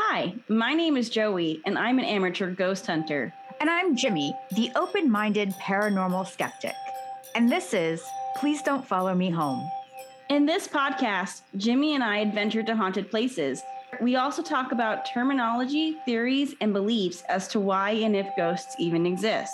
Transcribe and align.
Hi, 0.00 0.32
my 0.46 0.74
name 0.74 0.96
is 0.96 1.10
Joey, 1.10 1.60
and 1.66 1.76
I'm 1.76 1.98
an 1.98 2.04
amateur 2.04 2.52
ghost 2.52 2.86
hunter. 2.86 3.34
And 3.60 3.68
I'm 3.68 3.96
Jimmy, 3.96 4.32
the 4.52 4.70
open 4.76 5.10
minded 5.10 5.50
paranormal 5.60 6.28
skeptic. 6.28 6.76
And 7.34 7.50
this 7.50 7.74
is 7.74 8.00
Please 8.36 8.62
Don't 8.62 8.86
Follow 8.86 9.12
Me 9.16 9.28
Home. 9.28 9.68
In 10.30 10.46
this 10.46 10.68
podcast, 10.68 11.40
Jimmy 11.56 11.96
and 11.96 12.04
I 12.04 12.18
adventure 12.18 12.62
to 12.62 12.76
haunted 12.76 13.10
places. 13.10 13.60
We 14.00 14.14
also 14.14 14.40
talk 14.40 14.70
about 14.70 15.04
terminology, 15.12 15.96
theories, 16.04 16.54
and 16.60 16.72
beliefs 16.72 17.24
as 17.28 17.48
to 17.48 17.58
why 17.58 17.90
and 17.90 18.14
if 18.14 18.28
ghosts 18.36 18.76
even 18.78 19.04
exist. 19.04 19.52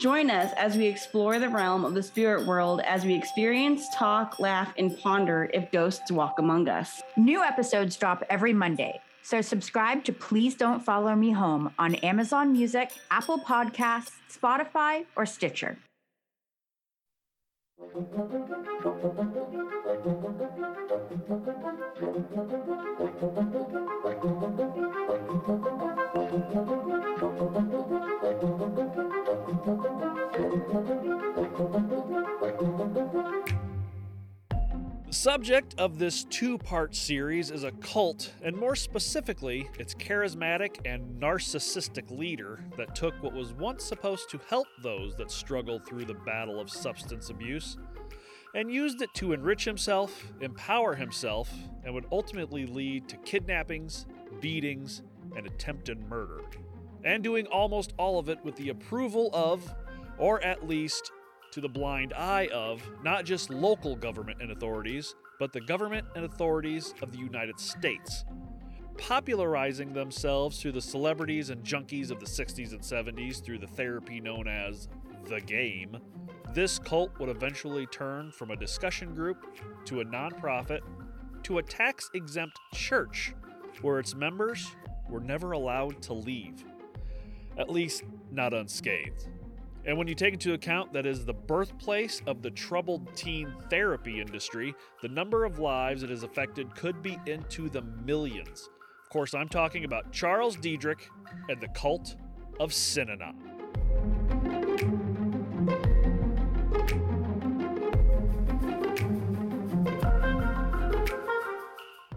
Join 0.00 0.30
us 0.30 0.52
as 0.56 0.76
we 0.76 0.86
explore 0.86 1.38
the 1.38 1.48
realm 1.48 1.84
of 1.84 1.94
the 1.94 2.02
spirit 2.02 2.44
world 2.44 2.80
as 2.80 3.04
we 3.04 3.14
experience, 3.14 3.86
talk, 3.94 4.40
laugh, 4.40 4.74
and 4.76 4.98
ponder 4.98 5.48
if 5.54 5.70
ghosts 5.70 6.10
walk 6.10 6.40
among 6.40 6.68
us. 6.68 7.02
New 7.16 7.40
episodes 7.40 7.96
drop 7.96 8.24
every 8.28 8.52
Monday. 8.52 9.00
So 9.26 9.40
subscribe 9.40 10.04
to 10.04 10.12
Please 10.12 10.54
Don't 10.54 10.84
Follow 10.84 11.16
Me 11.16 11.32
Home 11.32 11.74
on 11.80 11.96
Amazon 11.96 12.52
Music, 12.52 12.92
Apple 13.10 13.38
Podcasts, 13.38 14.12
Spotify, 14.30 15.04
or 15.16 15.26
Stitcher. 15.26 15.78
The 35.06 35.12
subject 35.12 35.76
of 35.78 36.00
this 36.00 36.24
two 36.24 36.58
part 36.58 36.96
series 36.96 37.52
is 37.52 37.62
a 37.62 37.70
cult, 37.70 38.34
and 38.42 38.56
more 38.56 38.74
specifically, 38.74 39.70
its 39.78 39.94
charismatic 39.94 40.78
and 40.84 41.22
narcissistic 41.22 42.10
leader 42.10 42.58
that 42.76 42.96
took 42.96 43.14
what 43.22 43.32
was 43.32 43.52
once 43.52 43.84
supposed 43.84 44.28
to 44.30 44.40
help 44.48 44.66
those 44.82 45.14
that 45.14 45.30
struggled 45.30 45.86
through 45.86 46.06
the 46.06 46.14
battle 46.14 46.58
of 46.58 46.68
substance 46.68 47.30
abuse 47.30 47.76
and 48.56 48.72
used 48.72 49.00
it 49.00 49.14
to 49.14 49.32
enrich 49.32 49.64
himself, 49.64 50.32
empower 50.40 50.96
himself, 50.96 51.52
and 51.84 51.94
would 51.94 52.06
ultimately 52.10 52.66
lead 52.66 53.08
to 53.08 53.16
kidnappings, 53.18 54.06
beatings, 54.40 55.02
and 55.36 55.46
attempted 55.46 56.00
murder. 56.08 56.40
And 57.04 57.22
doing 57.22 57.46
almost 57.46 57.92
all 57.96 58.18
of 58.18 58.28
it 58.28 58.44
with 58.44 58.56
the 58.56 58.70
approval 58.70 59.30
of, 59.32 59.72
or 60.18 60.42
at 60.42 60.66
least 60.66 61.12
to 61.56 61.62
the 61.62 61.68
blind 61.70 62.12
eye 62.12 62.48
of 62.52 62.82
not 63.02 63.24
just 63.24 63.48
local 63.48 63.96
government 63.96 64.42
and 64.42 64.52
authorities, 64.52 65.14
but 65.38 65.54
the 65.54 65.60
government 65.62 66.06
and 66.14 66.26
authorities 66.26 66.92
of 67.00 67.12
the 67.12 67.18
United 67.18 67.58
States. 67.58 68.26
Popularizing 68.98 69.94
themselves 69.94 70.60
through 70.60 70.72
the 70.72 70.82
celebrities 70.82 71.48
and 71.48 71.64
junkies 71.64 72.10
of 72.10 72.20
the 72.20 72.26
60s 72.26 72.72
and 72.72 72.82
70s 72.82 73.42
through 73.42 73.56
the 73.56 73.66
therapy 73.66 74.20
known 74.20 74.46
as 74.46 74.88
the 75.30 75.40
game, 75.40 75.96
this 76.52 76.78
cult 76.78 77.18
would 77.18 77.30
eventually 77.30 77.86
turn 77.86 78.30
from 78.30 78.50
a 78.50 78.56
discussion 78.56 79.14
group 79.14 79.46
to 79.86 80.02
a 80.02 80.04
nonprofit 80.04 80.80
to 81.44 81.56
a 81.56 81.62
tax 81.62 82.10
exempt 82.12 82.58
church 82.74 83.32
where 83.80 83.98
its 83.98 84.14
members 84.14 84.76
were 85.08 85.20
never 85.20 85.52
allowed 85.52 86.02
to 86.02 86.12
leave, 86.12 86.66
at 87.56 87.70
least 87.70 88.02
not 88.30 88.52
unscathed. 88.52 89.28
And 89.86 89.96
when 89.96 90.08
you 90.08 90.16
take 90.16 90.34
into 90.34 90.52
account 90.52 90.92
that 90.94 91.06
is 91.06 91.24
the 91.24 91.32
birthplace 91.32 92.20
of 92.26 92.42
the 92.42 92.50
troubled 92.50 93.14
teen 93.14 93.54
therapy 93.70 94.20
industry, 94.20 94.74
the 95.00 95.08
number 95.08 95.44
of 95.44 95.60
lives 95.60 96.02
it 96.02 96.10
has 96.10 96.24
affected 96.24 96.74
could 96.74 97.00
be 97.02 97.16
into 97.26 97.68
the 97.68 97.82
millions. 97.82 98.68
Of 99.04 99.10
course, 99.10 99.32
I'm 99.32 99.48
talking 99.48 99.84
about 99.84 100.10
Charles 100.10 100.56
Dederich 100.56 101.02
and 101.48 101.60
the 101.60 101.68
cult 101.68 102.16
of 102.58 102.72
Synanon. 102.72 103.34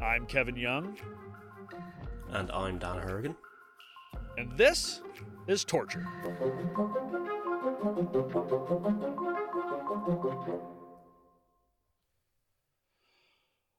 I'm 0.02 0.26
Kevin 0.26 0.56
Young, 0.56 0.98
And 2.32 2.50
I'm 2.52 2.80
Dan 2.80 2.98
Herrigan. 3.00 3.36
and 4.38 4.52
this 4.58 5.02
is 5.48 5.64
Torture. 5.64 6.06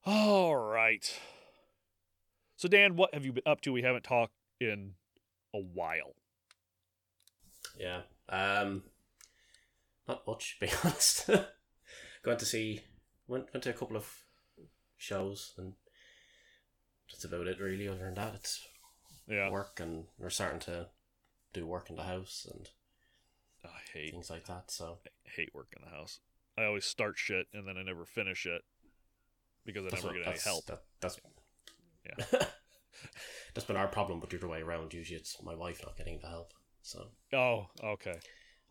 All 0.04 0.56
right. 0.56 1.18
So, 2.56 2.68
Dan, 2.68 2.96
what 2.96 3.14
have 3.14 3.24
you 3.24 3.32
been 3.32 3.42
up 3.46 3.60
to? 3.62 3.72
We 3.72 3.82
haven't 3.82 4.04
talked 4.04 4.32
in 4.60 4.92
a 5.54 5.58
while. 5.58 6.14
Yeah. 7.78 8.02
Um 8.28 8.82
not 10.08 10.26
much, 10.26 10.58
to 10.58 10.66
be 10.66 10.72
honest. 10.84 11.28
Going 12.22 12.38
to 12.38 12.44
see 12.44 12.82
went 13.28 13.46
went 13.54 13.62
to 13.64 13.70
a 13.70 13.74
couple 13.74 13.96
of 13.96 14.12
shows 14.96 15.54
and 15.56 15.74
that's 17.10 17.24
about 17.24 17.46
it 17.46 17.60
really. 17.60 17.88
Other 17.88 18.04
than 18.04 18.14
that 18.14 18.34
it's 18.34 18.66
Yeah. 19.28 19.50
work 19.50 19.80
and 19.80 20.04
we're 20.18 20.30
starting 20.30 20.60
to 20.60 20.88
do 21.52 21.66
work 21.66 21.90
in 21.90 21.96
the 21.96 22.02
house 22.04 22.46
and 22.52 22.68
I 23.64 23.68
hate 23.92 24.12
things 24.12 24.30
like 24.30 24.46
that. 24.46 24.70
So 24.70 24.98
I 25.26 25.30
hate 25.30 25.54
work 25.54 25.74
in 25.76 25.82
the 25.84 25.94
house. 25.94 26.20
I 26.56 26.64
always 26.64 26.84
start 26.84 27.18
shit 27.18 27.46
and 27.52 27.66
then 27.66 27.76
I 27.76 27.82
never 27.82 28.04
finish 28.04 28.46
it 28.46 28.62
because 29.64 29.86
I 29.86 29.90
that's 29.90 30.02
never 30.02 30.14
what- 30.14 30.24
get 30.24 30.32
any 30.32 30.40
help. 30.40 30.66
That, 30.66 30.82
that's 31.00 31.20
Yeah. 32.04 32.38
that's 33.54 33.66
been 33.66 33.76
our 33.76 33.88
problem, 33.88 34.20
but 34.20 34.30
the 34.30 34.38
other 34.38 34.48
way 34.48 34.62
around. 34.62 34.94
Usually, 34.94 35.18
it's 35.18 35.40
my 35.42 35.54
wife 35.54 35.80
not 35.84 35.96
getting 35.96 36.18
the 36.20 36.28
help. 36.28 36.52
So 36.82 37.08
Oh, 37.32 37.66
okay. 37.82 38.18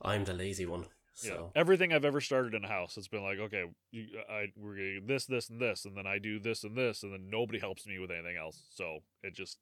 I'm 0.01 0.25
the 0.25 0.33
lazy 0.33 0.66
one. 0.66 0.85
Yeah. 1.23 1.47
Everything 1.53 1.91
I've 1.91 2.06
ever 2.06 2.21
started 2.21 2.53
in 2.53 2.63
a 2.63 2.67
house, 2.69 2.95
it's 2.95 3.09
been 3.09 3.23
like, 3.23 3.39
okay, 3.39 3.66
you, 3.91 4.07
I 4.29 4.47
we're 4.56 4.75
getting 4.75 5.07
this, 5.07 5.25
this, 5.25 5.50
and 5.50 5.59
this, 5.59 5.83
and 5.83 5.97
then 5.97 6.07
I 6.07 6.17
do 6.17 6.39
this 6.39 6.63
and 6.63 6.77
this, 6.77 7.03
and 7.03 7.11
then 7.11 7.29
nobody 7.29 7.59
helps 7.59 7.85
me 7.85 8.00
with 8.00 8.09
anything 8.09 8.38
else. 8.38 8.63
So 8.69 9.00
it 9.21 9.35
just 9.35 9.57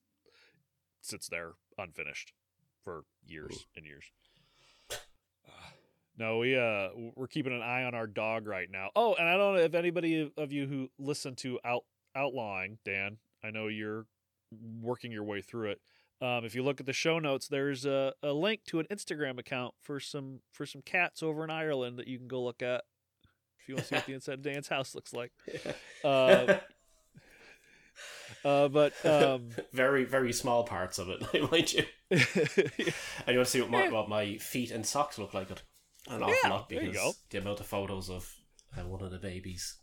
sits 1.02 1.28
there 1.28 1.54
unfinished 1.78 2.34
for 2.84 3.06
years 3.26 3.56
hmm. 3.56 3.78
and 3.78 3.86
years. 3.86 4.12
No, 6.18 6.40
we 6.40 6.58
uh 6.58 6.90
we're 7.16 7.28
keeping 7.28 7.54
an 7.54 7.62
eye 7.62 7.84
on 7.84 7.94
our 7.94 8.08
dog 8.08 8.48
right 8.48 8.68
now. 8.72 8.90
Oh, 8.96 9.14
and 9.14 9.28
I 9.28 9.38
don't 9.38 9.56
know 9.56 9.62
if 9.62 9.76
anybody 9.76 10.32
of 10.36 10.52
you 10.52 10.66
who 10.68 10.90
listen 10.98 11.36
to 11.38 11.60
out 11.64 11.84
outlawing, 12.16 12.80
Dan, 12.84 13.18
I 13.44 13.52
know 13.52 13.68
you're 13.68 14.06
working 14.82 15.12
your 15.12 15.24
way 15.24 15.42
through 15.42 15.72
it. 15.72 15.82
Um, 16.20 16.46
if 16.46 16.56
you 16.56 16.64
look 16.64 16.80
at 16.80 16.88
the 16.88 16.94
show 16.94 17.20
notes, 17.20 17.48
there's 17.48 17.86
a, 17.86 18.14
a 18.24 18.34
link 18.34 18.62
to 18.68 18.80
an 18.80 18.88
Instagram 18.92 19.38
account 19.38 19.76
for 19.84 20.00
some 20.00 20.40
for 20.52 20.66
some 20.66 20.82
cats 20.82 21.22
over 21.22 21.44
in 21.44 21.52
Ireland 21.52 22.00
that 22.00 22.08
you 22.08 22.18
can 22.18 22.28
go 22.28 22.44
look 22.44 22.64
at 22.64 22.84
if 23.60 23.70
you 23.70 23.76
want 23.76 23.88
to 23.88 23.90
see 23.90 23.96
what 23.96 24.06
the 24.08 24.14
inside 24.16 24.34
of 24.34 24.42
Dan's 24.42 24.68
house 24.68 24.96
looks 24.96 25.14
like. 25.14 25.32
Uh, 26.04 26.56
uh, 28.46 28.68
but 28.70 28.94
um, 29.06 29.50
very 29.72 30.06
very 30.06 30.34
small 30.34 30.64
parts 30.64 30.98
of 30.98 31.10
it, 31.10 31.52
mind 31.52 31.74
you. 31.74 31.84
yeah, 32.10 32.24
And 33.28 33.34
you 33.34 33.38
want 33.38 33.46
to 33.46 33.46
see 33.46 33.62
what 33.62 33.70
my, 33.70 33.90
what 33.90 34.10
my 34.10 34.38
feet 34.38 34.72
and 34.72 34.84
socks 34.84 35.20
look 35.20 35.36
like 35.36 35.50
an 36.10 36.24
awful 36.24 36.36
Yeah, 36.44 36.50
lot 36.50 36.70
because 36.70 37.18
the 37.30 37.38
amount 37.40 37.60
of 37.60 37.66
photos 37.66 38.10
of 38.10 38.34
uh, 38.78 38.86
one 38.86 39.02
of 39.02 39.12
the 39.12 39.20
babies 39.20 39.78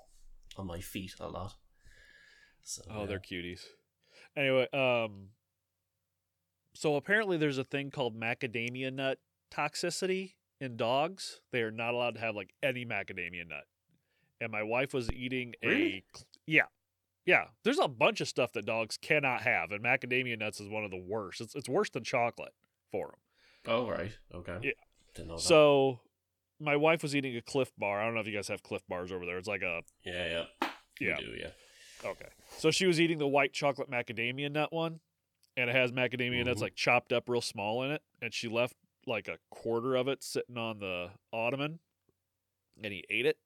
on 0.57 0.67
my 0.67 0.81
feet 0.81 1.15
a 1.21 1.29
lot. 1.29 1.55
So, 2.62 2.83
oh, 2.91 3.01
yeah. 3.01 3.07
they're 3.07 3.19
cuties. 3.21 3.61
Anyway, 4.37 4.69
um, 4.73 5.29
so 6.75 6.97
apparently 6.97 7.37
there's 7.37 7.59
a 7.59 7.65
thing 7.65 7.91
called 7.91 8.19
macadamia 8.19 8.93
nut 8.93 9.19
toxicity 9.53 10.35
in 10.61 10.77
dogs. 10.77 11.41
They 11.53 11.62
are 11.62 11.71
not 11.71 11.95
allowed 11.95 12.15
to 12.15 12.21
have 12.21 12.35
like 12.35 12.55
any 12.62 12.85
macadamia 12.85 13.49
nut. 13.49 13.65
And 14.41 14.51
my 14.51 14.62
wife 14.62 14.93
was 14.93 15.11
eating 15.12 15.55
Really? 15.62 16.05
a 16.15 16.19
yeah. 16.47 16.67
Yeah, 17.27 17.45
there's 17.62 17.79
a 17.79 17.89
bunch 17.89 18.21
of 18.21 18.29
stuff 18.29 18.53
that 18.53 18.67
dogs 18.67 18.99
cannot 18.99 19.41
have, 19.43 19.71
and 19.73 19.83
macadamia 19.83 20.39
nuts 20.39 20.61
is 20.61 20.69
one 20.69 20.85
of 20.85 20.91
the 20.91 21.03
worst. 21.03 21.41
It's, 21.41 21.55
it's 21.55 21.70
worse 21.70 21.88
than 21.88 22.05
chocolate 22.05 22.53
for 22.93 23.06
them. 23.06 23.19
Oh 23.67 23.88
right, 23.88 24.12
okay. 24.35 24.59
Yeah. 24.62 24.73
Didn't 25.15 25.29
know 25.29 25.37
that. 25.37 25.43
So, 25.43 26.00
my 26.61 26.77
wife 26.77 27.03
was 27.03 27.15
eating 27.17 27.37
a 27.37 27.43
Clif 27.43 27.71
Bar. 27.79 28.01
I 28.01 28.05
don't 28.05 28.15
know 28.15 28.21
if 28.21 28.27
you 28.27 28.35
guys 28.35 28.49
have 28.49 28.62
Clif 28.62 28.83
Bars 28.89 29.12
over 29.12 29.27
there. 29.27 29.39
It's 29.39 29.49
like 29.49 29.62
a 29.62 29.83
yeah, 30.05 30.45
yeah, 30.61 30.69
yeah. 31.01 31.17
we 31.19 31.25
do, 31.25 31.31
yeah. 31.39 31.51
Okay. 32.09 32.29
So 32.59 32.71
she 32.71 32.87
was 32.87 33.01
eating 33.01 33.19
the 33.19 33.27
white 33.29 33.53
chocolate 33.53 33.91
macadamia 33.91 34.51
nut 34.51 34.73
one, 34.73 35.01
and 35.56 35.71
it 35.71 35.77
has 35.77 35.91
macadamia 35.93 36.45
nuts 36.45 36.61
Mhm. 36.61 36.62
like 36.65 36.75
chopped 36.75 37.12
up 37.12 37.29
real 37.29 37.41
small 37.41 37.83
in 37.83 37.91
it. 37.91 38.03
And 38.23 38.33
she 38.35 38.49
left 38.49 38.77
like 39.06 39.29
a 39.29 39.39
quarter 39.51 39.97
of 39.97 40.09
it 40.09 40.23
sitting 40.23 40.56
on 40.56 40.79
the 40.79 41.11
ottoman, 41.33 41.81
and 42.83 42.93
he 42.93 43.05
ate 43.11 43.27
it. 43.27 43.39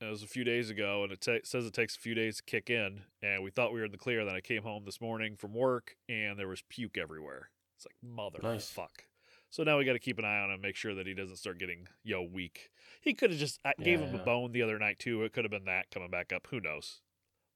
And 0.00 0.08
it 0.08 0.10
was 0.10 0.22
a 0.22 0.26
few 0.28 0.44
days 0.44 0.70
ago, 0.70 1.04
and 1.04 1.12
it 1.12 1.20
ta- 1.20 1.44
says 1.44 1.66
it 1.66 1.74
takes 1.74 1.94
a 1.94 2.00
few 2.00 2.14
days 2.14 2.38
to 2.38 2.42
kick 2.44 2.70
in. 2.70 3.02
And 3.22 3.42
we 3.42 3.50
thought 3.50 3.72
we 3.72 3.80
were 3.80 3.84
in 3.86 3.92
the 3.92 3.98
clear. 3.98 4.24
Then 4.24 4.34
I 4.34 4.40
came 4.40 4.62
home 4.62 4.84
this 4.86 5.00
morning 5.00 5.36
from 5.36 5.52
work, 5.52 5.96
and 6.08 6.38
there 6.38 6.48
was 6.48 6.62
puke 6.70 6.96
everywhere. 6.96 7.50
It's 7.76 7.86
like 7.86 7.96
mother 8.02 8.38
Nice. 8.42 8.70
fuck. 8.70 9.04
So 9.50 9.64
now 9.64 9.78
we 9.78 9.84
got 9.84 9.94
to 9.94 9.98
keep 9.98 10.18
an 10.18 10.24
eye 10.24 10.38
on 10.40 10.50
him, 10.50 10.60
make 10.60 10.76
sure 10.76 10.94
that 10.94 11.06
he 11.06 11.14
doesn't 11.14 11.36
start 11.36 11.58
getting 11.58 11.88
yo 12.04 12.22
weak. 12.22 12.70
He 13.00 13.14
could 13.14 13.30
have 13.30 13.38
just 13.38 13.58
I 13.64 13.74
gave 13.82 14.00
Yeah, 14.00 14.06
him 14.06 14.14
a 14.14 14.24
bone 14.24 14.52
the 14.52 14.62
other 14.62 14.78
night 14.78 14.98
too. 14.98 15.22
It 15.24 15.32
could 15.32 15.44
have 15.44 15.50
been 15.50 15.64
that 15.64 15.90
coming 15.90 16.10
back 16.10 16.32
up. 16.32 16.46
Who 16.50 16.60
knows? 16.60 17.00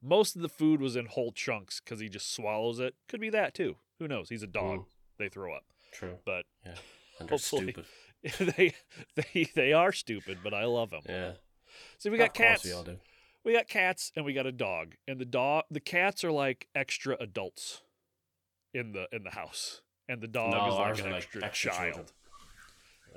most 0.07 0.37
of 0.37 0.43
the 0.43 0.51
food 0.51 0.83
was 0.83 0.97
in 0.97 1.07
whole 1.07 1.33
chunks 1.33 1.81
because 1.81 1.99
he 1.99 2.11
just 2.11 2.31
swallows 2.35 2.79
it. 2.79 2.95
Could 3.09 3.21
be 3.21 3.31
that 3.31 3.55
too. 3.55 3.77
Who 3.99 4.07
knows? 4.07 4.29
He's 4.29 4.43
a 4.43 4.47
dog. 4.47 4.81
Mm. 4.81 4.85
They 5.19 5.29
throw 5.31 5.55
up, 5.55 5.65
True. 5.93 6.19
but 6.27 6.45
Yeah. 6.67 6.75
They're 7.21 7.29
Hopefully. 7.29 7.73
stupid. 8.23 8.55
they 8.57 8.75
they 9.17 9.45
they 9.55 9.73
are 9.73 9.93
stupid. 9.93 10.39
But 10.45 10.53
I 10.53 10.65
love 10.67 10.91
them. 10.91 11.03
Yeah. 11.09 11.33
So 11.99 12.11
we 12.11 12.19
got 12.19 12.35
cats. 12.35 12.65
We 12.65 12.73
all 12.73 12.83
do. 12.83 12.99
We 13.45 13.53
got 13.55 13.67
cats 13.69 14.11
and 14.17 14.25
we 14.27 14.33
got 14.35 14.47
a 14.47 14.53
dog. 14.53 14.95
And 15.09 15.19
the 15.21 15.25
dog 15.25 15.65
the 15.71 15.81
cats 15.81 16.23
are 16.25 16.33
like 16.33 16.69
extra 16.75 17.17
adults 17.21 17.81
in 18.75 18.93
the 18.93 19.07
in 19.13 19.23
the 19.25 19.31
house. 19.31 19.81
And 20.09 20.21
the 20.21 20.29
dog 20.29 20.51
no, 20.51 20.67
is 20.67 20.75
like 21.01 21.07
an 21.07 21.15
extra, 21.15 21.41
like 21.41 21.51
extra 21.51 21.71
child. 21.71 22.13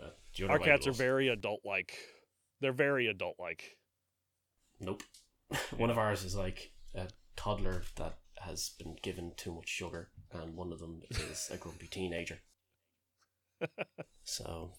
Uh, 0.02 0.48
Our 0.48 0.60
cats 0.60 0.88
are 0.88 0.92
very 0.92 1.28
adult 1.28 1.62
like. 1.66 1.98
They're 2.62 2.72
very 2.72 3.08
adult 3.08 3.36
like. 3.40 3.78
Nope. 4.80 5.04
one 5.78 5.90
of 5.90 5.98
ours 5.98 6.24
is 6.24 6.36
like 6.36 6.72
a 6.96 7.08
toddler 7.36 7.84
that 7.96 8.18
has 8.40 8.72
been 8.78 8.96
given 9.02 9.34
too 9.36 9.54
much 9.54 9.68
sugar, 9.68 10.10
and 10.32 10.56
one 10.56 10.72
of 10.72 10.80
them 10.80 11.02
is 11.10 11.50
a 11.52 11.58
grumpy 11.58 11.88
teenager. 11.92 12.40
so 14.24 14.72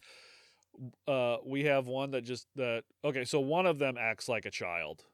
Uh 1.09 1.39
we 1.45 1.65
have 1.65 1.87
one 1.89 2.13
that 2.13 2.23
just 2.23 2.47
that 2.55 2.85
okay, 3.05 3.25
so 3.25 3.41
one 3.41 3.67
of 3.67 3.79
them 3.79 3.97
acts 3.99 4.29
like 4.29 4.47
a 4.47 4.51
child. 4.51 5.05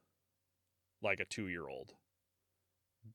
Like 1.02 1.20
a 1.20 1.24
two 1.24 1.48
year 1.48 1.68
old. 1.68 1.92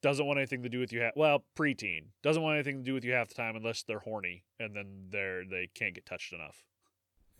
Doesn't 0.02 0.26
want 0.26 0.38
anything 0.38 0.64
to 0.64 0.70
do 0.70 0.80
with 0.80 0.94
you 0.94 1.02
ha- 1.02 1.12
well, 1.16 1.44
preteen. 1.58 2.08
Doesn't 2.24 2.42
want 2.42 2.56
anything 2.56 2.78
to 2.78 2.84
do 2.84 2.94
with 2.94 3.04
you 3.04 3.14
half 3.14 3.30
the 3.30 3.36
time 3.36 3.56
unless 3.56 3.84
they're 3.84 4.00
horny 4.00 4.44
and 4.60 4.76
then 4.76 5.08
they're 5.10 5.44
they 5.46 5.70
can't 5.74 5.96
get 5.96 6.06
touched 6.06 6.34
enough. 6.34 6.64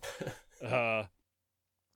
Uh, 0.60 1.04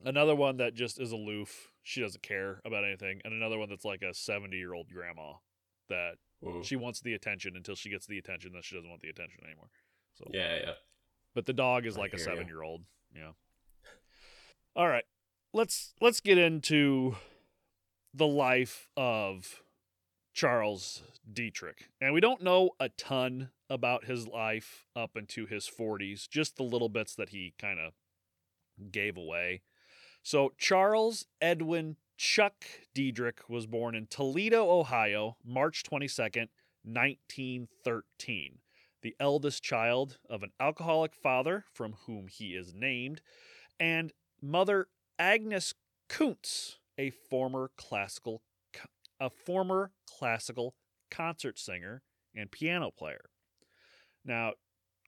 another 0.07 0.35
one 0.35 0.57
that 0.57 0.73
just 0.73 0.99
is 0.99 1.13
aloof. 1.13 1.71
She 1.83 2.01
doesn't 2.01 2.23
care 2.23 2.63
about 2.65 2.83
anything, 2.83 3.21
and 3.23 3.35
another 3.35 3.59
one 3.59 3.69
that's 3.69 3.85
like 3.85 4.01
a 4.01 4.15
seventy-year-old 4.15 4.87
grandma 4.91 5.35
that 5.91 6.15
mm, 6.43 6.65
she 6.65 6.75
wants 6.75 7.01
the 7.01 7.13
attention 7.13 7.57
until 7.57 7.75
she 7.75 7.91
gets 7.91 8.07
the 8.07 8.17
attention, 8.17 8.53
then 8.55 8.63
she 8.63 8.75
doesn't 8.75 8.89
want 8.89 9.03
the 9.03 9.11
attention 9.11 9.41
anymore. 9.45 9.69
So, 10.15 10.25
yeah, 10.33 10.57
yeah. 10.63 10.73
but 11.35 11.45
the 11.45 11.53
dog 11.53 11.85
is 11.85 11.99
I 11.99 12.01
like 12.01 12.15
a 12.15 12.19
seven-year-old. 12.19 12.85
Yeah. 13.15 13.33
All 14.75 14.89
right, 14.89 15.05
let's 15.53 15.93
let's 16.01 16.21
get 16.21 16.39
into 16.39 17.17
the 18.15 18.27
life 18.27 18.89
of 18.97 19.63
Charles 20.35 21.05
Dederich, 21.33 21.85
and 22.01 22.13
we 22.13 22.21
don't 22.21 22.43
know 22.43 22.71
a 22.81 22.89
ton 22.89 23.51
about 23.71 24.05
his 24.05 24.27
life 24.27 24.85
up 24.97 25.17
into 25.17 25.47
his 25.47 25.71
40s, 25.71 26.29
just 26.29 26.57
the 26.57 26.65
little 26.65 26.89
bits 26.89 27.15
that 27.15 27.29
he 27.29 27.55
kind 27.57 27.79
of 27.79 27.93
gave 28.91 29.17
away. 29.17 29.63
So, 30.25 30.53
Charles 30.59 31.27
Edwin 31.41 31.97
Chuck 32.17 32.65
Dederich 32.97 33.49
was 33.49 33.67
born 33.67 33.95
in 33.95 34.09
Toledo, 34.09 34.69
Ohio, 34.69 35.37
March 35.45 35.85
22nd, 35.85 36.49
1913. 36.83 38.59
The 39.03 39.15
eldest 39.21 39.63
child 39.63 40.19
of 40.29 40.43
an 40.43 40.51
alcoholic 40.59 41.15
father 41.15 41.65
from 41.73 41.95
whom 42.07 42.27
he 42.27 42.57
is 42.57 42.75
named, 42.75 43.21
and 43.79 44.13
mother 44.43 44.89
Agnes 45.19 45.75
Kuntz, 46.09 46.79
a 46.99 47.11
former 47.11 47.71
classical 47.77 48.43
a 49.21 49.31
former 49.31 49.93
classical 50.19 50.75
concert 51.11 51.59
singer 51.59 52.03
and 52.35 52.51
piano 52.51 52.91
player. 52.91 53.31
Now, 54.25 54.53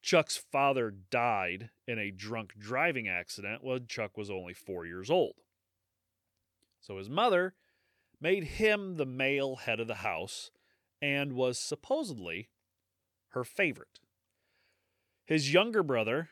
Chuck's 0.03 0.37
father 0.37 0.93
died 1.11 1.71
in 1.89 1.99
a 1.99 2.13
drunk 2.13 2.53
driving 2.59 3.09
accident 3.09 3.65
when 3.65 3.87
Chuck 3.89 4.17
was 4.17 4.31
only 4.31 4.55
four 4.55 4.87
years 4.87 5.11
old. 5.11 5.35
So 6.81 6.99
his 6.99 7.11
mother 7.11 7.55
made 8.21 8.45
him 8.45 8.97
the 8.97 9.07
male 9.07 9.57
head 9.57 9.81
of 9.81 9.89
the 9.89 9.97
house 9.97 10.51
and 11.03 11.33
was 11.33 11.59
supposedly 11.59 12.51
her 13.31 13.43
favorite. 13.43 13.99
His 15.25 15.53
younger 15.53 15.83
brother 15.83 16.29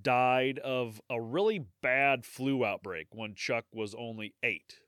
died 0.00 0.58
of 0.58 1.00
a 1.08 1.20
really 1.20 1.66
bad 1.82 2.26
flu 2.26 2.64
outbreak 2.64 3.06
when 3.12 3.34
Chuck 3.34 3.64
was 3.72 3.94
only 3.94 4.34
eight. 4.42 4.80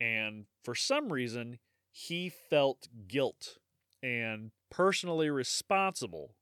And 0.00 0.46
for 0.64 0.74
some 0.74 1.12
reason, 1.12 1.58
he 1.98 2.28
felt 2.28 2.88
guilt 3.08 3.56
and 4.02 4.50
personally 4.70 5.30
responsible 5.30 6.34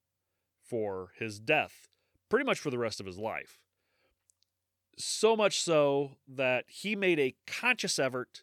for 0.68 1.12
his 1.16 1.38
death 1.38 1.86
pretty 2.28 2.44
much 2.44 2.58
for 2.58 2.70
the 2.70 2.78
rest 2.78 2.98
of 2.98 3.06
his 3.06 3.18
life. 3.18 3.60
So 4.98 5.36
much 5.36 5.60
so 5.60 6.16
that 6.26 6.64
he 6.66 6.96
made 6.96 7.20
a 7.20 7.36
conscious 7.46 8.00
effort 8.00 8.42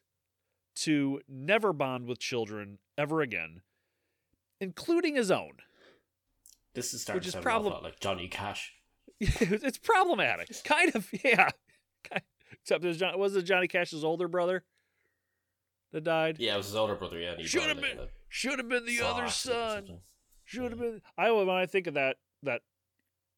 to 0.75 1.19
never 1.28 1.74
bond 1.74 2.06
with 2.08 2.18
children 2.19 2.78
ever 2.98 3.19
again, 3.19 3.62
including 4.62 5.16
his 5.16 5.30
own. 5.31 5.58
This 6.75 6.94
is 6.94 7.02
starting 7.02 7.18
Which 7.18 7.24
to 7.25 7.28
is 7.28 7.34
sound 7.34 7.44
problem- 7.44 7.74
a 7.74 7.75
lot 7.75 7.84
like 7.84 8.00
Johnny 8.00 8.30
Cash. 8.30 8.74
it's 9.19 9.78
problematic. 9.78 10.63
Kind 10.63 10.96
of, 10.96 11.10
yeah. 11.25 11.50
Except 12.54 12.81
there's 12.81 12.98
John, 12.98 13.19
was 13.19 13.36
it 13.36 13.44
Johnny 13.44 13.68
Cash's 13.68 14.06
older 14.06 14.30
brother 14.30 14.63
that 15.92 16.04
died? 16.04 16.38
Yeah, 16.40 16.54
it 16.56 16.58
was 16.58 16.68
his 16.68 16.76
older 16.76 16.96
brother. 16.96 17.20
Yeah, 17.20 17.36
he 17.38 17.46
Should 17.46 17.64
have 17.64 17.82
been 17.82 18.00
should 18.30 18.60
have 18.60 18.70
been 18.70 18.86
the 18.86 19.02
other 19.02 19.28
son. 19.30 20.00
Should 20.46 20.72
have 20.72 20.80
Yeah. 20.80 20.86
been. 20.92 21.02
I 21.18 21.32
when 21.32 21.50
I 21.50 21.66
think 21.66 21.88
of 21.88 21.94
that 21.96 22.18
that 22.44 22.62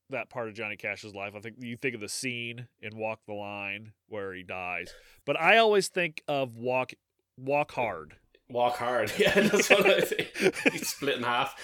that 0.10 0.30
part 0.30 0.48
of 0.48 0.54
Johnny 0.54 0.76
Cash's 0.76 1.16
life, 1.16 1.34
I 1.36 1.40
think 1.40 1.56
you 1.60 1.78
think 1.78 1.96
of 1.96 2.02
the 2.02 2.10
scene 2.10 2.68
in 2.82 2.98
Walk 2.98 3.20
the 3.28 3.34
Line 3.34 3.94
where 4.08 4.34
he 4.34 4.44
dies. 4.44 4.94
But 5.26 5.40
I 5.40 5.58
always 5.58 5.88
think 5.90 6.22
of 6.28 6.56
Walk 6.56 6.92
Walk 7.38 7.72
Hard. 7.72 8.18
Walk 8.50 8.76
hard. 8.78 9.12
Yeah, 9.18 9.40
that's 9.40 9.70
what 9.70 9.86
I 9.90 10.02
think. 10.02 10.54
He's 10.74 10.90
split 10.96 11.18
in 11.18 11.24
half. 11.24 11.56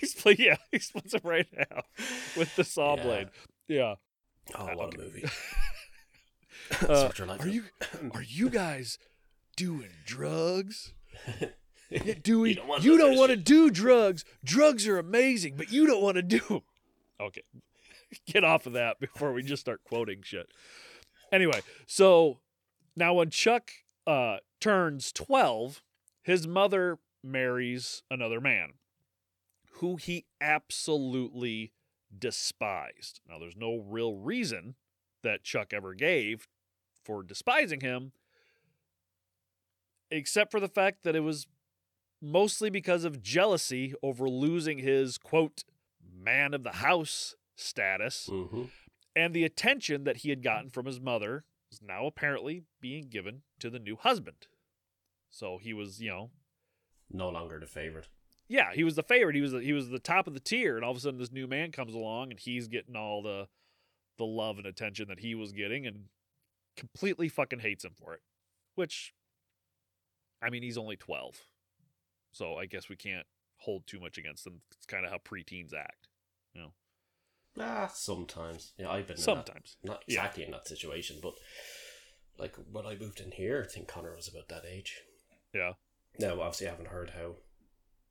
he's 0.00 0.14
play, 0.14 0.34
yeah, 0.38 0.56
he 0.70 0.78
splits 0.78 1.14
it 1.14 1.22
right 1.24 1.46
now 1.56 1.82
with 2.36 2.54
the 2.56 2.64
saw 2.64 2.96
Yeah. 2.96 3.02
blade. 3.02 3.28
Yeah. 3.68 3.94
Oh, 4.54 4.66
Uh, 4.66 4.74
what 4.74 4.86
okay. 4.88 4.98
a 4.98 5.04
movie. 5.04 5.24
Uh, 5.24 5.28
That's 6.86 7.02
what 7.04 7.18
you're 7.18 7.28
like. 7.28 7.40
are 7.44 7.48
you 7.48 7.64
are 8.12 8.22
you 8.22 8.50
guys 8.50 8.98
doing 9.62 9.90
drugs? 10.04 10.92
Dewey, 12.22 12.50
You 12.50 12.54
don't 12.56 12.68
wanna 12.68 12.82
you 12.82 12.92
do 12.92 12.98
don't 12.98 13.16
want 13.16 13.30
to 13.30 13.36
do 13.36 13.70
drugs. 13.70 14.24
Drugs 14.42 14.86
are 14.88 14.98
amazing, 14.98 15.56
but 15.56 15.70
you 15.70 15.86
don't 15.86 16.02
want 16.02 16.16
to 16.16 16.22
do. 16.22 16.38
them. 16.38 16.62
Okay, 17.20 17.42
get 18.26 18.44
off 18.44 18.66
of 18.66 18.72
that 18.72 18.98
before 18.98 19.32
we 19.32 19.42
just 19.42 19.60
start 19.60 19.82
quoting 19.84 20.20
shit. 20.22 20.48
Anyway, 21.30 21.60
so 21.86 22.40
now 22.96 23.14
when 23.14 23.30
Chuck 23.30 23.70
uh, 24.06 24.38
turns 24.60 25.12
twelve, 25.12 25.82
his 26.22 26.46
mother 26.48 26.98
marries 27.22 28.02
another 28.10 28.40
man, 28.40 28.72
who 29.74 29.96
he 29.96 30.24
absolutely 30.40 31.72
despised. 32.16 33.20
Now, 33.28 33.38
there's 33.38 33.56
no 33.56 33.76
real 33.76 34.14
reason 34.14 34.74
that 35.22 35.44
Chuck 35.44 35.72
ever 35.72 35.94
gave 35.94 36.48
for 37.04 37.22
despising 37.22 37.80
him, 37.80 38.12
except 40.12 40.50
for 40.52 40.60
the 40.60 40.68
fact 40.68 41.02
that 41.02 41.16
it 41.16 41.20
was 41.20 41.46
mostly 42.20 42.70
because 42.70 43.04
of 43.04 43.22
jealousy 43.22 43.94
over 44.02 44.28
losing 44.28 44.78
his 44.78 45.18
quote 45.18 45.64
man 46.14 46.54
of 46.54 46.62
the 46.62 46.72
house 46.72 47.34
status 47.56 48.28
hmm 48.30 48.64
and 49.14 49.34
the 49.34 49.44
attention 49.44 50.04
that 50.04 50.18
he 50.18 50.30
had 50.30 50.42
gotten 50.42 50.70
from 50.70 50.86
his 50.86 50.98
mother 50.98 51.44
is 51.70 51.82
now 51.82 52.06
apparently 52.06 52.62
being 52.80 53.08
given 53.10 53.42
to 53.60 53.68
the 53.68 53.78
new 53.78 53.94
husband. 53.94 54.46
So 55.30 55.58
he 55.60 55.74
was, 55.74 56.00
you 56.00 56.08
know, 56.08 56.30
No 57.10 57.28
longer 57.28 57.58
the 57.60 57.66
favorite. 57.66 58.08
yeah, 58.48 58.72
he 58.72 58.84
was 58.84 58.94
the 58.96 59.02
favorite. 59.02 59.34
He 59.36 59.42
was 59.42 59.52
the, 59.52 59.58
he 59.60 59.74
was 59.74 59.90
the 59.90 59.98
top 59.98 60.26
of 60.26 60.32
the 60.32 60.40
tier, 60.40 60.76
and 60.76 60.84
all 60.84 60.92
of 60.92 60.96
a 60.96 61.00
sudden 61.00 61.18
this 61.20 61.30
new 61.30 61.46
man 61.46 61.72
comes 61.72 61.92
along, 61.94 62.30
and 62.30 62.40
he's 62.40 62.68
getting 62.68 62.96
all 62.96 63.22
the 63.22 63.48
the 64.16 64.24
love 64.24 64.56
and 64.56 64.66
attention 64.66 65.08
that 65.08 65.20
he 65.20 65.34
was 65.34 65.52
getting, 65.52 65.86
and 65.86 66.04
completely 66.74 67.28
fucking 67.28 67.58
hates 67.60 67.84
him 67.84 67.92
for 67.94 68.14
it. 68.14 68.20
Which, 68.76 69.12
I 70.42 70.50
mean, 70.50 70.62
he's 70.62 70.78
only 70.78 70.96
twelve, 70.96 71.40
so 72.32 72.56
I 72.56 72.66
guess 72.66 72.88
we 72.88 72.96
can't 72.96 73.26
hold 73.58 73.86
too 73.86 74.00
much 74.00 74.18
against 74.18 74.46
him. 74.46 74.60
It's 74.72 74.86
kind 74.86 75.04
of 75.04 75.12
how 75.12 75.18
preteens 75.18 75.72
act, 75.72 76.08
you 76.54 76.62
know. 76.62 76.72
Ah, 77.60 77.86
sometimes. 77.92 78.72
Yeah, 78.76 78.90
I've 78.90 79.06
been 79.06 79.16
in 79.16 79.20
that- 79.20 79.24
Sometimes, 79.24 79.76
not 79.82 80.02
Yeah. 80.06 80.14
exactly 80.20 80.44
in 80.44 80.50
that 80.52 80.66
situation, 80.66 81.20
but 81.22 81.34
like 82.38 82.56
when 82.56 82.86
I 82.86 82.94
moved 82.96 83.20
in 83.20 83.30
here, 83.32 83.62
I 83.64 83.70
think 83.72 83.86
Connor 83.88 84.16
was 84.16 84.26
about 84.28 84.48
that 84.48 84.64
age. 84.64 85.02
yeah. 85.54 85.74
Now, 86.18 86.40
obviously, 86.40 86.66
I 86.66 86.70
haven't 86.70 86.86
heard 86.88 87.10
how 87.10 87.36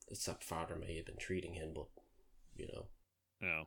the 0.07 0.15
stepfather 0.15 0.75
may 0.75 0.95
have 0.97 1.05
been 1.05 1.17
treating 1.17 1.53
him, 1.55 1.73
but 1.73 1.87
you 2.55 2.67
know, 2.67 2.87
Yeah. 3.41 3.65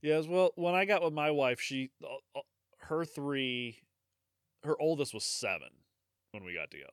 Yes, 0.00 0.26
well, 0.26 0.52
when 0.56 0.74
I 0.74 0.84
got 0.84 1.02
with 1.02 1.12
my 1.12 1.30
wife, 1.30 1.60
she, 1.60 1.92
uh, 2.02 2.16
uh, 2.34 2.42
her 2.78 3.04
three, 3.04 3.82
her 4.64 4.80
oldest 4.80 5.14
was 5.14 5.24
seven 5.24 5.81
when 6.32 6.44
we 6.44 6.54
got 6.54 6.70
together. 6.70 6.90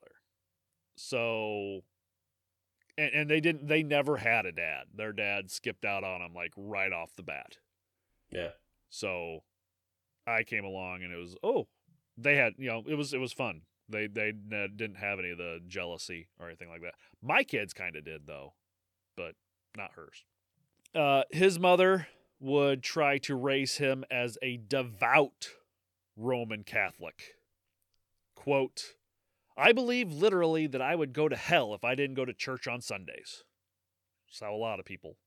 So, 0.95 1.81
and, 2.97 3.11
and 3.13 3.29
they 3.29 3.39
didn't, 3.39 3.67
they 3.67 3.83
never 3.83 4.17
had 4.17 4.45
a 4.45 4.51
dad. 4.51 4.85
Their 4.93 5.13
dad 5.13 5.49
skipped 5.49 5.85
out 5.85 6.03
on 6.03 6.19
them 6.19 6.33
like 6.33 6.51
right 6.55 6.91
off 6.91 7.15
the 7.15 7.23
bat. 7.23 7.57
yeah, 8.31 8.49
So 8.89 9.39
I 10.27 10.43
came 10.43 10.65
along 10.65 11.03
and 11.03 11.13
it 11.13 11.17
was, 11.17 11.35
oh, 11.41 11.67
they 12.17 12.35
had, 12.35 12.53
you 12.57 12.69
know, 12.69 12.83
it 12.87 12.95
was, 12.95 13.13
it 13.13 13.19
was 13.19 13.31
fun 13.31 13.61
They 13.87 14.07
they 14.07 14.33
didn't 14.33 14.97
have 14.97 15.19
any 15.19 15.31
of 15.31 15.37
the 15.37 15.59
jealousy 15.67 16.27
or 16.39 16.47
anything 16.47 16.69
like 16.69 16.81
that. 16.81 16.95
My 17.21 17.43
kids 17.43 17.73
kind 17.73 17.95
of 17.95 18.03
did 18.03 18.27
though, 18.27 18.53
but 19.15 19.35
not 19.77 19.91
hers. 19.95 20.25
Uh, 20.93 21.23
his 21.31 21.59
mother 21.59 22.07
would 22.41 22.83
try 22.83 23.17
to 23.19 23.35
raise 23.35 23.77
him 23.77 24.03
as 24.11 24.37
a 24.41 24.57
devout 24.57 25.49
Roman 26.17 26.63
Catholic. 26.63 27.35
Quote, 28.35 28.95
I 29.59 29.73
believe 29.73 30.11
literally 30.11 30.67
that 30.67 30.81
I 30.81 30.95
would 30.95 31.11
go 31.11 31.27
to 31.27 31.35
hell 31.35 31.73
if 31.73 31.83
I 31.83 31.93
didn't 31.93 32.15
go 32.15 32.23
to 32.25 32.33
church 32.33 32.67
on 32.67 32.81
Sundays. 32.81 33.43
That's 34.27 34.39
how 34.39 34.53
a 34.53 34.57
lot 34.57 34.79
of 34.79 34.85
people 34.85 35.17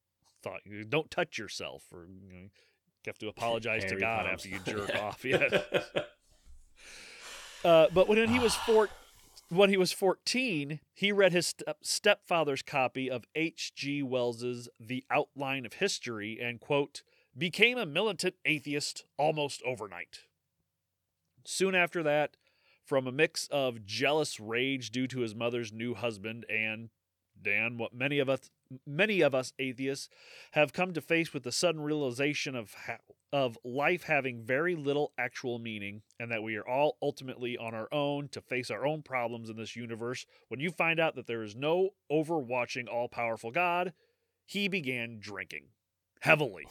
thought. 0.43 0.61
You 0.65 0.85
don't 0.85 1.11
touch 1.11 1.39
yourself, 1.39 1.85
or 1.93 2.07
you, 2.07 2.33
know, 2.33 2.39
you 2.39 2.51
have 3.07 3.19
to 3.19 3.29
apologize 3.29 3.85
to 3.87 3.97
God 3.97 4.27
after 4.27 4.49
you 4.49 4.59
jerk 4.65 4.95
off. 5.03 5.25
Yeah. 5.25 5.61
Uh, 7.65 7.87
but 7.93 8.09
when 8.09 8.29
he 8.29 8.39
was 8.39 8.55
four, 8.67 8.89
when 9.51 9.69
he 9.69 9.77
was 9.77 9.93
fourteen, 9.93 10.81
he 10.95 11.13
read 11.13 11.33
his 11.33 11.47
step- 11.47 11.79
stepfather's 11.83 12.63
copy 12.63 13.11
of 13.11 13.25
H.G. 13.35 14.03
Wells's 14.03 14.69
*The 14.81 15.05
Outline 15.11 15.67
of 15.67 15.75
History* 15.75 16.39
and 16.41 16.59
quote 16.59 17.03
became 17.37 17.79
a 17.79 17.87
militant 17.87 18.35
atheist 18.45 19.05
almost 19.17 19.63
overnight. 19.65 20.21
Soon 21.45 21.75
after 21.75 22.03
that, 22.03 22.37
from 22.85 23.07
a 23.07 23.13
mix 23.13 23.49
of 23.51 23.85
jealous 23.87 24.41
rage 24.41 24.91
due 24.91 25.07
to 25.09 25.21
his 25.21 25.35
mother's 25.35 25.73
new 25.73 25.95
husband 25.95 26.45
and 26.49 26.91
Dan, 27.41 27.79
what 27.79 27.95
many 27.95 28.19
of 28.19 28.29
us 28.29 28.51
many 28.87 29.21
of 29.21 29.35
us 29.35 29.53
atheists 29.59 30.09
have 30.53 30.73
come 30.73 30.93
to 30.93 31.01
face 31.01 31.35
with 31.35 31.43
the 31.43 31.53
sudden 31.53 31.81
realization 31.81 32.55
of 32.55 32.75
ha- 32.87 32.99
of 33.33 33.59
life 33.65 34.05
having 34.05 34.45
very 34.45 34.75
little 34.75 35.13
actual 35.19 35.59
meaning 35.59 36.03
and 36.21 36.31
that 36.31 36.43
we 36.43 36.57
are 36.57 36.67
all 36.67 36.99
ultimately 37.03 37.57
on 37.57 37.75
our 37.75 37.89
own 37.93 38.29
to 38.29 38.41
face 38.41 38.71
our 38.71 38.87
own 38.87 39.03
problems 39.03 39.49
in 39.49 39.57
this 39.57 39.75
universe. 39.75 40.27
When 40.49 40.61
you 40.61 40.71
find 40.71 41.01
out 41.01 41.17
that 41.17 41.27
there 41.27 41.43
is 41.43 41.57
no 41.57 41.91
overwatching 42.11 42.89
all-powerful 42.89 43.51
God, 43.51 43.95
he 44.45 44.69
began 44.69 45.19
drinking 45.19 45.69
heavily 46.21 46.67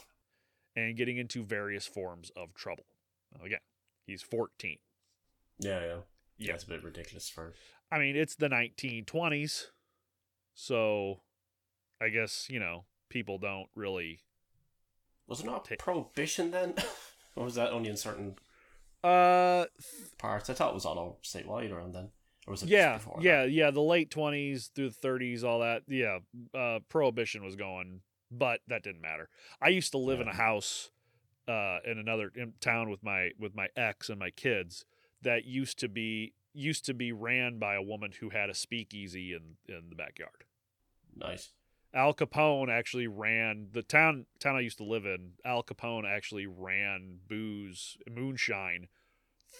and 0.76 0.96
getting 0.96 1.18
into 1.18 1.44
various 1.44 1.88
forms 1.88 2.32
of 2.36 2.54
trouble. 2.54 2.86
Again, 3.44 3.60
he's 4.06 4.22
14. 4.22 4.78
Yeah, 5.62 5.80
yeah. 5.86 5.96
Yeah. 6.38 6.54
That's 6.54 6.64
a 6.64 6.68
bit 6.68 6.84
ridiculous 6.84 7.30
for. 7.30 7.54
I 7.92 8.00
mean, 8.00 8.16
it's 8.16 8.36
the 8.36 8.50
1920s. 8.50 9.68
So 10.56 11.22
I 12.02 12.10
guess, 12.10 12.48
you 12.50 12.60
know, 12.60 12.86
people 13.10 13.38
don't 13.38 13.68
really 13.76 14.22
Was 15.28 15.42
it 15.42 15.46
not 15.46 15.66
Ta- 15.66 15.76
prohibition 15.78 16.52
then? 16.52 16.74
or 17.36 17.46
was 17.46 17.56
that 17.56 17.72
only 17.72 17.90
in 17.90 17.98
certain 17.98 18.36
uh 19.04 19.66
parts? 20.18 20.50
I 20.50 20.54
thought 20.54 20.72
it 20.72 20.76
was 20.76 20.86
all 20.86 21.20
statewide 21.24 21.72
around 21.72 21.94
then. 21.94 22.10
Or 22.48 22.52
was 22.52 22.64
it 22.64 22.70
yeah, 22.70 22.94
just 22.94 23.06
before 23.06 23.22
yeah, 23.22 23.44
yeah, 23.44 23.70
the 23.70 23.82
late 23.82 24.10
20s 24.10 24.72
through 24.74 24.90
the 24.90 25.08
30s, 25.08 25.44
all 25.44 25.60
that. 25.60 25.84
Yeah, 25.88 26.20
uh 26.56 26.80
prohibition 26.90 27.44
was 27.44 27.56
going, 27.56 28.02
but 28.32 28.62
that 28.68 28.84
didn't 28.84 29.02
matter. 29.02 29.30
I 29.62 29.70
used 29.70 29.92
to 29.92 30.00
live 30.00 30.22
in 30.22 30.28
a 30.28 30.36
house 30.36 30.90
uh 31.48 31.80
in 31.86 32.00
another 32.00 32.32
in 32.36 32.54
town 32.62 32.90
with 32.90 33.04
my 33.04 33.30
with 33.40 33.56
my 33.56 33.68
ex 33.76 34.10
and 34.10 34.20
my 34.20 34.32
kids 34.32 34.86
that 35.22 35.46
used 35.46 35.80
to 35.80 35.90
be 35.90 36.34
used 36.54 36.86
to 36.86 36.94
be 36.94 37.12
ran 37.12 37.60
by 37.60 37.76
a 37.76 37.82
woman 37.82 38.12
who 38.20 38.30
had 38.30 38.50
a 38.50 38.54
speakeasy 38.54 39.34
in 39.34 39.56
in 39.74 39.90
the 39.90 39.96
backyard. 39.96 40.46
Nice. 41.16 41.54
Al 41.94 42.14
Capone 42.14 42.70
actually 42.70 43.08
ran 43.08 43.68
the 43.74 43.84
town 43.84 44.26
town 44.40 44.56
I 44.56 44.62
used 44.62 44.78
to 44.78 44.84
live 44.84 45.06
in. 45.06 45.34
Al 45.44 45.64
Capone 45.64 46.10
actually 46.10 46.48
ran 46.48 47.20
booze, 47.28 47.98
moonshine 48.10 48.88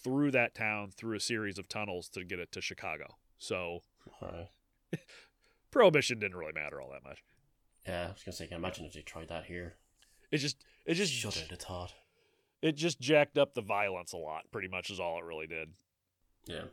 through 0.04 0.32
that 0.32 0.56
town 0.56 0.92
through 0.96 1.18
a 1.18 1.20
series 1.20 1.58
of 1.58 1.68
tunnels 1.68 2.08
to 2.10 2.24
get 2.24 2.40
it 2.40 2.52
to 2.54 2.62
Chicago. 2.62 3.18
So 3.38 3.84
Alright. 4.22 4.50
prohibition 5.72 6.20
didn't 6.20 6.38
really 6.38 6.54
matter 6.54 6.82
all 6.82 6.92
that 6.92 7.04
much. 7.04 7.24
Yeah, 7.86 8.08
I 8.08 8.12
was 8.12 8.24
gonna 8.24 8.36
say, 8.36 8.46
I 8.46 8.48
can 8.48 8.58
imagine 8.58 8.86
if 8.86 8.94
they 8.94 9.02
tried 9.02 9.28
that 9.28 9.46
here. 9.46 9.76
It 10.32 10.38
just 10.38 10.64
it 10.86 10.94
just 10.94 11.12
Shudder 11.12 11.40
the 11.50 11.58
thought. 11.58 11.94
It 12.62 12.76
just 12.76 13.00
jacked 13.00 13.38
up 13.38 13.54
the 13.54 13.62
violence 13.62 14.14
a 14.14 14.18
lot. 14.18 14.44
Pretty 14.52 14.68
much 14.68 14.90
is 14.90 15.00
all 15.00 15.20
it 15.20 15.26
really 15.26 15.48
did. 15.48 15.70
Yeah. 16.46 16.66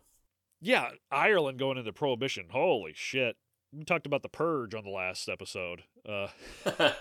Yeah, 0.61 0.91
Ireland 1.11 1.59
going 1.59 1.79
into 1.79 1.93
prohibition. 1.93 2.49
Holy 2.51 2.93
shit. 2.95 3.37
We 3.73 3.85
talked 3.85 4.07
about 4.07 4.23
the 4.23 4.29
purge 4.29 4.75
on 4.75 4.85
the 4.85 4.91
last 4.91 5.29
episode. 5.29 5.83
Uh 6.09 6.29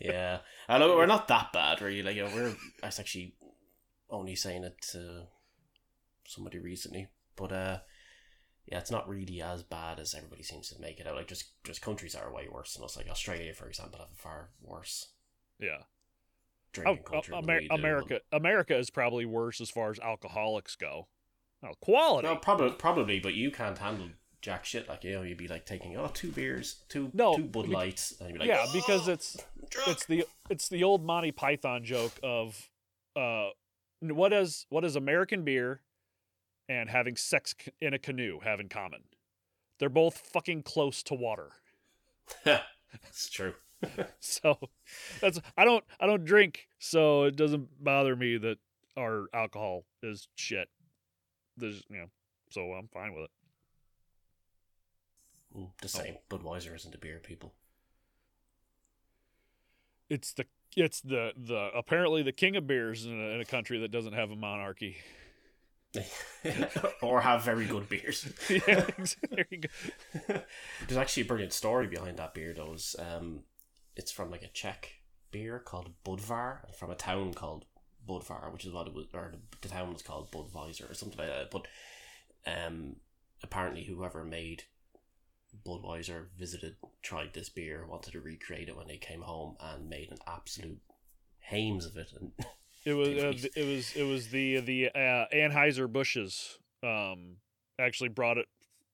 yeah, 0.00 0.38
I 0.68 0.78
know 0.78 0.94
we're 0.96 1.06
not 1.06 1.28
that 1.28 1.52
bad, 1.52 1.80
really. 1.80 2.02
Like, 2.02 2.34
we're. 2.34 2.54
I 2.82 2.86
was 2.86 3.00
actually 3.00 3.34
only 4.10 4.34
saying 4.34 4.64
it 4.64 4.74
to 4.92 5.24
somebody 6.26 6.58
recently, 6.58 7.08
but 7.36 7.52
uh, 7.52 7.78
yeah, 8.66 8.78
it's 8.78 8.90
not 8.90 9.08
really 9.08 9.40
as 9.40 9.62
bad 9.62 9.98
as 9.98 10.14
everybody 10.14 10.42
seems 10.42 10.68
to 10.68 10.80
make 10.80 11.00
it 11.00 11.06
out. 11.06 11.16
Like, 11.16 11.28
just 11.28 11.52
just 11.64 11.80
countries 11.80 12.14
are 12.14 12.32
way 12.32 12.46
worse 12.52 12.74
than 12.74 12.84
us. 12.84 12.96
Like 12.96 13.08
Australia, 13.08 13.54
for 13.54 13.68
example, 13.68 13.98
have 14.00 14.08
a 14.12 14.20
far 14.20 14.50
worse 14.60 15.12
yeah. 15.58 15.82
Oh, 16.68 16.82
drinking 16.82 17.04
oh, 17.06 17.10
culture. 17.10 17.34
Amer- 17.34 17.60
America 17.70 18.20
America 18.32 18.76
is 18.76 18.90
probably 18.90 19.24
worse 19.24 19.60
as 19.60 19.70
far 19.70 19.90
as 19.90 19.98
alcoholics 19.98 20.76
go. 20.76 21.08
Oh, 21.62 21.72
quality. 21.80 22.28
No, 22.28 22.36
probably, 22.36 22.70
probably, 22.70 23.18
but 23.18 23.34
you 23.34 23.50
can't 23.50 23.78
handle 23.78 24.10
jack 24.40 24.64
shit. 24.64 24.88
Like, 24.88 25.04
you 25.04 25.12
know, 25.12 25.22
you'd 25.22 25.38
be 25.38 25.48
like 25.48 25.66
taking 25.66 25.96
oh 25.96 26.10
two 26.12 26.30
beers, 26.30 26.82
two 26.88 27.10
No, 27.12 27.36
two 27.36 27.44
Bud 27.44 27.68
Lights, 27.68 28.14
and 28.20 28.28
you'd 28.28 28.34
be 28.34 28.40
like, 28.40 28.48
yeah, 28.48 28.66
because 28.72 29.08
"Oh, 29.08 29.12
it's 29.12 29.36
drunk." 29.70 29.88
it's 29.88 30.06
the 30.06 30.24
it's 30.50 30.68
the 30.68 30.84
old 30.84 31.04
Monty 31.04 31.32
Python 31.32 31.84
joke 31.84 32.12
of 32.22 32.70
uh 33.16 33.48
what 34.00 34.28
does 34.28 34.66
what 34.68 34.82
does 34.82 34.96
American 34.96 35.42
beer 35.44 35.80
and 36.68 36.88
having 36.90 37.16
sex 37.16 37.54
in 37.80 37.94
a 37.94 37.98
canoe 37.98 38.40
have 38.44 38.60
in 38.60 38.68
common? 38.68 39.00
They're 39.78 39.88
both 39.88 40.18
fucking 40.18 40.62
close 40.62 41.02
to 41.04 41.14
water. 41.14 41.50
That's 42.44 43.28
true. 43.30 43.54
So 44.20 44.58
that's 45.20 45.40
I 45.56 45.64
don't 45.64 45.84
I 46.00 46.06
don't 46.06 46.24
drink, 46.24 46.68
so 46.78 47.24
it 47.24 47.36
doesn't 47.36 47.82
bother 47.82 48.16
me 48.16 48.36
that 48.38 48.58
our 48.96 49.26
alcohol 49.32 49.84
is 50.02 50.28
shit. 50.36 50.68
There's 51.56 51.84
you 51.88 51.98
know, 51.98 52.06
so 52.50 52.72
I'm 52.72 52.88
fine 52.88 53.14
with 53.14 53.24
it. 53.24 53.30
Mm, 55.58 55.68
The 55.80 55.88
same. 55.88 56.16
Budweiser 56.28 56.74
isn't 56.74 56.94
a 56.94 56.98
beer, 56.98 57.20
people. 57.22 57.54
It's 60.10 60.32
the 60.32 60.46
it's 60.76 61.00
the 61.00 61.32
the 61.36 61.70
apparently 61.74 62.22
the 62.22 62.32
king 62.32 62.56
of 62.56 62.66
beers 62.66 63.04
in 63.06 63.12
a, 63.12 63.28
in 63.34 63.40
a 63.40 63.44
country 63.44 63.78
that 63.80 63.90
doesn't 63.90 64.12
have 64.14 64.30
a 64.30 64.36
monarchy. 64.36 64.96
or 67.02 67.22
have 67.22 67.42
very 67.44 67.64
good 67.64 67.88
beers. 67.88 68.28
yeah, 68.50 68.86
there 69.30 69.46
you 69.50 69.58
go. 69.58 69.68
There's 70.86 70.98
actually 70.98 71.22
a 71.22 71.26
brilliant 71.26 71.52
story 71.54 71.86
behind 71.86 72.18
that 72.18 72.34
beer, 72.34 72.52
though. 72.54 72.74
is, 72.74 72.94
Um, 72.98 73.44
it's 73.98 74.12
from 74.12 74.30
like 74.30 74.42
a 74.42 74.48
Czech 74.48 75.02
beer 75.30 75.58
called 75.58 75.90
Budvar, 76.04 76.64
and 76.64 76.74
from 76.74 76.90
a 76.90 76.94
town 76.94 77.34
called 77.34 77.66
Budvar, 78.08 78.50
which 78.52 78.64
is 78.64 78.72
what 78.72 78.86
it 78.86 78.94
was, 78.94 79.06
or 79.12 79.34
the 79.60 79.68
town 79.68 79.92
was 79.92 80.02
called 80.02 80.32
Budweiser 80.32 80.90
or 80.90 80.94
something 80.94 81.18
like 81.18 81.28
that. 81.28 81.50
But 81.50 81.66
um, 82.46 82.96
apparently, 83.42 83.84
whoever 83.84 84.24
made 84.24 84.64
Budweiser 85.66 86.26
visited, 86.38 86.76
tried 87.02 87.34
this 87.34 87.48
beer, 87.48 87.84
wanted 87.86 88.12
to 88.12 88.20
recreate 88.20 88.68
it 88.68 88.76
when 88.76 88.86
they 88.86 88.96
came 88.96 89.22
home, 89.22 89.56
and 89.60 89.88
made 89.88 90.10
an 90.10 90.18
absolute 90.26 90.80
hames 91.40 91.84
of 91.84 91.96
it. 91.96 92.12
And 92.18 92.32
It 92.84 92.94
was 92.94 93.08
uh, 93.18 93.32
it 93.56 93.66
was 93.66 93.96
it 93.96 94.04
was 94.04 94.28
the 94.28 94.60
the 94.60 94.88
uh, 94.94 95.26
Anheuser 95.34 95.92
Busches 95.92 96.58
um 96.82 97.38
actually 97.78 98.08
brought 98.08 98.38
it 98.38 98.46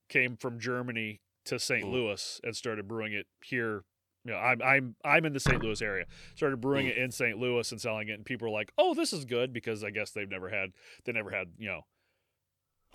came 0.09 0.37
from 0.37 0.59
Germany 0.59 1.21
to 1.45 1.59
St. 1.59 1.85
Mm. 1.85 1.93
Louis 1.93 2.41
and 2.43 2.57
started 2.57 2.89
brewing 2.89 3.13
it 3.13 3.27
here. 3.43 3.85
You 4.25 4.33
know, 4.33 4.39
I'm 4.39 4.63
I'm 4.63 4.97
I'm 5.05 5.25
in 5.27 5.33
the 5.35 5.41
St. 5.41 5.63
Louis 5.63 5.83
area. 5.83 6.07
Started 6.35 6.61
brewing 6.61 6.87
Mm. 6.87 6.91
it 6.91 6.97
in 6.99 7.11
St. 7.11 7.39
Louis 7.39 7.71
and 7.71 7.81
selling 7.81 8.09
it, 8.09 8.13
and 8.13 8.25
people 8.25 8.49
were 8.49 8.55
like, 8.55 8.73
"Oh, 8.79 8.95
this 8.95 9.13
is 9.13 9.25
good," 9.27 9.53
because 9.53 9.85
I 9.85 9.91
guess 9.91 10.13
they've 10.13 10.31
never 10.31 10.49
had 10.49 10.71
they 11.05 11.13
never 11.13 11.31
had 11.31 11.49
you 11.59 11.69
know 11.69 11.81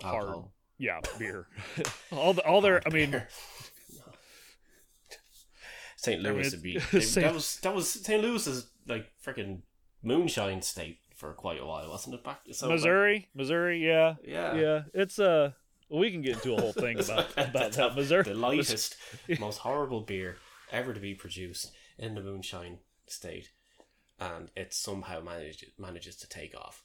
hard 0.02 0.22
alcohol. 0.24 0.52
yeah 0.78 1.00
beer. 1.18 1.46
all 2.12 2.34
the 2.34 2.42
all 2.44 2.60
their 2.60 2.82
I 2.86 2.90
mean. 2.90 3.22
St. 5.96 6.18
I 6.18 6.22
mean, 6.22 6.32
Louis 6.32 6.46
it's- 6.46 6.52
would 6.52 6.62
be 6.62 6.78
they- 6.78 7.20
that 7.22 7.34
was 7.34 7.58
that 7.60 7.74
was 7.74 7.88
St. 7.90 8.22
Louis 8.22 8.46
is 8.46 8.66
like 8.88 9.06
freaking 9.24 9.60
moonshine 10.02 10.62
state 10.62 10.98
for 11.14 11.32
quite 11.34 11.60
a 11.60 11.66
while, 11.66 11.90
wasn't 11.90 12.14
it? 12.14 12.24
Back 12.24 12.40
so, 12.52 12.66
like, 12.68 12.76
Missouri, 12.76 13.28
Missouri, 13.34 13.86
yeah, 13.86 14.14
yeah, 14.24 14.54
yeah. 14.54 14.82
It's 14.94 15.18
uh, 15.18 15.52
we 15.90 16.10
can 16.10 16.22
get 16.22 16.36
into 16.36 16.54
a 16.54 16.60
whole 16.60 16.72
thing 16.72 16.98
about 16.98 17.30
about 17.36 17.72
that 17.72 17.94
Missouri. 17.94 18.22
the 18.24 18.34
lightest, 18.34 18.96
most 19.38 19.58
horrible 19.58 20.00
beer 20.00 20.38
ever 20.72 20.92
to 20.94 21.00
be 21.00 21.14
produced 21.14 21.72
in 21.98 22.14
the 22.14 22.20
moonshine 22.20 22.78
state, 23.06 23.50
and 24.18 24.50
it 24.56 24.72
somehow 24.74 25.20
manages 25.20 25.70
manages 25.78 26.16
to 26.16 26.28
take 26.28 26.56
off. 26.56 26.84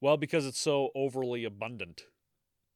Well, 0.00 0.16
because 0.16 0.46
it's 0.46 0.58
so 0.60 0.90
overly 0.94 1.44
abundant. 1.44 2.02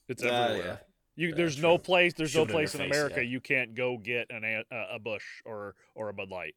It's 0.09 0.23
uh, 0.23 0.27
Yeah, 0.27 0.45
everywhere. 0.45 0.67
yeah. 0.67 0.77
You, 1.17 1.29
Yeah, 1.29 1.35
there's 1.37 1.59
no 1.61 1.77
place. 1.77 2.15
There's 2.17 2.31
Shove 2.31 2.49
no 2.49 2.55
it 2.55 2.57
in 2.57 2.57
place 2.59 2.75
in 2.75 2.81
America 2.83 3.17
yeah. 3.17 3.29
you 3.31 3.41
can't 3.41 3.75
go 3.75 3.99
get 3.99 4.29
an 4.31 4.45
a, 4.45 4.65
a 4.95 4.99
Busch 4.99 5.25
or 5.45 5.75
or 5.95 6.09
a 6.09 6.15
Bud 6.15 6.31
Light. 6.31 6.55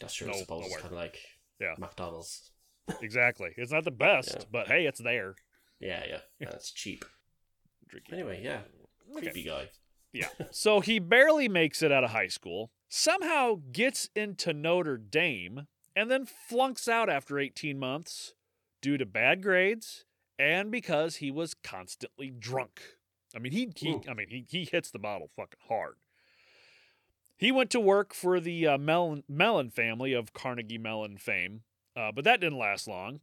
That's 0.00 0.14
true. 0.14 0.26
No, 0.28 0.32
I 0.34 0.36
suppose 0.38 0.60
it's 0.64 0.70
nowhere. 0.70 0.80
kind 0.82 0.92
of 0.94 0.98
like 0.98 1.18
Yeah. 1.60 1.74
McDonald's. 1.78 2.50
Exactly. 3.00 3.50
It's 3.56 3.70
not 3.70 3.84
the 3.84 3.90
best, 3.92 4.34
Yeah. 4.36 4.44
but 4.50 4.66
hey, 4.66 4.86
it's 4.86 5.00
there. 5.00 5.36
Yeah, 5.78 6.02
yeah. 6.08 6.18
That's 6.40 6.72
cheap. 6.72 7.04
Drinking. 7.86 8.14
Anyway, 8.14 8.40
yeah. 8.42 8.60
Okay. 9.12 9.20
Creepy 9.30 9.44
guy. 9.44 9.68
Yeah. 10.12 10.28
So 10.50 10.80
he 10.80 10.98
barely 10.98 11.48
makes 11.48 11.82
it 11.82 11.92
out 11.92 12.04
of 12.04 12.10
high 12.10 12.28
school, 12.28 12.70
somehow 12.88 13.60
gets 13.70 14.10
into 14.16 14.52
Notre 14.52 14.96
Dame, 14.96 15.66
and 15.94 16.10
then 16.10 16.26
flunks 16.26 16.88
out 16.88 17.08
after 17.08 17.38
18 17.38 17.78
months 17.78 18.34
due 18.82 18.98
to 18.98 19.06
bad 19.06 19.42
grades 19.42 20.04
and 20.38 20.70
because 20.70 21.16
he 21.16 21.30
was 21.30 21.54
constantly 21.54 22.30
drunk. 22.30 22.80
I 23.34 23.38
mean, 23.38 23.52
he, 23.52 23.70
he 23.76 23.90
Ooh. 23.90 24.02
I 24.08 24.14
mean, 24.14 24.28
he, 24.28 24.46
he 24.48 24.64
hits 24.64 24.90
the 24.90 24.98
bottle 24.98 25.28
fucking 25.36 25.60
hard. 25.68 25.96
He 27.36 27.52
went 27.52 27.70
to 27.70 27.80
work 27.80 28.12
for 28.12 28.40
the 28.40 28.66
uh, 28.66 28.78
Mellon, 28.78 29.22
Mellon 29.28 29.70
family 29.70 30.12
of 30.12 30.32
Carnegie 30.32 30.78
Mellon 30.78 31.16
fame, 31.16 31.62
uh, 31.96 32.10
but 32.12 32.24
that 32.24 32.40
didn't 32.40 32.58
last 32.58 32.88
long 32.88 33.20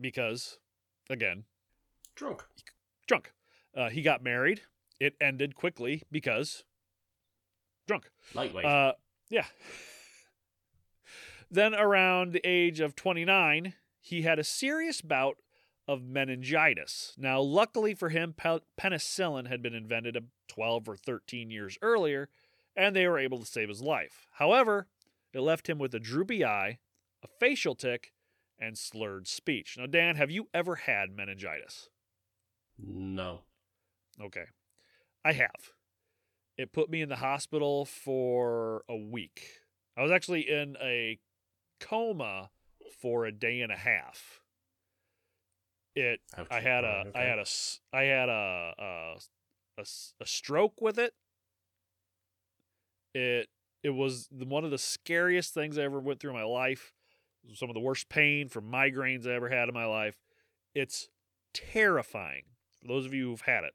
because, 0.00 0.58
again, 1.08 1.44
Drunk. 2.14 2.44
drunk. 3.06 3.32
Uh, 3.76 3.88
he 3.90 4.02
got 4.02 4.22
married. 4.22 4.62
It 4.98 5.14
ended 5.20 5.54
quickly 5.54 6.02
because 6.10 6.64
drunk. 7.86 8.10
Lightweight. 8.34 8.64
Uh, 8.64 8.92
yeah. 9.30 9.46
then 11.50 11.74
around 11.74 12.32
the 12.32 12.46
age 12.46 12.80
of 12.80 12.96
29, 12.96 13.74
he 14.00 14.22
had 14.22 14.38
a 14.38 14.44
serious 14.44 15.00
bout 15.00 15.36
of 15.88 16.02
meningitis. 16.02 17.14
Now, 17.16 17.40
luckily 17.40 17.94
for 17.94 18.08
him, 18.08 18.34
penicillin 18.36 19.46
had 19.48 19.62
been 19.62 19.74
invented 19.74 20.16
12 20.48 20.88
or 20.88 20.96
13 20.96 21.50
years 21.50 21.78
earlier, 21.80 22.28
and 22.74 22.94
they 22.94 23.06
were 23.06 23.18
able 23.18 23.38
to 23.38 23.46
save 23.46 23.68
his 23.68 23.82
life. 23.82 24.26
However, 24.32 24.88
it 25.32 25.40
left 25.40 25.68
him 25.68 25.78
with 25.78 25.94
a 25.94 26.00
droopy 26.00 26.44
eye, 26.44 26.78
a 27.22 27.28
facial 27.38 27.74
tic, 27.74 28.12
and 28.58 28.76
slurred 28.76 29.28
speech. 29.28 29.76
Now, 29.78 29.86
Dan, 29.86 30.16
have 30.16 30.30
you 30.30 30.48
ever 30.54 30.76
had 30.76 31.14
meningitis? 31.14 31.88
no. 32.78 33.40
Okay. 34.20 34.44
I 35.26 35.32
have. 35.32 35.72
It 36.56 36.72
put 36.72 36.88
me 36.88 37.02
in 37.02 37.08
the 37.08 37.16
hospital 37.16 37.84
for 37.84 38.84
a 38.88 38.96
week. 38.96 39.42
I 39.96 40.02
was 40.02 40.12
actually 40.12 40.48
in 40.48 40.76
a 40.80 41.18
coma 41.80 42.50
for 43.00 43.26
a 43.26 43.32
day 43.32 43.60
and 43.60 43.72
a 43.72 43.76
half. 43.76 44.40
It. 45.96 46.20
I 46.48 46.60
had 46.60 46.84
a 46.84 46.86
Right, 46.86 47.06
I 47.06 47.08
okay. 47.08 47.28
had 47.28 47.38
a 47.40 47.46
I 47.92 48.02
had 48.02 48.28
a 48.28 48.74
a, 48.78 49.16
a 49.78 49.84
a 50.20 50.26
stroke 50.26 50.80
with 50.80 50.96
it. 50.96 51.12
It 53.12 53.48
it 53.82 53.90
was 53.90 54.28
one 54.30 54.64
of 54.64 54.70
the 54.70 54.78
scariest 54.78 55.54
things 55.54 55.76
I 55.76 55.82
ever 55.82 55.98
went 55.98 56.20
through 56.20 56.30
in 56.30 56.36
my 56.36 56.44
life. 56.44 56.92
Some 57.52 57.68
of 57.68 57.74
the 57.74 57.80
worst 57.80 58.08
pain 58.08 58.48
from 58.48 58.70
migraines 58.70 59.26
I 59.26 59.34
ever 59.34 59.48
had 59.48 59.68
in 59.68 59.74
my 59.74 59.86
life. 59.86 60.20
It's 60.72 61.08
terrifying. 61.52 62.44
For 62.80 62.86
those 62.86 63.06
of 63.06 63.12
you 63.12 63.30
who've 63.30 63.40
had 63.40 63.64
it, 63.64 63.74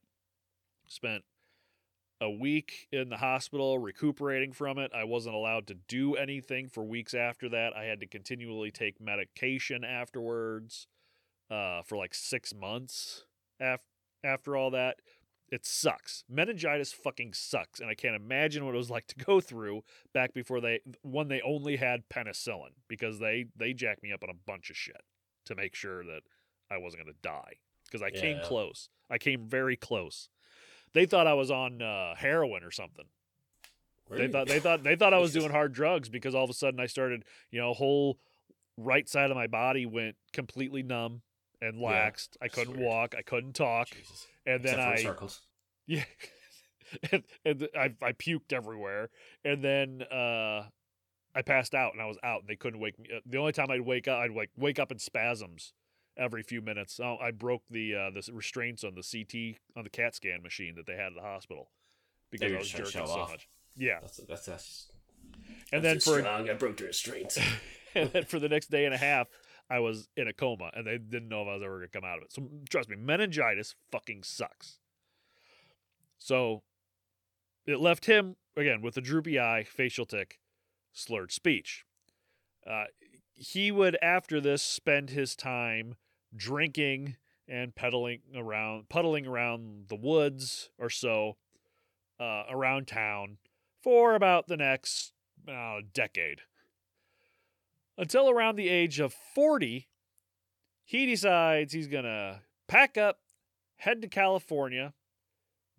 spent 0.88 1.24
a 2.22 2.30
week 2.30 2.88
in 2.92 3.10
the 3.10 3.18
hospital 3.18 3.80
recuperating 3.80 4.54
from 4.54 4.78
it. 4.78 4.92
I 4.96 5.04
wasn't 5.04 5.36
allowed 5.36 5.66
to 5.68 5.74
do 5.74 6.16
anything 6.16 6.70
for 6.70 6.84
weeks 6.84 7.16
after 7.16 7.50
that. 7.50 7.76
I 7.76 7.86
had 7.86 8.00
to 8.02 8.08
continually 8.08 8.70
take 8.70 9.02
medication 9.02 9.84
afterwards 9.84 10.88
uh, 11.50 11.82
for 11.82 11.98
like 11.98 12.14
six 12.14 12.54
months 12.54 13.26
af- 13.60 13.82
after 14.24 14.56
all 14.56 14.70
that. 14.72 14.98
It 15.50 15.66
sucks. 15.66 16.24
Meningitis 16.30 16.94
fucking 16.94 17.34
sucks, 17.34 17.82
and 17.82 17.90
I 17.90 17.96
can't 17.96 18.16
imagine 18.16 18.66
what 18.66 18.74
it 18.74 18.78
was 18.78 18.92
like 18.92 19.08
to 19.08 19.16
go 19.26 19.42
through 19.42 19.82
back 20.14 20.34
before 20.34 20.62
they 20.62 20.80
when 21.02 21.28
they 21.28 21.42
only 21.42 21.76
had 21.76 22.08
penicillin 22.08 22.70
because 22.88 23.20
they 23.20 23.48
they 23.58 23.74
jacked 23.74 24.04
me 24.04 24.14
up 24.14 24.24
on 24.24 24.30
a 24.30 24.48
bunch 24.48 24.70
of 24.70 24.78
shit 24.78 25.02
to 25.48 25.56
make 25.56 25.76
sure 25.76 26.06
that 26.06 26.22
I 26.70 26.78
wasn't 26.78 27.04
going 27.04 27.14
to 27.14 27.22
die 27.22 27.56
because 27.86 28.02
I 28.02 28.12
came 28.12 28.38
close. 28.46 28.90
I 29.10 29.18
came 29.18 29.46
very 29.46 29.76
close. 29.76 30.30
They 30.94 31.06
thought 31.06 31.28
I 31.28 31.34
was 31.34 31.52
on 31.52 31.82
uh, 31.82 32.16
heroin 32.16 32.64
or 32.64 32.72
something. 32.72 33.06
Really? 34.10 34.28
They 34.28 34.32
thought 34.34 34.48
they 34.48 34.60
thought 34.60 34.84
they 34.84 34.96
thought 34.96 35.14
I 35.14 35.20
was 35.26 35.34
doing 35.34 35.52
hard 35.52 35.74
drugs 35.74 36.10
because 36.10 36.36
all 36.36 36.44
of 36.44 36.50
a 36.50 36.54
sudden 36.54 36.80
I 36.80 36.86
started, 36.88 37.24
you 37.50 37.60
know, 37.62 37.74
whole 37.74 38.20
right 38.78 39.08
side 39.08 39.32
of 39.32 39.38
my 39.38 39.48
body 39.48 39.86
went 39.86 40.16
completely 40.34 40.84
numb 40.84 41.22
and 41.62 41.80
Yeah. 41.80 42.12
I 42.42 42.48
couldn't 42.50 42.78
weird. 42.78 42.86
walk. 42.86 43.16
I 43.18 43.22
couldn't 43.22 43.54
talk. 43.54 43.90
Jesus. 43.90 44.28
And 44.46 44.64
then 44.64 44.80
I 44.80 44.96
circles. 44.98 45.42
yeah, 45.88 46.04
and, 47.12 47.24
and 47.46 47.70
I 47.76 47.94
I 48.02 48.12
puked 48.14 48.52
everywhere. 48.52 49.10
And 49.46 49.64
then 49.64 50.04
uh, 50.12 50.64
I 51.34 51.42
passed 51.46 51.74
out 51.74 51.94
and 51.94 52.02
I 52.02 52.06
was 52.06 52.18
out. 52.24 52.42
And 52.42 52.50
they 52.50 52.56
couldn't 52.56 52.80
wake 52.80 53.00
me. 53.00 53.10
up. 53.16 53.24
The 53.26 53.38
only 53.38 53.52
time 53.54 53.72
I'd 53.72 53.82
wake 53.82 54.08
up, 54.08 54.20
I'd 54.20 54.32
like 54.32 54.50
wake 54.58 54.80
up 54.80 54.92
in 54.92 55.00
spasms 55.00 55.74
every 56.18 56.44
few 56.44 56.62
minutes. 56.62 57.00
Oh, 57.02 57.18
I 57.22 57.32
broke 57.32 57.64
the 57.70 57.96
uh, 57.96 58.10
the 58.12 58.30
restraints 58.34 58.84
on 58.84 58.96
the 58.96 59.04
CT 59.04 59.60
on 59.78 59.84
the 59.84 59.90
CAT 59.90 60.16
scan 60.16 60.42
machine 60.42 60.76
that 60.76 60.86
they 60.86 60.94
had 60.96 61.08
at 61.08 61.16
the 61.16 61.22
hospital 61.22 61.70
because 62.32 62.50
They 62.50 62.56
I 62.56 62.60
was 62.60 62.70
just 62.70 62.76
trying 62.76 62.86
to 62.86 62.92
jerking 62.92 63.08
so 63.08 63.22
off. 63.22 63.32
much. 63.32 63.48
Yeah, 63.76 64.00
That's 64.02 64.18
that's 64.18 64.46
that's. 64.46 64.92
and 65.72 65.84
that's 65.84 66.06
then 66.06 66.14
for 66.16 66.20
strong. 66.22 66.50
I 66.50 66.54
broke 66.54 66.78
the 66.78 66.86
restraints. 66.86 67.38
and 67.96 68.12
then 68.12 68.26
for 68.26 68.40
the 68.40 68.50
next 68.50 68.70
day 68.70 68.86
and 68.86 68.94
a 68.94 68.98
half, 68.98 69.28
I 69.70 69.80
was 69.80 70.10
in 70.18 70.28
a 70.28 70.34
coma, 70.34 70.72
and 70.74 70.86
they 70.86 70.98
didn't 70.98 71.30
know 71.30 71.44
if 71.44 71.48
I 71.48 71.54
was 71.54 71.64
ever 71.64 71.78
gonna 71.78 71.88
come 71.88 72.04
out 72.04 72.18
of 72.18 72.24
it. 72.24 72.34
So 72.34 72.50
trust 72.70 72.90
me, 72.90 72.96
meningitis 72.98 73.76
fucking 73.92 74.24
sucks. 74.24 74.80
So 76.18 76.64
it 77.66 77.80
left 77.80 78.06
him 78.06 78.36
again 78.58 78.82
with 78.82 78.98
a 78.98 79.02
droopy 79.02 79.40
eye, 79.40 79.64
facial 79.64 80.06
tic, 80.06 80.40
slurred 80.94 81.32
speech. 81.32 81.86
Uh, 82.70 82.86
he 83.34 83.72
would 83.72 83.98
after 84.02 84.40
this 84.40 84.62
spend 84.62 85.10
his 85.10 85.36
time 85.36 85.96
drinking 86.36 87.16
and 87.48 87.76
pedaling 87.76 88.22
around, 88.36 88.90
puddling 88.90 89.28
around 89.28 89.86
the 89.90 89.96
woods 89.96 90.70
or 90.78 90.90
so 90.90 91.38
uh, 92.20 92.44
around 92.50 92.88
town 92.88 93.38
for 93.82 94.16
about 94.16 94.48
the 94.48 94.58
next 94.58 95.14
uh, 95.50 95.80
decade 95.94 96.42
until 98.02 98.30
around 98.30 98.56
the 98.56 98.68
age 98.68 99.00
of 99.00 99.14
40, 99.14 99.88
he 100.84 101.06
decides 101.06 101.72
he's 101.72 101.88
going 101.88 102.04
to 102.04 102.42
pack 102.68 102.98
up, 102.98 103.20
head 103.78 104.02
to 104.02 104.08
California, 104.08 104.94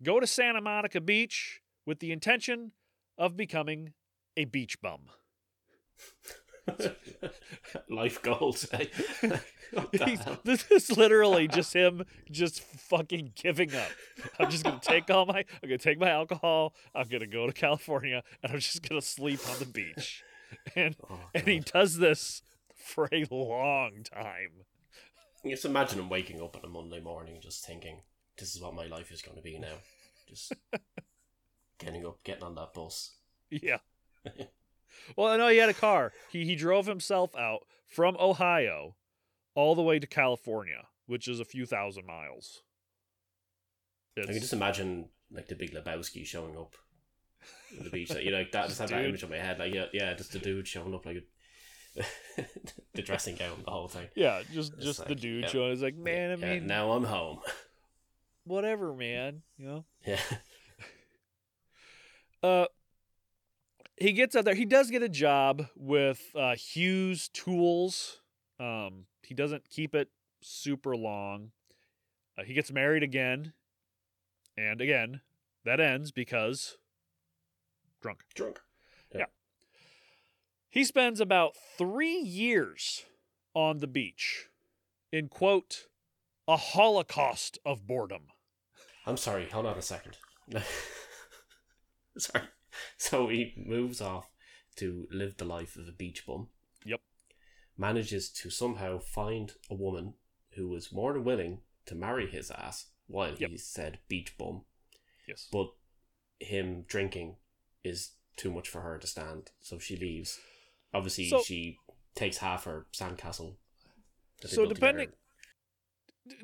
go 0.01 0.21
to 0.21 0.25
Santa 0.27 0.61
Monica 0.61 1.01
Beach 1.01 1.61
with 1.85 1.99
the 1.99 2.13
intention 2.13 2.71
of 3.17 3.35
becoming 3.35 3.93
a 4.37 4.45
beach 4.45 4.81
bum. 4.81 5.09
Life 7.89 8.21
goals. 8.21 8.67
eh? 8.73 8.85
This 10.43 10.69
is 10.71 10.95
literally 10.95 11.47
just 11.47 11.73
him 11.73 12.03
just 12.31 12.61
fucking 12.61 13.33
giving 13.35 13.73
up. 13.75 13.89
I'm 14.39 14.49
just 14.49 14.63
gonna 14.63 14.79
take 14.81 15.09
all 15.09 15.25
my 15.25 15.39
I'm 15.39 15.69
gonna 15.69 15.77
take 15.77 15.99
my 15.99 16.09
alcohol, 16.09 16.73
I'm 16.93 17.07
gonna 17.07 17.27
go 17.27 17.47
to 17.47 17.53
California, 17.53 18.23
and 18.41 18.51
I'm 18.51 18.59
just 18.59 18.87
gonna 18.87 19.01
sleep 19.01 19.39
on 19.49 19.59
the 19.59 19.65
beach. 19.65 20.23
And 20.75 20.95
Oh, 21.09 21.19
and 21.33 21.47
he 21.47 21.59
does 21.59 21.97
this 21.97 22.43
for 22.75 23.09
a 23.11 23.25
long 23.31 24.03
time. 24.03 24.65
Just 25.45 25.65
imagine 25.65 25.99
him 25.99 26.09
waking 26.09 26.41
up 26.41 26.55
on 26.55 26.63
a 26.63 26.67
Monday 26.67 26.99
morning 27.01 27.39
just 27.41 27.65
thinking, 27.65 28.01
this 28.37 28.55
is 28.55 28.61
what 28.61 28.75
my 28.75 28.85
life 28.85 29.11
is 29.11 29.21
going 29.21 29.35
to 29.35 29.43
be 29.43 29.57
now. 29.57 29.75
Just 30.29 30.53
getting 31.79 32.05
up, 32.05 32.23
getting 32.23 32.43
on 32.43 32.55
that 32.55 32.73
bus. 32.73 33.11
Yeah. 33.49 33.79
well, 35.15 35.27
I 35.27 35.37
know 35.37 35.47
he 35.49 35.57
had 35.57 35.69
a 35.69 35.73
car. 35.73 36.11
He 36.31 36.45
he 36.45 36.55
drove 36.55 36.85
himself 36.85 37.35
out 37.35 37.61
from 37.87 38.15
Ohio 38.19 38.95
all 39.55 39.75
the 39.75 39.81
way 39.83 39.99
to 39.99 40.07
California, 40.07 40.87
which 41.05 41.27
is 41.27 41.39
a 41.39 41.45
few 41.45 41.65
thousand 41.65 42.05
miles. 42.05 42.61
I 44.17 44.25
can 44.25 44.33
just 44.39 44.53
imagine 44.53 45.09
like 45.31 45.47
the 45.47 45.55
Big 45.55 45.73
Lebowski 45.73 46.25
showing 46.25 46.55
up 46.57 46.75
on 47.77 47.83
the 47.83 47.89
beach. 47.89 48.09
Like, 48.11 48.23
you 48.23 48.31
know, 48.31 48.37
like 48.39 48.51
that. 48.51 48.67
Just 48.67 48.79
have 48.79 48.89
that 48.89 49.05
image 49.05 49.23
on 49.23 49.29
my 49.31 49.37
head. 49.37 49.57
Like, 49.59 49.73
yeah, 49.73 49.85
yeah, 49.93 50.13
just 50.13 50.31
the 50.31 50.39
dude 50.39 50.67
showing 50.67 50.93
up 50.93 51.05
like 51.05 51.23
a, 51.97 52.03
the 52.93 53.01
dressing 53.01 53.35
gown, 53.35 53.63
the 53.65 53.71
whole 53.71 53.87
thing. 53.87 54.07
yeah, 54.15 54.41
just 54.53 54.73
It's 54.75 54.85
just 54.85 55.05
the 55.07 55.15
dude 55.15 55.43
yeah. 55.43 55.49
showing. 55.49 55.71
It's 55.71 55.81
like, 55.81 55.95
man, 55.95 56.31
I 56.31 56.35
Yeah, 56.35 56.53
mean, 56.59 56.67
now 56.67 56.91
I'm 56.91 57.03
home. 57.03 57.39
whatever, 58.45 58.93
man. 58.93 59.41
You 59.57 59.65
know. 59.67 59.85
Yeah, 60.05 60.19
Uh, 62.43 62.65
he 64.03 64.11
gets 64.11 64.35
out 64.35 64.43
there. 64.43 64.53
He 64.53 64.65
does 64.65 64.91
get 64.91 65.01
a 65.01 65.07
job 65.07 65.67
with 65.77 66.19
uh, 66.35 66.55
Hughes 66.55 67.29
Tools. 67.29 68.19
Um, 68.59 69.05
he 69.21 69.33
doesn't 69.33 69.69
keep 69.69 69.95
it 69.95 70.09
super 70.41 70.93
long. 70.93 71.51
Uh, 72.37 72.43
he 72.43 72.53
gets 72.53 72.69
married 72.69 73.01
again, 73.01 73.53
and 74.57 74.81
again, 74.81 75.21
that 75.63 75.79
ends 75.79 76.11
because 76.11 76.77
drunk. 78.01 78.23
drunk. 78.35 78.59
Yeah. 79.15 79.25
He 80.69 80.83
spends 80.83 81.21
about 81.21 81.55
three 81.77 82.17
years 82.17 83.05
on 83.53 83.79
the 83.79 83.87
beach 83.87 84.49
in 85.13 85.29
quote 85.29 85.85
a 86.45 86.57
holocaust 86.57 87.57
of 87.65 87.87
boredom. 87.87 88.23
I'm 89.05 89.15
sorry. 89.15 89.47
Hold 89.49 89.65
on 89.65 89.77
a 89.77 89.81
second. 89.81 90.17
sorry. 92.17 92.43
So 92.97 93.27
he 93.29 93.53
moves 93.57 94.01
off 94.01 94.29
to 94.77 95.07
live 95.11 95.37
the 95.37 95.45
life 95.45 95.75
of 95.75 95.87
a 95.87 95.91
beach 95.91 96.25
bum. 96.25 96.47
Yep. 96.85 97.01
Manages 97.77 98.29
to 98.31 98.49
somehow 98.49 98.99
find 98.99 99.53
a 99.69 99.75
woman 99.75 100.13
who 100.55 100.67
was 100.69 100.91
more 100.91 101.13
than 101.13 101.23
willing 101.23 101.59
to 101.85 101.95
marry 101.95 102.27
his 102.29 102.49
ass 102.51 102.87
while 103.07 103.35
Yep. 103.35 103.49
he 103.51 103.57
said 103.57 103.99
beach 104.07 104.37
bum, 104.37 104.63
Yes. 105.27 105.47
but 105.51 105.67
him 106.39 106.83
drinking 106.87 107.37
is 107.83 108.11
too 108.35 108.51
much 108.51 108.67
for 108.69 108.81
her 108.81 108.97
to 108.97 109.07
stand, 109.07 109.51
so 109.61 109.77
she 109.79 109.95
leaves. 109.95 110.39
Obviously, 110.93 111.29
So- 111.29 111.43
she 111.43 111.77
takes 112.15 112.37
half 112.37 112.63
her 112.65 112.87
sandcastle. 112.93 113.57
So 114.45 114.65
depending- 114.65 115.07
together. 115.07 115.17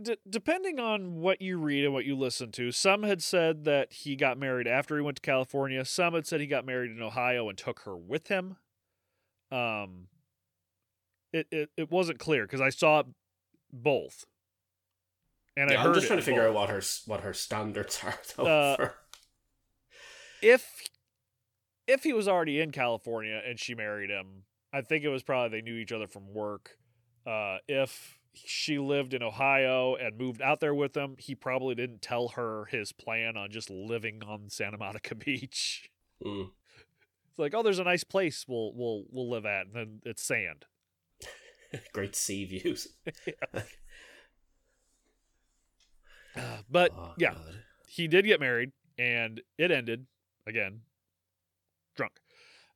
D- 0.01 0.17
depending 0.29 0.77
on 0.79 1.21
what 1.21 1.41
you 1.41 1.57
read 1.57 1.85
and 1.85 1.93
what 1.93 2.03
you 2.05 2.15
listen 2.17 2.51
to, 2.53 2.71
some 2.71 3.03
had 3.03 3.23
said 3.23 3.63
that 3.63 3.93
he 3.93 4.15
got 4.17 4.37
married 4.37 4.67
after 4.67 4.97
he 4.97 5.01
went 5.01 5.15
to 5.17 5.21
California. 5.21 5.85
Some 5.85 6.13
had 6.15 6.27
said 6.27 6.41
he 6.41 6.47
got 6.47 6.65
married 6.65 6.91
in 6.91 7.01
Ohio 7.01 7.47
and 7.47 7.57
took 7.57 7.81
her 7.81 7.95
with 7.95 8.27
him. 8.27 8.57
Um, 9.51 10.07
it 11.31 11.47
it, 11.51 11.69
it 11.77 11.89
wasn't 11.91 12.19
clear 12.19 12.43
because 12.45 12.59
I 12.61 12.69
saw 12.71 13.03
both, 13.71 14.25
and 15.55 15.69
I 15.69 15.73
Yeah, 15.73 15.79
heard 15.83 15.87
I'm 15.89 15.93
just 15.93 16.07
trying 16.07 16.19
to 16.19 16.25
figure 16.25 16.45
out 16.47 16.53
what 16.53 16.69
her 16.69 16.81
what 17.05 17.21
her 17.21 17.33
standards 17.33 17.99
are. 18.03 18.15
Though, 18.35 18.45
Uh, 18.45 18.75
for- 18.75 18.95
if 20.41 20.81
if 21.87 22.03
he 22.03 22.11
was 22.13 22.27
already 22.27 22.59
in 22.59 22.71
California 22.71 23.41
and 23.45 23.57
she 23.59 23.75
married 23.75 24.09
him, 24.09 24.43
I 24.73 24.81
think 24.81 25.03
it 25.05 25.09
was 25.09 25.23
probably 25.23 25.57
they 25.59 25.63
knew 25.63 25.77
each 25.77 25.91
other 25.93 26.07
from 26.07 26.33
work. 26.33 26.77
Uh, 27.25 27.57
if 27.67 28.18
she 28.33 28.77
lived 28.79 29.13
in 29.13 29.21
Ohio 29.23 29.95
and 29.95 30.17
moved 30.17 30.41
out 30.41 30.59
there 30.59 30.73
with 30.75 30.95
him, 30.95 31.15
he 31.17 31.35
probably 31.35 31.75
didn't 31.75 32.01
tell 32.01 32.29
her 32.29 32.65
his 32.65 32.91
plan 32.91 33.35
on 33.37 33.51
just 33.51 33.69
living 33.69 34.21
on 34.25 34.49
Santa 34.49 34.77
Monica 34.77 35.15
Beach. 35.15 35.89
Mm. 36.23 36.49
It's 37.29 37.39
like, 37.39 37.53
oh, 37.53 37.63
there's 37.63 37.79
a 37.79 37.83
nice 37.83 38.03
place 38.03 38.45
we'll 38.47 38.73
we'll 38.73 39.05
we'll 39.11 39.29
live 39.29 39.45
at, 39.45 39.67
and 39.67 39.75
then 39.75 40.01
it's 40.05 40.23
sand. 40.23 40.65
great 41.93 42.15
sea 42.15 42.45
views. 42.45 42.87
Uh, 46.35 46.57
but 46.69 46.91
Oh, 46.95 47.13
yeah, 47.17 47.33
God. 47.33 47.55
he 47.87 48.07
did 48.07 48.23
get 48.25 48.39
married 48.39 48.71
and 48.97 49.41
it 49.57 49.71
ended 49.71 50.05
again 50.45 50.81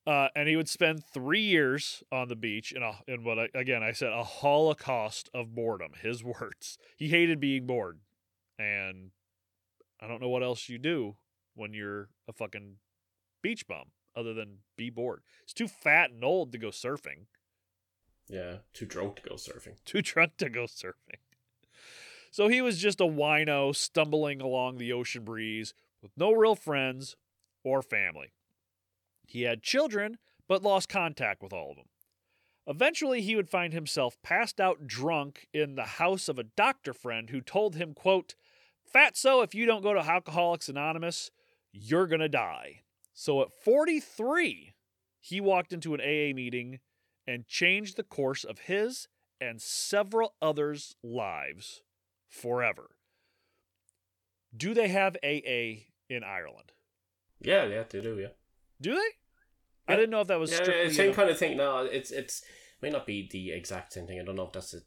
uh, 0.06 0.28
and 0.36 0.50
he 0.50 0.56
would 0.56 0.68
spend 0.70 1.04
three 1.06 1.42
years 1.42 2.04
on 2.12 2.28
the 2.28 2.36
beach 2.36 2.72
in, 2.72 2.84
a, 2.84 2.94
in 3.08 3.24
what 3.24 3.40
I, 3.40 3.50
again 3.54 3.84
i 3.84 3.92
said 3.92 4.12
a 4.12 4.24
holocaust 4.24 5.30
of 5.34 5.56
boredom 5.56 5.92
his 6.02 6.24
words 6.24 6.78
he 6.98 7.10
hated 7.10 7.40
being 7.40 7.66
bored 7.66 8.00
and 8.60 9.12
i 10.00 10.08
don't 10.08 10.22
know 10.22 10.30
what 10.30 10.44
else 10.44 10.70
you 10.70 10.78
do 10.78 11.16
when 11.56 11.74
you're 11.74 12.10
a 12.28 12.34
fucking 12.34 12.78
beach 13.42 13.68
bum 13.68 13.86
other 14.16 14.34
than 14.34 14.60
be 14.78 14.90
bored 14.90 15.22
he's 15.46 15.54
too 15.54 15.68
fat 15.68 16.12
and 16.12 16.24
old 16.24 16.52
to 16.52 16.58
go 16.58 16.70
surfing 16.70 17.26
Yeah, 18.30 18.58
too 18.74 18.86
drunk 18.86 19.18
to 19.18 19.30
go 19.30 19.36
surfing. 19.36 19.76
too 19.86 20.02
drunk 20.02 20.38
to 20.38 20.50
go 20.50 20.64
surfing. 20.64 21.20
So 22.32 22.48
he 22.48 22.62
was 22.62 22.80
just 22.80 23.02
a 23.02 23.06
wino 23.06 23.76
stumbling 23.76 24.42
along 24.42 24.78
the 24.78 24.94
ocean 24.94 25.24
breeze 25.24 25.74
with 26.02 26.12
no 26.18 26.32
real 26.32 26.56
friends 26.56 27.16
or 27.64 27.82
family. 27.82 28.32
He 29.26 29.44
had 29.44 29.64
children, 29.64 30.18
but 30.48 30.64
lost 30.64 30.90
contact 30.90 31.42
with 31.42 31.54
all 31.54 31.72
of 31.72 31.78
them. 31.78 31.88
Eventually, 32.66 33.22
he 33.22 33.36
would 33.36 33.50
find 33.50 33.74
himself 33.74 34.18
passed 34.24 34.62
out 34.62 34.88
drunk 34.88 35.48
in 35.54 35.76
the 35.76 35.84
house 35.84 36.30
of 36.30 36.40
a 36.40 36.44
doctor 36.44 36.94
friend 36.94 37.30
who 37.30 37.42
told 37.42 37.76
him, 37.76 37.94
quote, 37.94 38.36
Fatso, 38.94 39.44
if 39.44 39.54
you 39.54 39.66
don't 39.66 39.84
go 39.84 39.94
to 39.94 40.00
Alcoholics 40.00 40.70
Anonymous, 40.70 41.32
you're 41.72 42.08
going 42.08 42.22
to 42.22 42.30
die. 42.30 42.82
So 43.14 43.42
at 43.42 43.52
43, 43.64 44.74
he 45.20 45.42
walked 45.42 45.74
into 45.74 45.94
an 45.94 46.02
AA 46.02 46.34
meeting 46.34 46.80
and 47.28 47.48
changed 47.48 47.98
the 47.98 48.04
course 48.04 48.44
of 48.44 48.60
his 48.60 49.08
and 49.42 49.62
several 49.62 50.34
others' 50.42 50.96
lives 51.04 51.82
forever. 52.30 52.92
Do 54.56 54.74
they 54.74 54.88
have 54.90 55.18
AA 55.24 55.88
in 56.10 56.24
Ireland? 56.24 56.72
Yeah, 57.42 57.66
yeah, 57.66 57.84
they 57.90 58.02
do. 58.02 58.18
Yeah, 58.18 58.28
Do 58.84 58.94
they? 58.96 59.94
I 59.94 59.96
didn't 59.96 60.12
know 60.12 60.22
if 60.22 60.28
that 60.28 60.40
was 60.40 60.52
yeah, 60.52 60.58
strictly 60.58 60.84
yeah, 60.86 60.92
same 60.92 61.10
in- 61.10 61.16
kind 61.16 61.30
of 61.30 61.38
thing. 61.38 61.58
No, 61.58 61.80
it's 61.80 62.12
it's 62.12 62.44
may 62.82 62.90
not 62.90 63.06
be 63.06 63.28
the 63.32 63.52
exact 63.52 63.94
same 63.94 64.06
thing. 64.08 64.20
I 64.20 64.24
don't 64.24 64.36
know 64.36 64.46
if 64.46 64.52
that's 64.54 64.74
a, 64.74 64.80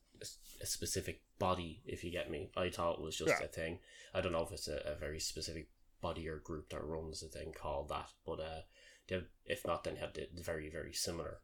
a 0.62 0.66
specific 0.66 1.22
body. 1.38 1.82
If 1.86 2.04
you 2.04 2.10
get 2.10 2.30
me, 2.30 2.50
I 2.56 2.68
thought 2.70 2.98
it 2.98 3.02
was 3.02 3.16
just 3.16 3.28
Yeah. 3.40 3.44
a 3.44 3.48
thing. 3.48 3.78
I 4.14 4.20
don't 4.20 4.32
know 4.32 4.42
if 4.42 4.52
it's 4.52 4.68
a, 4.68 4.80
a 4.86 4.94
very 4.94 5.18
specific 5.20 5.68
body 6.00 6.28
or 6.28 6.38
group 6.38 6.70
that 6.70 6.84
runs 6.84 7.22
a 7.22 7.28
thing 7.28 7.52
called 7.52 7.88
that. 7.88 8.10
But 8.24 8.40
uh, 8.40 8.60
they, 9.08 9.22
if 9.46 9.66
not, 9.66 9.84
then 9.84 9.96
have 9.96 10.12
the 10.14 10.28
very 10.42 10.68
very 10.70 10.92
similar. 10.92 11.38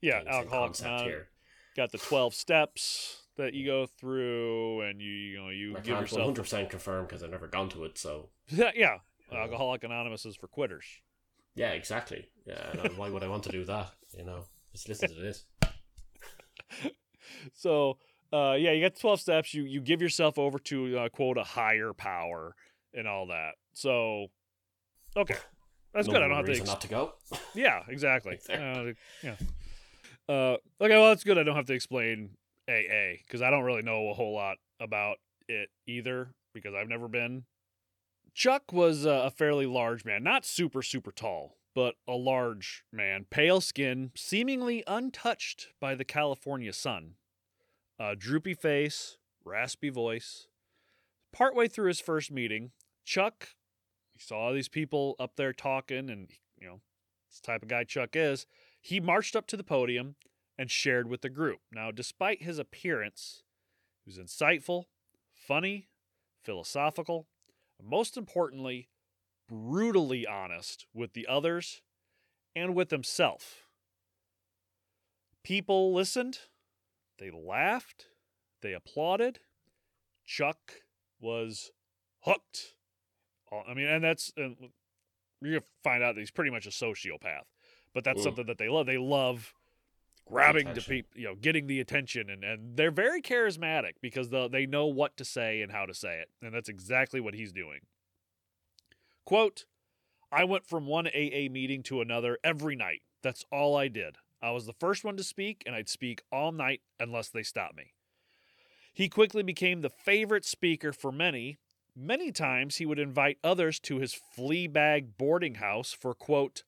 yeah, 0.00 0.22
Alcoholics 0.26 0.80
concept 0.80 1.04
here. 1.08 1.28
Got 1.76 1.92
the 1.92 1.98
twelve 1.98 2.34
steps 2.34 3.22
that 3.36 3.52
you 3.52 3.66
go 3.66 3.86
through, 3.86 4.80
and 4.82 5.00
you 5.00 5.10
you 5.10 5.38
know 5.38 5.48
you 5.50 5.76
I 5.76 5.80
give 5.80 5.98
yourself 6.00 6.22
hundred 6.24 6.42
percent 6.42 6.70
confirmed 6.70 7.08
because 7.08 7.22
I've 7.22 7.30
never 7.30 7.48
gone 7.48 7.68
to 7.70 7.84
it. 7.84 7.98
So 7.98 8.30
yeah. 8.48 8.70
yeah. 8.74 8.98
Uh, 9.30 9.36
Alcoholic 9.36 9.82
Anonymous 9.84 10.24
is 10.24 10.36
for 10.36 10.46
quitters. 10.46 10.84
Yeah, 11.56 11.70
exactly. 11.70 12.28
Yeah, 12.46 12.84
and, 12.84 12.96
why 12.96 13.10
would 13.10 13.24
I 13.24 13.28
want 13.28 13.42
to 13.44 13.50
do 13.50 13.64
that? 13.64 13.90
You 14.16 14.24
know, 14.24 14.44
just 14.72 14.88
listen 14.88 15.08
to 15.08 15.14
this. 15.14 15.44
so 17.54 17.98
uh, 18.32 18.54
yeah, 18.58 18.72
you 18.72 18.82
got 18.82 18.98
twelve 18.98 19.20
steps. 19.20 19.54
You 19.54 19.64
you 19.64 19.80
give 19.80 20.00
yourself 20.00 20.38
over 20.38 20.58
to 20.60 20.98
uh, 20.98 21.08
quote 21.08 21.38
a 21.38 21.44
higher 21.44 21.92
power 21.92 22.54
and 22.94 23.08
all 23.08 23.26
that. 23.28 23.52
So 23.72 24.28
okay, 25.16 25.36
that's 25.92 26.06
no 26.06 26.14
good. 26.14 26.22
I 26.22 26.28
don't 26.28 26.36
have 26.36 26.46
to. 26.46 26.52
ex- 26.52 26.66
not 26.66 26.80
to 26.82 26.88
go. 26.88 27.14
Yeah, 27.54 27.82
exactly. 27.88 28.38
Uh, 28.50 28.92
yeah. 29.22 29.36
Uh, 30.28 30.56
okay, 30.80 30.96
well, 30.96 31.08
that's 31.08 31.24
good. 31.24 31.38
I 31.38 31.44
don't 31.44 31.56
have 31.56 31.66
to 31.66 31.72
explain 31.72 32.30
AA 32.68 33.18
because 33.24 33.42
I 33.42 33.50
don't 33.50 33.64
really 33.64 33.82
know 33.82 34.08
a 34.10 34.14
whole 34.14 34.34
lot 34.34 34.56
about 34.80 35.18
it 35.48 35.68
either 35.86 36.28
because 36.52 36.74
I've 36.74 36.88
never 36.88 37.08
been. 37.08 37.44
Chuck 38.36 38.70
was 38.70 39.06
a 39.06 39.30
fairly 39.30 39.64
large 39.64 40.04
man, 40.04 40.22
not 40.22 40.44
super, 40.44 40.82
super 40.82 41.10
tall, 41.10 41.56
but 41.74 41.94
a 42.06 42.12
large 42.12 42.84
man, 42.92 43.24
pale 43.30 43.62
skin, 43.62 44.12
seemingly 44.14 44.84
untouched 44.86 45.68
by 45.80 45.94
the 45.94 46.04
California 46.04 46.74
sun. 46.74 47.14
A 47.98 48.14
droopy 48.14 48.52
face, 48.52 49.16
raspy 49.42 49.88
voice. 49.88 50.48
Partway 51.32 51.66
through 51.66 51.88
his 51.88 51.98
first 51.98 52.30
meeting, 52.30 52.72
Chuck 53.06 53.54
he 54.12 54.20
saw 54.20 54.52
these 54.52 54.68
people 54.68 55.16
up 55.18 55.36
there 55.36 55.54
talking, 55.54 56.10
and 56.10 56.28
you 56.60 56.66
know, 56.66 56.80
the 57.34 57.46
type 57.46 57.62
of 57.62 57.68
guy 57.68 57.84
Chuck 57.84 58.10
is. 58.14 58.46
He 58.82 59.00
marched 59.00 59.34
up 59.34 59.46
to 59.46 59.56
the 59.56 59.64
podium 59.64 60.16
and 60.58 60.70
shared 60.70 61.08
with 61.08 61.22
the 61.22 61.30
group. 61.30 61.60
Now, 61.72 61.90
despite 61.90 62.42
his 62.42 62.58
appearance, 62.58 63.44
he 64.04 64.10
was 64.10 64.18
insightful, 64.18 64.84
funny, 65.34 65.88
philosophical, 66.42 67.28
most 67.82 68.16
importantly, 68.16 68.88
brutally 69.48 70.26
honest 70.26 70.86
with 70.92 71.12
the 71.12 71.26
others 71.26 71.82
and 72.54 72.74
with 72.74 72.90
himself. 72.90 73.66
People 75.44 75.94
listened, 75.94 76.38
they 77.18 77.30
laughed, 77.30 78.06
they 78.62 78.72
applauded. 78.72 79.38
Chuck 80.24 80.58
was 81.20 81.70
hooked. 82.20 82.74
Uh, 83.52 83.60
I 83.68 83.74
mean, 83.74 83.86
and 83.86 84.02
that's 84.02 84.32
and 84.36 84.56
you're 85.40 85.60
gonna 85.60 85.64
find 85.84 86.02
out 86.02 86.16
that 86.16 86.20
he's 86.20 86.32
pretty 86.32 86.50
much 86.50 86.66
a 86.66 86.70
sociopath, 86.70 87.44
but 87.94 88.02
that's 88.02 88.20
Ooh. 88.20 88.24
something 88.24 88.46
that 88.46 88.58
they 88.58 88.68
love. 88.68 88.86
They 88.86 88.98
love 88.98 89.54
grabbing 90.26 90.74
the 90.74 90.80
people, 90.80 91.10
you 91.14 91.24
know, 91.24 91.34
getting 91.34 91.66
the 91.66 91.80
attention, 91.80 92.28
and 92.28 92.44
and 92.44 92.76
they're 92.76 92.90
very 92.90 93.22
charismatic 93.22 93.92
because 94.00 94.30
the, 94.30 94.48
they 94.48 94.66
know 94.66 94.86
what 94.86 95.16
to 95.16 95.24
say 95.24 95.62
and 95.62 95.72
how 95.72 95.86
to 95.86 95.94
say 95.94 96.18
it, 96.20 96.28
and 96.42 96.54
that's 96.54 96.68
exactly 96.68 97.20
what 97.20 97.34
he's 97.34 97.52
doing. 97.52 97.80
Quote, 99.24 99.64
I 100.30 100.44
went 100.44 100.66
from 100.66 100.86
one 100.86 101.06
AA 101.06 101.48
meeting 101.50 101.82
to 101.84 102.00
another 102.00 102.38
every 102.44 102.76
night. 102.76 103.02
That's 103.22 103.44
all 103.50 103.76
I 103.76 103.88
did. 103.88 104.16
I 104.42 104.50
was 104.50 104.66
the 104.66 104.72
first 104.72 105.04
one 105.04 105.16
to 105.16 105.24
speak, 105.24 105.62
and 105.66 105.74
I'd 105.74 105.88
speak 105.88 106.22
all 106.30 106.52
night 106.52 106.82
unless 107.00 107.28
they 107.28 107.42
stopped 107.42 107.76
me. 107.76 107.92
He 108.92 109.08
quickly 109.08 109.42
became 109.42 109.80
the 109.80 109.90
favorite 109.90 110.44
speaker 110.44 110.92
for 110.92 111.10
many. 111.10 111.58
Many 111.94 112.30
times 112.32 112.76
he 112.76 112.86
would 112.86 112.98
invite 112.98 113.38
others 113.42 113.80
to 113.80 113.98
his 113.98 114.14
flea 114.14 114.66
bag 114.66 115.16
boarding 115.16 115.56
house 115.56 115.92
for, 115.92 116.14
quote, 116.14 116.64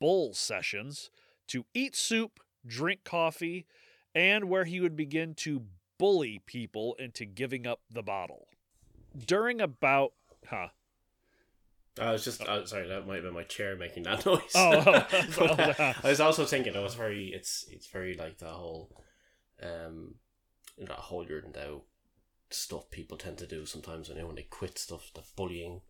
bull 0.00 0.34
sessions 0.34 1.10
to 1.48 1.64
eat 1.74 1.96
soup, 1.96 2.40
drink 2.68 3.04
coffee, 3.04 3.66
and 4.14 4.48
where 4.48 4.64
he 4.64 4.80
would 4.80 4.96
begin 4.96 5.34
to 5.34 5.62
bully 5.98 6.40
people 6.46 6.94
into 6.98 7.24
giving 7.24 7.66
up 7.66 7.80
the 7.90 8.02
bottle. 8.02 8.48
During 9.26 9.60
about, 9.60 10.12
huh? 10.46 10.68
I 12.00 12.12
was 12.12 12.24
just 12.24 12.42
uh, 12.42 12.64
sorry. 12.66 12.86
That 12.88 13.06
might 13.06 13.16
have 13.16 13.24
been 13.24 13.34
my 13.34 13.42
chair 13.42 13.74
making 13.76 14.04
that 14.04 14.24
noise. 14.26 14.40
Oh, 14.54 14.78
uh, 14.78 15.04
oh, 15.40 15.94
I 16.04 16.08
was 16.08 16.20
also 16.20 16.44
thinking 16.44 16.74
it 16.74 16.82
was 16.82 16.94
very. 16.94 17.28
It's 17.28 17.66
it's 17.70 17.88
very 17.88 18.14
like 18.14 18.38
the 18.38 18.50
whole, 18.50 18.92
um, 19.62 20.14
you 20.76 20.84
know, 20.84 20.94
that 20.94 21.42
than 21.42 21.52
thou 21.52 21.82
stuff 22.50 22.88
people 22.90 23.16
tend 23.16 23.38
to 23.38 23.46
do 23.46 23.66
sometimes 23.66 24.08
when 24.08 24.16
they 24.18 24.24
when 24.24 24.36
they 24.36 24.42
quit 24.42 24.78
stuff. 24.78 25.10
The 25.14 25.22
bullying 25.36 25.80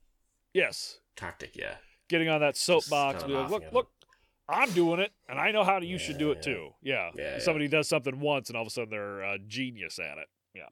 Yes, 0.55 1.01
tactic. 1.15 1.57
Yeah. 1.57 1.77
getting 2.09 2.29
on 2.29 2.41
that 2.41 2.57
soapbox, 2.57 3.19
kinda 3.19 3.27
be 3.27 3.41
like, 3.41 3.51
look, 3.51 3.65
look, 3.73 3.91
I'm 4.49 4.71
doing 4.71 5.01
it, 5.01 5.13
and 5.29 5.39
I 5.39 5.51
know 5.51 5.63
how 5.63 5.79
to, 5.79 5.85
you 5.87 5.99
should 5.99 6.19
do 6.19 6.31
it 6.31 6.39
yeah. 6.39 6.43
too. 6.43 6.69
Yeah. 6.83 7.11
Yeah, 7.15 7.23
yeah. 7.33 7.39
Somebody 7.39 7.69
does 7.69 7.89
something 7.89 8.19
once, 8.21 8.49
and 8.49 8.57
all 8.57 8.63
of 8.63 8.69
a 8.69 8.71
sudden 8.71 8.91
they're 8.91 9.23
a 9.23 9.39
genius 9.39 9.99
at 9.99 10.19
it. 10.19 10.29
Yeah. 10.55 10.69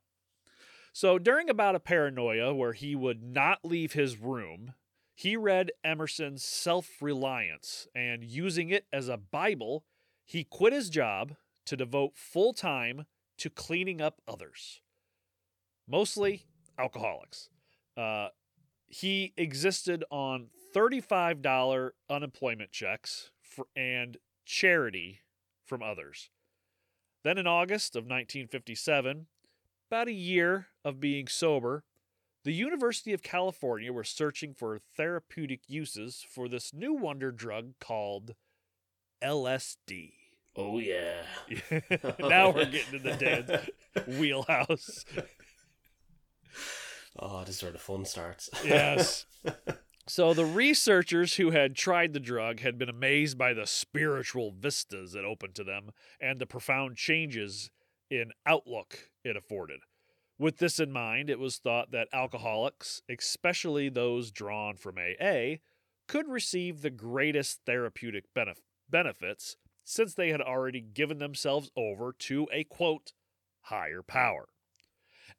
So 0.92 1.18
during 1.18 1.50
about 1.50 1.74
a 1.74 1.80
paranoia 1.80 2.54
where 2.54 2.72
he 2.72 2.94
would 2.94 3.22
not 3.22 3.58
leave 3.64 3.92
his 3.92 4.16
room, 4.18 4.72
he 5.14 5.36
read 5.36 5.72
Emerson's 5.84 6.42
Self 6.42 7.02
Reliance, 7.02 7.86
and 7.94 8.24
using 8.24 8.70
it 8.70 8.86
as 8.92 9.08
a 9.08 9.18
Bible, 9.18 9.84
he 10.24 10.42
quit 10.44 10.72
his 10.72 10.88
job 10.88 11.36
to 11.66 11.76
devote 11.76 12.12
full 12.14 12.54
time 12.54 13.04
to 13.38 13.50
cleaning 13.50 14.00
up 14.00 14.20
others, 14.26 14.80
mostly 15.86 16.46
alcoholics. 16.78 17.50
Uh, 17.96 18.28
he 18.88 19.32
existed 19.36 20.04
on 20.10 20.48
$35 20.74 21.90
unemployment 22.08 22.70
checks 22.70 23.30
and 23.74 24.16
charity 24.44 25.20
from 25.64 25.82
others. 25.82 26.30
Then 27.22 27.38
in 27.38 27.46
August 27.46 27.96
of 27.96 28.04
1957, 28.04 29.26
about 29.90 30.08
a 30.08 30.12
year 30.12 30.68
of 30.84 31.00
being 31.00 31.26
sober, 31.28 31.84
the 32.44 32.52
University 32.52 33.12
of 33.12 33.22
California 33.22 33.92
were 33.92 34.04
searching 34.04 34.54
for 34.54 34.78
therapeutic 34.78 35.62
uses 35.66 36.24
for 36.28 36.48
this 36.48 36.72
new 36.72 36.94
wonder 36.94 37.32
drug 37.32 37.72
called 37.80 38.34
LSD. 39.20 40.12
Oh 40.54 40.78
yeah. 40.78 41.22
now 42.20 42.50
we're 42.50 42.66
getting 42.66 42.92
to 42.92 42.98
the 42.98 43.16
dead 43.18 43.70
wheelhouse. 44.06 45.04
Oh, 47.18 47.44
this 47.44 47.56
is 47.56 47.62
where 47.62 47.72
the 47.72 47.78
fun 47.78 48.04
starts. 48.04 48.50
Yes. 48.62 49.24
So 50.08 50.32
the 50.32 50.46
researchers 50.46 51.34
who 51.34 51.50
had 51.50 51.74
tried 51.74 52.12
the 52.12 52.20
drug 52.20 52.60
had 52.60 52.78
been 52.78 52.88
amazed 52.88 53.36
by 53.36 53.52
the 53.52 53.66
spiritual 53.66 54.52
vistas 54.52 55.16
it 55.16 55.24
opened 55.24 55.56
to 55.56 55.64
them 55.64 55.90
and 56.20 56.38
the 56.38 56.46
profound 56.46 56.96
changes 56.96 57.70
in 58.08 58.30
outlook 58.46 59.10
it 59.24 59.36
afforded. 59.36 59.80
With 60.38 60.58
this 60.58 60.78
in 60.78 60.92
mind, 60.92 61.28
it 61.28 61.40
was 61.40 61.58
thought 61.58 61.90
that 61.90 62.08
alcoholics, 62.12 63.02
especially 63.08 63.88
those 63.88 64.30
drawn 64.30 64.76
from 64.76 64.96
AA, 64.96 65.56
could 66.06 66.28
receive 66.28 66.82
the 66.82 66.90
greatest 66.90 67.60
therapeutic 67.66 68.32
benef- 68.32 68.60
benefits 68.88 69.56
since 69.82 70.14
they 70.14 70.28
had 70.30 70.40
already 70.40 70.80
given 70.80 71.18
themselves 71.18 71.70
over 71.76 72.12
to 72.12 72.46
a 72.52 72.62
quote 72.62 73.12
higher 73.62 74.02
power 74.02 74.46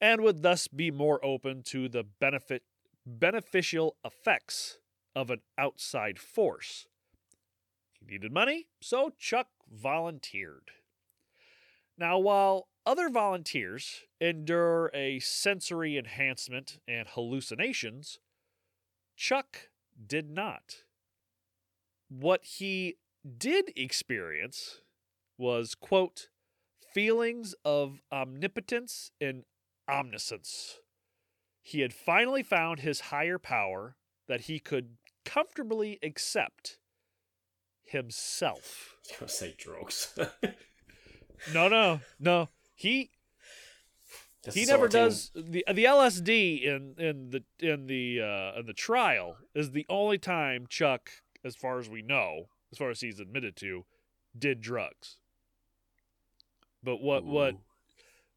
and 0.02 0.22
would 0.22 0.42
thus 0.42 0.68
be 0.68 0.92
more 0.92 1.24
open 1.24 1.64
to 1.64 1.88
the 1.88 2.04
benefit 2.04 2.64
beneficial 3.08 3.96
effects 4.04 4.80
of 5.16 5.32
an 5.32 5.42
outside 5.58 6.20
force. 6.20 6.88
He 7.94 8.06
needed 8.06 8.32
money, 8.32 8.68
so 8.82 9.14
Chuck 9.18 9.48
volunteered. 9.72 10.72
Now, 11.98 12.20
while 12.20 12.68
other 12.86 13.10
volunteers 13.10 14.04
endure 14.22 14.92
a 14.94 15.20
sensory 15.20 15.98
enhancement 15.98 16.80
and 16.88 17.08
hallucinations, 17.08 18.20
Chuck 19.16 19.70
did 20.06 20.30
not. 20.30 20.84
What 22.10 22.44
he 22.44 22.98
did 23.38 23.72
experience 23.76 24.82
was, 25.38 25.76
quote, 25.76 26.30
feelings 26.94 27.56
of 27.66 28.02
omnipotence 28.12 29.12
and 29.20 29.44
omniscience. 29.90 30.80
He 31.68 31.82
had 31.82 31.94
finally 31.94 32.44
found 32.44 32.80
his 32.80 33.02
higher 33.12 33.38
power 33.38 33.98
that 34.30 34.42
he 34.42 34.58
could 34.58 34.96
comfortably 35.26 36.00
accept 36.02 36.78
himself. 37.84 38.96
I 39.20 39.24
was 39.26 39.34
say 39.34 39.54
drugs. 39.58 40.18
No, 41.54 41.68
no, 41.68 42.00
no. 42.20 42.50
He 42.74 43.12
That's 44.44 44.56
he 44.56 44.66
never 44.66 44.88
does 44.88 45.30
the 45.36 45.64
the 45.72 45.84
LSD 45.84 46.64
in 46.64 46.96
in 46.98 47.30
the 47.30 47.44
in 47.60 47.86
the 47.86 48.22
uh, 48.22 48.60
in 48.60 48.66
the 48.66 48.74
trial 48.74 49.38
is 49.54 49.70
the 49.70 49.86
only 49.88 50.18
time 50.18 50.66
Chuck, 50.68 51.12
as 51.46 51.56
far 51.56 51.78
as 51.78 51.88
we 51.88 52.02
know, 52.02 52.46
as 52.72 52.80
far 52.80 52.90
as 52.90 53.02
he's 53.02 53.20
admitted 53.20 53.56
to, 53.58 53.86
did 54.36 54.62
drugs. 54.62 55.18
But 56.82 57.02
what 57.02 57.24
what 57.24 57.54
Ooh, 57.54 57.62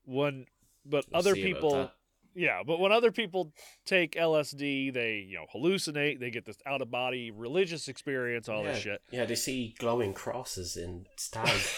when 0.05 0.45
but 0.85 1.07
we'll 1.11 1.21
other 1.21 1.35
people. 1.35 1.90
Yeah 2.35 2.62
but 2.66 2.79
when 2.79 2.93
other 2.93 3.11
people 3.11 3.53
take 3.85 4.12
lsd 4.14 4.93
they 4.93 5.27
you 5.29 5.37
know 5.37 5.47
hallucinate 5.55 6.21
they 6.21 6.31
get 6.31 6.45
this 6.45 6.59
out 6.66 6.83
of 6.83 6.90
body 6.90 7.31
religious 7.31 7.88
experience 7.88 8.49
all 8.49 8.62
yeah, 8.64 8.73
this 8.73 8.83
shit. 8.83 9.03
Yeah, 9.11 9.25
they 9.25 9.35
see 9.35 9.75
glowing 9.79 10.12
crosses 10.14 10.77
in 10.77 11.07
stars, 11.16 11.69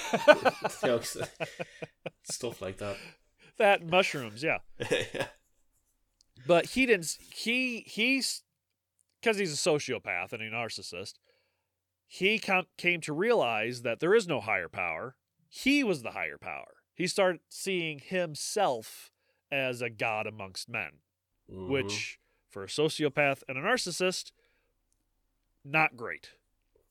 You 0.83 0.89
know, 0.89 1.01
stuff 2.25 2.61
like 2.61 2.79
that. 2.79 2.97
that 3.59 3.81
and 3.81 3.91
mushrooms 3.91 4.43
yeah. 4.43 4.59
But 6.47 6.67
he 6.67 6.87
didn't 6.87 7.17
he 7.35 7.85
he's 7.87 8.43
because 9.21 9.39
he's 9.39 9.53
a 9.53 9.57
sociopath 9.71 10.33
and 10.33 10.43
a 10.43 10.51
narcissist 10.51 11.15
he 12.15 12.39
com- 12.39 12.67
came 12.77 13.01
to 13.01 13.13
realize 13.15 13.81
that 13.83 14.01
there 14.01 14.15
is 14.15 14.29
no 14.29 14.39
higher 14.43 14.69
power. 14.69 15.17
He 15.49 15.83
was 15.83 16.03
the 16.03 16.11
higher 16.11 16.37
power. 16.37 16.75
He 16.95 17.07
started 17.07 17.41
seeing 17.49 18.01
himself 18.01 19.11
as 19.53 19.81
a 19.83 19.91
god 19.91 20.27
amongst 20.27 20.69
men 20.69 20.99
Mhm. 21.51 21.69
which 21.69 22.19
for 22.49 22.65
a 22.65 22.67
sociopath 22.69 23.43
and 23.49 23.57
a 23.59 23.61
narcissist 23.61 24.33
not 25.65 25.97
great 25.97 26.31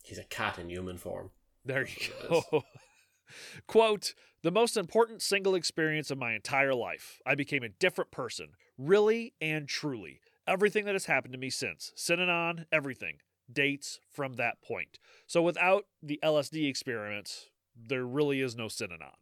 he's 0.04 0.18
a 0.18 0.24
cat 0.24 0.58
in 0.58 0.70
human 0.70 0.98
form. 0.98 1.32
There 1.66 1.86
you 1.88 2.12
go. 2.30 2.64
Quote, 3.68 4.14
the 4.42 4.52
most 4.52 4.76
important 4.76 5.22
single 5.22 5.54
experience 5.56 6.10
of 6.12 6.18
my 6.18 6.34
entire 6.34 6.74
life. 6.74 7.22
I 7.26 7.36
became 7.36 7.62
a 7.64 7.70
different 7.70 8.12
person, 8.12 8.50
really 8.78 9.34
and 9.40 9.68
truly. 9.70 10.20
Everything 10.48 10.86
that 10.86 10.96
has 10.96 11.06
happened 11.06 11.34
to 11.34 11.40
me 11.40 11.50
since, 11.52 11.94
Synanon, 11.96 12.66
everything, 12.72 13.18
dates 13.52 14.00
from 14.10 14.34
that 14.34 14.62
point. 14.62 14.98
So 15.28 15.42
without 15.42 15.86
the 16.02 16.20
LSD 16.24 16.68
experiments, 16.68 17.50
there 17.76 18.06
really 18.06 18.42
is 18.42 18.56
no 18.56 18.66
Synanon. 18.66 19.14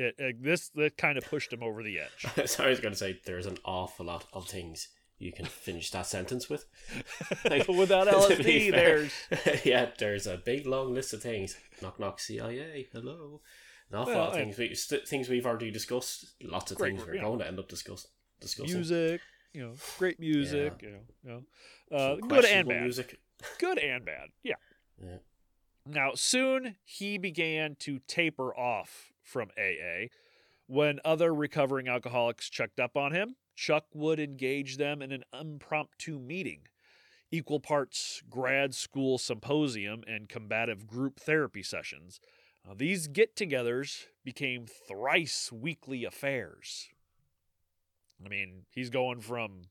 It, 0.00 0.14
it 0.18 0.42
this 0.42 0.70
that 0.70 0.96
kind 0.96 1.18
of 1.18 1.24
pushed 1.24 1.52
him 1.52 1.62
over 1.62 1.82
the 1.82 1.98
edge. 2.00 2.46
Sorry, 2.48 2.68
I 2.68 2.70
was 2.70 2.80
going 2.80 2.92
to 2.94 2.98
say 2.98 3.20
there's 3.26 3.46
an 3.46 3.58
awful 3.64 4.06
lot 4.06 4.24
of 4.32 4.48
things 4.48 4.88
you 5.18 5.30
can 5.32 5.44
finish 5.44 5.90
that 5.90 6.06
sentence 6.06 6.48
with. 6.48 6.64
Like, 7.50 7.68
Without 7.68 8.06
LSD, 8.18 8.70
there's 8.72 9.12
yeah, 9.64 9.90
there's 9.98 10.26
a 10.26 10.38
big 10.38 10.66
long 10.66 10.94
list 10.94 11.12
of 11.12 11.22
things. 11.22 11.56
Knock 11.82 12.00
knock 12.00 12.18
CIA, 12.20 12.88
hello. 12.92 13.40
An 13.90 13.98
awful 13.98 14.14
Well, 14.14 14.22
lot 14.24 14.28
of 14.30 14.34
I- 14.36 14.38
things 14.44 14.56
we 14.58 14.74
st- 14.74 15.06
things 15.06 15.28
we've 15.28 15.46
already 15.46 15.70
discussed. 15.70 16.26
Lots 16.42 16.70
of 16.72 16.78
Great 16.78 16.94
things 16.96 17.06
we're 17.06 17.16
yeah. 17.16 17.22
going 17.22 17.38
to 17.40 17.46
end 17.46 17.58
up 17.58 17.68
discuss 17.68 18.06
discussing. 18.40 18.74
music, 18.76 19.20
you 19.52 19.62
know, 19.62 19.72
great 19.98 20.18
music, 20.18 20.80
you 20.82 20.90
know, 20.90 20.98
you 21.24 21.30
know, 21.90 21.96
uh, 21.96 22.16
good 22.26 22.44
and 22.46 22.66
bad. 22.68 22.82
music. 22.82 23.18
good 23.58 23.78
and 23.78 24.04
bad. 24.06 24.28
Yeah. 24.42 24.54
Yeah. 25.02 25.16
Now, 25.86 26.12
soon 26.14 26.76
he 26.84 27.18
began 27.18 27.74
to 27.80 28.00
taper 28.06 28.54
off 28.56 29.09
from 29.30 29.50
AA. 29.56 30.08
When 30.66 31.00
other 31.04 31.34
recovering 31.34 31.88
alcoholics 31.88 32.50
checked 32.50 32.78
up 32.78 32.96
on 32.96 33.12
him, 33.12 33.36
Chuck 33.56 33.86
would 33.94 34.20
engage 34.20 34.76
them 34.76 35.02
in 35.02 35.12
an 35.12 35.24
impromptu 35.38 36.18
meeting, 36.18 36.62
equal 37.30 37.60
parts 37.60 38.22
grad 38.28 38.74
school 38.74 39.18
symposium 39.18 40.02
and 40.06 40.28
combative 40.28 40.86
group 40.86 41.20
therapy 41.20 41.62
sessions. 41.62 42.20
Uh, 42.68 42.74
these 42.76 43.08
get 43.08 43.34
togethers 43.34 44.06
became 44.24 44.66
thrice 44.66 45.50
weekly 45.50 46.04
affairs. 46.04 46.88
I 48.24 48.28
mean, 48.28 48.66
he's 48.70 48.90
going 48.90 49.20
from 49.20 49.62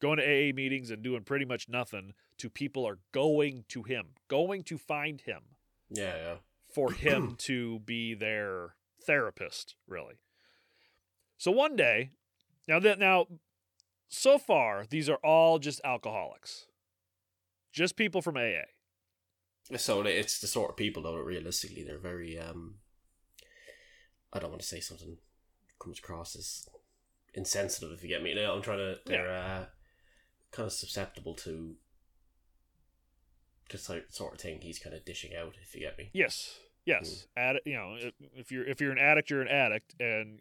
going 0.00 0.18
to 0.18 0.24
AA 0.24 0.52
meetings 0.52 0.90
and 0.90 1.02
doing 1.02 1.22
pretty 1.22 1.44
much 1.44 1.68
nothing 1.68 2.14
to 2.38 2.50
people 2.50 2.86
are 2.86 2.98
going 3.12 3.64
to 3.68 3.84
him, 3.84 4.08
going 4.28 4.64
to 4.64 4.76
find 4.76 5.20
him 5.20 5.42
Yeah, 5.90 6.14
yeah. 6.16 6.34
For 6.74 6.92
him 6.92 7.36
to 7.38 7.80
be 7.80 8.14
their 8.14 8.74
therapist, 9.06 9.74
really. 9.86 10.16
So 11.38 11.50
one 11.50 11.74
day, 11.76 12.10
now 12.68 12.78
that 12.78 12.98
now 12.98 13.26
so 14.08 14.38
far 14.38 14.84
these 14.88 15.08
are 15.08 15.18
all 15.24 15.58
just 15.58 15.80
alcoholics. 15.84 16.66
Just 17.72 17.96
people 17.96 18.20
from 18.20 18.36
AA. 18.36 18.66
So 19.76 20.02
it's 20.02 20.38
the 20.38 20.46
sort 20.46 20.70
of 20.70 20.76
people 20.76 21.02
though 21.02 21.16
that 21.16 21.24
realistically 21.24 21.82
they're 21.82 21.98
very 21.98 22.38
um 22.38 22.76
I 24.32 24.38
don't 24.38 24.50
want 24.50 24.60
to 24.60 24.68
say 24.68 24.80
something 24.80 25.16
comes 25.80 25.98
across 25.98 26.36
as 26.36 26.68
insensitive 27.34 27.90
if 27.92 28.02
you 28.02 28.08
get 28.08 28.22
me. 28.22 28.38
I'm 28.38 28.62
trying 28.62 28.78
to 28.78 28.98
they're 29.06 29.34
uh 29.34 29.64
kind 30.52 30.66
of 30.66 30.72
susceptible 30.72 31.34
to 31.36 31.76
just 33.70 33.88
like 33.88 34.04
sort 34.10 34.34
of 34.34 34.40
thing 34.40 34.60
he's 34.60 34.78
kind 34.78 34.94
of 34.94 35.04
dishing 35.04 35.34
out 35.34 35.54
if 35.62 35.74
you 35.74 35.80
get 35.80 35.96
me. 35.96 36.10
Yes. 36.12 36.58
Yes. 36.84 37.26
Hmm. 37.36 37.40
Ad, 37.40 37.56
you 37.64 37.74
know, 37.74 37.96
if, 37.98 38.14
if 38.34 38.52
you're 38.52 38.64
if 38.66 38.80
you're 38.80 38.92
an 38.92 38.98
addict, 38.98 39.30
you're 39.30 39.42
an 39.42 39.48
addict 39.48 39.94
and 40.00 40.40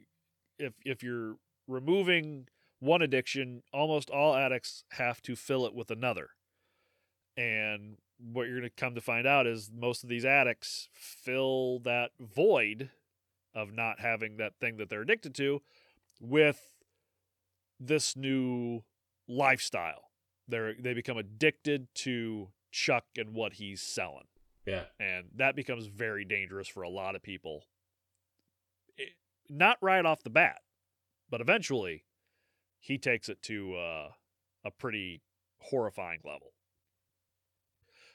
if 0.58 0.73
if 0.86 1.04
you're 1.04 1.36
removing 1.67 2.47
one 2.80 3.01
addiction, 3.01 3.62
almost 3.71 4.10
all 4.10 4.36
addicts 4.36 4.84
have 4.93 5.21
to 5.21 5.36
fill 5.36 5.65
it 5.65 5.73
with 5.73 5.91
another. 5.91 6.32
And 7.38 7.97
what 8.19 8.47
you're 8.47 8.60
going 8.60 8.69
to 8.69 8.75
come 8.75 8.95
to 8.95 9.01
find 9.01 9.25
out 9.25 9.47
is 9.47 9.71
most 9.73 10.04
of 10.04 10.10
these 10.10 10.25
addicts 10.25 10.89
fill 10.93 11.80
that 11.80 12.12
void 12.19 12.89
of 13.54 13.73
not 13.73 13.99
having 13.99 14.38
that 14.38 14.54
thing 14.60 14.77
that 14.77 14.89
they're 14.89 15.01
addicted 15.01 15.36
to 15.36 15.62
with 16.19 16.71
this 17.80 18.15
new 18.15 18.84
lifestyle. 19.27 20.12
They 20.47 20.75
they 20.80 20.93
become 20.93 21.17
addicted 21.17 21.88
to 21.95 22.49
Chuck 22.71 23.06
and 23.17 23.34
what 23.34 23.54
he's 23.54 23.82
selling, 23.82 24.27
Yeah. 24.65 24.84
and 25.00 25.26
that 25.36 25.56
becomes 25.56 25.88
very 25.88 26.24
dangerous 26.24 26.67
for 26.67 26.84
a 26.84 26.89
lot 26.89 27.15
of 27.15 27.24
people. 27.24 27.65
It- 28.97 29.15
not 29.50 29.78
right 29.82 30.06
off 30.06 30.24
the 30.24 30.30
bat, 30.30 30.62
but 31.30 31.41
eventually, 31.41 32.06
he 32.80 32.97
takes 32.97 33.28
it 33.30 33.41
to 33.43 33.76
uh, 33.76 34.12
a 34.63 34.71
pretty 34.71 35.21
horrifying 35.60 36.19
level. 36.24 36.54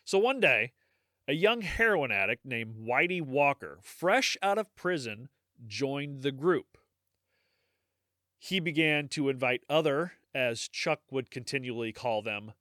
So 0.05 0.19
one 0.19 0.41
day, 0.41 0.73
a 1.29 1.33
young 1.33 1.63
heroin 1.63 2.13
addict 2.13 2.45
named 2.45 2.77
Whitey 2.77 3.21
Walker, 3.21 3.79
fresh 3.83 4.37
out 4.41 4.59
of 4.59 4.75
prison, 4.77 5.29
joined 5.67 6.23
the 6.23 6.33
group. 6.33 6.79
He 8.39 8.61
began 8.61 9.09
to 9.09 9.29
invite 9.29 9.65
other, 9.69 10.13
as 10.35 10.69
Chuck 10.69 11.01
would 11.11 11.31
continually 11.31 11.93
call 11.93 12.23
them, 12.23 12.53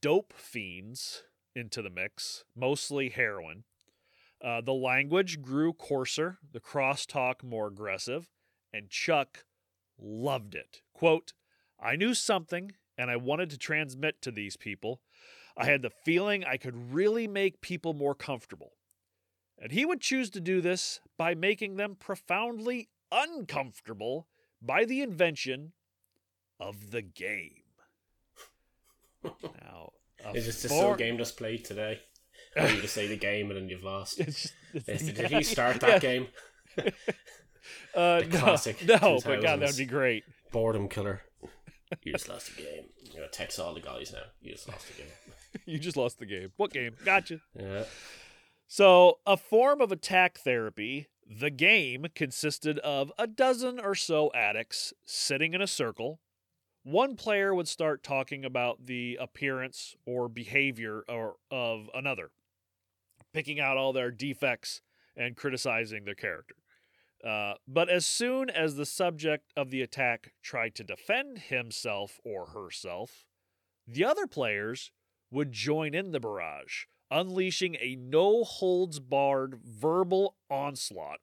dope 0.00 0.32
fiends 0.32 1.24
into 1.54 1.82
the 1.82 1.90
mix, 1.90 2.44
mostly 2.56 3.08
heroin. 3.08 3.64
Uh, 4.42 4.60
the 4.60 4.74
language 4.74 5.40
grew 5.40 5.72
coarser, 5.72 6.38
the 6.52 6.60
crosstalk 6.60 7.42
more 7.42 7.68
aggressive, 7.68 8.30
and 8.72 8.90
Chuck 8.90 9.44
loved 9.98 10.54
it. 10.54 10.82
Quote, 10.92 11.32
I 11.80 11.96
knew 11.96 12.14
something 12.14 12.72
and 12.98 13.10
I 13.10 13.16
wanted 13.16 13.50
to 13.50 13.58
transmit 13.58 14.20
to 14.22 14.30
these 14.30 14.56
people. 14.56 15.00
I 15.56 15.66
had 15.66 15.82
the 15.82 15.90
feeling 15.90 16.44
I 16.44 16.56
could 16.56 16.92
really 16.92 17.28
make 17.28 17.60
people 17.60 17.94
more 17.94 18.14
comfortable. 18.14 18.72
And 19.58 19.72
he 19.72 19.84
would 19.84 20.00
choose 20.00 20.30
to 20.30 20.40
do 20.40 20.60
this 20.60 21.00
by 21.16 21.34
making 21.34 21.76
them 21.76 21.96
profoundly 21.98 22.88
uncomfortable 23.12 24.26
by 24.60 24.84
the 24.84 25.00
invention 25.00 25.72
of 26.58 26.90
the 26.90 27.02
game. 27.02 27.60
Now, 29.62 29.92
Is 30.34 30.46
this 30.46 30.62
just 30.62 30.74
some 30.74 30.96
game 30.96 31.18
just 31.18 31.36
played 31.36 31.64
today? 31.64 32.00
You 32.56 32.80
just 32.80 32.94
say 32.94 33.06
the 33.06 33.16
game 33.16 33.50
and 33.50 33.58
then 33.58 33.68
you've 33.68 33.84
lost. 33.84 34.20
It's 34.26 34.42
just, 34.42 34.54
it's, 34.88 35.02
Did 35.04 35.30
he 35.30 35.42
start 35.42 35.80
that 35.80 35.88
yeah, 35.90 35.98
game? 35.98 36.26
Uh, 37.94 38.20
The 38.20 38.26
classic 38.38 38.84
no, 38.84 39.20
but 39.24 39.40
God, 39.40 39.60
that'd 39.60 39.76
be 39.76 39.86
great. 39.86 40.24
Boredom 40.52 40.88
killer. 40.88 41.22
You 42.02 42.12
just 42.12 42.28
lost 42.28 42.54
the 42.56 42.62
game. 42.62 42.84
Gonna 43.14 43.28
text 43.28 43.58
all 43.60 43.72
the 43.72 43.80
guys 43.80 44.12
now. 44.12 44.24
You 44.42 44.52
just 44.52 44.68
lost 44.68 44.88
the 44.88 45.02
game. 45.02 45.12
You 45.66 45.78
just 45.78 45.96
lost 45.96 46.18
the 46.18 46.26
game. 46.26 46.50
What 46.56 46.72
game? 46.72 46.96
Gotcha. 47.04 47.38
Yeah. 47.56 47.84
So, 48.66 49.20
a 49.24 49.36
form 49.36 49.80
of 49.80 49.92
attack 49.92 50.36
therapy, 50.38 51.06
the 51.24 51.48
game 51.50 52.06
consisted 52.16 52.80
of 52.80 53.12
a 53.16 53.28
dozen 53.28 53.78
or 53.78 53.94
so 53.94 54.32
addicts 54.34 54.92
sitting 55.06 55.54
in 55.54 55.62
a 55.62 55.68
circle. 55.68 56.18
One 56.84 57.16
player 57.16 57.54
would 57.54 57.66
start 57.66 58.02
talking 58.02 58.44
about 58.44 58.84
the 58.84 59.16
appearance 59.18 59.96
or 60.04 60.28
behavior 60.28 61.02
or, 61.08 61.36
of 61.50 61.88
another, 61.94 62.30
picking 63.32 63.58
out 63.58 63.78
all 63.78 63.94
their 63.94 64.10
defects 64.10 64.82
and 65.16 65.34
criticizing 65.34 66.04
their 66.04 66.14
character. 66.14 66.56
Uh, 67.26 67.54
but 67.66 67.88
as 67.88 68.04
soon 68.04 68.50
as 68.50 68.76
the 68.76 68.84
subject 68.84 69.50
of 69.56 69.70
the 69.70 69.80
attack 69.80 70.32
tried 70.42 70.74
to 70.74 70.84
defend 70.84 71.38
himself 71.38 72.20
or 72.22 72.48
herself, 72.48 73.24
the 73.88 74.04
other 74.04 74.26
players 74.26 74.92
would 75.30 75.52
join 75.52 75.94
in 75.94 76.12
the 76.12 76.20
barrage, 76.20 76.84
unleashing 77.10 77.78
a 77.80 77.96
no 77.96 78.44
holds 78.44 79.00
barred 79.00 79.58
verbal 79.64 80.36
onslaught. 80.50 81.20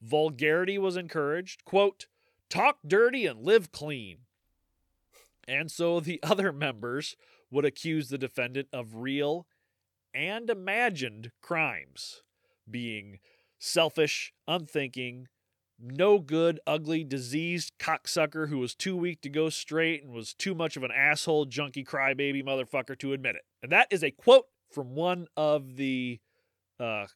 Vulgarity 0.00 0.78
was 0.78 0.96
encouraged, 0.96 1.66
quote, 1.66 2.06
talk 2.48 2.78
dirty 2.86 3.26
and 3.26 3.44
live 3.44 3.70
clean. 3.70 4.20
And 5.48 5.70
so 5.70 5.98
the 5.98 6.20
other 6.22 6.52
members 6.52 7.16
would 7.50 7.64
accuse 7.64 8.08
the 8.08 8.18
defendant 8.18 8.68
of 8.72 8.96
real 8.96 9.46
and 10.14 10.48
imagined 10.50 11.32
crimes, 11.42 12.22
being 12.70 13.18
selfish, 13.58 14.32
unthinking, 14.46 15.28
no 15.80 16.18
good, 16.18 16.60
ugly, 16.66 17.04
diseased 17.04 17.72
cocksucker 17.78 18.48
who 18.48 18.58
was 18.58 18.74
too 18.74 18.96
weak 18.96 19.20
to 19.22 19.28
go 19.28 19.48
straight 19.48 20.02
and 20.02 20.12
was 20.12 20.34
too 20.34 20.54
much 20.54 20.76
of 20.76 20.82
an 20.82 20.90
asshole, 20.90 21.44
junkie, 21.44 21.84
crybaby 21.84 22.44
motherfucker 22.44 22.98
to 22.98 23.12
admit 23.12 23.36
it. 23.36 23.42
And 23.62 23.72
that 23.72 23.88
is 23.90 24.02
a 24.02 24.10
quote 24.10 24.46
from 24.72 24.94
one 24.94 25.28
of 25.36 25.76
the 25.76 26.20
uh, 26.80 27.06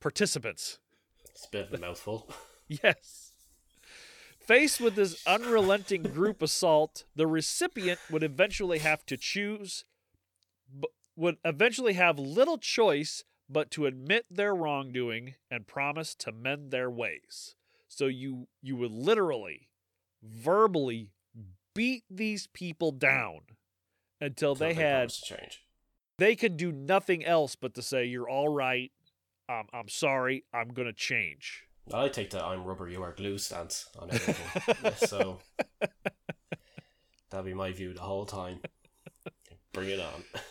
participants. 0.00 0.78
It's 1.30 1.46
a 1.46 1.50
bit 1.50 1.68
of 1.68 1.74
a 1.74 1.78
mouthful. 1.78 2.28
Yes. 2.82 3.31
Faced 4.52 4.82
with 4.82 4.96
this 4.96 5.26
unrelenting 5.26 6.02
group 6.02 6.42
assault, 6.42 7.04
the 7.16 7.26
recipient 7.26 7.98
would 8.10 8.22
eventually 8.22 8.80
have 8.80 9.06
to 9.06 9.16
choose, 9.16 9.86
would 11.16 11.38
eventually 11.42 11.94
have 11.94 12.18
little 12.18 12.58
choice 12.58 13.24
but 13.48 13.70
to 13.70 13.86
admit 13.86 14.26
their 14.30 14.54
wrongdoing 14.54 15.36
and 15.50 15.66
promise 15.66 16.14
to 16.16 16.32
mend 16.32 16.70
their 16.70 16.90
ways. 16.90 17.54
So 17.88 18.08
you 18.08 18.46
you 18.60 18.76
would 18.76 18.90
literally, 18.90 19.70
verbally 20.22 21.12
beat 21.72 22.04
these 22.10 22.46
people 22.48 22.92
down 22.92 23.40
until 24.20 24.54
they 24.54 24.74
had 24.74 25.08
change. 25.08 25.64
they 26.18 26.36
could 26.36 26.58
do 26.58 26.70
nothing 26.70 27.24
else 27.24 27.56
but 27.56 27.72
to 27.72 27.80
say 27.80 28.04
you're 28.04 28.28
all 28.28 28.50
right. 28.50 28.92
Um, 29.48 29.68
I'm 29.72 29.88
sorry. 29.88 30.44
I'm 30.52 30.74
gonna 30.74 30.92
change. 30.92 31.68
I 31.92 32.08
take 32.08 32.30
the 32.30 32.44
I'm 32.44 32.64
rubber, 32.64 32.88
you 32.88 33.02
are 33.02 33.12
glue 33.12 33.38
stance 33.38 33.86
on 33.98 34.10
everything. 34.12 34.92
So 34.96 35.38
that'll 37.30 37.44
be 37.44 37.54
my 37.54 37.72
view 37.72 37.92
the 37.94 38.00
whole 38.00 38.26
time. 38.26 38.60
Bring 39.72 39.88
it 39.90 40.00
on. 40.00 40.24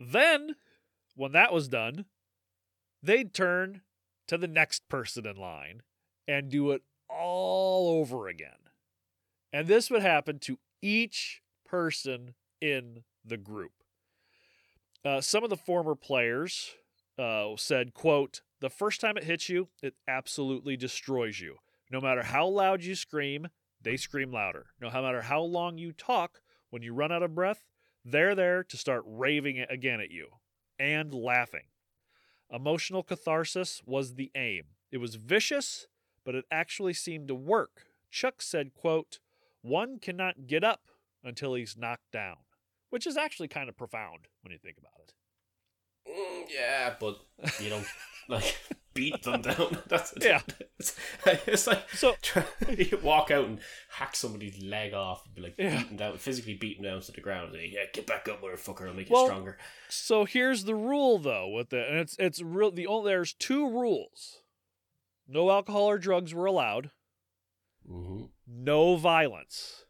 Then, 0.00 0.54
when 1.16 1.32
that 1.32 1.52
was 1.52 1.66
done, 1.66 2.04
they'd 3.02 3.34
turn 3.34 3.80
to 4.28 4.38
the 4.38 4.46
next 4.46 4.88
person 4.88 5.26
in 5.26 5.34
line 5.34 5.82
and 6.28 6.48
do 6.48 6.70
it 6.70 6.82
all 7.08 7.98
over 7.98 8.28
again. 8.28 8.70
And 9.52 9.66
this 9.66 9.90
would 9.90 10.02
happen 10.02 10.38
to 10.40 10.60
each 10.80 11.42
person 11.66 12.34
in 12.60 13.02
the 13.24 13.36
group. 13.36 13.72
Uh, 15.04 15.20
some 15.20 15.42
of 15.42 15.50
the 15.50 15.56
former 15.56 15.96
players 15.96 16.70
uh, 17.18 17.48
said, 17.56 17.92
quote, 17.94 18.42
the 18.60 18.70
first 18.70 19.00
time 19.00 19.16
it 19.16 19.24
hits 19.24 19.48
you, 19.48 19.68
it 19.82 19.94
absolutely 20.06 20.76
destroys 20.76 21.40
you. 21.40 21.56
No 21.90 22.00
matter 22.00 22.22
how 22.22 22.46
loud 22.46 22.82
you 22.82 22.94
scream, 22.94 23.48
they 23.80 23.96
scream 23.96 24.32
louder. 24.32 24.66
No 24.80 24.90
matter 24.90 25.22
how 25.22 25.40
long 25.42 25.78
you 25.78 25.92
talk, 25.92 26.40
when 26.70 26.82
you 26.82 26.92
run 26.92 27.12
out 27.12 27.22
of 27.22 27.34
breath, 27.34 27.64
they're 28.04 28.34
there 28.34 28.62
to 28.64 28.76
start 28.76 29.04
raving 29.06 29.64
again 29.70 30.00
at 30.00 30.10
you 30.10 30.28
and 30.78 31.14
laughing. 31.14 31.66
Emotional 32.50 33.02
catharsis 33.02 33.82
was 33.84 34.14
the 34.14 34.30
aim. 34.34 34.64
It 34.90 34.98
was 34.98 35.16
vicious, 35.16 35.86
but 36.24 36.34
it 36.34 36.44
actually 36.50 36.94
seemed 36.94 37.28
to 37.28 37.34
work. 37.34 37.84
Chuck 38.10 38.40
said, 38.40 38.74
quote, 38.74 39.18
one 39.60 39.98
cannot 39.98 40.46
get 40.46 40.64
up 40.64 40.82
until 41.22 41.54
he's 41.54 41.76
knocked 41.76 42.10
down, 42.12 42.36
which 42.90 43.06
is 43.06 43.16
actually 43.16 43.48
kind 43.48 43.68
of 43.68 43.76
profound 43.76 44.28
when 44.42 44.52
you 44.52 44.58
think 44.58 44.78
about 44.78 44.92
it. 45.00 45.14
Mm, 46.10 46.46
yeah, 46.50 46.94
but 46.98 47.18
you 47.60 47.68
don't 47.68 47.86
like 48.28 48.56
beat 48.94 49.22
them 49.22 49.42
down. 49.42 49.78
That's 49.88 50.12
Yeah. 50.20 50.40
It's, 50.78 50.96
it's 51.26 51.66
like 51.66 51.88
So, 51.90 52.14
try, 52.22 52.44
you 52.68 52.98
walk 53.02 53.30
out 53.30 53.44
and 53.46 53.58
hack 53.90 54.14
somebody's 54.16 54.60
leg 54.62 54.92
off 54.94 55.24
and 55.26 55.34
be 55.34 55.40
like 55.42 55.54
Yeah. 55.58 55.78
beating 55.82 55.96
down, 55.96 56.18
physically 56.18 56.54
beating 56.54 56.82
down 56.84 57.00
to 57.00 57.12
the 57.12 57.20
ground. 57.20 57.52
Like, 57.52 57.72
yeah, 57.72 57.84
get 57.92 58.06
back 58.06 58.28
up, 58.28 58.42
motherfucker. 58.42 58.88
I'll 58.88 58.94
make 58.94 59.08
Well- 59.10 59.22
you 59.22 59.28
stronger. 59.28 59.58
so 59.88 60.24
here's 60.24 60.64
the 60.64 60.74
rule 60.74 61.18
though 61.18 61.48
with 61.48 61.72
it, 61.72 61.88
and 61.88 61.98
it's 61.98 62.16
it's 62.18 62.40
real. 62.42 62.70
The 62.70 62.86
only 62.86 63.10
there's 63.10 63.32
two 63.34 63.68
rules: 63.68 64.42
no 65.26 65.50
alcohol 65.50 65.84
or 65.90 65.98
drugs 65.98 66.34
were 66.34 66.46
allowed. 66.46 66.90
hmm 67.86 68.24
No 68.46 68.96
violence. 68.96 69.84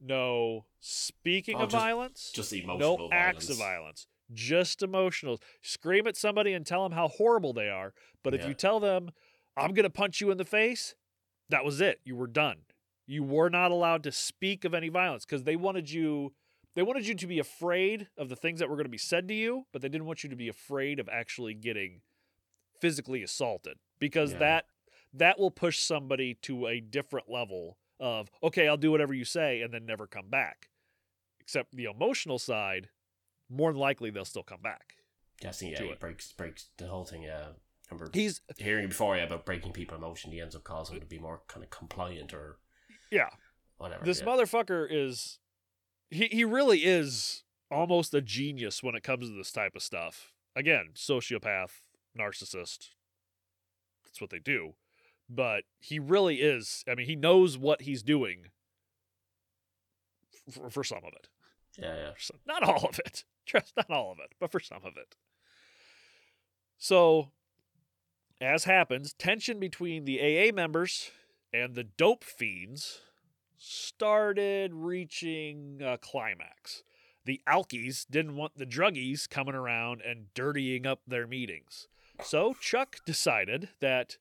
No 0.00 0.66
speaking 0.80 1.56
Oh, 1.56 1.60
of 1.64 1.70
just- 1.70 1.80
violence. 1.82 2.30
Just 2.34 2.52
emotional 2.52 2.78
no 2.78 3.08
violence. 3.08 3.12
acts 3.14 3.48
of 3.50 3.56
violence. 3.58 4.06
Just 4.32 4.82
emotional. 4.82 5.40
Scream 5.62 6.06
at 6.06 6.16
somebody 6.16 6.52
and 6.52 6.66
tell 6.66 6.82
them 6.82 6.92
how 6.92 7.08
horrible 7.08 7.52
they 7.52 7.68
are. 7.68 7.94
But 8.22 8.34
if 8.34 8.42
Yeah. 8.42 8.48
you 8.48 8.54
tell 8.54 8.80
them, 8.80 9.10
I'm 9.56 9.72
going 9.72 9.84
to 9.84 9.90
punch 9.90 10.20
you 10.20 10.30
in 10.30 10.38
the 10.38 10.44
face, 10.44 10.94
that 11.48 11.64
was 11.64 11.80
it. 11.80 12.00
You 12.04 12.16
were 12.16 12.26
done. 12.26 12.64
You 13.06 13.22
were 13.22 13.48
not 13.48 13.70
allowed 13.70 14.02
to 14.04 14.12
speak 14.12 14.64
of 14.64 14.74
any 14.74 14.88
violence 14.88 15.24
because 15.24 15.44
they 15.44 15.56
wanted 15.56 15.90
you. 15.90 16.34
They 16.74 16.82
wanted 16.82 17.06
you 17.06 17.14
to 17.14 17.26
be 17.26 17.38
afraid 17.38 18.08
of 18.18 18.28
the 18.28 18.36
things 18.36 18.58
that 18.58 18.68
were 18.68 18.76
going 18.76 18.84
to 18.84 18.90
be 18.90 18.98
said 18.98 19.28
to 19.28 19.34
you, 19.34 19.66
but 19.72 19.80
they 19.80 19.88
didn't 19.88 20.06
want 20.06 20.24
you 20.24 20.28
to 20.30 20.36
be 20.36 20.48
afraid 20.48 20.98
of 20.98 21.08
actually 21.08 21.54
getting 21.54 22.02
physically 22.80 23.22
assaulted 23.22 23.78
because 23.98 24.32
Yeah. 24.32 24.38
that 24.40 24.66
that 25.14 25.38
will 25.38 25.50
push 25.50 25.78
somebody 25.78 26.34
to 26.34 26.66
a 26.66 26.80
different 26.80 27.30
level 27.30 27.78
of 27.98 28.30
okay, 28.42 28.68
I'll 28.68 28.76
do 28.76 28.90
whatever 28.90 29.14
you 29.14 29.24
say 29.24 29.62
and 29.62 29.72
then 29.72 29.86
never 29.86 30.06
come 30.06 30.28
back. 30.28 30.68
Except 31.40 31.74
the 31.74 31.84
emotional 31.84 32.38
side, 32.38 32.90
more 33.48 33.72
than 33.72 33.80
likely 33.80 34.10
they'll 34.10 34.24
still 34.24 34.42
come 34.42 34.62
back. 34.62 34.94
Guessing, 35.40 35.70
yeah, 35.70 35.82
he 35.82 35.88
it. 35.88 36.00
breaks 36.00 36.32
breaks 36.32 36.66
the 36.78 36.86
whole 36.86 37.04
thing. 37.04 37.22
Yeah, 37.22 37.48
I 37.90 37.94
remember 37.94 38.10
He's 38.12 38.40
hearing 38.56 38.88
before 38.88 39.16
yeah, 39.16 39.24
about 39.24 39.44
breaking 39.46 39.72
people 39.72 39.96
emotion. 39.96 40.32
He 40.32 40.40
ends 40.40 40.56
up 40.56 40.64
causing 40.64 40.94
them 40.94 41.02
to 41.02 41.08
be 41.08 41.18
more 41.18 41.42
kind 41.46 41.62
of 41.62 41.70
compliant 41.70 42.32
or 42.32 42.58
Yeah. 43.10 43.28
Whatever. 43.78 44.04
This 44.04 44.20
yeah. 44.20 44.26
motherfucker 44.26 44.86
is 44.90 45.38
he 46.10 46.26
he 46.26 46.44
really 46.44 46.84
is 46.84 47.44
almost 47.70 48.14
a 48.14 48.22
genius 48.22 48.82
when 48.82 48.94
it 48.94 49.02
comes 49.02 49.28
to 49.28 49.34
this 49.34 49.52
type 49.52 49.76
of 49.76 49.82
stuff. 49.82 50.32
Again, 50.54 50.90
sociopath, 50.94 51.80
narcissist. 52.18 52.88
That's 54.04 54.20
what 54.20 54.30
they 54.30 54.38
do. 54.38 54.74
But 55.28 55.64
he 55.78 55.98
really 55.98 56.36
is. 56.36 56.84
I 56.88 56.94
mean, 56.94 57.06
he 57.06 57.16
knows 57.16 57.58
what 57.58 57.82
he's 57.82 58.02
doing 58.02 58.46
for, 60.50 60.70
for 60.70 60.84
some 60.84 60.98
of 61.04 61.12
it. 61.12 61.28
Yeah, 61.76 61.94
yeah. 61.96 62.36
Not 62.46 62.62
all 62.62 62.88
of 62.88 62.98
it. 63.04 63.24
Trust 63.46 63.74
not 63.76 63.90
all 63.90 64.12
of 64.12 64.18
it, 64.18 64.34
but 64.40 64.50
for 64.50 64.60
some 64.60 64.84
of 64.84 64.96
it. 64.96 65.16
So, 66.78 67.30
as 68.40 68.64
happens, 68.64 69.14
tension 69.14 69.58
between 69.58 70.04
the 70.04 70.20
AA 70.20 70.52
members 70.54 71.10
and 71.52 71.74
the 71.74 71.84
dope 71.84 72.24
fiends 72.24 73.00
started 73.56 74.74
reaching 74.74 75.80
a 75.82 75.96
climax. 75.96 76.82
The 77.24 77.40
alkies 77.48 78.06
didn't 78.08 78.36
want 78.36 78.56
the 78.56 78.66
druggies 78.66 79.28
coming 79.28 79.54
around 79.54 80.02
and 80.02 80.32
dirtying 80.34 80.86
up 80.86 81.00
their 81.06 81.26
meetings. 81.26 81.88
So 82.22 82.54
Chuck 82.60 82.98
decided 83.04 83.70
that 83.80 84.16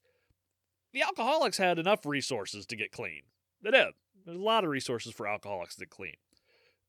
the 0.91 1.01
alcoholics 1.01 1.57
had 1.57 1.78
enough 1.78 2.05
resources 2.05 2.65
to 2.67 2.76
get 2.76 2.91
clean. 2.91 3.21
They 3.61 3.71
did. 3.71 3.93
There's 4.26 4.38
a 4.38 4.41
lot 4.41 4.63
of 4.63 4.69
resources 4.69 5.13
for 5.13 5.28
alcoholics 5.28 5.76
to 5.76 5.86
clean. 5.86 6.15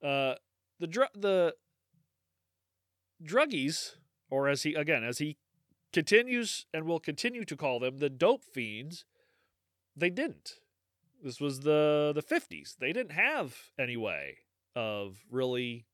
Uh, 0.03 0.35
the 0.79 0.87
dr- 0.87 1.11
the 1.15 1.55
druggies, 3.25 3.97
or 4.31 4.49
as 4.49 4.63
he 4.63 4.75
again 4.75 5.05
as 5.05 5.19
he 5.19 5.37
continues 5.93 6.67
and 6.75 6.85
will 6.85 7.01
continue 7.01 7.45
to 7.45 7.57
call 7.57 7.81
them 7.81 7.99
the 7.99 8.11
dope 8.11 8.45
fiends, 8.45 9.05
they 9.97 10.11
didn't. 10.11 10.55
This 11.23 11.41
was 11.41 11.61
the 11.61 12.13
the 12.15 12.23
fifties. 12.23 12.77
They 12.79 12.93
didn't 12.93 13.13
have 13.13 13.57
any 13.79 13.97
way 13.97 14.39
of 14.75 15.17
really 15.31 15.87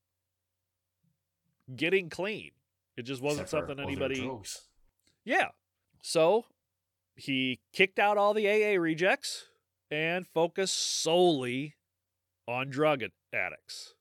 getting 1.75 2.09
clean. 2.09 2.51
It 2.97 3.03
just 3.03 3.21
wasn't 3.21 3.45
Except 3.45 3.67
something 3.67 3.83
anybody. 3.83 4.29
Yeah. 5.23 5.49
So 6.01 6.45
he 7.15 7.61
kicked 7.71 7.99
out 7.99 8.17
all 8.17 8.33
the 8.33 8.47
AA 8.47 8.79
rejects 8.79 9.45
and 9.89 10.27
focused 10.27 11.01
solely 11.01 11.75
on 12.47 12.69
drug 12.69 13.03
addicts. 13.33 13.93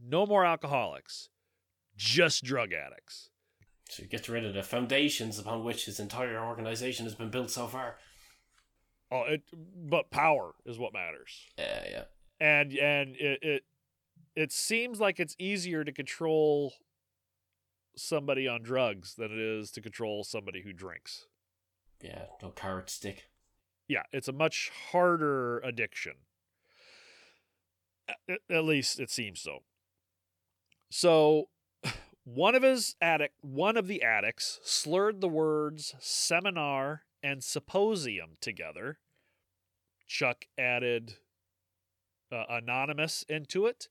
No 0.00 0.26
more 0.26 0.44
alcoholics, 0.44 1.30
just 1.96 2.44
drug 2.44 2.72
addicts. 2.72 3.30
So 3.88 4.02
he 4.02 4.08
gets 4.08 4.28
rid 4.28 4.44
of 4.44 4.54
the 4.54 4.62
foundations 4.62 5.38
upon 5.38 5.64
which 5.64 5.84
his 5.86 6.00
entire 6.00 6.44
organization 6.44 7.04
has 7.06 7.14
been 7.14 7.30
built 7.30 7.50
so 7.50 7.66
far. 7.66 7.96
Oh, 9.12 9.22
it, 9.22 9.42
but 9.52 10.10
power 10.10 10.54
is 10.64 10.78
what 10.78 10.92
matters. 10.92 11.46
Yeah, 11.56 11.84
yeah. 11.88 12.02
And 12.40 12.72
and 12.72 13.16
it, 13.16 13.38
it 13.42 13.64
it 14.34 14.52
seems 14.52 14.98
like 15.00 15.20
it's 15.20 15.36
easier 15.38 15.84
to 15.84 15.92
control 15.92 16.74
somebody 17.96 18.46
on 18.48 18.62
drugs 18.62 19.14
than 19.14 19.30
it 19.32 19.38
is 19.38 19.70
to 19.70 19.80
control 19.80 20.24
somebody 20.24 20.62
who 20.62 20.72
drinks. 20.72 21.26
Yeah, 22.02 22.24
no 22.42 22.50
carrot 22.50 22.90
stick. 22.90 23.28
yeah, 23.88 24.02
it's 24.12 24.28
a 24.28 24.32
much 24.32 24.70
harder 24.90 25.60
addiction. 25.60 26.14
At, 28.08 28.38
at 28.50 28.64
least 28.64 29.00
it 29.00 29.10
seems 29.10 29.40
so. 29.40 29.60
So, 30.90 31.48
one 32.26 32.56
of 32.56 32.64
his 32.64 32.96
addict, 33.00 33.36
one 33.40 33.76
of 33.76 33.86
the 33.86 34.02
addicts, 34.02 34.58
slurred 34.64 35.20
the 35.20 35.28
words 35.28 35.94
seminar 36.00 37.02
and 37.22 37.42
symposium 37.44 38.30
together. 38.40 38.98
Chuck 40.08 40.46
added 40.58 41.14
uh, 42.32 42.44
anonymous 42.50 43.24
into 43.28 43.66
it, 43.66 43.88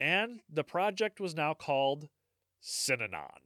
and 0.00 0.40
the 0.48 0.62
project 0.62 1.18
was 1.20 1.34
now 1.34 1.52
called 1.52 2.08
Synanon. 2.62 3.40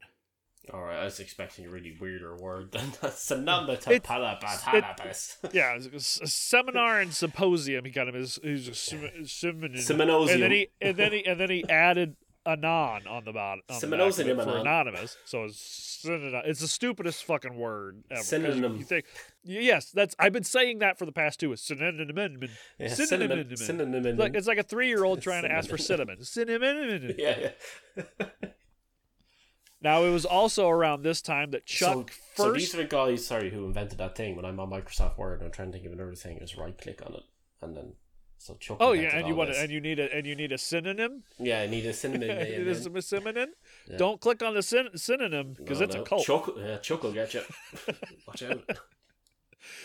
Alright, 0.71 0.99
I 0.99 1.05
was 1.05 1.21
expecting 1.21 1.65
a 1.65 1.71
really 1.71 1.97
weirder 1.99 2.37
word 2.37 2.73
than 2.73 2.91
that. 3.01 3.13
Sanamba 3.17 3.89
It- 3.91 4.03
Palabas. 4.03 5.37
Yeah, 5.55 5.75
it 5.77 5.91
was 5.91 6.21
a 6.23 6.27
seminar 6.27 7.01
and 7.01 7.15
symposium. 7.15 7.87
He 7.87 7.91
kind 7.91 8.11
of 8.11 8.15
is. 8.15 8.39
He's 8.43 8.69
a 8.69 8.75
synonym. 8.75 9.25
Seminosium. 9.25 10.33
and 10.35 10.43
then 10.43 10.51
he 10.51 10.69
and 10.83 10.97
then 10.99 11.13
he 11.13 11.25
and 11.27 11.41
then 11.41 11.49
he 11.51 11.65
added 11.71 12.17
anon 12.49 13.07
on 13.07 13.25
the 13.25 13.33
bottom 13.33 13.63
on 13.69 13.81
the 13.81 13.87
back 13.89 14.19
of 14.19 14.45
for 14.45 14.57
anonymous. 14.57 15.17
So 15.25 15.45
it's. 15.45 15.87
It's 16.01 16.61
the 16.61 16.69
stupidest 16.69 17.25
fucking 17.25 17.57
word 17.57 18.05
ever. 18.09 18.23
Synonym. 18.23 18.77
You 18.77 18.85
think, 18.85 19.07
yes, 19.43 19.91
that's 19.91 20.15
I've 20.17 20.33
been 20.33 20.45
saying 20.45 20.79
that 20.79 20.97
for 20.97 21.07
the 21.07 21.13
past 21.13 21.41
two. 21.41 21.51
Is 21.53 21.61
synonym. 21.61 22.49
Yeah, 22.79 22.87
Synonym. 22.87 23.57
cinnamon. 23.57 23.57
Cinnamon. 23.57 24.17
Like 24.17 24.37
it's 24.37 24.47
like 24.47 24.59
a 24.59 24.63
three 24.63 24.87
year 24.87 25.03
old 25.03 25.23
trying 25.23 25.43
to 25.43 25.51
ask 25.51 25.69
for 25.69 25.77
cinnamon. 25.77 26.23
Cinnamon. 26.23 27.17
yeah, 27.19 27.51
yeah. 27.97 28.27
Now 29.81 30.05
it 30.05 30.11
was 30.11 30.25
also 30.25 30.69
around 30.69 31.03
this 31.03 31.23
time 31.23 31.53
that 31.53 31.67
Chuck 31.67 32.13
so, 32.35 32.45
so 32.45 32.53
these 32.53 32.75
are 32.75 32.79
the 32.79 32.85
guys, 32.85 33.27
sorry, 33.27 33.51
who 33.51 33.65
invented 33.65 33.99
that 33.99 34.17
thing. 34.17 34.37
When 34.37 34.45
I'm 34.45 34.59
on 34.59 34.71
Microsoft 34.71 35.19
Word, 35.19 35.41
and 35.41 35.47
I'm 35.47 35.53
trying 35.53 35.69
to 35.69 35.73
think 35.73 35.87
of 35.87 35.93
another 35.93 36.15
thing. 36.15 36.39
Is 36.39 36.57
right 36.57 36.77
click 36.77 37.01
on 37.05 37.15
it, 37.15 37.23
and 37.61 37.77
then 37.77 37.93
so 38.49 38.55
Chuck. 38.55 38.79
oh 38.81 38.93
yeah, 38.93 39.15
and 39.17 39.29
you 39.29 39.35
want 39.35 39.53
to, 39.53 39.61
and 39.61 39.71
you 39.71 39.79
need 39.81 39.99
a 39.99 40.11
and 40.15 40.27
you 40.27 40.35
need 40.35 40.53
a 40.53 40.59
synonym. 40.59 41.23
yeah, 41.39 41.61
I 41.61 41.67
need 41.67 41.85
a 41.85 41.93
cinnamon. 41.93 42.31
it 42.31 42.67
is 42.67 42.87
a 42.87 43.03
synonym. 43.03 43.51
Yeah. 43.91 43.99
Don't 43.99 44.21
click 44.21 44.43
on 44.43 44.55
the 44.55 44.63
syn- 44.63 44.97
synonym 44.97 45.53
because 45.53 45.81
No, 45.81 45.85
it's 45.85 45.95
no. 45.95 46.01
a 46.03 46.05
cult. 46.05 46.25
Chuck, 46.25 46.51
yeah, 46.57 46.79
Chuck 46.79 47.03
will 47.03 47.13
get 47.13 47.35
you. 47.35 47.43
Watch 48.27 48.43
out. 48.43 48.63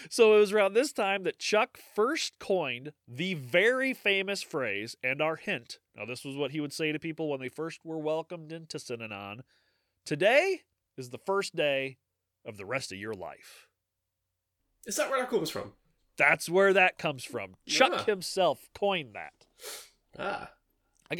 So 0.09 0.36
it 0.36 0.39
was 0.39 0.53
around 0.53 0.74
this 0.74 0.93
time 0.93 1.24
that 1.24 1.39
Chuck 1.39 1.78
first 1.95 2.38
coined 2.39 2.93
the 3.07 3.34
very 3.34 3.91
famous 3.93 4.41
phrase 4.43 4.95
and 5.03 5.20
our 5.20 5.36
hint. 5.36 5.80
Now, 5.95 6.05
this 6.05 6.24
was 6.24 6.36
what 6.36 6.51
he 6.51 6.61
would 6.61 6.72
say 6.72 6.91
to 6.91 6.99
people 6.99 7.28
when 7.28 7.39
they 7.39 7.49
first 7.49 7.84
were 7.84 7.97
welcomed 7.97 8.51
into 8.53 8.78
Synanon. 8.78 9.39
Today 10.05 10.61
is 10.95 11.09
the 11.09 11.18
first 11.18 11.55
day 11.55 11.97
of 12.45 12.57
the 12.57 12.66
rest 12.68 12.91
of 12.91 12.99
your 12.99 13.16
life. 13.16 13.68
Is 14.86 14.95
that 14.97 15.09
where 15.09 15.20
that 15.20 15.30
comes 15.30 15.49
from? 15.49 15.74
That's 16.18 16.47
where 16.49 16.74
that 16.74 16.97
comes 16.97 17.24
from. 17.24 17.55
Chuck 17.68 17.91
Yeah. 17.91 18.03
himself 18.05 18.70
coined 18.76 19.16
that. 19.16 19.34
Ah, 20.18 20.51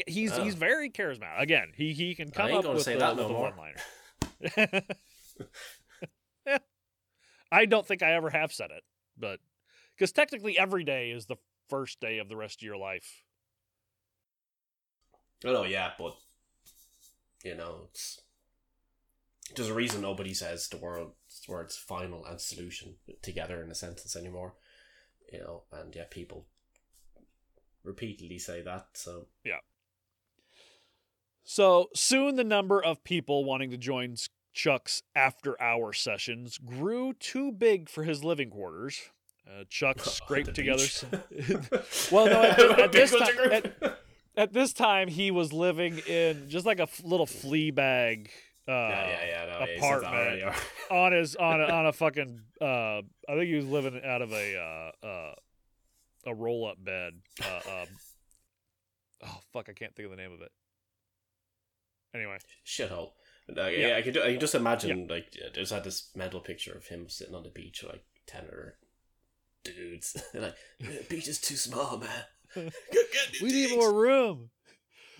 He's 0.08 0.32
Oh. 0.32 0.42
he's 0.42 0.54
very 0.54 0.90
charismatic. 0.90 1.38
Again, 1.40 1.72
he 1.76 1.92
he 1.92 2.14
can 2.14 2.30
come 2.30 2.52
up 2.52 2.64
with, 2.66 2.82
say 2.82 2.94
the, 2.94 2.98
that 3.00 3.16
no 3.16 3.28
the 3.28 3.34
one-liner. 3.34 4.84
Yeah. 6.46 6.58
I 7.52 7.66
don't 7.66 7.86
think 7.86 8.02
I 8.02 8.14
ever 8.14 8.30
have 8.30 8.52
said 8.52 8.70
it, 8.70 8.82
but 9.16 9.38
because 9.96 10.10
technically 10.12 10.58
every 10.58 10.82
day 10.84 11.10
is 11.10 11.26
the 11.26 11.36
first 11.68 12.00
day 12.00 12.18
of 12.18 12.28
the 12.28 12.36
rest 12.36 12.58
of 12.60 12.62
your 12.66 12.76
life. 12.76 13.22
oh 15.44 15.52
no, 15.52 15.62
yeah, 15.64 15.92
but 15.98 16.16
you 17.44 17.54
know, 17.54 17.88
it's 17.90 18.20
there's 19.54 19.68
a 19.68 19.74
reason 19.74 20.00
nobody 20.00 20.34
says 20.34 20.66
the 20.68 20.76
word 20.78 21.08
words 21.46 21.76
final 21.76 22.24
and 22.24 22.40
solution 22.40 22.96
together 23.22 23.62
in 23.62 23.70
a 23.70 23.74
sentence 23.74 24.16
anymore. 24.16 24.54
You 25.32 25.40
know, 25.40 25.62
and 25.72 25.94
yeah, 25.94 26.04
people 26.10 26.46
repeatedly 27.82 28.38
say 28.38 28.62
that. 28.62 28.88
So 28.94 29.26
yeah. 29.44 29.58
So 31.44 31.88
soon 31.94 32.36
the 32.36 32.44
number 32.44 32.82
of 32.82 33.04
people 33.04 33.44
wanting 33.44 33.70
to 33.70 33.76
join 33.76 34.16
Chuck's 34.54 35.02
after 35.14 35.60
hour 35.60 35.92
sessions 35.92 36.58
grew 36.58 37.12
too 37.12 37.52
big 37.52 37.88
for 37.88 38.04
his 38.04 38.24
living 38.24 38.50
quarters. 38.50 39.10
Uh, 39.46 39.64
Chuck 39.68 40.00
scraped 40.04 40.46
The 40.46 40.52
together. 40.52 40.84
Well, 42.10 42.26
no, 42.26 42.42
at, 42.42 42.60
at 42.80 42.92
this 42.92 43.10
time, 43.10 43.52
at, 43.52 43.98
at 44.36 44.52
this 44.52 44.72
time, 44.72 45.08
he 45.08 45.30
was 45.30 45.52
living 45.52 45.98
in 45.98 46.48
just 46.48 46.64
like 46.64 46.78
a 46.78 46.84
f- 46.84 47.02
little 47.04 47.26
flea 47.26 47.70
bag. 47.70 48.30
Uh, 48.66 48.72
yeah, 48.72 48.88
yeah, 48.88 49.26
yeah. 49.26 49.44
No, 49.52 49.58
yeah, 49.60 49.66
he 49.74 49.80
said 49.80 49.90
that 49.90 49.98
apartment. 50.06 50.38
yeah. 50.38 50.56
on 50.96 51.12
his 51.12 51.36
on 51.36 51.60
a, 51.60 51.64
on 51.64 51.86
a 51.86 51.92
fucking 51.92 52.40
uh 52.60 52.98
I 52.98 53.02
think 53.36 53.44
he 53.48 53.54
was 53.56 53.66
living 53.66 54.00
out 54.04 54.22
of 54.22 54.32
a 54.32 54.56
uh 54.56 55.06
uh 55.06 55.34
a 56.26 56.34
roll 56.34 56.66
up 56.66 56.82
bed. 56.82 57.12
Uh, 57.42 57.56
um, 57.82 57.86
oh 59.26 59.38
fuck, 59.52 59.68
I 59.68 59.72
can't 59.74 59.94
think 59.94 60.06
of 60.06 60.16
the 60.16 60.22
name 60.22 60.32
of 60.32 60.40
it. 60.40 60.50
Anyway, 62.14 62.38
shithole. 62.66 63.10
Uh, 63.50 63.66
Yeah. 63.66 63.88
yeah. 63.88 63.96
I 63.96 64.02
could 64.02 64.16
I 64.16 64.30
can 64.32 64.40
just 64.40 64.54
imagine 64.54 65.08
like 65.08 65.26
I 65.44 65.50
just 65.54 65.72
had 65.72 65.84
this 65.84 66.10
mental 66.14 66.40
picture 66.40 66.72
of 66.72 66.86
him 66.86 67.08
sitting 67.10 67.34
on 67.34 67.42
the 67.42 67.50
beach 67.50 67.82
with 67.82 67.92
like 67.92 68.04
ten 68.26 68.44
other 68.44 68.76
dudes. 69.64 70.16
Like 70.34 70.54
the 70.80 71.04
beach 71.10 71.28
is 71.28 71.38
too 71.40 71.56
small, 71.56 71.98
man. 71.98 72.24
Get- 72.54 72.72
get 73.12 73.42
we 73.42 73.50
need 73.52 73.76
more 73.76 73.92
room. 73.92 74.48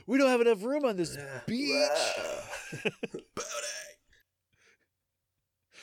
We 0.06 0.16
don't 0.18 0.28
have 0.30 0.40
enough 0.40 0.62
room 0.62 0.84
on 0.86 0.96
this 0.96 1.16
Yeah. 1.16 1.40
beach. 1.46 1.70
Wow. 1.70 2.90
Booty. 3.34 3.46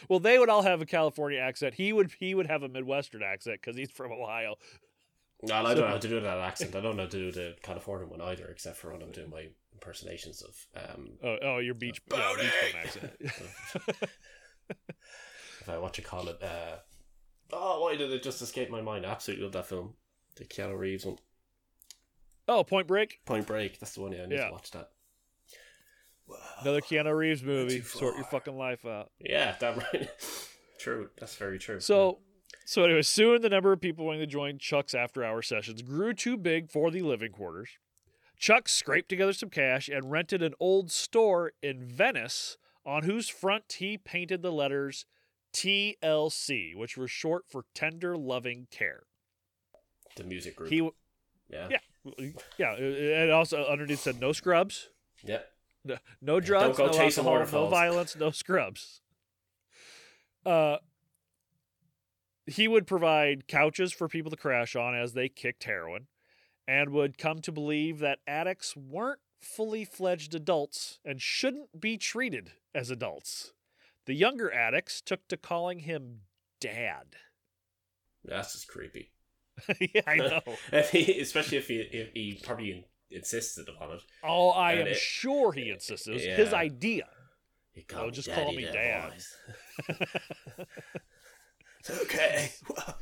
Well, 0.10 0.20
they 0.20 0.40
would 0.40 0.50
all 0.50 0.64
have 0.64 0.82
a 0.82 0.86
California 0.86 1.40
accent. 1.40 1.76
He 1.76 1.94
would 1.94 2.12
he 2.20 2.34
would 2.34 2.48
have 2.48 2.64
a 2.64 2.70
Midwestern 2.70 3.24
accent 3.24 3.60
because 3.62 3.78
he's 3.78 3.92
from 3.92 4.12
Ohio. 4.12 4.56
No, 5.44 5.56
I 5.56 5.74
don't 5.74 5.84
know 5.84 5.88
how 5.88 5.98
to 5.98 6.08
do 6.08 6.20
that 6.20 6.38
accent. 6.38 6.76
I 6.76 6.82
don't 6.82 6.96
know 6.96 7.04
how 7.04 7.10
to 7.10 7.18
do 7.18 7.32
the 7.32 7.56
California 7.64 8.08
one 8.08 8.22
either, 8.22 8.46
except 8.48 8.78
for 8.78 8.92
when 8.94 9.02
I'm 9.02 9.12
doing 9.12 9.30
my 9.30 9.48
impersonations 9.74 10.42
of 10.42 10.68
um 10.76 11.12
Oh, 11.24 11.38
oh 11.42 11.58
your 11.60 11.74
beach, 11.74 12.02
yeah, 12.12 12.34
beach 12.40 12.52
bum 12.62 12.82
accent. 12.82 13.12
if 14.70 15.70
I 15.70 15.78
what 15.78 15.98
you 15.98 16.04
call 16.04 16.28
it, 16.30 16.42
uh 16.42 16.78
oh 17.54 17.82
why 17.82 17.96
did 17.96 18.12
it 18.12 18.24
just 18.24 18.42
escape 18.42 18.70
my 18.70 18.82
mind? 18.82 19.06
I 19.06 19.10
absolutely 19.12 19.44
love 19.46 19.54
that 19.54 19.68
film. 19.68 19.96
The 20.36 20.46
Keanu 20.46 20.78
Reeves 20.78 21.06
one. 21.06 21.18
Oh, 22.48 22.64
Point 22.64 22.88
Break. 22.88 23.20
Point 23.26 23.46
Break. 23.48 23.80
That's 23.80 23.94
the 23.96 24.02
one. 24.02 24.12
Yeah, 24.12 24.24
I 24.24 24.26
need 24.26 24.36
Yeah. 24.36 24.48
to 24.48 24.52
watch 24.52 24.72
that. 24.72 24.90
Another 26.62 26.82
Keanu 26.82 27.16
Reeves 27.16 27.44
movie. 27.44 27.82
Sort 27.82 28.16
your 28.16 28.26
fucking 28.26 28.58
life 28.58 28.86
out. 28.86 29.12
Yeah, 29.20 29.56
that 29.60 29.78
right. 29.78 30.10
true. 30.80 31.10
That's 31.20 31.36
very 31.36 31.60
true. 31.60 31.80
So, 31.80 32.20
so 32.66 32.84
anyway, 32.84 33.02
soon 33.02 33.42
the 33.42 33.50
number 33.50 33.72
of 33.74 33.82
people 33.82 34.06
wanting 34.06 34.22
to 34.22 34.28
join 34.28 34.58
Chuck's 34.58 34.94
after-hour 34.94 35.42
sessions 35.42 35.82
grew 35.82 36.14
too 36.14 36.38
big 36.38 36.70
for 36.70 36.92
the 36.92 37.02
living 37.02 37.32
quarters. 37.32 37.70
Chuck 38.38 38.68
scraped 38.68 39.10
together 39.10 39.34
some 39.34 39.50
cash 39.50 39.88
and 39.88 40.12
rented 40.12 40.42
an 40.42 40.54
old 40.60 40.90
store 40.92 41.52
in 41.62 41.84
Venice, 41.84 42.58
on 42.84 43.04
whose 43.04 43.30
front 43.30 43.74
he 43.78 43.98
painted 43.98 44.42
the 44.42 44.52
letters 44.52 45.06
TLC, 45.54 46.76
which 46.76 46.98
were 46.98 47.08
short 47.08 47.46
for 47.48 47.66
Tender 47.76 48.18
Loving 48.18 48.68
Care. 48.72 49.04
the 50.16 50.24
music 50.24 50.56
group. 50.56 50.70
He, 50.72 50.90
yeah. 51.50 51.68
yeah, 51.70 52.38
yeah, 52.58 52.74
and 52.76 53.32
also 53.32 53.66
underneath 53.66 54.00
said 54.00 54.20
no 54.20 54.32
scrubs, 54.32 54.90
Yeah. 55.24 55.42
No, 55.84 55.98
no 56.22 56.40
drugs, 56.40 56.78
no 56.78 56.86
alcohol, 56.86 57.34
no 57.66 57.70
violence, 57.70 58.16
no 58.16 58.32
scrubs. 58.32 59.02
Uh, 60.46 60.78
he 62.48 62.68
would 62.68 62.88
provide 62.88 63.48
couches 63.48 63.94
for 63.94 64.08
people 64.08 64.32
to 64.32 64.38
crash 64.38 64.76
on 64.76 64.96
as 64.96 65.14
they 65.14 65.30
kicked 65.30 65.64
heroin, 65.64 66.08
and 66.68 66.90
would 66.90 67.18
come 67.18 67.40
to 67.40 67.52
believe 67.52 68.00
that 68.00 68.20
addicts 68.28 68.76
weren't 68.76 69.20
fully 69.42 69.86
fledged 69.86 70.36
adults 70.36 71.00
and 71.06 71.22
shouldn't 71.22 71.80
be 71.80 71.98
treated 71.98 72.52
as 72.76 72.90
adults. 72.90 73.54
The 74.06 74.14
younger 74.14 74.52
addicts 74.52 75.02
took 75.02 75.28
to 75.28 75.38
calling 75.38 75.80
him 75.80 76.22
dad. 76.60 77.16
That's 78.26 78.54
just 78.54 78.68
creepy. 78.68 79.12
yeah, 79.80 80.02
I 80.08 80.16
know. 80.18 80.42
If 80.72 80.92
he- 80.92 81.20
Especially 81.20 81.58
if 81.58 81.68
he, 81.68 81.78
if 81.80 82.12
he 82.14 82.40
probably 82.44 82.86
insisted 83.12 83.68
upon 83.70 83.92
it. 83.92 84.02
Oh, 84.24 84.50
I 84.50 84.72
And 84.74 84.82
am 84.82 84.88
it- 84.88 84.98
sure 84.98 85.52
he 85.54 85.70
insisted. 85.70 86.12
It 86.12 86.14
was 86.14 86.24
his 86.24 86.54
idea. 86.54 87.08
He 87.74 87.86
Oh, 87.92 87.94
called 87.96 88.14
just 88.14 88.28
me 88.28 88.34
call 88.36 88.52
me 88.54 88.64
Dad. 88.64 89.14
It's 91.80 92.02
okay. 92.04 92.52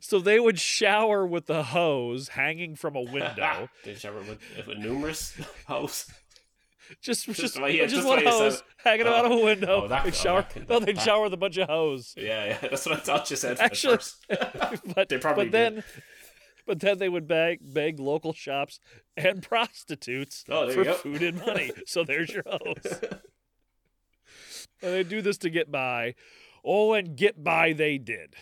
So 0.00 0.18
they 0.18 0.40
would 0.40 0.58
shower 0.58 1.24
with 1.26 1.46
the 1.46 1.62
hose 1.62 2.28
hanging 2.28 2.74
from 2.74 2.96
a 2.96 3.02
window. 3.02 3.68
Did 3.84 3.90
you 3.92 3.96
shower 3.96 4.18
with, 4.18 4.40
with 4.66 4.78
numerous 4.78 5.38
hoes? 5.68 6.10
just 7.00 7.26
just, 7.26 7.60
way 7.60 7.76
you- 7.76 7.82
just, 7.82 7.94
just 7.96 8.06
one 8.06 8.18
way 8.18 8.24
you 8.24 8.30
said 8.32 8.38
hose 8.40 8.62
hanging 8.78 9.06
Oh. 9.06 9.14
out 9.14 9.24
of 9.26 9.32
a 9.32 9.34
oh. 9.34 9.44
window. 9.44 9.82
Oh, 9.84 9.88
that- 9.88 10.04
they'd 10.04 10.26
oh, 10.26 10.42
that 10.42 10.68
no, 10.68 10.80
they'd 10.80 11.00
shower 11.00 11.24
with 11.24 11.34
a 11.34 11.36
bunch 11.36 11.56
of 11.58 11.68
hose. 11.68 12.14
Yeah, 12.16 12.46
yeah. 12.46 12.58
That's 12.62 12.84
what 12.86 12.96
I 12.96 13.00
thought 13.00 13.30
you 13.30 13.36
said 13.36 13.60
Actually, 13.60 13.94
at 13.94 14.02
first. 14.02 14.26
but 14.94 15.08
They 15.08 15.18
probably 15.18 15.44
but 15.46 15.52
then 15.52 15.84
but 16.66 16.80
then 16.80 16.98
they 16.98 17.08
would 17.08 17.26
beg 17.28 17.60
beg 17.72 17.98
local 18.00 18.32
shops 18.32 18.80
and 19.16 19.42
prostitutes 19.48 20.44
Oh, 20.48 20.70
for 20.70 20.84
food 20.84 21.22
and 21.22 21.38
money. 21.44 21.70
so 21.86 22.04
there's 22.04 22.32
your 22.32 22.44
host. 22.46 23.04
and 24.82 24.92
they 24.92 25.02
do 25.04 25.22
this 25.22 25.38
to 25.38 25.50
get 25.50 25.70
by. 25.70 26.14
Oh, 26.64 26.92
and 26.94 27.16
get 27.16 27.42
by 27.44 27.72
they 27.72 27.98
did. 27.98 28.34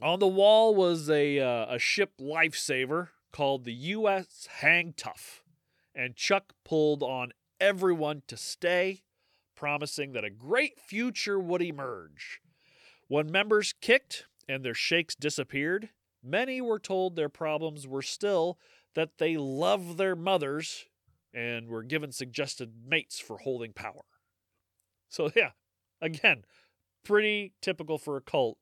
On 0.00 0.18
the 0.18 0.26
wall 0.26 0.74
was 0.74 1.08
a 1.10 1.38
uh, 1.38 1.66
a 1.74 1.78
ship 1.78 2.12
lifesaver 2.20 3.08
called 3.32 3.64
the 3.64 3.72
U.S. 3.74 4.48
Hang 4.58 4.94
Tough, 4.96 5.42
and 5.94 6.16
Chuck 6.16 6.54
pulled 6.64 7.02
on 7.02 7.32
everyone 7.60 8.22
to 8.26 8.36
stay, 8.36 9.02
promising 9.54 10.12
that 10.12 10.24
a 10.24 10.30
great 10.30 10.80
future 10.80 11.38
would 11.38 11.62
emerge. 11.62 12.40
When 13.08 13.30
members 13.30 13.72
kicked 13.80 14.26
and 14.48 14.64
their 14.64 14.74
shakes 14.74 15.14
disappeared, 15.14 15.90
many 16.22 16.60
were 16.60 16.78
told 16.78 17.16
their 17.16 17.28
problems 17.28 17.86
were 17.86 18.02
still 18.02 18.58
that 18.94 19.18
they 19.18 19.36
loved 19.36 19.96
their 19.96 20.16
mothers 20.16 20.86
and 21.34 21.68
were 21.68 21.82
given 21.82 22.12
suggested 22.12 22.72
mates 22.86 23.18
for 23.18 23.38
holding 23.38 23.72
power. 23.72 24.04
So, 25.08 25.30
yeah, 25.34 25.50
again, 26.00 26.44
pretty 27.04 27.52
typical 27.60 27.98
for 27.98 28.16
a 28.16 28.20
cult. 28.20 28.58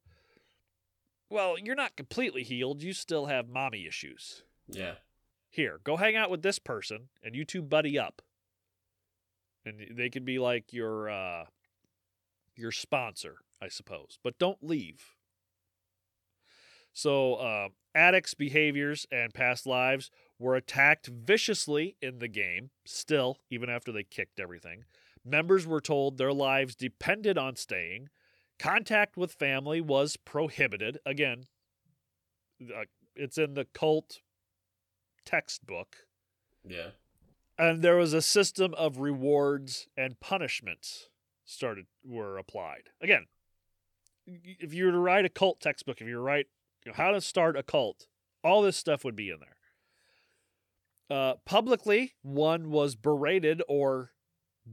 Well, 1.28 1.56
you're 1.58 1.76
not 1.76 1.96
completely 1.96 2.42
healed, 2.42 2.82
you 2.82 2.92
still 2.92 3.26
have 3.26 3.48
mommy 3.48 3.86
issues. 3.86 4.42
yeah. 4.68 4.94
Here, 5.52 5.80
go 5.82 5.96
hang 5.96 6.14
out 6.14 6.30
with 6.30 6.42
this 6.42 6.61
person 6.61 7.08
and 7.24 7.34
you 7.34 7.44
two 7.44 7.61
buddy 7.61 7.98
up. 7.98 8.22
And 9.64 9.96
they 9.96 10.08
could 10.08 10.24
be 10.24 10.38
like 10.38 10.72
your 10.72 11.11
uh 11.11 11.46
your 12.54 12.70
sponsor, 12.70 13.38
I 13.61 13.68
suppose. 13.68 14.18
But 14.22 14.38
don't 14.38 14.62
leave. 14.62 15.16
So, 16.93 17.34
uh, 17.34 17.68
addicts' 17.95 18.34
behaviors 18.34 19.07
and 19.11 19.32
past 19.32 19.66
lives 19.66 20.11
were 20.38 20.57
attacked 20.57 21.07
viciously 21.07 21.97
in 22.01 22.18
the 22.18 22.28
game, 22.28 22.70
still, 22.84 23.38
even 23.51 23.68
after 23.68 23.93
they 23.93 24.03
kicked 24.03 24.41
everything. 24.41 24.84
Members 25.24 25.66
were 25.66 25.80
told 25.80 26.16
their 26.16 26.32
lives 26.32 26.74
depended 26.74 27.36
on 27.36 27.57
staying. 27.57 28.09
Contact 28.59 29.16
with 29.16 29.32
family 29.32 29.80
was 29.80 30.16
prohibited. 30.16 30.99
Again, 31.05 31.45
uh, 32.62 32.84
it's 33.14 33.38
in 33.38 33.55
the 33.55 33.66
cult 33.66 34.20
textbook. 35.24 35.97
Yeah. 36.66 36.91
And 37.59 37.82
there 37.82 37.97
was 37.97 38.14
a 38.14 38.22
system 38.22 38.74
of 38.74 38.99
rewards 38.99 39.88
and 39.97 40.18
punishments 40.20 41.09
started 41.45 41.86
were 42.05 42.38
applied. 42.38 42.84
Again, 43.03 43.26
if 44.26 44.72
you 44.72 44.86
were 44.86 44.93
to 44.93 44.99
write 44.99 45.24
a 45.24 45.30
cult 45.30 45.61
textbook, 45.61 46.01
if 46.01 46.07
you 46.07 46.14
were 46.14 46.20
to 46.20 46.24
write 46.24 46.47
you 46.85 46.91
know, 46.91 46.97
how 46.97 47.11
to 47.11 47.20
start 47.20 47.57
a 47.57 47.62
cult, 47.62 48.07
all 48.43 48.62
this 48.62 48.76
stuff 48.76 49.05
would 49.05 49.16
be 49.16 49.31
in 49.31 49.39
there. 49.41 49.57
Uh, 51.11 51.35
publicly, 51.45 52.14
one 52.22 52.70
was 52.70 52.95
berated 52.95 53.62
or 53.68 54.12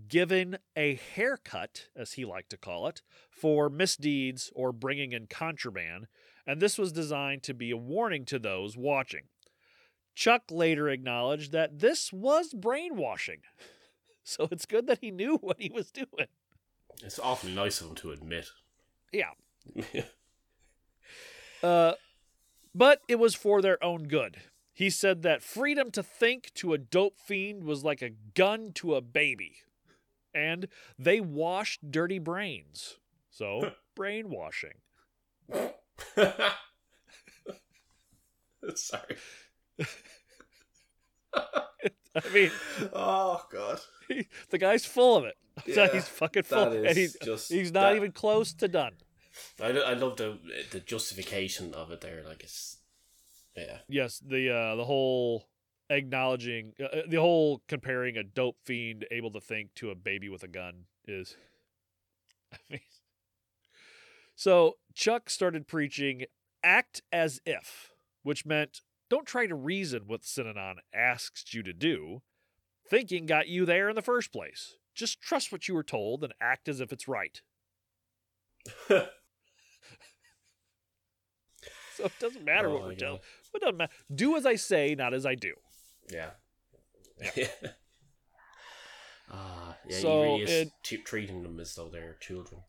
given 0.07 0.57
a 0.75 0.95
haircut, 0.95 1.87
as 1.95 2.13
he 2.13 2.25
liked 2.25 2.51
to 2.51 2.57
call 2.57 2.87
it, 2.87 3.01
for 3.29 3.69
misdeeds 3.69 4.51
or 4.55 4.71
bringing 4.71 5.13
in 5.13 5.27
contraband, 5.27 6.07
and 6.45 6.61
this 6.61 6.77
was 6.77 6.91
designed 6.91 7.43
to 7.43 7.53
be 7.53 7.71
a 7.71 7.77
warning 7.77 8.23
to 8.25 8.37
those 8.37 8.77
watching. 8.77 9.23
Chuck 10.13 10.43
later 10.49 10.89
acknowledged 10.89 11.51
that 11.51 11.79
this 11.79 12.11
was 12.13 12.53
brainwashing. 12.53 13.41
So 14.29 14.49
it's 14.51 14.65
good 14.65 14.87
that 14.87 14.97
he 14.99 15.09
knew 15.09 15.37
what 15.37 15.55
he 15.57 15.71
was 15.73 15.89
doing. 15.89 16.27
It's 17.01 17.17
awfully 17.17 17.53
nice 17.53 17.79
of 17.79 17.87
him 17.87 17.95
to 17.95 18.11
admit. 18.11 18.49
Yeah. 19.13 19.29
Uh, 21.63 21.93
but 22.75 23.01
it 23.07 23.15
was 23.15 23.33
for 23.35 23.61
their 23.61 23.83
own 23.83 24.03
good. 24.07 24.37
He 24.73 24.89
said 24.89 25.23
that 25.23 25.41
freedom 25.41 25.89
to 25.91 26.03
think 26.03 26.51
to 26.55 26.73
a 26.73 26.77
dope 26.77 27.17
fiend 27.19 27.63
was 27.63 27.83
like 27.83 28.01
a 28.01 28.11
gun 28.35 28.71
to 28.75 28.93
a 28.95 29.01
baby. 29.01 29.55
And 30.33 30.67
they 30.99 31.19
washed 31.19 31.89
dirty 31.91 32.19
brains. 32.19 32.97
So, 33.31 33.71
brainwashing. 33.95 34.73
Sorry. 38.75 39.15
I 41.33 42.29
mean, 42.33 42.51
Oh 42.93 43.43
God. 43.51 43.79
he, 44.07 44.27
the 44.49 44.57
guy's 44.57 44.85
full 44.85 45.17
of 45.17 45.25
it. 45.25 45.35
Yeah, 45.65 45.87
he's 45.91 46.07
fucking 46.07 46.43
full. 46.43 46.71
and 46.85 46.95
he's, 46.95 47.17
just 47.23 47.51
he's 47.51 47.71
not 47.71 47.89
that- 47.89 47.95
even 47.95 48.11
close 48.11 48.53
to 48.53 48.67
done. 48.67 48.93
I, 49.61 49.69
I 49.69 49.93
love 49.93 50.17
the 50.17 50.37
the 50.71 50.79
justification 50.79 51.73
of 51.73 51.91
it 51.91 52.01
there. 52.01 52.23
Like 52.27 52.43
it's 52.43 52.77
yeah. 53.55 53.79
Yes, 53.87 54.19
the 54.19 54.49
uh, 54.49 54.75
the 54.75 54.85
whole 54.85 55.47
acknowledging 55.89 56.73
uh, 56.79 56.83
uh, 56.85 57.01
the 57.07 57.19
whole 57.19 57.61
comparing 57.67 58.17
a 58.17 58.23
dope 58.23 58.57
fiend 58.65 59.05
able 59.11 59.31
to 59.31 59.39
think 59.39 59.73
to 59.75 59.89
a 59.89 59.95
baby 59.95 60.29
with 60.29 60.43
a 60.43 60.47
gun 60.47 60.85
is 61.07 61.35
I 62.53 62.57
mean 62.69 62.81
So 64.35 64.77
Chuck 64.93 65.29
started 65.29 65.67
preaching 65.67 66.25
act 66.63 67.01
as 67.11 67.41
if, 67.45 67.93
which 68.21 68.45
meant 68.45 68.81
don't 69.09 69.25
try 69.25 69.47
to 69.47 69.55
reason 69.55 70.03
what 70.05 70.21
Synanon 70.21 70.75
asks 70.93 71.53
you 71.53 71.63
to 71.63 71.73
do. 71.73 72.21
Thinking 72.89 73.25
got 73.25 73.47
you 73.47 73.65
there 73.65 73.89
in 73.89 73.95
the 73.95 74.01
first 74.01 74.31
place. 74.31 74.75
Just 74.93 75.21
trust 75.21 75.51
what 75.51 75.67
you 75.67 75.73
were 75.73 75.83
told 75.83 76.23
and 76.23 76.33
act 76.39 76.69
as 76.69 76.79
if 76.79 76.93
it's 76.93 77.07
right. 77.07 77.41
So 81.97 82.05
it 82.05 82.11
doesn't 82.19 82.45
matter 82.45 82.69
Oh 82.69 82.73
what 82.75 82.83
we're 82.83 82.89
God. 82.91 82.99
telling. 82.99 83.19
It 83.55 83.61
doesn't 83.61 83.77
matter. 83.77 83.93
Do 84.13 84.35
as 84.37 84.45
I 84.45 84.55
say, 84.55 84.95
not 84.95 85.13
as 85.13 85.25
I 85.25 85.35
do. 85.35 85.53
Yeah. 86.11 86.29
Yeah. 87.35 87.47
Ah, 89.29 89.75
yeah. 89.89 89.97
So 89.99 90.07
he 90.23 90.29
really 90.29 90.41
is 90.43 90.49
it- 90.67 90.71
t- 90.83 90.97
treating 90.97 91.43
them 91.43 91.59
as 91.59 91.75
though 91.75 91.89
they're 91.89 92.15
children. 92.21 92.61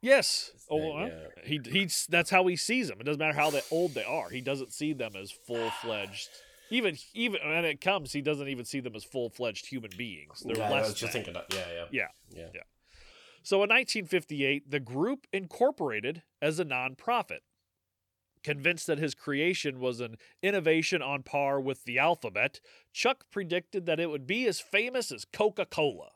Yes. 0.00 0.50
It's 0.54 0.66
Oh, 0.70 0.76
well, 0.94 1.08
yeah. 1.08 1.18
he 1.44 1.60
he's 1.62 2.06
that's 2.08 2.30
how 2.30 2.46
he 2.46 2.56
sees 2.56 2.88
them. 2.88 3.00
It 3.00 3.04
doesn't 3.04 3.18
matter 3.18 3.36
how 3.36 3.50
they, 3.50 3.60
old 3.70 3.92
they 3.92 4.04
are. 4.04 4.30
He 4.30 4.40
doesn't 4.40 4.72
see 4.72 4.94
them 4.94 5.12
as 5.14 5.30
full 5.30 5.68
fledged. 5.82 6.28
Even 6.70 6.96
even 7.12 7.40
when 7.44 7.66
it 7.66 7.82
comes, 7.82 8.12
he 8.14 8.22
doesn't 8.22 8.48
even 8.48 8.64
see 8.64 8.80
them 8.80 8.96
as 8.96 9.04
full 9.04 9.28
fledged 9.28 9.66
human 9.66 9.90
beings. 9.98 10.42
They're 10.46 10.56
yeah, 10.56 10.68
I 10.68 10.70
less. 10.70 10.86
was 10.88 10.94
just 11.00 11.12
thinking 11.12 11.34
that. 11.34 11.52
Yeah, 11.52 11.66
yeah, 11.90 12.06
Yeah. 12.30 12.46
yeah. 12.54 12.60
So 13.42 13.56
in 13.56 13.68
1958, 13.68 14.70
the 14.70 14.80
group 14.80 15.26
incorporated 15.34 16.22
as 16.40 16.58
a 16.60 16.64
nonprofit. 16.64 17.40
Convinced 18.42 18.86
that 18.86 18.98
his 18.98 19.14
creation 19.14 19.80
was 19.80 20.00
an 20.00 20.16
innovation 20.42 21.02
on 21.02 21.22
par 21.22 21.60
with 21.60 21.84
the 21.84 21.98
alphabet, 21.98 22.60
Chuck 22.92 23.24
predicted 23.30 23.84
that 23.86 24.00
it 24.00 24.08
would 24.10 24.26
be 24.26 24.46
as 24.46 24.60
famous 24.60 25.12
as 25.12 25.26
Coca 25.26 25.66
Cola. 25.66 26.10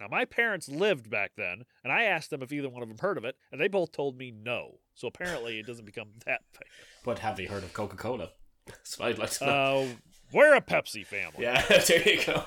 Now, 0.00 0.08
my 0.10 0.24
parents 0.24 0.68
lived 0.68 1.10
back 1.10 1.32
then, 1.36 1.64
and 1.84 1.92
I 1.92 2.04
asked 2.04 2.30
them 2.30 2.42
if 2.42 2.52
either 2.52 2.68
one 2.68 2.82
of 2.82 2.88
them 2.88 2.98
heard 2.98 3.18
of 3.18 3.24
it, 3.24 3.36
and 3.52 3.60
they 3.60 3.68
both 3.68 3.92
told 3.92 4.16
me 4.18 4.30
no. 4.32 4.78
So 4.94 5.06
apparently, 5.06 5.60
it 5.60 5.66
doesn't 5.66 5.84
become 5.84 6.08
that 6.26 6.40
famous. 6.52 6.72
But 7.04 7.18
have 7.20 7.38
you 7.38 7.48
heard 7.48 7.62
of 7.62 7.72
Coca 7.72 7.96
Cola? 7.96 8.30
That's 8.66 8.98
what 8.98 9.08
I'd 9.10 9.18
like 9.18 9.30
to 9.32 9.46
know. 9.46 9.52
Uh, 9.52 9.86
we're 10.32 10.54
a 10.54 10.60
Pepsi 10.60 11.04
family. 11.06 11.42
yeah, 11.44 11.60
there 11.86 12.08
you 12.08 12.24
go. 12.24 12.44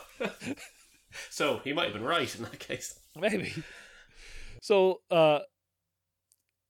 so 1.30 1.60
he 1.64 1.72
might 1.72 1.86
have 1.86 1.94
been 1.94 2.04
right 2.04 2.34
in 2.36 2.44
that 2.44 2.60
case. 2.60 3.00
Maybe. 3.16 3.54
So, 4.62 5.02
uh, 5.12 5.40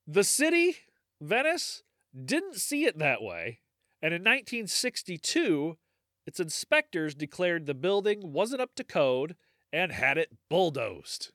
the 0.05 0.23
city, 0.23 0.75
Venice, 1.21 1.81
didn't 2.23 2.55
see 2.55 2.85
it 2.85 2.97
that 2.99 3.21
way. 3.21 3.59
And 4.01 4.13
in 4.13 4.21
1962, 4.21 5.77
its 6.25 6.39
inspectors 6.39 7.15
declared 7.15 7.65
the 7.65 7.73
building 7.73 8.33
wasn't 8.33 8.61
up 8.61 8.75
to 8.75 8.83
code 8.83 9.35
and 9.71 9.91
had 9.91 10.17
it 10.17 10.31
bulldozed. 10.49 11.31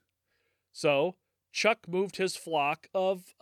So, 0.71 1.15
Chuck 1.51 1.79
moved 1.87 2.15
his 2.15 2.35
flock 2.35 2.87
of 2.93 3.33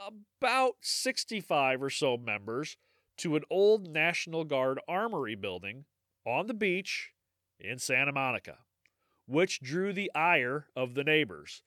about 0.41 0.77
65 0.81 1.83
or 1.83 1.89
so 1.89 2.17
members 2.17 2.75
to 3.17 3.35
an 3.35 3.43
old 3.49 3.87
National 3.87 4.43
Guard 4.43 4.79
armory 4.87 5.35
building 5.35 5.85
on 6.25 6.47
the 6.47 6.53
beach 6.53 7.11
in 7.59 7.77
Santa 7.77 8.11
Monica, 8.11 8.59
which 9.27 9.61
drew 9.61 9.93
the 9.93 10.11
ire 10.15 10.67
of 10.75 10.95
the 10.95 11.03
neighbors 11.03 11.61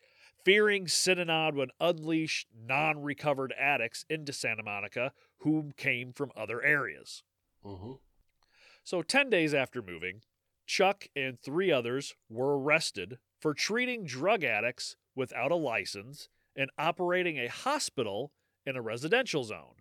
fearing 0.44 0.86
Synanon 0.86 1.54
would 1.54 1.72
unleash 1.80 2.46
non 2.54 3.02
recovered 3.02 3.54
addicts 3.58 4.04
into 4.08 4.32
Santa 4.32 4.62
Monica 4.62 5.12
who 5.38 5.70
came 5.76 6.12
from 6.12 6.32
other 6.36 6.62
areas. 6.62 7.22
Mm-hmm. 7.64 7.92
So, 8.84 9.02
10 9.02 9.30
days 9.30 9.54
after 9.54 9.82
moving, 9.82 10.22
Chuck 10.66 11.08
and 11.14 11.38
three 11.40 11.70
others 11.70 12.14
were 12.28 12.58
arrested 12.58 13.18
for 13.40 13.54
treating 13.54 14.04
drug 14.04 14.44
addicts 14.44 14.96
without 15.14 15.52
a 15.52 15.56
license 15.56 16.28
and 16.56 16.70
operating 16.78 17.38
a 17.38 17.48
hospital 17.48 18.32
in 18.64 18.76
a 18.76 18.82
residential 18.82 19.44
zone. 19.44 19.74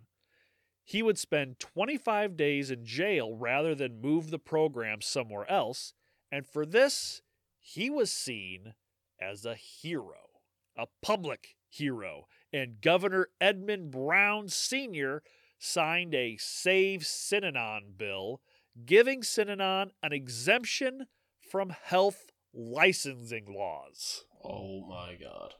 He 0.84 1.02
would 1.02 1.18
spend 1.18 1.60
25 1.60 2.36
days 2.36 2.70
in 2.70 2.84
jail 2.84 3.36
rather 3.36 3.74
than 3.74 4.00
move 4.00 4.30
the 4.30 4.38
program 4.38 5.00
somewhere 5.00 5.48
else, 5.50 5.94
and 6.30 6.46
for 6.46 6.66
this, 6.66 7.22
he 7.60 7.88
was 7.88 8.10
seen 8.10 8.74
as 9.20 9.44
a 9.44 9.54
hero 9.54 10.31
a 10.76 10.86
public 11.02 11.56
hero, 11.68 12.26
and 12.52 12.80
Governor 12.80 13.28
Edmund 13.40 13.90
Brown 13.90 14.48
Sr. 14.48 15.22
signed 15.58 16.14
a 16.14 16.36
Save 16.38 17.02
Synanon 17.02 17.96
bill 17.96 18.40
giving 18.86 19.20
Synanon 19.22 19.90
an 20.02 20.12
exemption 20.12 21.06
from 21.50 21.70
health 21.70 22.30
licensing 22.54 23.46
laws. 23.48 24.24
Oh 24.44 24.84
my 24.86 25.16
god. 25.20 25.54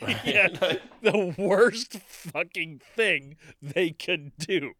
yeah, 0.24 0.48
the 1.02 1.34
worst 1.38 1.98
fucking 1.98 2.80
thing 2.94 3.36
they 3.60 3.90
could 3.90 4.32
do. 4.38 4.72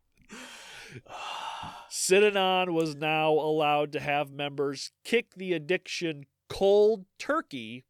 Synanon 1.90 2.72
was 2.72 2.96
now 2.96 3.30
allowed 3.32 3.92
to 3.92 4.00
have 4.00 4.30
members 4.30 4.90
kick 5.04 5.34
the 5.34 5.52
addiction 5.52 6.24
cold 6.48 7.06
turkey 7.18 7.84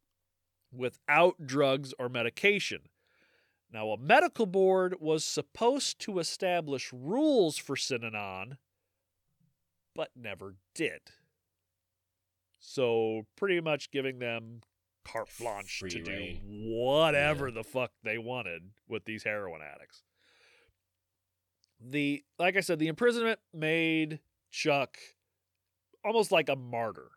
without 0.73 1.45
drugs 1.45 1.93
or 1.99 2.09
medication. 2.09 2.81
Now, 3.71 3.89
a 3.89 3.97
medical 3.97 4.45
board 4.45 4.95
was 4.99 5.25
supposed 5.25 5.99
to 6.01 6.19
establish 6.19 6.91
rules 6.93 7.57
for 7.57 7.75
Synanon, 7.75 8.57
but 9.95 10.09
never 10.15 10.55
did. 10.75 11.01
So, 12.59 13.25
pretty 13.35 13.61
much 13.61 13.91
giving 13.91 14.19
them 14.19 14.61
carte 15.03 15.29
blanche 15.39 15.79
Free 15.79 15.89
to 15.89 16.03
reign. 16.03 16.35
do 16.35 16.75
whatever 16.75 17.51
the 17.51 17.63
fuck 17.63 17.91
they 18.03 18.17
wanted 18.17 18.71
with 18.87 19.05
these 19.05 19.23
heroin 19.23 19.61
addicts. 19.61 20.03
The 21.81 22.23
like 22.39 22.55
I 22.55 22.61
said, 22.61 22.79
the 22.79 22.87
imprisonment 22.87 23.39
made 23.53 24.19
Chuck 24.51 24.97
almost 26.05 26.31
like 26.31 26.47
a 26.47 26.55
martyr 26.55 27.09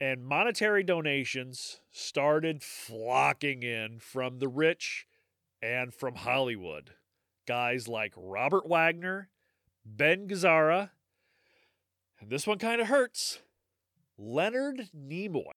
and 0.00 0.24
monetary 0.24 0.82
donations 0.82 1.80
started 1.90 2.62
flocking 2.62 3.62
in 3.62 3.98
from 3.98 4.38
the 4.38 4.48
rich 4.48 5.06
and 5.62 5.94
from 5.94 6.16
Hollywood. 6.16 6.92
Guys 7.46 7.88
like 7.88 8.12
Robert 8.16 8.68
Wagner, 8.68 9.30
Ben 9.84 10.28
Gazzara, 10.28 10.90
and 12.20 12.30
this 12.30 12.46
one 12.46 12.58
kind 12.58 12.80
of 12.80 12.88
hurts. 12.88 13.40
Leonard 14.18 14.88
Nimoy 14.96 15.52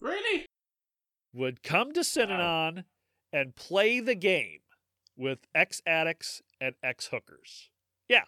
Really? 0.00 0.46
would 1.32 1.62
come 1.62 1.92
to 1.92 2.00
Synanon 2.00 2.84
and 3.32 3.54
play 3.54 4.00
the 4.00 4.16
game 4.16 4.58
with 5.16 5.38
ex 5.54 5.80
addicts 5.86 6.42
and 6.60 6.74
ex 6.82 7.06
hookers. 7.06 7.70
Yeah, 8.08 8.24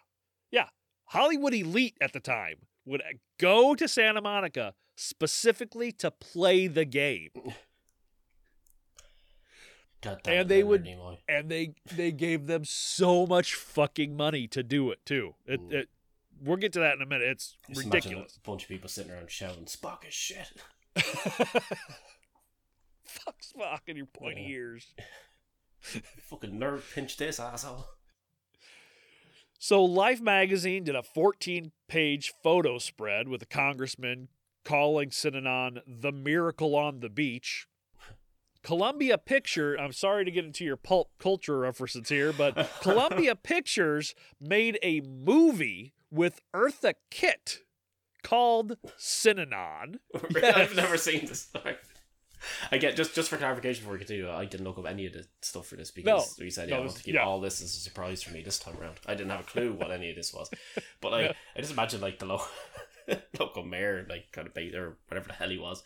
yeah. 0.51 0.69
Hollywood 1.07 1.53
elite 1.53 1.97
at 2.01 2.13
the 2.13 2.21
time 2.21 2.59
would 2.87 3.01
uh, 3.03 3.15
go 3.39 3.75
to 3.75 3.89
Santa 3.89 4.21
Monica 4.21 4.75
specifically 4.97 5.91
to 5.93 6.11
play 6.11 6.67
the 6.67 6.85
game. 6.85 7.31
And 10.27 10.49
they 10.51 10.63
would- 10.63 10.85
Nimoy. 10.85 11.19
And 11.29 11.51
they 11.51 11.75
they 11.91 12.13
gave 12.13 12.47
them 12.47 12.65
so 12.67 13.27
much 13.27 13.55
fucking 13.55 14.15
money 14.17 14.47
to 14.49 14.63
do 14.63 14.91
it 14.91 15.05
too. 15.07 15.35
It, 15.47 15.61
Mm. 15.61 15.73
it 15.73 15.89
we'll 16.43 16.59
get 16.59 16.75
to 16.75 16.81
that 16.81 16.97
in 16.97 17.03
a 17.03 17.07
minute. 17.07 17.27
It's 17.29 17.57
Just 17.71 17.85
ridiculous. 17.87 18.37
A 18.37 18.41
bunch 18.41 18.65
of 18.65 18.69
people 18.69 18.89
sitting 18.91 19.11
around 19.13 19.31
shouting, 19.31 19.65
Spock 19.65 20.07
is 20.07 20.13
shit. 20.13 20.53
Fuck 23.05 23.41
Spock 23.41 23.81
and 23.89 23.97
your 23.97 24.07
pointy 24.07 24.43
Yeah. 24.43 24.49
ears. 24.57 24.93
Fucking 25.81 26.53
nerd 26.59 26.83
pinch 26.95 27.17
this 27.17 27.41
asshole. 27.41 27.87
So, 29.59 29.83
Life 29.83 30.21
magazine 30.21 30.85
did 30.85 30.95
a 30.97 31.03
14 31.03 31.73
page 31.89 32.35
photo 32.43 32.77
spread 32.77 33.29
with 33.29 33.41
a 33.41 33.47
congressman 33.47 34.29
calling 34.65 35.11
Synanon 35.11 35.81
the 35.87 36.13
miracle 36.13 36.75
on 36.77 37.01
the 37.01 37.09
beach. 37.09 37.67
Columbia 38.63 39.19
Picture, 39.19 39.75
I'm 39.79 39.93
sorry 39.93 40.25
to 40.25 40.31
get 40.31 40.45
into 40.47 40.65
your 40.65 40.79
pulp 40.79 41.11
culture 41.19 41.59
references 41.59 42.09
here, 42.09 42.33
but 42.33 42.71
Columbia 42.81 43.37
Pictures 43.37 44.15
made 44.41 44.79
a 44.83 45.01
movie 45.03 45.93
with 46.11 46.41
Eartha 46.55 46.95
Kitt 47.11 47.61
called 48.23 48.79
Synanon. 48.99 49.97
I've 50.43 50.75
never 50.75 50.97
seen 50.97 51.27
this. 51.27 51.49
Sorry. 51.63 51.77
I 52.71 52.79
get 52.79 52.97
just 52.97 53.15
just 53.15 53.31
for 53.31 53.37
clarification 53.39 53.83
before 53.83 53.95
we 53.95 53.99
continue. 53.99 54.31
I 54.31 54.45
didn't 54.45 54.67
look 54.67 54.79
up 54.79 54.87
any 54.87 55.07
of 55.07 55.13
the 55.15 55.27
stuff 55.41 55.67
for 55.67 55.77
this 55.77 55.91
because 55.91 56.37
we 56.39 56.51
said 56.51 56.69
No, 56.69 56.75
yeah, 56.75 56.81
I 56.81 56.85
want 56.85 56.97
to 56.97 57.03
keep 57.03 57.15
yeah. 57.15 57.25
all 57.25 57.41
this 57.41 57.63
as 57.63 57.75
a 57.75 57.81
surprise 57.81 58.23
for 58.23 58.33
me 58.33 58.43
this 58.43 58.59
time 58.59 58.77
around. 58.81 58.97
I 59.07 59.15
didn't 59.15 59.31
have 59.31 59.41
a 59.41 59.45
clue 59.45 59.73
what 59.73 59.91
any 59.91 60.11
of 60.11 60.17
this 60.17 60.33
was, 60.33 60.51
but 61.01 61.13
like. 61.13 61.37
I 61.57 61.61
just 61.61 61.73
imagine 61.73 62.01
like 62.03 62.19
the 62.19 62.27
lo- 62.27 62.45
local 63.39 63.63
mayor, 63.65 64.07
like 64.09 64.31
kind 64.33 64.47
of 64.47 64.55
bait 64.55 64.75
or 64.75 64.97
whatever 65.09 65.29
the 65.29 65.35
hell 65.35 65.51
he 65.51 65.59
was, 65.59 65.83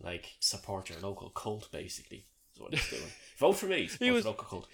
like 0.00 0.34
support 0.40 0.88
your 0.90 0.98
local 1.00 1.30
cult 1.30 1.70
basically. 1.72 2.26
Is 2.54 2.60
what 2.60 2.74
he's 2.74 2.88
doing. 2.90 3.10
Vote 3.38 3.52
for 3.52 3.66
me. 3.66 3.86
Support 3.86 4.12
was- 4.12 4.24
local 4.24 4.44
cult. 4.46 4.68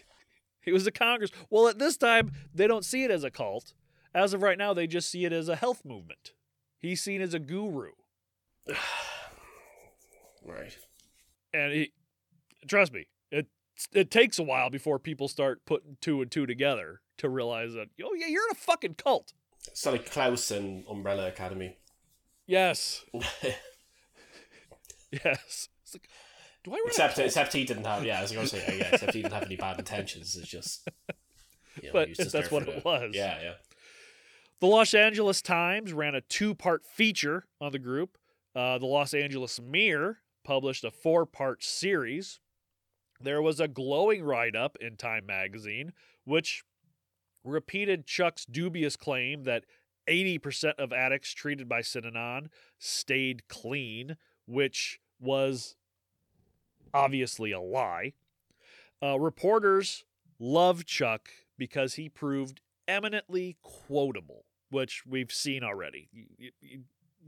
He 0.60 0.70
was 0.70 0.86
a 0.86 0.92
Congress. 0.92 1.32
Well, 1.50 1.66
at 1.66 1.80
this 1.80 1.96
time, 1.96 2.30
they 2.54 2.68
don't 2.68 2.84
see 2.84 3.02
it 3.02 3.10
as 3.10 3.24
a 3.24 3.32
cult. 3.32 3.72
As 4.14 4.32
of 4.32 4.42
right 4.42 4.56
now, 4.56 4.72
they 4.72 4.86
just 4.86 5.10
see 5.10 5.24
it 5.24 5.32
as 5.32 5.48
a 5.48 5.56
health 5.56 5.84
movement. 5.84 6.34
He's 6.78 7.02
seen 7.02 7.20
as 7.20 7.34
a 7.34 7.40
guru. 7.40 7.90
Right. 10.44 10.76
and 11.54 11.72
he, 11.72 11.92
trust 12.66 12.92
me, 12.92 13.06
it 13.30 13.46
it 13.92 14.10
takes 14.10 14.38
a 14.38 14.42
while 14.42 14.70
before 14.70 14.98
people 14.98 15.28
start 15.28 15.64
putting 15.66 15.96
two 16.00 16.20
and 16.20 16.30
two 16.30 16.46
together 16.46 17.00
to 17.18 17.28
realize 17.28 17.74
that 17.74 17.88
oh 18.02 18.14
yeah, 18.14 18.26
you're 18.26 18.42
in 18.44 18.50
a 18.50 18.54
fucking 18.56 18.94
cult. 18.94 19.32
So 19.72 19.92
like 19.92 20.10
Klaus 20.10 20.50
and 20.50 20.84
Umbrella 20.90 21.28
Academy. 21.28 21.76
Yes, 22.46 23.04
yes. 25.10 25.68
It's 25.82 25.94
like, 25.94 26.08
do 26.64 26.72
I 26.72 26.78
except 26.86 27.18
a 27.18 27.24
except 27.24 27.52
he 27.52 27.64
didn't 27.64 27.84
have 27.86 28.04
yeah, 28.04 28.18
I 28.18 28.22
was 28.22 28.32
gonna 28.32 28.46
say 28.46 28.78
yeah, 28.78 28.90
except 28.92 29.14
he 29.14 29.22
didn't 29.22 29.34
have 29.34 29.44
any 29.44 29.56
bad 29.56 29.78
intentions. 29.78 30.36
It's 30.36 30.48
just 30.48 30.88
you 31.80 31.88
know, 31.88 31.92
But 31.92 32.16
that's 32.16 32.50
what 32.50 32.68
it 32.68 32.76
the- 32.76 32.82
was. 32.84 33.12
Yeah, 33.14 33.38
yeah. 33.42 33.52
The 34.60 34.66
Los 34.68 34.94
Angeles 34.94 35.42
Times 35.42 35.92
ran 35.92 36.14
a 36.14 36.20
two-part 36.20 36.86
feature 36.86 37.46
on 37.60 37.72
the 37.72 37.80
group. 37.80 38.16
Uh, 38.54 38.78
the 38.78 38.86
Los 38.86 39.12
Angeles 39.12 39.60
Mirror 39.60 40.18
published 40.44 40.84
a 40.84 40.90
four-part 40.92 41.64
series. 41.64 42.38
There 43.20 43.42
was 43.42 43.58
a 43.58 43.66
glowing 43.66 44.22
write-up 44.22 44.76
in 44.80 44.96
Time 44.96 45.26
magazine, 45.26 45.92
which 46.24 46.62
repeated 47.42 48.06
Chuck's 48.06 48.44
dubious 48.44 48.94
claim 48.94 49.42
that 49.44 49.64
80% 50.08 50.74
of 50.78 50.92
addicts 50.92 51.32
treated 51.32 51.68
by 51.68 51.80
Synanon 51.80 52.48
stayed 52.78 53.48
clean, 53.48 54.16
which 54.46 55.00
was 55.20 55.76
obviously 56.92 57.52
a 57.52 57.60
lie. 57.60 58.12
Uh, 59.02 59.18
reporters 59.18 60.04
loved 60.38 60.86
Chuck 60.86 61.28
because 61.58 61.94
he 61.94 62.08
proved 62.08 62.60
eminently 62.88 63.56
quotable, 63.62 64.44
which 64.70 65.04
we've 65.06 65.32
seen 65.32 65.62
already, 65.62 66.08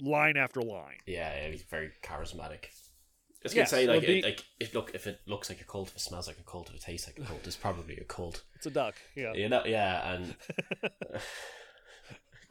line 0.00 0.36
after 0.36 0.60
line. 0.60 0.98
Yeah, 1.06 1.34
yeah, 1.34 1.50
he's 1.50 1.62
very 1.62 1.90
charismatic. 2.02 2.66
I 2.66 3.48
was 3.48 3.54
Yes, 3.54 3.70
gonna 3.70 3.82
say 3.82 3.86
like 3.86 4.00
well, 4.00 4.00
the- 4.00 4.18
it, 4.20 4.24
like 4.24 4.44
if 4.58 4.74
look 4.74 4.92
if 4.94 5.06
it 5.06 5.20
looks 5.26 5.50
like 5.50 5.60
a 5.60 5.64
cult, 5.64 5.88
if 5.90 5.96
it 5.96 6.00
smells 6.00 6.26
like 6.26 6.38
a 6.38 6.42
cult, 6.42 6.70
if 6.70 6.76
it 6.76 6.80
tastes 6.80 7.06
like 7.06 7.18
a 7.18 7.22
cult, 7.28 7.46
it's 7.46 7.56
probably 7.56 7.96
a 7.98 8.04
cult. 8.04 8.42
It's 8.54 8.64
a 8.64 8.70
duck. 8.70 8.94
Yeah. 9.14 9.34
You 9.34 9.50
know, 9.50 9.62
yeah, 9.66 10.14
and 10.14 10.34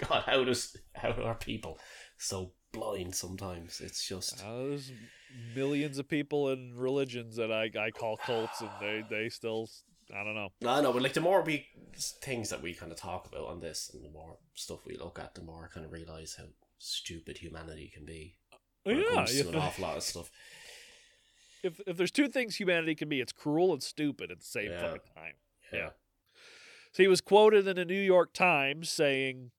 God, 0.10 0.24
how 0.26 0.44
does 0.44 0.76
how 0.94 1.12
are 1.12 1.36
people 1.36 1.78
so 2.18 2.52
blind 2.72 3.16
sometimes? 3.16 3.82
It's 3.82 4.08
just 4.08 4.44
Uh, 4.44 4.64
there's 4.70 4.92
millions 5.56 5.98
of 5.98 6.08
people 6.08 6.50
in 6.52 6.74
religions 6.76 7.36
that 7.38 7.52
I, 7.52 7.70
I 7.80 7.92
call 7.92 8.18
cults, 8.18 8.62
and 8.62 8.70
they, 8.80 9.04
they 9.10 9.30
still, 9.30 9.70
I 10.14 10.24
don't 10.24 10.36
know. 10.36 10.50
I 10.68 10.82
know, 10.82 10.94
but 10.94 11.02
like 11.02 11.14
the 11.14 11.22
more 11.22 11.42
we 11.42 11.68
things 12.22 12.50
that 12.50 12.62
we 12.62 12.74
kind 12.74 12.92
of 12.92 12.98
talk 12.98 13.28
about 13.28 13.48
on 13.48 13.60
this, 13.60 13.90
and 13.94 14.04
the 14.04 14.10
more 14.12 14.38
stuff 14.56 14.86
we 14.86 14.98
look 14.98 15.20
at, 15.20 15.36
the 15.36 15.42
more 15.44 15.70
I 15.70 15.74
kind 15.74 15.86
of 15.86 15.92
realize 15.92 16.36
how 16.38 16.46
stupid 16.80 17.38
humanity 17.38 17.92
can 17.94 18.06
be. 18.06 18.38
when 18.84 18.98
it 18.98 19.06
yeah, 19.10 19.16
comes 19.16 19.42
to 19.42 19.50
an 19.50 19.56
awful 19.56 19.84
lot 19.86 19.98
of 19.98 20.04
stuff. 20.04 20.30
if, 21.64 21.80
if 21.88 21.96
there's 21.98 22.12
two 22.12 22.28
things 22.28 22.58
humanity 22.58 22.96
can 22.96 23.08
be, 23.10 23.22
it's 23.22 23.32
cruel 23.32 23.72
and 23.74 23.82
stupid 23.82 24.32
at 24.32 24.40
the 24.40 24.46
same 24.46 24.72
Yeah. 24.72 24.98
time. 25.16 25.34
Yeah. 25.72 25.90
So 26.92 27.02
he 27.02 27.08
was 27.08 27.22
quoted 27.22 27.68
in 27.68 27.76
the 27.78 27.86
New 27.86 28.00
York 28.00 28.34
Times 28.34 28.92
saying, 28.92 29.52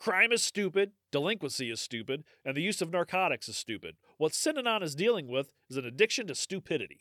Crime 0.00 0.32
is 0.32 0.42
stupid, 0.42 0.92
delinquency 1.12 1.70
is 1.70 1.78
stupid, 1.78 2.24
and 2.42 2.56
the 2.56 2.62
use 2.62 2.80
of 2.80 2.90
narcotics 2.90 3.50
is 3.50 3.56
stupid. 3.58 3.96
What 4.16 4.32
Synanon 4.32 4.82
is 4.82 4.94
dealing 4.94 5.28
with 5.28 5.52
is 5.68 5.76
an 5.76 5.84
addiction 5.84 6.26
to 6.28 6.34
stupidity. 6.34 7.00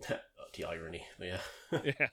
the 0.08 0.64
irony, 0.64 1.06
yeah. 1.20 1.38
yeah. 1.84 2.08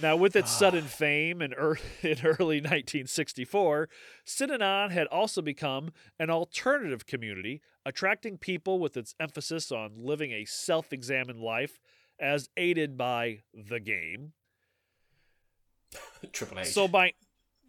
Now, 0.00 0.16
with 0.16 0.36
its 0.36 0.52
Ah. 0.52 0.58
sudden 0.58 0.84
fame 0.84 1.42
in, 1.42 1.52
in 2.02 2.18
early 2.24 2.60
1964, 2.60 3.88
Synanon 4.24 4.90
had 4.92 5.08
also 5.08 5.42
become 5.42 5.92
an 6.20 6.30
alternative 6.30 7.06
community, 7.06 7.60
attracting 7.84 8.38
people 8.38 8.78
with 8.78 8.96
its 8.96 9.16
emphasis 9.18 9.72
on 9.72 9.94
living 9.96 10.30
a 10.30 10.44
self 10.44 10.92
examined 10.92 11.40
life 11.40 11.80
as 12.20 12.48
aided 12.56 12.96
by 12.96 13.42
the 13.52 13.80
game. 13.80 14.32
Triple 16.32 16.60
H. 16.60 16.68
So 16.68 16.86
by 16.88 17.12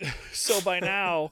so 0.32 0.62
by 0.62 0.80
now 0.80 1.32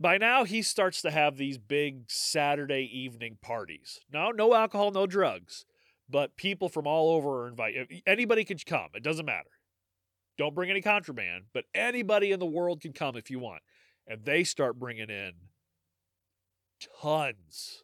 by 0.00 0.18
now 0.18 0.44
he 0.44 0.62
starts 0.62 1.02
to 1.02 1.10
have 1.10 1.36
these 1.36 1.58
big 1.58 2.10
Saturday 2.10 2.88
evening 2.92 3.38
parties. 3.40 4.00
No, 4.12 4.30
no 4.30 4.54
alcohol, 4.54 4.90
no 4.90 5.06
drugs, 5.06 5.64
but 6.08 6.36
people 6.36 6.68
from 6.68 6.86
all 6.86 7.10
over 7.10 7.44
are 7.44 7.48
invited. 7.48 7.88
Eh, 7.90 8.00
anybody 8.06 8.44
can 8.44 8.58
come. 8.58 8.88
It 8.94 9.02
doesn't 9.02 9.26
matter. 9.26 9.50
Don't 10.36 10.54
bring 10.54 10.70
any 10.70 10.80
contraband, 10.80 11.44
but 11.52 11.64
anybody 11.74 12.30
in 12.30 12.38
the 12.38 12.46
world 12.46 12.80
can 12.80 12.92
come 12.92 13.16
if 13.16 13.28
you 13.28 13.40
want. 13.40 13.62
And 14.06 14.24
they 14.24 14.44
start 14.44 14.78
bringing 14.78 15.10
in 15.10 15.32
tons 17.02 17.82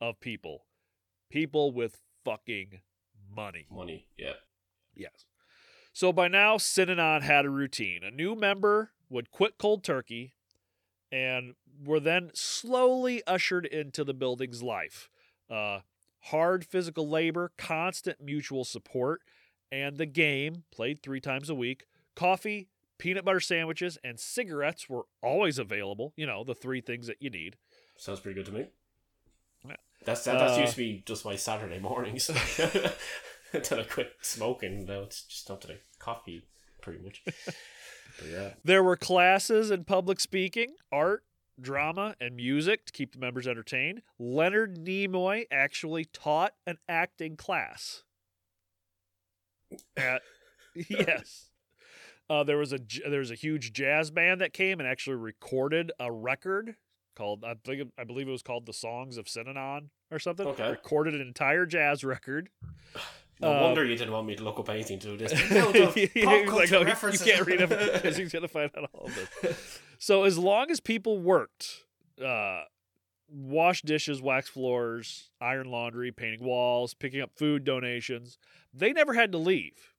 of 0.00 0.20
people. 0.20 0.66
People 1.30 1.72
with 1.72 2.02
fucking 2.24 2.80
money. 3.34 3.66
money, 3.70 4.06
yeah. 4.18 4.34
Yes. 4.94 5.24
So 5.92 6.12
by 6.12 6.28
now, 6.28 6.56
Synanon 6.56 7.22
had 7.22 7.46
a 7.46 7.50
routine. 7.50 8.02
A 8.04 8.10
new 8.10 8.36
member 8.36 8.92
would 9.08 9.30
quit 9.30 9.58
cold 9.58 9.84
turkey 9.84 10.34
and 11.12 11.54
were 11.84 12.00
then 12.00 12.30
slowly 12.34 13.22
ushered 13.26 13.66
into 13.66 14.04
the 14.04 14.14
building's 14.14 14.62
life. 14.62 15.08
Uh, 15.48 15.80
hard 16.20 16.64
physical 16.64 17.08
labor, 17.08 17.52
constant 17.56 18.20
mutual 18.20 18.64
support, 18.64 19.22
and 19.70 19.96
the 19.96 20.06
game, 20.06 20.64
played 20.70 21.02
three 21.02 21.20
times 21.20 21.48
a 21.48 21.54
week, 21.54 21.84
coffee, 22.14 22.68
peanut 22.98 23.24
butter 23.24 23.40
sandwiches, 23.40 23.98
and 24.02 24.18
cigarettes 24.18 24.88
were 24.88 25.04
always 25.22 25.58
available. 25.58 26.12
You 26.16 26.26
know, 26.26 26.44
the 26.44 26.54
three 26.54 26.80
things 26.80 27.06
that 27.06 27.20
you 27.20 27.30
need. 27.30 27.56
Sounds 27.96 28.20
pretty 28.20 28.34
good 28.34 28.46
to 28.46 28.52
me. 28.52 28.66
Yeah. 29.66 29.76
That's 30.04 30.24
that, 30.24 30.38
that's 30.38 30.58
Uh, 30.58 30.60
used 30.62 30.72
to 30.72 30.78
be 30.78 31.02
just 31.06 31.24
my 31.24 31.36
Saturday 31.36 31.78
mornings. 31.78 32.30
Until 33.52 33.80
I 33.80 33.84
quit 33.84 34.12
smoking, 34.20 34.86
now 34.86 35.00
it's 35.02 35.22
just 35.22 35.48
not 35.48 35.60
to 35.62 35.68
the 35.68 35.78
coffee, 35.98 36.42
pretty 36.86 37.02
much. 37.02 37.22
yeah, 38.30 38.50
There 38.62 38.82
were 38.82 38.96
classes 38.96 39.72
in 39.72 39.82
public 39.82 40.20
speaking, 40.20 40.76
art, 40.92 41.24
drama, 41.60 42.14
and 42.20 42.36
music 42.36 42.86
to 42.86 42.92
keep 42.92 43.12
the 43.12 43.18
members 43.18 43.48
entertained. 43.48 44.02
Leonard 44.20 44.78
Nimoy 44.78 45.46
actually 45.50 46.04
taught 46.04 46.52
an 46.64 46.78
acting 46.88 47.36
class. 47.36 48.04
At 49.96 50.22
yes, 50.88 51.50
uh, 52.30 52.44
there 52.44 52.56
was 52.56 52.72
a 52.72 52.78
there 53.08 53.18
was 53.18 53.32
a 53.32 53.34
huge 53.34 53.72
jazz 53.72 54.12
band 54.12 54.40
that 54.40 54.52
came 54.52 54.78
and 54.78 54.88
actually 54.88 55.16
recorded 55.16 55.90
a 55.98 56.12
record 56.12 56.76
called 57.16 57.44
I 57.44 57.54
think 57.64 57.90
I 57.98 58.04
believe 58.04 58.28
it 58.28 58.30
was 58.30 58.44
called 58.44 58.66
the 58.66 58.72
Songs 58.72 59.16
of 59.16 59.24
Synanon 59.24 59.88
or 60.12 60.20
something. 60.20 60.46
Okay. 60.46 60.70
Recorded 60.70 61.16
an 61.16 61.20
entire 61.20 61.66
jazz 61.66 62.04
record. 62.04 62.48
no 63.40 63.52
Uh, 63.52 63.62
wonder 63.62 63.84
you 63.84 63.96
didn't 63.96 64.12
want 64.12 64.26
me 64.26 64.34
to 64.36 64.42
look 64.44 64.58
up 64.58 64.68
anything 64.70 64.98
to 65.00 65.08
do 65.08 65.16
this. 65.16 65.32
No, 65.50 65.70
the 65.72 66.06
pop 66.24 66.26
like, 66.26 66.46
culture 66.46 66.76
"Oh, 66.76 66.80
you- 66.80 66.86
references." 66.86 67.26
you 67.26 67.32
can't 67.32 67.46
read 67.46 67.60
them 67.60 67.68
because 67.68 68.16
he's 68.20 68.32
gonna 68.32 68.48
find 68.48 68.70
out 68.76 68.88
all 68.94 69.06
of 69.06 69.30
this. 69.42 69.80
So 69.98 70.24
as 70.24 70.38
long 70.38 70.70
as 70.70 70.80
people 70.80 71.18
worked, 71.18 71.84
uh, 72.24 72.62
wash 73.28 73.82
dishes, 73.82 74.22
wax 74.22 74.48
floors, 74.48 75.30
iron 75.40 75.70
laundry, 75.70 76.12
painting 76.12 76.44
walls, 76.44 76.94
picking 76.94 77.20
up 77.20 77.30
food 77.36 77.64
donations, 77.64 78.38
they 78.72 78.92
never 78.92 79.14
had 79.14 79.32
to 79.32 79.38
leave. 79.38 79.92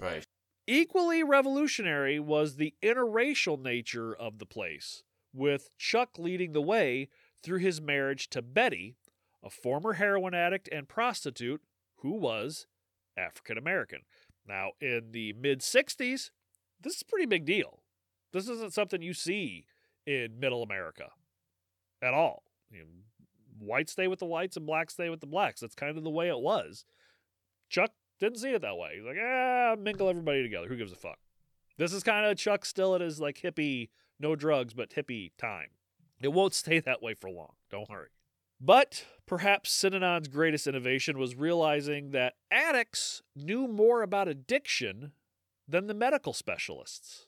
right. 0.00 0.24
Equally 0.66 1.22
revolutionary 1.22 2.18
was 2.18 2.56
the 2.56 2.72
interracial 2.82 3.60
nature 3.60 4.14
of 4.16 4.38
the 4.38 4.46
place, 4.46 5.02
with 5.34 5.68
Chuck 5.76 6.18
leading 6.18 6.52
the 6.52 6.62
way 6.62 7.10
through 7.42 7.58
his 7.58 7.82
marriage 7.82 8.30
to 8.30 8.40
Betty, 8.40 8.96
a 9.42 9.50
former 9.50 9.92
heroin 9.94 10.32
addict 10.32 10.66
and 10.72 10.88
prostitute 10.88 11.60
who 12.04 12.12
was 12.12 12.66
African 13.16 13.58
American. 13.58 14.00
Now, 14.46 14.72
in 14.80 15.10
the 15.10 15.32
mid 15.32 15.60
60s, 15.60 16.30
this 16.80 16.96
is 16.96 17.02
a 17.02 17.10
pretty 17.10 17.26
big 17.26 17.46
deal. 17.46 17.80
This 18.32 18.46
isn't 18.46 18.74
something 18.74 19.00
you 19.00 19.14
see 19.14 19.66
in 20.06 20.38
middle 20.38 20.62
America 20.62 21.10
at 22.02 22.12
all. 22.12 22.44
You 22.70 22.80
know, 22.80 22.84
whites 23.58 23.92
stay 23.92 24.06
with 24.06 24.18
the 24.18 24.26
whites 24.26 24.56
and 24.56 24.66
blacks 24.66 24.92
stay 24.94 25.08
with 25.08 25.20
the 25.20 25.26
blacks. 25.26 25.60
That's 25.60 25.74
kind 25.74 25.96
of 25.96 26.04
the 26.04 26.10
way 26.10 26.28
it 26.28 26.40
was. 26.40 26.84
Chuck 27.70 27.92
didn't 28.20 28.38
see 28.38 28.52
it 28.52 28.60
that 28.60 28.76
way. 28.76 28.96
He's 28.96 29.06
like, 29.06 29.16
ah, 29.18 29.74
mingle 29.78 30.10
everybody 30.10 30.42
together. 30.42 30.68
Who 30.68 30.76
gives 30.76 30.92
a 30.92 30.96
fuck? 30.96 31.18
This 31.78 31.94
is 31.94 32.02
kind 32.02 32.26
of 32.26 32.36
Chuck 32.36 32.66
still 32.66 32.94
at 32.94 33.00
his 33.00 33.18
like 33.18 33.40
hippie, 33.40 33.88
no 34.20 34.36
drugs, 34.36 34.74
but 34.74 34.90
hippie 34.90 35.32
time. 35.38 35.68
It 36.20 36.34
won't 36.34 36.52
stay 36.64 36.80
that 36.80 37.02
way 37.02 37.14
for 37.14 37.30
long. 37.30 37.54
Don't 37.70 37.88
worry. 37.88 38.08
But 38.60 39.04
perhaps 39.26 39.70
Synanon's 39.70 40.28
greatest 40.28 40.66
innovation 40.66 41.18
was 41.18 41.34
realizing 41.34 42.10
that 42.10 42.34
addicts 42.50 43.22
knew 43.34 43.66
more 43.68 44.02
about 44.02 44.28
addiction 44.28 45.12
than 45.68 45.86
the 45.86 45.94
medical 45.94 46.32
specialists. 46.32 47.26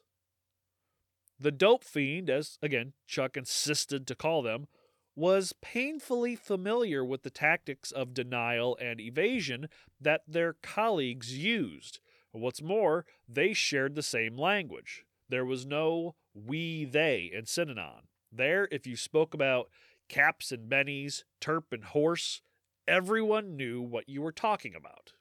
The 1.39 1.53
dope 1.53 1.85
fiend, 1.85 2.31
as 2.31 2.59
again 2.63 2.95
Chuck 3.07 3.37
insisted 3.37 4.07
to 4.07 4.15
call 4.15 4.43
them, 4.43 4.69
was 5.15 5.55
painfully 5.63 6.37
familiar 6.37 7.05
with 7.05 7.23
the 7.23 7.31
tactics 7.31 7.91
of 7.91 8.15
denial 8.15 8.77
and 8.81 9.01
evasion 9.01 9.69
that 10.01 10.23
their 10.27 10.55
colleagues 10.63 11.37
used. 11.37 12.01
What's 12.33 12.61
more, 12.61 13.07
they 13.27 13.55
shared 13.55 13.95
the 13.95 14.03
same 14.03 14.37
language. 14.37 15.05
There 15.29 15.45
was 15.45 15.67
no 15.67 16.15
we 16.35 16.85
they 16.85 17.31
in 17.33 17.45
Synanon. 17.45 18.03
There, 18.31 18.69
if 18.71 18.87
you 18.87 18.97
spoke 18.97 19.33
about 19.33 19.71
caps 20.09 20.53
and 20.53 20.71
bennies, 20.71 21.25
terp 21.41 21.73
and 21.73 21.85
horse, 21.85 22.43
everyone 22.87 23.57
knew 23.57 23.81
what 23.81 24.09
you 24.09 24.23
were 24.23 24.33
talking 24.33 24.75
about. 24.75 25.13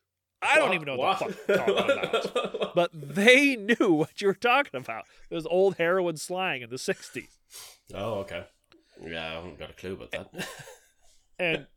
I 0.41 0.57
don't 0.59 0.73
even 0.73 0.85
know 0.85 0.97
what, 0.97 1.19
the 1.19 1.33
fuck 1.33 1.65
talking 1.65 1.99
about. 1.99 2.71
But 2.75 2.91
they 2.93 3.55
knew 3.55 3.93
what 3.93 4.21
you 4.21 4.27
were 4.27 4.33
talking 4.33 4.79
about. 4.79 5.05
It 5.29 5.35
was 5.35 5.45
old 5.45 5.77
heroin 5.77 6.17
slang 6.17 6.61
in 6.61 6.69
the 6.69 6.75
60s. 6.75 7.27
oh, 7.93 8.15
okay. 8.15 8.45
Yeah, 9.01 9.25
I 9.25 9.33
haven't 9.35 9.59
got 9.59 9.69
a 9.69 9.73
clue 9.73 9.93
about 9.93 10.11
that. 10.11 10.47
And 11.39 11.67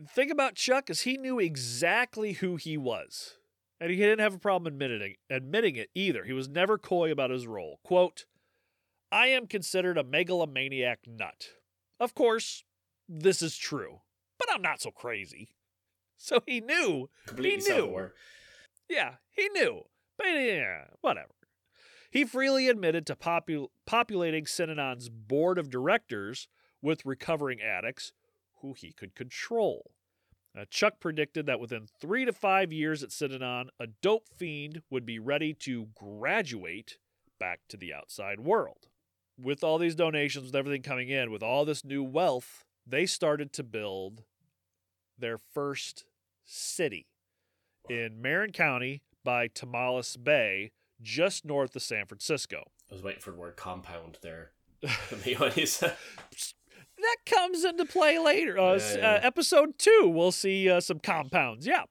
thing 0.08 0.30
about 0.30 0.54
Chuck 0.56 0.90
is 0.90 1.02
he 1.02 1.16
knew 1.16 1.38
exactly 1.38 2.34
who 2.34 2.56
he 2.56 2.76
was. 2.76 3.34
And 3.80 3.90
he 3.90 3.96
didn't 3.96 4.20
have 4.20 4.34
a 4.34 4.38
problem 4.38 4.72
admitting 4.72 5.14
admitting 5.28 5.76
it 5.76 5.90
either. 5.94 6.24
He 6.24 6.32
was 6.32 6.48
never 6.48 6.78
coy 6.78 7.10
about 7.10 7.30
his 7.30 7.46
role. 7.46 7.80
Quote, 7.82 8.24
I 9.14 9.28
am 9.28 9.46
considered 9.46 9.96
a 9.96 10.02
megalomaniac 10.02 11.06
nut. 11.06 11.50
Of 12.00 12.16
course, 12.16 12.64
this 13.08 13.42
is 13.42 13.56
true, 13.56 14.00
but 14.40 14.48
I'm 14.52 14.60
not 14.60 14.80
so 14.82 14.90
crazy. 14.90 15.50
So 16.16 16.38
he 16.46 16.60
knew. 16.60 17.10
Completely 17.26 17.56
knew. 17.56 17.62
self-aware. 17.62 18.14
Yeah, 18.88 19.16
he 19.32 19.48
knew. 19.50 19.82
But 20.16 20.28
yeah, 20.28 20.84
whatever. 21.02 21.34
He 22.10 22.24
freely 22.24 22.68
admitted 22.68 23.04
to 23.06 23.16
popul- 23.16 23.68
populating 23.84 24.44
Synanon's 24.44 25.10
board 25.10 25.58
of 25.58 25.68
directors 25.68 26.48
with 26.80 27.04
recovering 27.04 27.60
addicts 27.60 28.12
who 28.62 28.72
he 28.72 28.92
could 28.92 29.14
control. 29.14 29.90
Uh, 30.56 30.64
Chuck 30.70 30.94
predicted 31.00 31.44
that 31.46 31.60
within 31.60 31.88
three 32.00 32.24
to 32.24 32.32
five 32.32 32.72
years 32.72 33.02
at 33.02 33.10
Synanon, 33.10 33.66
a 33.78 33.88
dope 33.88 34.28
fiend 34.38 34.82
would 34.88 35.04
be 35.04 35.18
ready 35.18 35.52
to 35.52 35.88
graduate 35.94 36.96
back 37.38 37.60
to 37.68 37.76
the 37.76 37.92
outside 37.92 38.40
world. 38.40 38.86
With 39.40 39.64
all 39.64 39.78
these 39.78 39.94
donations, 39.94 40.46
with 40.46 40.54
everything 40.54 40.82
coming 40.82 41.08
in, 41.08 41.30
with 41.30 41.42
all 41.42 41.64
this 41.64 41.84
new 41.84 42.02
wealth, 42.02 42.64
they 42.86 43.06
started 43.06 43.52
to 43.54 43.62
build 43.64 44.22
their 45.18 45.38
first 45.38 46.04
city 46.44 47.06
in 47.88 48.20
Marin 48.22 48.52
County 48.52 49.02
by 49.24 49.48
Tomales 49.48 50.16
Bay, 50.22 50.70
just 51.02 51.44
north 51.44 51.74
of 51.74 51.82
San 51.82 52.06
Francisco. 52.06 52.62
I 52.90 52.94
was 52.94 53.02
waiting 53.02 53.20
for 53.20 53.30
the 53.32 53.36
word 53.38 53.56
compound 53.56 54.18
there. 54.22 54.52
To 55.08 55.16
be 55.16 55.34
honest. 55.34 55.80
that 55.80 57.16
comes 57.26 57.64
into 57.64 57.84
play 57.86 58.18
later. 58.18 58.58
Uh, 58.58 58.74
Yeah, 58.76 58.96
yeah. 58.98 59.10
Uh, 59.14 59.20
episode 59.22 59.78
two, 59.78 60.10
we'll 60.14 60.32
see 60.32 60.68
uh, 60.70 60.80
some 60.80 60.98
compounds. 60.98 61.66
Yeah. 61.66 61.84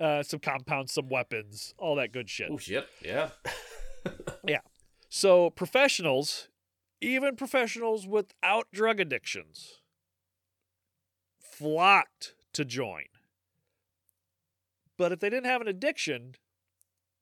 Uh, 0.00 0.22
some 0.22 0.40
compounds, 0.40 0.94
some 0.94 1.08
weapons, 1.10 1.74
all 1.78 1.96
that 1.96 2.12
good 2.12 2.30
shit. 2.30 2.48
oh 2.50 2.56
shit! 2.56 2.88
Yeah. 3.04 3.28
yeah. 4.48 4.60
So, 5.10 5.50
professionals, 5.50 6.48
even 7.00 7.36
professionals 7.36 8.06
without 8.06 8.68
drug 8.72 9.00
addictions, 9.00 9.80
flocked 11.40 12.34
to 12.52 12.64
join. 12.64 13.04
But 14.96 15.12
if 15.12 15.20
they 15.20 15.30
didn't 15.30 15.46
have 15.46 15.60
an 15.60 15.68
addiction, 15.68 16.34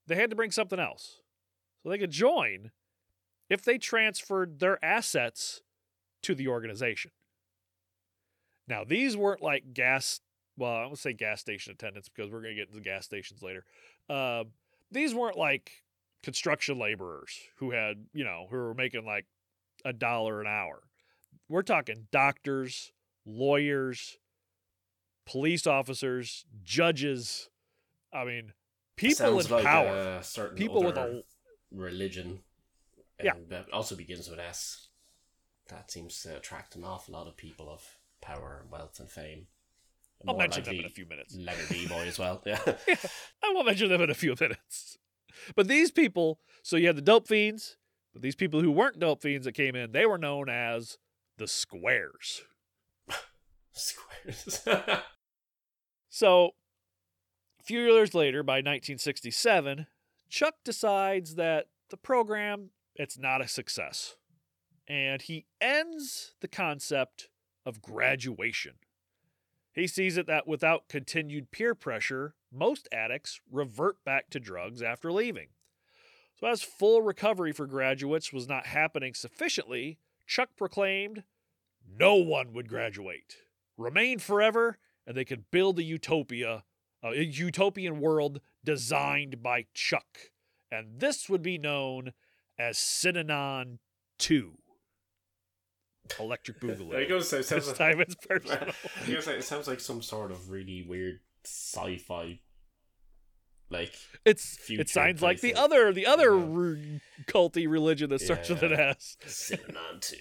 they 0.06 0.16
had 0.16 0.30
to 0.30 0.36
bring 0.36 0.50
something 0.50 0.80
else. 0.80 1.20
So 1.82 1.90
they 1.90 1.98
could 1.98 2.10
join 2.10 2.72
if 3.48 3.64
they 3.64 3.78
transferred 3.78 4.58
their 4.58 4.84
assets 4.84 5.62
to 6.22 6.34
the 6.34 6.48
organization. 6.48 7.12
Now, 8.66 8.84
these 8.84 9.16
weren't 9.16 9.42
like 9.42 9.72
gas, 9.72 10.20
well, 10.56 10.72
I'm 10.72 10.84
going 10.86 10.96
to 10.96 11.00
say 11.00 11.12
gas 11.12 11.40
station 11.40 11.72
attendants 11.72 12.08
because 12.08 12.30
we're 12.30 12.42
going 12.42 12.54
to 12.54 12.60
get 12.60 12.68
into 12.68 12.82
gas 12.82 13.04
stations 13.04 13.42
later. 13.42 13.64
Uh, 14.10 14.44
these 14.90 15.14
weren't 15.14 15.38
like 15.38 15.70
construction 16.22 16.78
laborers 16.78 17.38
who 17.58 17.70
had, 17.70 18.06
you 18.12 18.24
know, 18.24 18.46
who 18.50 18.56
were 18.56 18.74
making 18.74 19.06
like 19.06 19.26
a 19.84 19.92
dollar 19.92 20.40
an 20.40 20.46
hour. 20.46 20.82
We're 21.48 21.62
talking 21.62 22.06
doctors, 22.12 22.92
lawyers, 23.24 24.18
police 25.26 25.66
officers, 25.66 26.44
judges. 26.62 27.48
I 28.12 28.24
mean, 28.24 28.52
people 28.96 29.38
in 29.38 29.50
like 29.50 29.64
power. 29.64 29.88
Uh, 29.88 30.22
certain 30.22 30.56
people 30.56 30.82
with 30.82 30.96
a 30.96 31.22
religion. 31.72 32.40
Yeah. 33.22 33.32
That 33.48 33.66
also 33.72 33.96
begins 33.96 34.28
with 34.28 34.38
S. 34.38 34.88
That 35.68 35.90
seems 35.90 36.20
to 36.22 36.36
attract 36.36 36.76
an 36.76 36.84
awful 36.84 37.14
lot 37.14 37.26
of 37.26 37.36
people 37.36 37.68
of 37.68 37.82
power, 38.20 38.64
wealth, 38.70 39.00
and 39.00 39.10
fame. 39.10 39.48
I'll 40.26 40.34
More 40.34 40.42
mention 40.42 40.64
them 40.64 40.76
in 40.76 40.84
a 40.84 40.90
few 40.90 41.06
minutes. 41.06 41.36
Letter 41.36 41.62
D 41.68 41.86
boy 41.86 42.06
as 42.06 42.18
well. 42.18 42.42
Yeah. 42.46 42.58
I 42.66 43.52
will 43.52 43.64
mention 43.64 43.88
them 43.88 44.00
in 44.00 44.10
a 44.10 44.14
few 44.14 44.34
minutes. 44.40 44.98
But 45.54 45.68
these 45.68 45.90
people, 45.90 46.40
so 46.62 46.76
you 46.76 46.86
have 46.88 46.96
the 46.96 47.02
dope 47.02 47.28
fiends, 47.28 47.76
but 48.18 48.22
these 48.24 48.34
people 48.34 48.60
who 48.60 48.72
weren't 48.72 48.98
dope 48.98 49.22
fiends 49.22 49.44
that 49.44 49.52
came 49.52 49.76
in, 49.76 49.92
they 49.92 50.04
were 50.04 50.18
known 50.18 50.48
as 50.48 50.98
the 51.36 51.46
squares. 51.46 52.42
Squares. 53.72 54.66
So, 56.10 56.54
a 57.60 57.62
few 57.62 57.80
years 57.80 58.14
later, 58.14 58.42
by 58.42 58.54
1967, 58.54 59.86
Chuck 60.28 60.54
decides 60.64 61.36
that 61.36 61.66
the 61.90 61.96
program 61.96 62.70
it's 62.96 63.16
not 63.16 63.40
a 63.40 63.46
success, 63.46 64.16
and 64.88 65.22
he 65.22 65.46
ends 65.60 66.34
the 66.40 66.48
concept 66.48 67.28
of 67.64 67.80
graduation. 67.80 68.76
He 69.72 69.86
sees 69.86 70.16
it 70.16 70.26
that 70.26 70.48
without 70.48 70.88
continued 70.88 71.52
peer 71.52 71.76
pressure, 71.76 72.34
most 72.50 72.88
addicts 72.90 73.40
revert 73.48 74.02
back 74.04 74.28
to 74.30 74.40
drugs 74.40 74.82
after 74.82 75.12
leaving. 75.12 75.50
So, 76.40 76.46
as 76.46 76.62
full 76.62 77.02
recovery 77.02 77.52
for 77.52 77.66
graduates 77.66 78.32
was 78.32 78.48
not 78.48 78.66
happening 78.66 79.14
sufficiently, 79.14 79.98
Chuck 80.26 80.50
proclaimed 80.56 81.24
no 81.98 82.14
one 82.14 82.52
would 82.52 82.68
graduate, 82.68 83.36
remain 83.76 84.18
forever, 84.18 84.78
and 85.06 85.16
they 85.16 85.24
could 85.24 85.50
build 85.50 85.78
a 85.78 85.82
utopia, 85.82 86.64
uh, 87.02 87.08
a 87.10 87.24
utopian 87.24 87.98
world 87.98 88.40
designed 88.62 89.42
by 89.42 89.66
Chuck. 89.74 90.18
And 90.70 91.00
this 91.00 91.28
would 91.28 91.42
be 91.42 91.58
known 91.58 92.12
as 92.58 92.76
Synanon 92.76 93.78
2. 94.18 94.52
Electric 96.20 96.58
I 96.62 96.66
Boogaloo. 96.66 97.08
gotta 97.08 97.22
say, 97.24 97.38
it 97.38 97.46
sounds 97.46 97.66
This 97.66 97.78
like, 97.80 97.90
time 97.90 98.00
it's 98.00 98.14
personal. 98.28 98.58
I 98.58 99.10
gotta 99.10 99.22
say, 99.22 99.36
it 99.38 99.44
sounds 99.44 99.66
like 99.66 99.80
some 99.80 100.02
sort 100.02 100.30
of 100.30 100.50
really 100.50 100.84
weird 100.86 101.20
sci-fi, 101.44 102.40
like 103.70 103.92
It's 104.24 104.58
it 104.70 104.88
sounds 104.88 105.22
like 105.22 105.40
the 105.40 105.54
other 105.54 105.92
the 105.92 106.06
other 106.06 106.36
yeah. 106.36 106.44
re- 106.48 107.00
culty 107.26 107.68
religion 107.68 108.10
that 108.10 108.20
starts 108.20 108.48
with 108.48 108.62
an 108.62 108.70
Yeah. 108.70 108.94
S. 108.96 109.16
sitting 109.26 109.76
on 109.76 110.00
two. 110.00 110.16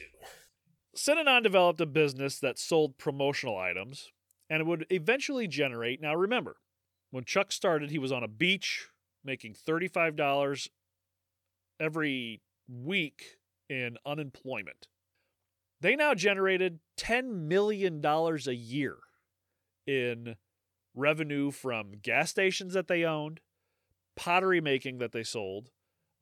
Synanon 0.96 1.44
developed 1.44 1.80
a 1.82 1.86
business 1.86 2.40
that 2.40 2.58
sold 2.58 2.98
promotional 2.98 3.58
items 3.58 4.12
and 4.50 4.62
it 4.62 4.66
would 4.66 4.86
eventually 4.90 5.48
generate. 5.48 6.02
Now, 6.02 6.16
remember, 6.16 6.58
when 7.12 7.24
Chuck 7.26 7.52
started, 7.52 7.92
he 7.92 8.00
was 8.00 8.12
on 8.12 8.24
a 8.24 8.28
beach 8.28 8.88
making 9.24 9.54
$35 9.56 10.70
every 11.80 12.42
week 12.68 13.38
in 13.70 13.98
unemployment. 14.06 14.88
They 15.82 15.96
now 15.96 16.14
generated 16.16 16.80
$10 16.98 17.48
million 17.48 18.04
a 18.04 18.52
year 18.52 18.96
in 19.86 20.36
revenue 20.98 21.52
from 21.52 21.94
gas 22.02 22.32
stations 22.32 22.74
that 22.74 22.88
they 22.88 23.04
owned, 23.04 23.40
pottery 24.16 24.60
making 24.60 24.98
that 24.98 25.12
they 25.12 25.24
sold, 25.24 25.70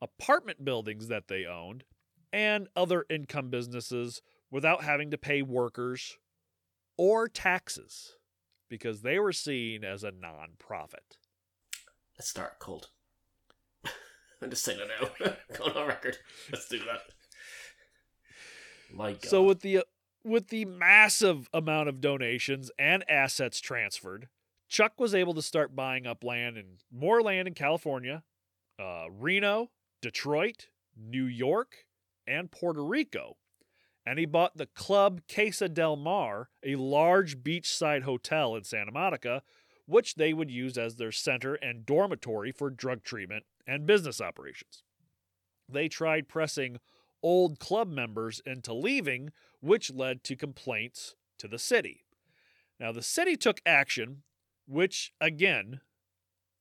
apartment 0.02 0.64
buildings 0.64 1.08
that 1.08 1.28
they 1.28 1.46
owned, 1.46 1.84
and 2.32 2.68
other 2.76 3.06
income 3.10 3.50
businesses 3.50 4.22
without 4.52 4.84
having 4.84 5.10
to 5.12 5.18
pay 5.18 5.42
workers 5.42 6.18
or 6.98 7.28
taxes 7.28 8.16
because 8.70 9.02
they 9.02 9.20
were 9.20 9.34
seen 9.34 9.84
as 9.84 10.04
a 10.04 10.12
nonprofit. 10.12 11.18
Let's 12.18 12.30
start 12.30 12.60
cold. 12.60 12.90
I'm 14.42 14.50
just 14.50 14.64
saying 14.64 14.80
it 14.80 14.90
now. 15.20 15.34
Going 15.58 15.78
on 15.78 15.88
record. 15.88 16.18
Let's 16.52 16.68
do 16.68 16.80
that. 16.80 17.02
My 18.94 19.14
God. 19.14 19.26
So 19.26 19.44
with 19.44 19.62
the 19.62 19.84
with 20.24 20.48
the 20.48 20.66
massive 20.66 21.50
amount 21.54 21.88
of 21.88 22.02
donations 22.02 22.72
and 22.80 23.04
assets 23.10 23.62
transferred, 23.62 24.28
Chuck 24.68 25.00
was 25.00 25.16
able 25.16 25.34
to 25.34 25.42
start 25.42 25.76
buying 25.76 26.08
up 26.08 26.24
land 26.24 26.58
and 26.58 26.80
more 26.92 27.22
land 27.22 27.48
in 27.48 27.54
California, 27.54 28.24
uh, 28.80 29.06
Reno, 29.10 29.72
Detroit, 30.02 30.68
New 30.98 31.26
York, 31.26 31.86
and 32.28 32.52
Puerto 32.52 32.84
Rico. 32.84 33.38
And 34.06 34.20
he 34.20 34.26
bought 34.26 34.58
the 34.58 34.68
Club 34.68 35.22
Casa 35.28 35.68
del 35.68 35.96
Mar, 35.96 36.50
a 36.64 36.76
large 36.76 37.40
beachside 37.40 38.04
hotel 38.04 38.56
in 38.56 38.64
Santa 38.64 38.92
Monica, 38.92 39.42
which 39.88 40.16
they 40.16 40.34
would 40.34 40.52
use 40.52 40.78
as 40.78 40.96
their 40.96 41.12
center 41.12 41.56
and 41.56 41.86
dormitory 41.86 42.52
for 42.52 42.70
drug 42.70 43.04
treatment 43.04 43.46
and 43.68 43.86
business 43.86 44.22
operations. 44.22 44.84
They 45.68 45.88
tried 45.88 46.28
pressing 46.28 46.80
old 47.24 47.60
club 47.60 47.90
members 47.90 48.42
into 48.46 48.74
leaving, 48.74 49.32
which 49.60 49.92
led 49.92 50.24
to 50.26 50.36
complaints 50.36 51.16
to 51.40 51.48
the 51.48 51.60
city. 51.60 52.06
Now, 52.80 52.92
the 52.92 53.02
city 53.02 53.36
took 53.36 53.62
action, 53.66 54.24
which 54.68 55.14
again 55.22 55.82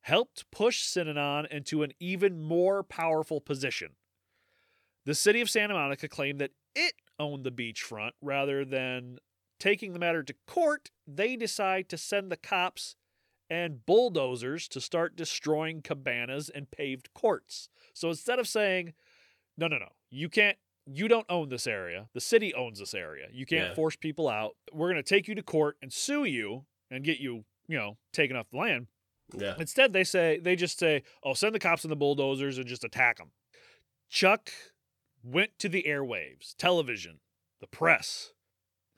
helped 0.02 0.50
push 0.50 0.82
Synanon 0.86 1.46
into 1.50 1.82
an 1.82 1.92
even 1.98 2.40
more 2.42 2.82
powerful 2.82 3.40
position. 3.40 3.90
The 5.06 5.14
city 5.14 5.40
of 5.40 5.50
Santa 5.50 5.74
Monica 5.74 6.08
claimed 6.08 6.40
that 6.40 6.52
it 6.74 6.94
owned 7.18 7.44
the 7.44 7.50
beachfront 7.52 8.10
rather 8.20 8.64
than 8.64 9.18
taking 9.60 9.92
the 9.92 9.98
matter 9.98 10.22
to 10.22 10.34
court. 10.46 10.90
They 11.06 11.36
decide 11.36 11.88
to 11.90 11.98
send 11.98 12.30
the 12.30 12.36
cops 12.36 12.96
and 13.50 13.84
bulldozers 13.86 14.66
to 14.68 14.80
start 14.80 15.16
destroying 15.16 15.82
cabanas 15.82 16.48
and 16.48 16.70
paved 16.70 17.12
courts. 17.14 17.68
So 17.92 18.08
instead 18.08 18.38
of 18.38 18.48
saying, 18.48 18.94
no, 19.56 19.68
no, 19.68 19.78
no, 19.78 19.90
you 20.10 20.28
can't, 20.28 20.56
you 20.86 21.08
don't 21.08 21.26
own 21.30 21.48
this 21.50 21.66
area. 21.66 22.08
The 22.14 22.20
city 22.20 22.52
owns 22.54 22.78
this 22.78 22.94
area. 22.94 23.28
You 23.32 23.46
can't 23.46 23.68
Yeah. 23.68 23.74
force 23.74 23.96
people 23.96 24.28
out. 24.28 24.56
We're 24.72 24.90
going 24.90 25.02
to 25.02 25.08
take 25.08 25.28
you 25.28 25.34
to 25.34 25.42
court 25.42 25.76
and 25.80 25.92
sue 25.92 26.24
you 26.24 26.64
and 26.90 27.04
get 27.04 27.20
you, 27.20 27.44
you 27.68 27.78
know, 27.78 27.96
taken 28.12 28.36
off 28.36 28.50
the 28.50 28.58
land. 28.58 28.86
yeah. 29.36 29.54
Instead, 29.58 29.92
they 29.92 30.04
say 30.04 30.38
they 30.38 30.56
just 30.56 30.78
say, 30.78 31.02
"Oh, 31.22 31.34
send 31.34 31.54
the 31.54 31.58
cops 31.58 31.84
and 31.84 31.90
the 31.90 31.96
bulldozers 31.96 32.58
and 32.58 32.66
just 32.66 32.84
attack 32.84 33.18
them." 33.18 33.32
Chuck 34.08 34.52
went 35.22 35.58
to 35.58 35.68
the 35.68 35.84
airwaves, 35.88 36.54
television, 36.56 37.20
the 37.60 37.66
press, 37.66 38.32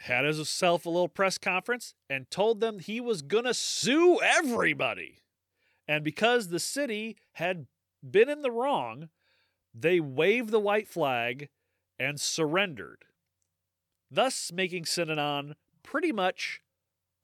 had 0.01 0.25
himself 0.25 0.85
a 0.85 0.91
little 0.91 1.09
press 1.09 1.39
conference, 1.39 1.95
and 2.11 2.31
told 2.31 2.61
them 2.61 2.81
he 2.81 3.01
was 3.01 3.23
gonna 3.23 3.55
sue 3.55 4.21
everybody. 4.21 5.23
And 5.89 6.03
because 6.03 6.49
the 6.49 6.59
city 6.59 7.17
had 7.35 7.67
been 8.09 8.29
in 8.29 8.43
the 8.43 8.51
wrong, 8.51 9.09
they 9.73 10.01
waved 10.01 10.51
the 10.51 10.59
white 10.61 10.89
flag 10.89 11.49
and 11.99 12.21
surrendered, 12.21 13.05
thus 14.11 14.51
making 14.53 14.85
Synanon 14.85 15.55
pretty 15.83 16.13
much 16.13 16.61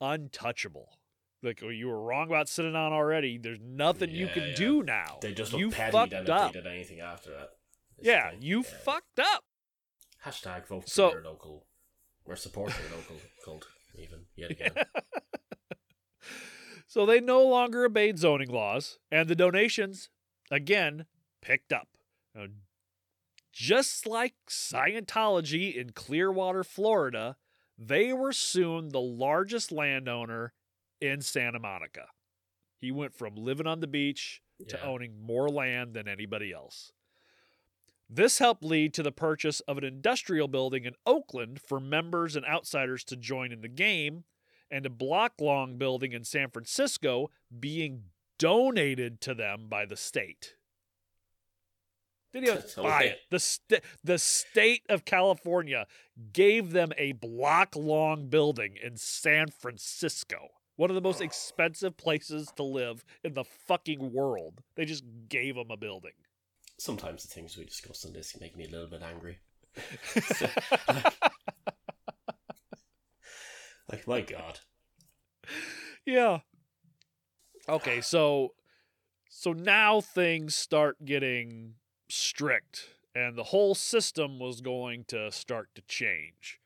untouchable. 0.01 0.99
Like, 1.43 1.61
oh, 1.64 1.68
you 1.70 1.88
were 1.88 2.01
wrong 2.01 2.28
about 2.28 2.49
sitting 2.49 2.76
on 2.76 2.93
already. 2.93 3.36
There's 3.38 3.59
nothing 3.61 4.11
you 4.11 4.28
can 4.28 4.49
yeah. 4.51 4.55
do 4.55 4.82
now. 4.82 5.18
They 5.20 5.32
just 5.34 5.53
you 5.53 5.70
petty 5.70 5.90
fucked 5.93 6.28
up. 6.28 6.53
they 6.53 6.61
did 6.61 6.68
anything 6.68 7.01
after 7.01 7.30
that. 7.30 7.51
The 7.99 8.05
Yeah, 8.05 8.30
thing. 8.30 8.43
you 8.43 8.59
Yeah. 8.59 8.76
fucked 8.84 9.18
up. 9.18 9.45
Hashtag 10.24 10.66
vote 10.68 10.88
So- 10.88 11.11
for 11.11 11.16
your 11.16 11.24
local. 11.24 11.66
Or 12.24 12.36
support 12.36 12.72
your 12.78 12.97
local 12.97 13.16
cult, 13.45 13.66
even, 13.99 14.26
yet 14.36 14.53
again. 14.53 14.70
So 16.86 17.07
they 17.07 17.20
no 17.20 17.43
longer 17.43 17.86
obeyed 17.86 18.18
zoning 18.18 18.51
laws, 18.51 18.99
and 19.11 19.26
the 19.26 19.34
donations, 19.34 20.11
again, 20.51 21.07
picked 21.40 21.72
up. 21.72 21.88
Now, 22.34 22.49
just 23.51 24.07
like 24.07 24.34
Scientology 24.47 25.74
in 25.74 25.93
Clearwater, 25.93 26.62
Florida, 26.62 27.36
they 27.78 28.12
were 28.12 28.34
soon 28.34 28.90
the 28.90 29.01
largest 29.01 29.72
landowner 29.72 30.53
in 31.03 31.21
Santa 31.21 31.59
Monica. 31.59 32.07
He 32.79 32.91
went 32.91 33.15
from 33.15 33.35
living 33.35 33.67
on 33.67 33.81
the 33.81 33.87
beach 33.87 34.41
to 34.69 34.77
Yeah. 34.77 34.85
owning 34.85 35.21
more 35.21 35.49
land 35.49 35.95
than 35.95 36.09
anybody 36.09 36.53
else. 36.53 36.93
This 38.09 38.39
helped 38.39 38.63
lead 38.63 38.93
to 38.95 39.03
the 39.03 39.13
purchase 39.13 39.61
of 39.61 39.79
an 39.79 39.85
industrial 39.85 40.47
building 40.49 40.85
in 40.85 40.95
Oakland 41.07 41.61
for 41.61 41.81
members 41.81 42.37
and 42.37 42.45
outsiders 42.47 43.05
to 43.05 43.17
join 43.17 43.53
in 43.53 43.61
the 43.63 43.69
game, 43.69 44.25
and 44.71 44.87
a 44.87 44.91
block 44.91 45.41
long 45.41 45.77
building 45.79 46.13
in 46.13 46.25
San 46.25 46.51
Francisco 46.51 47.31
being 47.59 48.05
donated 48.39 49.21
to 49.23 49.35
them 49.35 49.69
by 49.69 49.85
the 49.87 49.97
state. 49.97 50.57
Didn't 52.33 52.75
buy 52.77 53.05
it. 53.05 53.21
The, 53.31 53.39
sta- 53.39 53.81
the 54.03 54.19
state 54.19 54.85
of 54.89 55.05
California 55.05 55.87
gave 56.33 56.71
them 56.73 56.93
a 56.97 57.13
block 57.13 57.77
long 57.77 58.29
building 58.29 58.77
in 58.83 58.97
San 58.97 59.49
Francisco, 59.49 60.49
one 60.77 60.91
of 60.91 60.95
the 60.95 61.01
most 61.01 61.20
expensive 61.20 61.97
places 61.97 62.53
to 62.57 62.62
live 62.62 63.05
in 63.23 63.35
the 63.35 63.45
fucking 63.45 64.12
world. 64.12 64.62
They 64.75 64.85
just 64.85 65.05
gave 65.29 65.55
them 65.55 65.70
a 65.70 65.77
building. 65.77 66.12
Sometimes 66.79 67.23
the 67.23 67.29
things 67.29 67.57
we 67.57 67.64
discuss 67.64 68.05
on 68.05 68.12
this 68.12 68.39
make 68.41 68.57
me 68.57 68.64
a 68.64 68.70
little 68.70 68.89
bit 68.89 69.03
angry. 69.03 69.39
like, 73.91 74.07
my 74.07 74.20
god. 74.20 74.61
yeah. 76.05 76.41
Okay, 77.68 78.01
so 78.01 78.55
so 79.29 79.53
now 79.53 80.01
things 80.01 80.55
start 80.55 81.05
getting 81.05 81.75
strict 82.09 82.89
and 83.14 83.37
the 83.37 83.45
whole 83.45 83.75
system 83.75 84.39
was 84.39 84.61
going 84.61 85.05
to 85.09 85.31
start 85.31 85.68
to 85.75 85.83
change. 85.83 86.59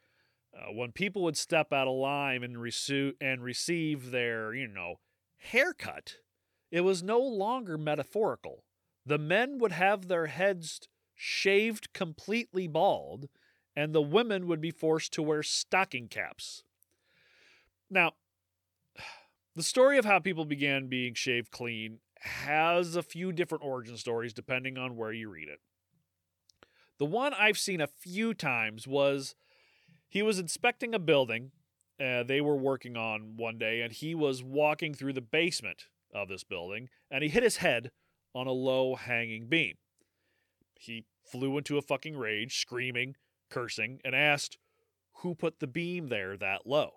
Uh, 0.57 0.73
when 0.73 0.93
people 0.93 1.23
would 1.23 1.37
step 1.37 1.73
out 1.73 1.89
of 1.89 1.95
line 1.95 2.43
and 2.43 2.61
receive 2.61 3.15
and 3.21 3.43
receive 3.43 4.11
their, 4.11 4.55
you 4.55 4.67
know, 4.67 4.97
haircut, 5.37 6.17
it 6.71 6.81
was 6.81 7.03
no 7.03 7.19
longer 7.19 7.77
metaphorical. 7.77 8.65
The 9.05 9.19
men 9.19 9.59
would 9.59 9.73
have 9.73 10.09
their 10.09 10.27
heads 10.27 10.81
shaved 11.15 11.93
completely 11.93 12.67
bald, 12.67 13.29
and 13.75 13.93
the 13.93 14.03
women 14.03 14.47
would 14.47 14.61
be 14.61 14.71
forced 14.71 15.13
to 15.15 15.23
wear 15.23 15.43
stocking 15.43 16.09
caps. 16.09 16.63
Now, 17.91 18.13
the 19.55 19.63
story 19.63 19.99
of 19.99 20.05
how 20.05 20.19
people 20.19 20.45
began 20.45 20.89
being 20.89 21.15
shaved 21.15 21.51
clean 21.51 21.99
has 22.21 22.97
a 22.97 23.03
few 23.03 23.33
different 23.33 23.65
origin 23.65 23.97
stories 23.97 24.33
depending 24.33 24.77
on 24.77 24.97
where 24.97 25.13
you 25.13 25.29
read 25.31 25.49
it. 25.49 25.61
The 26.99 27.05
one 27.05 27.35
I've 27.35 27.59
seen 27.59 27.81
a 27.81 27.87
few 27.87 28.35
times 28.35 28.87
was 28.89 29.35
he 30.09 30.23
was 30.23 30.39
inspecting 30.39 30.95
a 30.95 30.99
building 30.99 31.53
uh, 31.99 32.23
they 32.23 32.41
were 32.41 32.57
working 32.57 32.97
on 32.97 33.37
one 33.37 33.59
day, 33.59 33.81
and 33.81 33.93
he 33.93 34.15
was 34.15 34.43
walking 34.43 34.93
through 34.93 35.15
the 35.15 35.21
basement 35.21 35.87
of 36.15 36.29
this 36.29 36.45
building, 36.45 36.89
and 37.11 37.23
he 37.23 37.31
hit 37.31 37.43
his 37.43 37.59
head 37.59 37.91
on 38.35 38.47
a 38.47 38.53
low 38.53 38.97
hanging 38.97 39.47
beam. 39.49 39.75
He 40.75 41.07
flew 41.25 41.57
into 41.57 41.79
a 41.79 41.83
fucking 41.83 42.17
rage, 42.17 42.59
screaming, 42.59 43.17
cursing, 43.51 44.01
and 44.05 44.15
asked 44.15 44.59
who 45.21 45.35
put 45.35 45.59
the 45.59 45.67
beam 45.67 46.09
there 46.09 46.37
that 46.37 46.67
low. 46.67 46.91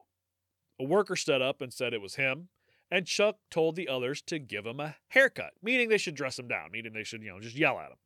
A 0.78 0.84
worker 0.84 1.16
stood 1.16 1.42
up 1.42 1.62
and 1.62 1.74
said 1.74 1.94
it 1.94 2.02
was 2.02 2.16
him, 2.16 2.50
and 2.92 3.06
Chuck 3.06 3.38
told 3.50 3.76
the 3.78 3.88
others 3.88 4.22
to 4.24 4.40
give 4.40 4.66
him 4.66 4.82
a 4.82 4.98
haircut, 5.10 5.54
meaning 5.62 5.88
they 5.88 5.98
should 5.98 6.16
dress 6.16 6.38
him 6.38 6.50
down, 6.50 6.72
meaning 6.72 6.92
they 6.92 7.04
should, 7.06 7.24
you 7.24 7.32
know, 7.32 7.40
just 7.40 7.56
yell 7.56 7.80
at 7.80 7.92
him. 7.92 7.98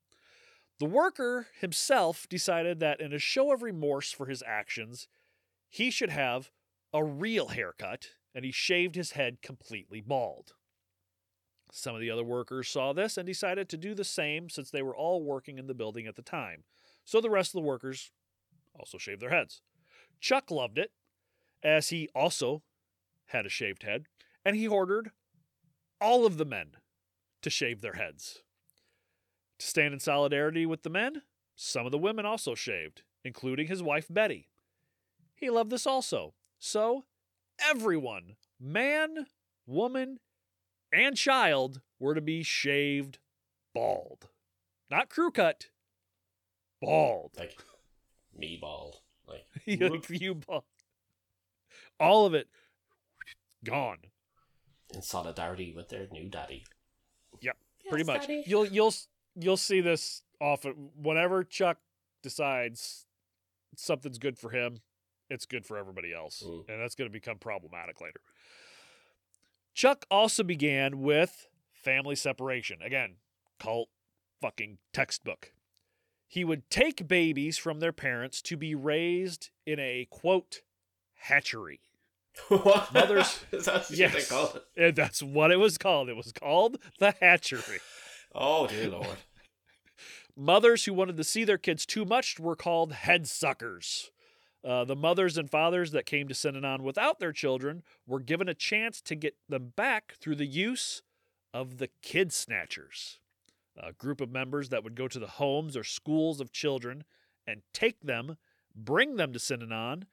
The 0.80 0.86
worker 0.86 1.48
himself 1.60 2.28
decided 2.30 2.80
that 2.80 3.00
in 3.00 3.14
a 3.14 3.20
show 3.20 3.54
of 3.54 3.62
remorse 3.62 4.12
for 4.12 4.26
his 4.26 4.44
actions, 4.46 5.08
he 5.70 5.92
should 5.92 6.10
have 6.10 6.52
a 6.92 7.04
real 7.04 7.50
haircut, 7.50 8.10
and 8.36 8.44
he 8.44 8.52
shaved 8.52 8.96
his 8.96 9.12
head 9.12 9.42
completely 9.42 10.02
bald. 10.02 10.54
Some 11.72 11.96
of 11.96 12.02
the 12.02 12.12
other 12.12 12.24
workers 12.24 12.68
saw 12.68 12.94
this 12.94 13.18
and 13.18 13.26
decided 13.26 13.70
to 13.70 13.78
do 13.78 13.96
the 13.96 14.04
same 14.04 14.50
since 14.50 14.70
they 14.70 14.84
were 14.84 14.96
all 14.96 15.24
working 15.24 15.58
in 15.58 15.66
the 15.66 15.74
building 15.74 16.06
at 16.06 16.16
the 16.16 16.22
time. 16.22 16.64
So 17.06 17.20
the 17.20 17.32
rest 17.32 17.50
of 17.50 17.62
the 17.62 17.68
workers 17.68 18.12
also 18.78 18.98
shaved 18.98 19.22
their 19.22 19.32
heads. 19.32 19.62
Chuck 20.20 20.52
loved 20.52 20.78
it, 20.78 20.92
as 21.64 21.90
he 21.90 22.10
also 22.14 22.62
had 23.28 23.46
a 23.46 23.50
shaved 23.50 23.84
head, 23.84 24.06
and 24.46 24.56
he 24.56 24.68
ordered 24.68 25.12
all 26.00 26.26
of 26.26 26.38
the 26.38 26.46
men 26.46 26.74
to 27.42 27.50
shave 27.50 27.82
their 27.82 27.94
heads. 27.94 28.44
To 29.64 29.70
stand 29.70 29.94
in 29.94 30.02
solidarity 30.02 30.66
with 30.66 30.84
the 30.84 30.90
men, 30.90 31.22
some 31.56 31.86
of 31.86 31.94
the 31.94 31.98
women 31.98 32.26
also 32.26 32.54
shaved, 32.54 33.04
including 33.24 33.68
his 33.68 33.82
wife 33.82 34.08
Betty. 34.10 34.50
He 35.38 35.50
loved 35.50 35.70
this 35.70 35.88
also. 35.88 36.34
So, 36.60 37.06
everyone, 37.66 38.36
man, 38.60 39.28
woman, 39.66 40.20
and 40.92 41.16
child, 41.16 41.80
were 41.98 42.14
to 42.14 42.20
be 42.20 42.44
shaved 42.44 43.20
bald. 43.74 44.28
Not 44.92 45.10
crew 45.10 45.32
cut, 45.32 45.68
bald. 46.82 47.32
Like, 47.40 47.58
me 48.38 48.58
bald. 48.60 48.98
Like, 49.26 49.46
you, 49.66 50.02
you 50.10 50.36
bald. 50.36 50.66
All 52.02 52.26
of 52.26 52.34
it 52.34 52.50
gone. 53.64 54.00
in 54.94 55.02
solidarity 55.02 55.72
with 55.74 55.88
their 55.88 56.08
new 56.12 56.28
daddy. 56.28 56.66
Yep, 57.40 57.56
pretty 57.88 58.04
much. 58.04 58.28
You'll 58.46 58.66
you'll 58.66 58.94
you'll 59.36 59.58
see 59.58 59.82
this 59.82 60.24
often 60.40 60.90
whenever 61.02 61.44
Chuck 61.44 61.78
decides 62.22 63.06
something's 63.76 64.18
good 64.20 64.38
for 64.38 64.50
him, 64.52 64.78
it's 65.30 65.46
good 65.46 65.66
for 65.66 65.78
everybody 65.78 66.14
else, 66.14 66.44
Mm. 66.46 66.68
and 66.70 66.82
that's 66.82 66.96
going 66.96 67.10
to 67.10 67.14
become 67.14 67.38
problematic 67.40 68.00
later. 68.02 68.20
Chuck 69.74 70.06
also 70.12 70.44
began 70.44 71.02
with 71.02 71.48
family 71.72 72.16
separation. 72.16 72.82
Again, 72.82 73.16
cult 73.60 73.90
fucking 74.42 74.78
textbook. 74.92 75.54
He 76.28 76.44
would 76.44 76.70
take 76.70 77.08
babies 77.08 77.58
from 77.58 77.80
their 77.80 77.92
parents 77.92 78.42
to 78.44 78.58
be 78.58 78.76
raised 78.76 79.50
in 79.66 79.80
a 79.80 80.08
quote 80.10 80.62
hatchery. 81.16 81.82
what? 82.48 82.94
Mothers- 82.94 83.44
Is 83.52 83.66
that 83.66 83.82
what 83.90 83.92
Yes. 83.92 84.14
they 84.30 84.36
call 84.36 84.58
it? 84.76 84.96
That's 84.96 85.22
what 85.24 85.52
it 85.52 85.58
was 85.58 85.78
called. 85.78 86.10
It 86.10 86.16
was 86.16 86.32
called 86.32 86.78
the 87.00 87.12
hatchery. 87.22 87.80
Oh, 88.34 88.68
dear 88.68 88.90
lord. 88.90 89.18
Mothers 90.36 90.86
who 90.86 90.94
wanted 90.94 91.18
to 91.18 91.24
see 91.24 91.44
their 91.44 91.58
kids 91.58 91.86
too 91.86 92.06
much 92.06 92.40
were 92.40 92.56
called 92.56 92.94
head 92.94 93.28
suckers. 93.28 94.12
Uh, 94.66 94.86
the 94.86 94.96
mothers 94.96 95.38
and 95.38 95.50
fathers 95.50 95.92
that 95.92 96.06
came 96.06 96.28
to 96.28 96.34
Synanon 96.34 96.82
without 96.82 97.20
their 97.20 97.34
children 97.34 97.84
were 98.08 98.22
given 98.22 98.48
a 98.48 98.54
chance 98.54 99.02
to 99.02 99.16
get 99.16 99.36
them 99.50 99.74
back 99.76 100.16
through 100.20 100.36
the 100.36 100.46
use 100.46 101.02
of 101.54 101.78
the 101.78 101.90
kid 102.02 102.32
snatchers, 102.32 103.20
a 103.78 103.92
group 103.92 104.22
of 104.22 104.32
members 104.32 104.70
that 104.70 104.84
would 104.84 104.96
go 104.96 105.08
to 105.08 105.20
the 105.20 105.28
homes 105.28 105.76
or 105.76 105.84
schools 105.84 106.40
of 106.40 106.52
children 106.54 107.04
and 107.46 107.62
take 107.74 108.02
them, 108.02 108.38
bring 108.74 109.18
them 109.18 109.34
to 109.34 109.40
Synanon, 109.40 110.04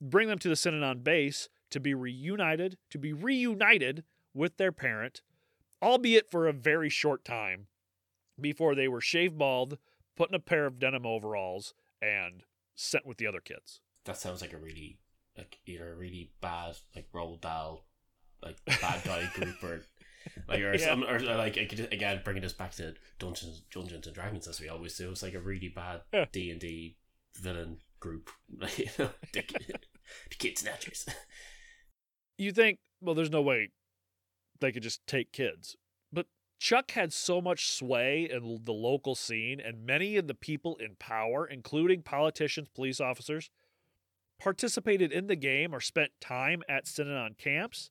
bring 0.00 0.28
them 0.28 0.38
to 0.38 0.48
the 0.48 0.54
Synanon 0.54 1.02
base 1.02 1.48
to 1.70 1.80
be 1.80 1.92
reunited, 1.92 2.78
to 2.90 2.98
be 2.98 3.12
reunited 3.12 4.04
with 4.32 4.56
their 4.56 4.72
parent, 4.72 5.22
albeit 5.82 6.30
for 6.30 6.46
a 6.48 6.52
very 6.52 6.88
short 6.88 7.24
time 7.24 7.66
before 8.40 8.74
they 8.74 8.88
were 8.88 9.00
shaved 9.00 9.36
bald, 9.38 9.78
put 10.16 10.28
in 10.30 10.34
a 10.34 10.40
pair 10.40 10.66
of 10.66 10.78
denim 10.78 11.06
overalls, 11.06 11.74
and 12.00 12.44
sent 12.74 13.06
with 13.06 13.18
the 13.18 13.26
other 13.26 13.40
kids. 13.40 13.80
That 14.04 14.16
sounds 14.18 14.40
like 14.40 14.52
a 14.52 14.58
really, 14.58 14.98
like, 15.36 15.58
either 15.66 15.92
a 15.92 15.96
really 15.96 16.30
bad, 16.40 16.76
like, 16.94 17.10
Roald 17.12 17.40
Dahl, 17.40 17.84
like, 18.42 18.56
bad 18.80 19.02
guy 19.04 19.28
group 19.34 19.62
or. 19.62 19.82
Like 20.46 20.60
or 20.60 20.72
Yeah. 20.74 20.84
some 20.84 21.04
or 21.04 21.20
like 21.20 21.56
again 21.56 22.20
bringing 22.22 22.44
us 22.44 22.52
back 22.52 22.72
to 22.72 22.94
Dungeons 23.18 23.62
Dungeons 23.72 24.06
and 24.06 24.14
Dragons 24.14 24.46
as 24.46 24.60
we 24.60 24.68
always 24.68 24.94
do. 24.98 25.10
It's 25.10 25.22
like 25.22 25.32
a 25.32 25.40
really 25.40 25.68
bad 25.68 26.02
D 26.32 26.50
and 26.50 26.60
D 26.60 26.96
villain 27.36 27.78
group. 27.98 28.28
Like, 28.60 28.78
you 28.78 28.86
know, 28.98 29.08
the, 29.32 29.42
the 30.28 30.34
kid 30.36 30.58
snatchers. 30.58 31.06
You 32.36 32.52
think, 32.52 32.78
well, 33.00 33.14
there's 33.14 33.30
no 33.30 33.40
way 33.40 33.70
they 34.60 34.72
could 34.72 34.82
just 34.82 35.06
take 35.06 35.32
kids. 35.32 35.76
But 36.12 36.26
Chuck 36.58 36.92
had 36.92 37.12
so 37.12 37.40
much 37.40 37.70
sway 37.70 38.28
in 38.30 38.60
the 38.64 38.72
local 38.72 39.14
scene, 39.14 39.60
and 39.60 39.84
many 39.86 40.16
of 40.16 40.26
the 40.26 40.34
people 40.34 40.76
in 40.76 40.96
power, 40.98 41.46
including 41.46 42.02
politicians, 42.02 42.68
police 42.74 43.00
officers, 43.00 43.50
participated 44.38 45.12
in 45.12 45.26
the 45.26 45.36
game 45.36 45.74
or 45.74 45.80
spent 45.80 46.12
time 46.20 46.62
at 46.68 46.84
Synanon 46.86 47.36
camps. 47.38 47.90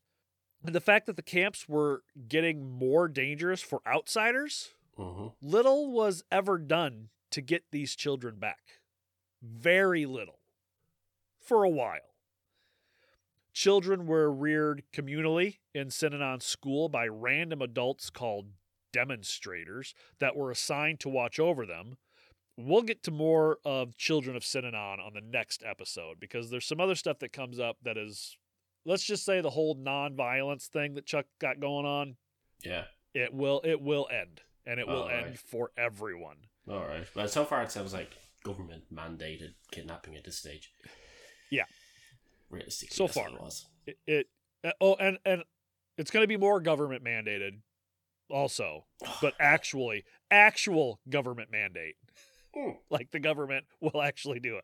And 0.66 0.74
the 0.74 0.82
fact 0.82 1.06
that 1.06 1.16
the 1.16 1.22
camps 1.22 1.68
were 1.70 2.04
getting 2.28 2.72
more 2.72 3.08
dangerous 3.08 3.62
for 3.62 3.82
outsiders, 3.88 4.70
Mm-hmm. 4.98 5.28
little 5.48 5.92
was 5.92 6.24
ever 6.32 6.58
done 6.58 7.10
to 7.30 7.40
get 7.40 7.66
these 7.72 7.96
children 7.96 8.38
back. 8.40 8.80
Very 9.44 10.08
little. 10.08 10.40
For 11.40 11.64
a 11.64 11.70
while. 11.70 12.16
Children 13.58 14.06
were 14.06 14.32
reared 14.32 14.84
communally 14.94 15.58
in 15.74 15.88
Synanon 15.88 16.44
school 16.44 16.90
by 16.90 17.08
random 17.08 17.60
adults 17.64 18.12
called 18.12 18.52
demonstrators 18.94 19.96
that 20.20 20.36
were 20.36 20.52
assigned 20.52 21.00
to 21.00 21.10
watch 21.10 21.40
over 21.40 21.66
them. 21.66 21.98
We'll 22.56 22.84
get 22.84 23.02
to 23.06 23.12
more 23.12 23.58
of 23.66 23.98
Children 23.98 24.36
of 24.36 24.44
Synanon 24.44 25.04
on 25.04 25.14
the 25.16 25.24
next 25.28 25.64
episode 25.66 26.20
because 26.20 26.52
there's 26.52 26.68
some 26.68 26.80
other 26.80 26.94
stuff 26.94 27.18
that 27.18 27.34
comes 27.34 27.60
up 27.60 27.78
that 27.82 27.98
is, 27.98 28.38
let's 28.86 29.04
just 29.04 29.26
say, 29.26 29.42
the 29.42 29.50
whole 29.50 29.74
non-violence 29.74 30.68
thing 30.68 30.94
that 30.94 31.08
Chuck 31.08 31.26
got 31.42 31.60
going 31.60 31.88
on. 31.88 32.18
Yeah. 32.64 32.84
It 33.16 33.34
will 33.34 33.62
it 33.66 33.82
will 33.82 34.08
end, 34.12 34.42
and 34.68 34.80
it 34.80 34.88
will 34.88 35.10
end 35.10 35.26
right. 35.26 35.40
for 35.40 35.72
everyone. 35.76 36.38
All 36.70 36.86
right. 36.86 37.08
Well, 37.16 37.28
so 37.28 37.44
far 37.44 37.64
it 37.64 37.72
sounds 37.72 37.92
like 37.92 38.20
government 38.44 38.84
mandated 38.94 39.56
kidnapping 39.72 40.16
at 40.16 40.26
this 40.26 40.38
stage. 40.38 40.72
Yeah. 41.50 41.64
Realistically, 42.50 42.96
So 42.96 43.08
far. 43.08 43.30
it. 43.30 43.66
It, 43.86 43.98
it 44.08 44.28
uh, 44.64 44.72
oh, 44.82 44.96
and 44.96 45.18
and 45.26 45.44
it's 45.98 46.12
going 46.12 46.24
to 46.24 46.28
be 46.28 46.38
more 46.38 46.60
government 46.60 47.04
mandated, 47.04 47.60
also, 48.30 48.86
but 49.22 49.34
actually, 49.40 50.06
actual 50.32 51.00
government 51.10 51.52
mandate. 51.52 51.96
Mm. 52.56 52.78
like 52.90 53.12
the 53.12 53.20
government 53.20 53.66
will 53.82 54.02
actually 54.02 54.40
do 54.40 54.58
it. 54.58 54.64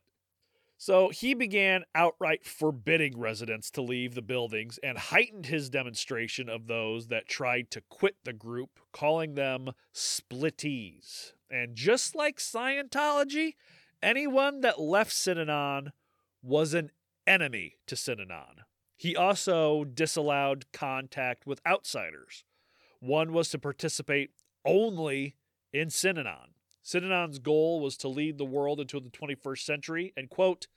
So 0.77 1.09
he 1.09 1.33
began 1.33 1.85
outright 1.95 2.45
forbidding 2.45 3.17
residents 3.17 3.71
to 3.71 3.81
leave 3.81 4.15
the 4.15 4.21
buildings 4.21 4.79
and 4.83 4.97
heightened 4.97 5.45
his 5.45 5.69
demonstration 5.69 6.49
of 6.49 6.67
those 6.67 7.07
that 7.07 7.27
tried 7.27 7.71
to 7.71 7.81
quit 7.89 8.17
the 8.25 8.33
group, 8.33 8.79
calling 8.91 9.35
them 9.35 9.71
splittees. 9.93 11.33
And 11.49 11.75
just 11.75 12.15
like 12.15 12.37
Scientology, 12.37 13.53
anyone 14.01 14.59
that 14.61 14.77
left 14.77 15.11
Synanon 15.11 15.91
was 16.41 16.73
an 16.73 16.91
enemy 17.27 17.75
to 17.87 17.95
Synanon. 17.95 18.63
He 18.95 19.15
also 19.15 19.83
disallowed 19.83 20.65
contact 20.71 21.45
with 21.45 21.61
outsiders. 21.65 22.43
One 22.99 23.33
was 23.33 23.49
to 23.49 23.59
participate 23.59 24.31
only 24.65 25.35
in 25.73 25.89
Synanon. 25.89 26.53
Synanon's 26.85 27.39
goal 27.39 27.81
was 27.81 27.97
to 27.97 28.07
lead 28.07 28.37
the 28.37 28.45
world 28.45 28.79
into 28.79 28.99
the 28.99 29.09
21st 29.09 29.59
century, 29.59 30.13
and 30.15 30.29
quote, 30.29 30.67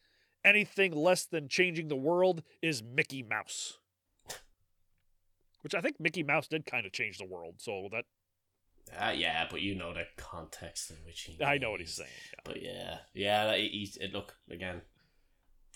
anything 0.44 0.92
less 0.92 1.24
than 1.24 1.49
changing 1.49 1.88
the 1.88 1.97
world 1.97 2.42
is 2.62 2.82
Mickey 2.82 3.22
Mouse. 3.22 3.78
Which 5.62 5.74
I 5.74 5.80
think 5.80 5.99
Mickey 5.99 6.22
Mouse 6.22 6.47
did 6.47 6.64
kind 6.64 6.86
of 6.86 6.92
change 6.92 7.18
the 7.18 7.26
world, 7.26 7.57
so 7.59 7.88
that 7.90 8.05
Uh, 8.97 9.12
yeah, 9.16 9.47
but 9.51 9.62
you 9.62 9.74
know 9.74 9.92
the 9.92 10.05
context 10.16 10.90
in 10.90 10.97
which 11.05 11.22
he. 11.22 11.42
I 11.42 11.59
know 11.59 11.72
what 11.72 11.80
he's 11.80 11.94
saying. 11.94 12.09
yeah. 12.32 12.40
But 12.44 12.62
yeah, 12.62 12.99
yeah, 13.14 13.44
like, 13.47 13.70
he's 13.72 13.97
it. 13.97 14.12
Look 14.12 14.36
again, 14.49 14.82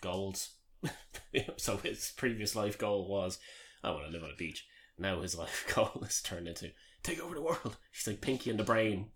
goals. 0.01 0.51
so 1.57 1.77
his 1.79 2.13
previous 2.17 2.57
life 2.57 2.79
goal 2.79 3.09
was, 3.09 3.39
I 3.83 3.91
want 3.91 4.07
to 4.07 4.13
live 4.13 4.25
on 4.25 4.31
a 4.31 4.37
beach. 4.37 4.67
Now 4.99 5.21
his 5.23 5.35
life 5.39 5.73
goal 5.75 6.01
has 6.03 6.21
turned 6.21 6.49
into 6.49 6.73
take 7.03 7.21
over 7.21 7.35
the 7.35 7.43
world. 7.43 7.77
He's 7.93 8.07
like 8.07 8.21
Pinky 8.21 8.51
and 8.51 8.59
the 8.59 8.65
Brain. 8.65 9.11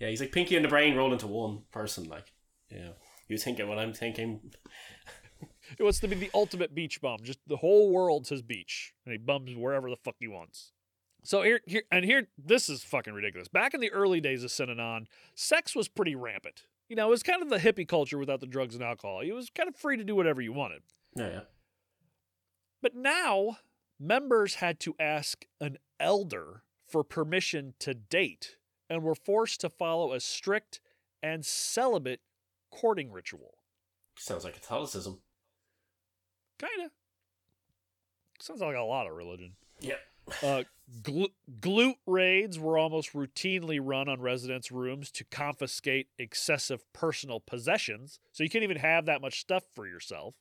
Yeah, 0.00 0.08
he's 0.08 0.20
like 0.20 0.32
Pinky 0.32 0.56
and 0.56 0.64
the 0.64 0.68
Brain 0.68 0.94
rolled 0.94 1.14
into 1.14 1.26
one 1.26 1.62
person. 1.72 2.04
Like, 2.04 2.34
yeah, 2.70 2.90
you 3.28 3.38
thinking 3.38 3.66
what 3.66 3.78
I'm 3.78 3.94
thinking? 3.94 4.52
It 5.78 5.82
wants 5.82 6.00
to 6.00 6.08
be 6.08 6.16
the 6.16 6.30
ultimate 6.34 6.74
beach 6.74 7.00
bum. 7.00 7.18
Just 7.22 7.40
the 7.46 7.56
whole 7.56 7.90
world's 7.90 8.28
his 8.28 8.42
beach, 8.42 8.92
and 9.04 9.12
he 9.12 9.18
bums 9.18 9.54
wherever 9.56 9.90
the 9.90 9.96
fuck 9.96 10.16
he 10.18 10.28
wants. 10.28 10.72
So 11.24 11.42
here, 11.42 11.60
here, 11.66 11.82
and 11.90 12.04
here, 12.04 12.28
this 12.38 12.68
is 12.68 12.84
fucking 12.84 13.12
ridiculous. 13.12 13.48
Back 13.48 13.74
in 13.74 13.80
the 13.80 13.90
early 13.90 14.20
days 14.20 14.44
of 14.44 14.50
Synanon, 14.50 15.06
sex 15.34 15.74
was 15.74 15.88
pretty 15.88 16.14
rampant. 16.14 16.62
You 16.88 16.94
know, 16.94 17.08
it 17.08 17.10
was 17.10 17.24
kind 17.24 17.42
of 17.42 17.50
the 17.50 17.58
hippie 17.58 17.88
culture 17.88 18.16
without 18.16 18.40
the 18.40 18.46
drugs 18.46 18.76
and 18.76 18.84
alcohol. 18.84 19.20
It 19.20 19.32
was 19.32 19.50
kind 19.50 19.68
of 19.68 19.74
free 19.74 19.96
to 19.96 20.04
do 20.04 20.14
whatever 20.14 20.40
you 20.40 20.52
wanted. 20.52 20.82
Yeah, 21.16 21.28
yeah. 21.28 21.40
But 22.82 22.94
now, 22.94 23.58
members 23.98 24.56
had 24.56 24.78
to 24.80 24.94
ask 25.00 25.46
an 25.60 25.78
elder 25.98 26.62
for 26.86 27.02
permission 27.02 27.74
to 27.80 27.94
date 27.94 28.56
and 28.88 29.02
were 29.02 29.14
forced 29.14 29.60
to 29.62 29.70
follow 29.70 30.12
a 30.12 30.20
strict 30.20 30.80
and 31.22 31.44
celibate 31.44 32.20
courting 32.70 33.10
ritual. 33.10 33.54
Sounds 34.16 34.44
like 34.44 34.54
Catholicism. 34.54 35.20
Kind 36.58 36.82
of. 36.84 36.90
Sounds 38.40 38.60
like 38.60 38.76
a 38.76 38.82
lot 38.82 39.06
of 39.06 39.16
religion. 39.16 39.52
Yep. 39.80 39.98
Uh, 40.42 40.62
gl- 41.02 41.32
glute 41.60 41.98
raids 42.06 42.58
were 42.58 42.78
almost 42.78 43.12
routinely 43.12 43.78
run 43.82 44.08
on 44.08 44.20
residents' 44.20 44.72
rooms 44.72 45.10
to 45.12 45.24
confiscate 45.24 46.08
excessive 46.18 46.84
personal 46.92 47.40
possessions, 47.40 48.18
so 48.32 48.42
you 48.42 48.50
can't 48.50 48.64
even 48.64 48.78
have 48.78 49.06
that 49.06 49.20
much 49.20 49.40
stuff 49.40 49.64
for 49.74 49.86
yourself. 49.86 50.34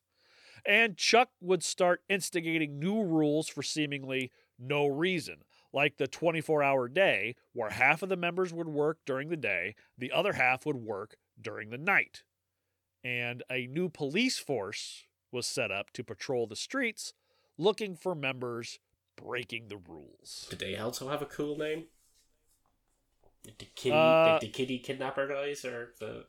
And 0.65 0.97
Chuck 0.97 1.29
would 1.41 1.63
start 1.63 2.01
instigating 2.09 2.79
new 2.79 3.03
rules 3.03 3.47
for 3.47 3.61
seemingly 3.61 4.31
no 4.57 4.87
reason, 4.87 5.43
like 5.71 5.97
the 5.97 6.07
24 6.07 6.63
hour 6.63 6.87
day, 6.87 7.35
where 7.53 7.69
half 7.69 8.01
of 8.01 8.09
the 8.09 8.15
members 8.15 8.53
would 8.53 8.67
work 8.67 8.99
during 9.05 9.29
the 9.29 9.37
day, 9.37 9.75
the 9.97 10.11
other 10.11 10.33
half 10.33 10.65
would 10.65 10.77
work 10.77 11.17
during 11.39 11.69
the 11.69 11.77
night. 11.77 12.23
And 13.03 13.43
a 13.51 13.67
new 13.67 13.89
police 13.89 14.39
force 14.39 15.03
was 15.31 15.45
set 15.45 15.71
up 15.71 15.91
to 15.91 16.03
patrol 16.03 16.47
the 16.47 16.55
streets 16.55 17.13
looking 17.57 17.95
for 17.95 18.15
members 18.15 18.79
breaking 19.15 19.67
the 19.67 19.77
rules. 19.77 20.47
Did 20.49 20.59
they 20.59 20.77
also 20.77 21.09
have 21.09 21.21
a 21.21 21.25
cool 21.25 21.57
name? 21.57 21.85
The 23.43 23.65
kitty, 23.75 23.91
Uh, 23.91 24.31
like 24.33 24.41
the 24.41 24.49
kitty 24.49 24.79
kidnapper 24.79 25.27
guys, 25.27 25.63
or 25.63 25.93
the 25.99 26.25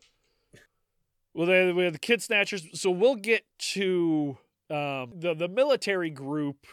Well, 1.37 1.47
they, 1.47 1.71
we 1.71 1.85
have 1.85 1.93
the 1.93 1.99
kid 1.99 2.23
snatchers. 2.23 2.67
So 2.73 2.91
we'll 2.91 3.17
get 3.17 3.45
to 3.75 4.39
um, 4.71 5.13
the 5.15 5.35
the 5.37 5.49
military 5.49 6.09
group 6.09 6.67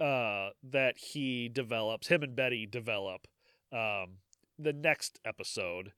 uh, 0.00 0.50
that 0.68 0.98
he 0.98 1.48
develops. 1.48 2.08
Him 2.08 2.24
and 2.24 2.34
Betty 2.34 2.66
develop 2.66 3.28
um, 3.72 4.18
the 4.58 4.72
next 4.72 5.20
episode. 5.24 5.92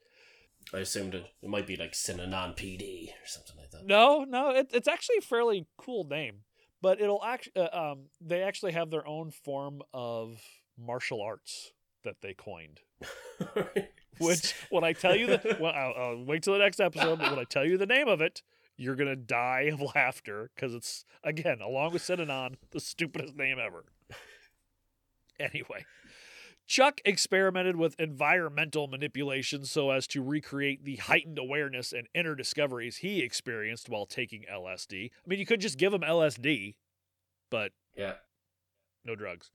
I 0.74 0.78
assumed 0.78 1.14
it, 1.14 1.24
it 1.42 1.48
might 1.48 1.66
be 1.66 1.74
like 1.74 1.92
Synanon 1.92 2.54
PD 2.54 3.08
or 3.08 3.26
something 3.26 3.56
like 3.56 3.70
that. 3.70 3.86
No, 3.86 4.24
no, 4.24 4.50
it, 4.50 4.68
it's 4.74 4.88
actually 4.88 5.16
a 5.16 5.22
fairly 5.22 5.66
cool 5.78 6.04
name, 6.04 6.40
but 6.82 7.00
it'll 7.00 7.24
actually 7.24 7.62
uh, 7.62 7.92
um, 7.92 8.04
they 8.20 8.42
actually 8.42 8.72
have 8.72 8.90
their 8.90 9.06
own 9.06 9.30
form 9.30 9.80
of 9.94 10.38
martial 10.78 11.22
arts 11.22 11.72
that 12.04 12.16
they 12.20 12.34
coined. 12.34 12.80
Which 14.18 14.54
when 14.70 14.84
I 14.84 14.92
tell 14.92 15.16
you 15.16 15.26
the 15.26 15.56
well, 15.60 15.72
I'll, 15.74 15.94
I'll 15.96 16.24
wait 16.24 16.42
till 16.42 16.52
the 16.52 16.58
next 16.58 16.80
episode. 16.80 17.18
But 17.18 17.30
when 17.30 17.38
I 17.38 17.44
tell 17.44 17.64
you 17.64 17.78
the 17.78 17.86
name 17.86 18.08
of 18.08 18.20
it, 18.20 18.42
you're 18.76 18.96
gonna 18.96 19.16
die 19.16 19.70
of 19.72 19.80
laughter 19.94 20.50
because 20.54 20.74
it's 20.74 21.04
again 21.24 21.60
along 21.60 21.92
with 21.92 22.02
Synanon 22.02 22.56
the 22.70 22.80
stupidest 22.80 23.36
name 23.36 23.58
ever. 23.58 23.84
Anyway, 25.40 25.84
Chuck 26.66 27.00
experimented 27.04 27.76
with 27.76 27.98
environmental 27.98 28.86
manipulation 28.86 29.64
so 29.64 29.90
as 29.90 30.06
to 30.08 30.22
recreate 30.22 30.84
the 30.84 30.96
heightened 30.96 31.38
awareness 31.38 31.92
and 31.92 32.06
inner 32.14 32.34
discoveries 32.34 32.98
he 32.98 33.20
experienced 33.20 33.88
while 33.88 34.06
taking 34.06 34.44
LSD. 34.50 35.06
I 35.06 35.28
mean, 35.28 35.38
you 35.38 35.46
could 35.46 35.60
just 35.60 35.78
give 35.78 35.92
him 35.92 36.02
LSD, 36.02 36.76
but 37.50 37.72
yeah. 37.96 38.14
no 39.04 39.14
drugs. 39.14 39.50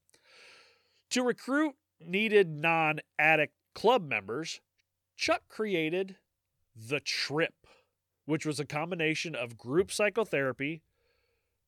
To 1.11 1.23
recruit 1.23 1.75
needed 1.99 2.49
non 2.49 2.99
addict 3.17 3.53
club 3.77 4.09
members, 4.09 4.59
Chuck 5.15 5.43
created 5.49 6.15
The 6.75 6.99
Trip, 6.99 7.53
which 8.25 8.43
was 8.43 8.59
a 8.59 8.65
combination 8.65 9.35
of 9.35 9.55
group 9.55 9.91
psychotherapy, 9.91 10.81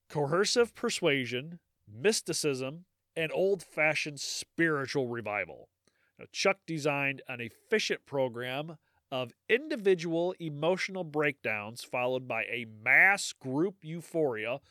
coercive 0.10 0.74
persuasion, 0.74 1.60
mysticism, 1.88 2.86
and 3.16 3.32
old 3.32 3.62
fashioned 3.62 4.20
spiritual 4.20 5.08
revival. 5.08 5.70
Now, 6.18 6.26
Chuck 6.32 6.58
designed 6.66 7.22
an 7.28 7.42
efficient 7.42 8.08
program 8.08 8.80
of 9.12 9.32
individual 9.48 10.34
emotional 10.40 11.04
breakdowns 11.04 11.84
followed 11.84 12.28
by 12.28 12.46
a 12.46 12.66
mass 12.84 13.34
group 13.34 13.76
euphoria, 13.84 14.62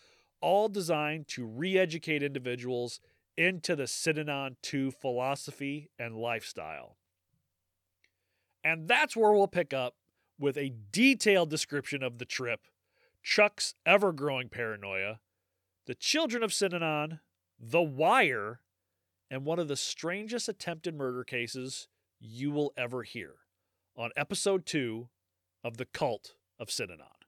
all 0.41 0.69
designed 0.69 1.29
to 1.29 1.47
re 1.47 1.79
educate 1.79 2.25
individuals 2.25 2.99
into 3.37 3.77
the 3.77 3.85
Synanon 3.85 4.57
2 4.63 4.91
philosophy 4.91 5.89
and 6.01 6.17
lifestyle. 6.17 6.97
And 8.69 8.87
that's 8.87 9.17
where 9.17 9.33
we'll 9.33 9.49
pick 9.49 9.73
up 9.73 9.95
with 10.39 10.59
a 10.59 10.75
detailed 10.93 11.49
description 11.49 12.03
of 12.03 12.19
the 12.19 12.27
trip, 12.27 12.67
Chuck's 13.23 13.75
ever 13.87 14.13
growing 14.13 14.51
paranoia, 14.51 15.21
the 15.87 15.95
children 15.95 16.43
of 16.43 16.51
Synanon, 16.51 17.21
The 17.59 17.81
Wire, 17.81 18.61
and 19.31 19.47
one 19.47 19.59
of 19.59 19.69
the 19.69 19.77
strangest 19.77 20.51
attempted 20.51 20.95
murder 20.95 21.25
cases 21.25 21.89
you 22.21 22.51
will 22.51 22.75
ever 22.77 23.05
hear 23.05 23.37
on 23.97 24.11
episode 24.19 24.67
2 24.67 25.09
of 25.65 25.79
The 25.79 25.87
Cult 25.87 26.35
of 26.59 26.69
Synanon. 26.69 27.25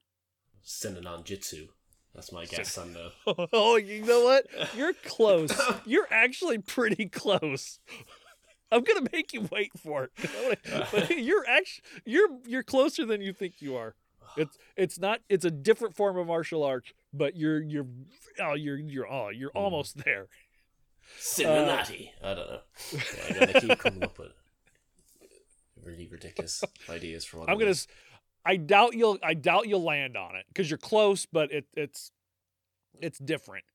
Synanon 0.63 1.23
Jitsu. 1.23 1.69
That's 2.13 2.31
my 2.31 2.45
guess 2.45 2.77
on 2.77 2.93
the. 2.93 3.11
oh, 3.53 3.77
you 3.77 4.05
know 4.05 4.25
what? 4.25 4.45
You're 4.75 4.93
close. 5.05 5.59
You're 5.85 6.07
actually 6.11 6.59
pretty 6.59 7.07
close. 7.07 7.79
I'm 8.71 8.83
gonna 8.83 9.07
make 9.11 9.33
you 9.33 9.47
wait 9.51 9.71
for 9.77 10.05
it. 10.05 10.11
Wanna- 10.43 10.87
but 10.91 11.09
you're 11.17 11.45
actually 11.47 11.83
you're 12.05 12.29
you're 12.45 12.63
closer 12.63 13.05
than 13.05 13.21
you 13.21 13.33
think 13.33 13.61
you 13.61 13.75
are. 13.75 13.95
It's 14.37 14.57
it's 14.77 14.99
not 14.99 15.19
it's 15.29 15.45
a 15.45 15.51
different 15.51 15.95
form 15.95 16.17
of 16.17 16.27
martial 16.27 16.63
arts, 16.63 16.93
but 17.13 17.35
you're 17.35 17.61
you're 17.61 17.87
oh 18.39 18.53
you're 18.53 18.77
you're 18.77 19.11
oh 19.11 19.29
you're 19.29 19.51
hmm. 19.51 19.57
almost 19.57 20.03
there. 20.03 20.27
Cincinnati. 21.19 22.13
Uh, 22.23 22.27
I 22.27 22.33
don't 22.33 22.49
know. 22.49 22.59
Yeah, 22.93 22.99
I 23.29 23.33
gotta 23.33 23.61
keep 23.61 23.79
coming 23.79 24.03
up 24.03 24.17
with 24.17 24.31
really 25.83 26.07
ridiculous 26.07 26.63
ideas 26.89 27.25
for 27.25 27.39
what 27.39 27.49
I'm 27.49 27.57
gonna. 27.57 27.75
I 28.45 28.55
doubt 28.55 28.95
you'll. 28.95 29.19
I 29.21 29.33
doubt 29.33 29.67
you'll 29.67 29.83
land 29.83 30.17
on 30.17 30.35
it 30.35 30.45
because 30.47 30.69
you're 30.69 30.77
close, 30.77 31.25
but 31.25 31.51
it, 31.51 31.65
it's 31.75 32.11
it's 33.01 33.19
different. 33.19 33.65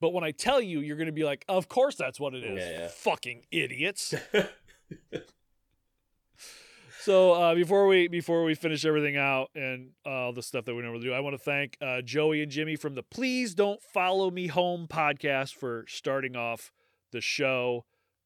But 0.00 0.12
when 0.12 0.24
I 0.24 0.30
tell 0.30 0.60
you, 0.60 0.80
you're 0.80 0.96
gonna 0.96 1.12
be 1.12 1.24
like, 1.24 1.44
"Of 1.48 1.68
course, 1.68 1.96
that's 1.96 2.20
what 2.20 2.34
it 2.34 2.44
is." 2.44 2.58
Yeah, 2.58 2.80
yeah. 2.80 2.88
Fucking 2.88 3.46
idiots. 3.50 4.14
so 7.00 7.32
uh, 7.32 7.54
before 7.54 7.86
we 7.86 8.08
before 8.08 8.44
we 8.44 8.54
finish 8.54 8.84
everything 8.84 9.16
out 9.16 9.50
and 9.54 9.90
all 10.04 10.32
the 10.32 10.42
stuff 10.42 10.64
that 10.66 10.74
we 10.74 10.82
normally 10.82 11.04
do, 11.04 11.12
I 11.12 11.20
want 11.20 11.34
to 11.34 11.38
thank 11.38 11.76
uh, 11.80 12.02
Joey 12.02 12.42
and 12.42 12.50
Jimmy 12.50 12.76
from 12.76 12.94
the 12.94 13.02
Please 13.02 13.54
Don't 13.54 13.82
Follow 13.82 14.30
Me 14.30 14.48
Home 14.48 14.86
podcast 14.88 15.54
for 15.54 15.84
starting 15.88 16.36
off 16.36 16.72
the 17.12 17.20
show. 17.20 17.84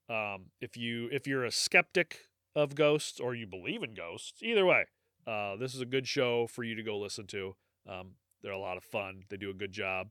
Um, 0.09 0.47
if 0.61 0.77
you 0.77 1.09
if 1.13 1.27
you're 1.27 1.45
a 1.45 1.53
skeptic 1.53 2.19
of 2.57 2.75
ghosts 2.75 3.21
or 3.21 3.35
you 3.35 3.47
believe 3.47 3.83
in 3.85 3.95
ghosts, 3.95 4.43
either 4.43 4.67
way, 4.67 4.87
uh, 5.27 5.57
this 5.57 5.75
is 5.75 5.81
a 5.81 5.87
good 5.87 6.09
show 6.09 6.47
for 6.49 6.65
you 6.65 6.75
to 6.75 6.83
go 6.83 6.99
listen 6.99 7.27
to. 7.29 7.55
Um, 7.89 8.13
they're 8.43 8.53
a 8.53 8.59
lot 8.59 8.77
of 8.77 8.85
fun. 8.85 9.23
They 9.29 9.37
do 9.37 9.51
a 9.51 9.55
good 9.55 9.73
job. 9.73 10.09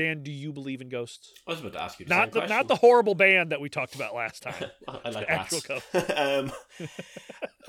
Dan, 0.00 0.22
do 0.22 0.30
you 0.30 0.52
believe 0.52 0.80
in 0.80 0.88
ghosts? 0.88 1.32
I 1.46 1.50
was 1.50 1.60
about 1.60 1.72
to 1.74 1.82
ask 1.82 2.00
you 2.00 2.06
the 2.06 2.14
Not 2.14 2.32
the 2.32 2.40
question. 2.40 2.56
not 2.56 2.68
the 2.68 2.76
horrible 2.76 3.14
band 3.14 3.52
that 3.52 3.60
we 3.60 3.68
talked 3.68 3.94
about 3.94 4.14
last 4.14 4.42
time. 4.48 4.64
I 4.88 5.10
like 5.10 5.26
the 5.26 5.30
actual 5.30 5.60
um, 6.16 6.52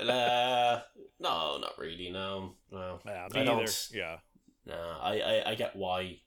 uh, 0.00 0.80
no, 1.20 1.58
not 1.58 1.74
really. 1.78 2.10
No, 2.10 2.54
no. 2.70 3.00
Yeah, 3.04 3.28
I 3.34 3.44
don't. 3.44 3.60
either. 3.60 3.70
Yeah. 3.92 4.16
No, 4.64 4.96
I, 5.00 5.18
I, 5.20 5.50
I 5.50 5.54
get 5.56 5.76
why 5.76 6.20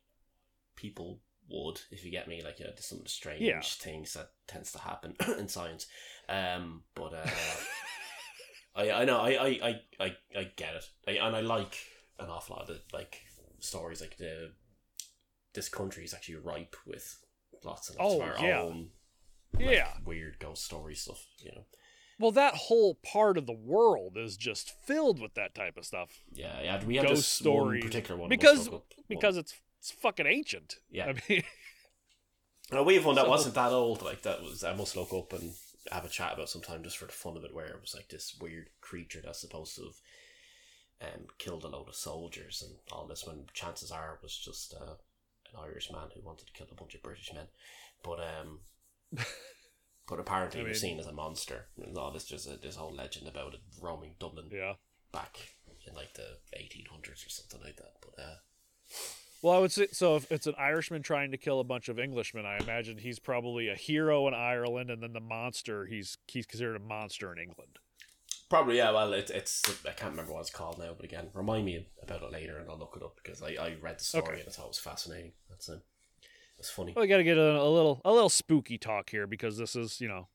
people 0.75 1.21
would, 1.49 1.81
if 1.91 2.03
you 2.05 2.11
get 2.11 2.27
me, 2.27 2.43
like 2.43 2.59
uh, 2.61 2.71
some 2.79 2.99
of 2.99 3.05
the 3.05 3.09
strange 3.09 3.41
Yeah. 3.41 3.61
things 3.61 4.13
that 4.13 4.31
tends 4.47 4.71
to 4.73 4.79
happen 4.79 5.15
in 5.39 5.47
science. 5.47 5.87
Um, 6.27 6.83
but 6.95 7.13
uh, 7.13 7.25
I, 8.75 8.91
I 8.91 9.05
know, 9.05 9.19
I, 9.21 9.29
I, 9.29 9.47
I, 9.47 9.81
I, 9.99 10.15
I 10.37 10.43
get 10.55 10.75
it, 10.75 10.89
I, 11.07 11.11
and 11.25 11.35
I 11.35 11.41
like 11.41 11.77
an 12.19 12.29
awful 12.29 12.57
lot 12.57 12.69
of 12.69 12.79
like 12.93 13.21
stories 13.59 14.01
like 14.01 14.17
the 14.17 14.51
this 15.55 15.69
country 15.69 16.03
is 16.03 16.13
actually 16.13 16.35
ripe 16.35 16.75
with 16.85 17.17
lots 17.63 17.89
and 17.89 17.97
lots 17.97 18.13
Oh, 18.13 18.21
of 18.21 18.27
our 18.39 18.45
yeah. 18.47 18.61
own 18.61 18.89
like, 19.53 19.65
Yeah. 19.65 19.93
weird 20.05 20.37
ghost 20.39 20.63
story 20.65 20.95
stuff. 20.95 21.25
You 21.39 21.51
know, 21.53 21.65
Well, 22.19 22.31
that 22.31 22.53
whole 22.55 22.95
part 22.95 23.37
of 23.37 23.45
the 23.47 23.53
world 23.53 24.17
is 24.17 24.37
just 24.37 24.69
filled 24.85 25.19
with 25.19 25.33
that 25.35 25.55
type 25.55 25.77
of 25.77 25.85
stuff 25.85 26.21
yeah, 26.31 26.61
yeah. 26.61 26.83
We 26.85 26.97
have 26.97 27.07
Ghost 27.07 27.39
this 27.39 27.47
one 27.47 27.81
particular 27.81 28.19
one 28.19 28.29
because 28.29 28.69
we'll 28.69 28.85
because 29.07 29.37
it's 29.37 29.53
it's 29.79 29.91
fucking 29.91 30.25
ancient. 30.27 30.75
Yeah. 30.89 31.07
I 31.09 31.21
mean, 31.29 31.43
No, 32.71 32.81
we 32.83 32.95
have 32.95 33.05
one 33.05 33.15
that 33.15 33.25
So- 33.25 33.29
wasn't 33.29 33.55
that 33.55 33.71
old. 33.71 34.01
Like 34.01 34.21
that 34.23 34.41
was 34.41 34.63
I 34.63 34.73
must 34.73 34.95
look 34.95 35.13
up 35.13 35.33
and 35.33 35.53
have 35.91 36.03
a 36.05 36.09
chat 36.09 36.33
about 36.33 36.49
sometime 36.49 36.83
just 36.83 36.97
for 36.97 37.05
the 37.05 37.11
fun 37.11 37.37
of 37.37 37.43
it. 37.43 37.53
Where 37.53 37.67
it 37.67 37.81
was 37.81 37.93
like 37.93 38.09
this 38.09 38.35
weird 38.41 38.69
creature 38.81 39.21
that's 39.23 39.39
supposed 39.41 39.75
to 39.75 39.91
have 41.01 41.13
um, 41.13 41.27
killed 41.37 41.63
a 41.63 41.67
load 41.67 41.87
of 41.89 41.95
soldiers 41.95 42.63
and 42.65 42.75
all 42.91 43.05
this. 43.05 43.25
When 43.25 43.45
chances 43.53 43.91
are 43.91 44.15
it 44.15 44.23
was 44.23 44.35
just 44.37 44.73
uh, 44.73 44.95
an 45.55 45.63
Irish 45.63 45.91
man 45.91 46.09
who 46.13 46.21
wanted 46.21 46.47
to 46.47 46.53
kill 46.53 46.67
a 46.71 46.75
bunch 46.75 46.95
of 46.95 47.03
British 47.03 47.31
men. 47.33 47.47
But 48.03 48.19
um, 48.19 48.59
but 50.07 50.19
apparently 50.19 50.61
I 50.61 50.63
he 50.63 50.69
was 50.69 50.81
seen 50.81 50.99
as 50.99 51.07
a 51.07 51.13
monster. 51.13 51.67
And 51.77 51.97
all 51.97 52.11
this 52.11 52.25
just 52.25 52.47
a, 52.47 52.57
this 52.57 52.75
whole 52.75 52.93
legend 52.93 53.27
about 53.27 53.53
it 53.53 53.61
roaming 53.81 54.15
Dublin 54.19 54.49
yeah. 54.51 54.73
back 55.11 55.37
in 55.87 55.95
like 55.95 56.13
the 56.13 56.37
eighteen 56.53 56.85
hundreds 56.89 57.25
or 57.25 57.29
something 57.29 57.61
like 57.63 57.77
that. 57.77 57.93
But 58.01 58.21
uh, 58.21 58.35
Well, 59.41 59.55
I 59.55 59.59
would 59.59 59.71
say 59.71 59.87
so. 59.91 60.15
If 60.15 60.31
it's 60.31 60.47
an 60.47 60.55
Irishman 60.57 61.03
trying 61.03 61.31
to 61.31 61.37
kill 61.37 61.59
a 61.59 61.65
bunch 61.65 61.89
of 61.89 61.99
Englishmen, 61.99 62.45
I 62.45 62.57
imagine 62.57 62.97
he's 62.97 63.19
probably 63.19 63.69
a 63.69 63.75
hero 63.75 64.27
in 64.27 64.33
Ireland, 64.33 64.89
and 64.89 65.01
then 65.01 65.13
the 65.13 65.19
monster 65.19 65.85
he's 65.85 66.17
he's 66.27 66.45
considered 66.45 66.75
a 66.75 66.79
monster 66.79 67.31
in 67.31 67.39
England. 67.39 67.79
Probably, 68.49 68.77
yeah. 68.77 68.91
Well, 68.91 69.13
it, 69.13 69.29
it's 69.31 69.63
I 69.87 69.91
can't 69.91 70.11
remember 70.11 70.33
what 70.33 70.41
it's 70.41 70.49
called 70.51 70.77
now, 70.77 70.93
but 70.95 71.03
again, 71.05 71.29
remind 71.33 71.65
me 71.65 71.87
about 72.01 72.21
it 72.21 72.31
later, 72.31 72.57
and 72.59 72.69
I'll 72.69 72.77
look 72.77 72.93
it 72.95 73.03
up 73.03 73.15
because 73.23 73.41
I, 73.41 73.55
I 73.59 73.75
read 73.81 73.99
the 73.99 74.03
story 74.03 74.23
Okay. 74.27 74.39
and 74.41 74.49
I 74.49 74.51
thought 74.51 74.65
it 74.65 74.69
was 74.69 74.79
fascinating. 74.79 75.31
That's 75.49 75.67
it. 75.69 75.79
It's 76.59 76.69
funny. 76.69 76.93
Well, 76.95 77.01
we 77.03 77.07
got 77.09 77.17
to 77.17 77.23
get 77.23 77.37
a, 77.37 77.59
a 77.61 77.67
little 77.69 78.01
a 78.05 78.11
little 78.13 78.29
spooky 78.29 78.77
talk 78.77 79.09
here 79.09 79.27
because 79.27 79.57
this 79.57 79.75
is 79.75 79.99
you 79.99 80.07
know 80.07 80.27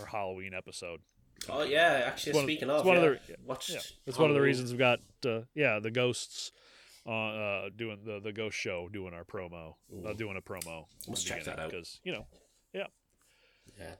our 0.00 0.06
Halloween 0.06 0.54
episode. 0.54 1.00
Oh 1.48 1.62
yeah, 1.62 2.02
actually, 2.06 2.30
It's 2.30 2.34
one 2.36 2.44
of- 2.44 2.48
speaking 2.48 2.68
it's 2.70 2.80
of, 2.80 2.86
one 2.86 2.96
of 2.96 3.02
the- 3.02 3.20
watched. 3.46 3.70
Yeah, 3.70 3.80
it's 4.06 4.18
one 4.18 4.30
of 4.30 4.34
the 4.34 4.42
reasons 4.42 4.70
we've 4.70 4.78
got 4.78 4.98
uh, 5.24 5.42
yeah 5.54 5.78
the 5.78 5.90
ghosts 5.92 6.50
uh, 7.06 7.10
uh 7.12 7.68
doing 7.76 7.98
the 8.04 8.18
the 8.18 8.32
ghost 8.32 8.56
show 8.56 8.88
doing 8.92 9.14
our 9.14 9.24
promo 9.24 9.74
uh, 10.04 10.14
doing 10.14 10.36
a 10.36 10.42
promo. 10.42 10.86
Let's 11.06 11.22
check 11.22 11.44
that 11.44 11.58
out. 11.60 11.70
because 11.70 12.00
you 12.02 12.12
know 12.12 12.26
Yeah, 12.72 12.86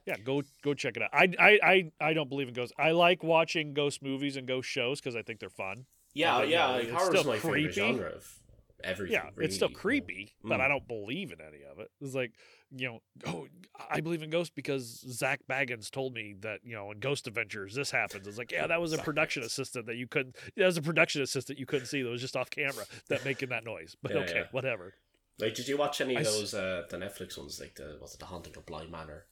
yeah 0.05 0.15
go 0.23 0.43
go 0.63 0.73
check 0.73 0.97
it 0.97 1.03
out. 1.03 1.09
I 1.13 1.29
I 1.39 1.59
I, 1.63 1.91
I 2.09 2.13
don't 2.13 2.29
believe 2.29 2.47
in 2.47 2.53
ghosts. 2.53 2.73
I 2.77 2.91
like 2.91 3.23
watching 3.23 3.73
ghost 3.73 4.01
movies 4.01 4.35
and 4.37 4.47
ghost 4.47 4.69
shows 4.69 4.99
because 4.99 5.15
I 5.15 5.21
think 5.21 5.39
they're 5.39 5.49
fun. 5.49 5.85
yeah, 6.13 6.41
yeah. 6.41 6.43
yeah, 6.43 6.65
like, 6.67 6.83
it's 6.85 6.91
horror 6.93 7.09
still 7.17 7.23
my 7.25 7.37
favorite 7.37 7.51
creepy. 7.61 7.71
genre 7.73 8.09
of 8.09 8.39
everything. 8.83 9.13
Yeah, 9.13 9.29
it's 9.43 9.55
still 9.55 9.67
really, 9.67 9.75
yeah. 9.75 9.81
creepy, 9.81 10.33
but 10.43 10.59
Mm. 10.59 10.63
I 10.63 10.67
don't 10.69 10.87
believe 10.87 11.31
in 11.31 11.39
any 11.41 11.63
of 11.69 11.79
it. 11.79 11.91
It's 12.01 12.15
like, 12.15 12.31
you 12.71 12.87
know, 12.87 12.99
oh, 13.27 13.47
I 13.89 13.99
believe 13.99 14.23
in 14.23 14.29
ghosts 14.29 14.53
because 14.55 15.03
Zak 15.11 15.41
Bagans 15.49 15.89
told 15.91 16.13
me 16.13 16.35
that, 16.39 16.59
you 16.63 16.75
know, 16.75 16.91
in 16.91 16.99
Ghost 16.99 17.27
Adventures 17.27 17.73
this 17.75 17.91
happens. 17.91 18.25
It's 18.25 18.37
like, 18.37 18.51
yeah, 18.51 18.67
that 18.67 18.79
was 18.79 18.93
a 18.93 18.97
production 19.09 19.43
assistant 19.43 19.85
that 19.87 19.95
you 19.97 20.07
couldn't. 20.07 20.35
That 20.55 20.65
was 20.65 20.77
a 20.77 20.81
production 20.81 21.21
assistant 21.21 21.59
you 21.59 21.65
couldn't 21.65 21.87
see 21.87 22.01
that 22.03 22.09
was 22.09 22.21
just 22.21 22.37
off 22.37 22.49
camera 22.49 22.85
that 23.09 23.25
making 23.25 23.49
that 23.49 23.65
noise. 23.65 23.95
But 24.01 24.13
Yeah, 24.13 24.17
okay, 24.21 24.33
yeah. 24.35 24.43
whatever. 24.51 24.93
Like, 25.39 25.55
did 25.55 25.67
you 25.67 25.77
watch 25.77 25.99
any 26.01 26.15
of 26.15 26.23
those 26.23 26.53
uh, 26.53 26.83
the 26.89 26.97
Netflix 26.97 27.37
ones? 27.37 27.59
Like 27.59 27.75
the 27.75 27.97
was 28.01 28.13
it 28.13 28.19
the 28.19 28.25
Haunting 28.27 28.55
of 28.57 28.65
Bly 28.65 28.85
Manor? 28.87 29.25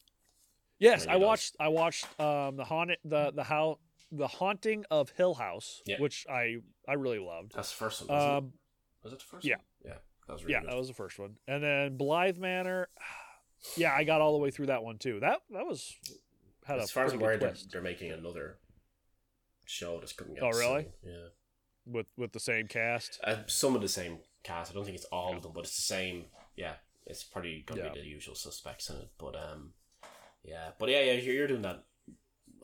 Yes, 0.79 1.07
I 1.07 1.15
watched. 1.17 1.55
I 1.59 1.67
watched 1.69 2.05
um 2.19 2.55
the 2.57 2.65
haunted 2.65 2.97
the 3.03 3.31
the 3.35 3.43
how 3.43 3.79
the 4.11 4.27
haunting 4.27 4.85
of 4.89 5.09
Hill 5.11 5.33
House, 5.33 5.81
Yeah. 5.85 5.97
which 5.99 6.25
I 6.29 6.57
I 6.87 6.93
really 6.93 7.19
loved. 7.19 7.53
That's 7.55 7.71
the 7.71 7.77
first 7.77 8.07
one. 8.07 8.17
Um, 8.19 8.45
it? 8.45 9.03
Was 9.03 9.13
it 9.13 9.19
the 9.19 9.25
first? 9.25 9.45
yeah. 9.45 9.55
one? 9.55 9.63
yeah. 9.85 9.93
That 10.27 10.33
was 10.33 10.43
really 10.43 10.53
yeah, 10.53 10.61
good. 10.61 10.69
that 10.71 10.77
was 10.77 10.87
the 10.87 10.93
first 10.93 11.17
one, 11.19 11.37
and 11.47 11.63
then 11.63 11.97
Blythe 11.97 12.37
Manor. 12.37 12.89
Yeah, 13.75 13.91
I 13.91 14.03
got 14.03 14.21
all 14.21 14.33
the 14.33 14.37
way 14.37 14.51
through 14.51 14.67
that 14.67 14.83
one 14.83 14.99
too. 14.99 15.19
That 15.19 15.39
that 15.49 15.65
was 15.65 15.95
had 16.63 16.77
as 16.77 16.91
a 16.91 16.93
far 16.93 17.05
as 17.05 17.13
I'm 17.13 17.19
aware, 17.19 17.37
they're, 17.37 17.55
they're 17.71 17.81
making 17.81 18.11
another 18.11 18.59
show 19.65 19.99
that's 19.99 20.13
coming 20.13 20.37
out. 20.37 20.43
Oh, 20.53 20.57
really? 20.59 20.83
soon. 21.03 21.11
Yeah. 21.11 21.27
with 21.87 22.05
with 22.17 22.33
the 22.33 22.39
same 22.39 22.67
cast. 22.67 23.19
Uh, 23.23 23.37
some 23.47 23.75
of 23.75 23.81
the 23.81 23.87
same 23.87 24.19
cast. 24.43 24.71
I 24.71 24.75
don't 24.75 24.85
think 24.85 24.95
it's 24.95 25.05
all 25.05 25.35
of 25.35 25.41
them, 25.41 25.53
but 25.55 25.61
it's 25.63 25.75
the 25.75 25.81
same. 25.81 26.25
Yeah, 26.55 26.73
it's 27.07 27.23
probably 27.23 27.63
gonna 27.65 27.81
Yeah. 27.85 27.93
be 27.93 28.01
the 28.01 28.05
usual 28.05 28.35
suspects 28.35 28.91
in 28.91 28.97
it. 28.97 29.09
But 29.17 29.35
um, 29.35 29.73
yeah, 30.47 30.69
but 30.79 30.89
yeah, 30.89 31.01
yeah, 31.01 31.13
you're, 31.13 31.33
you're 31.35 31.47
doing 31.47 31.61
that 31.63 31.83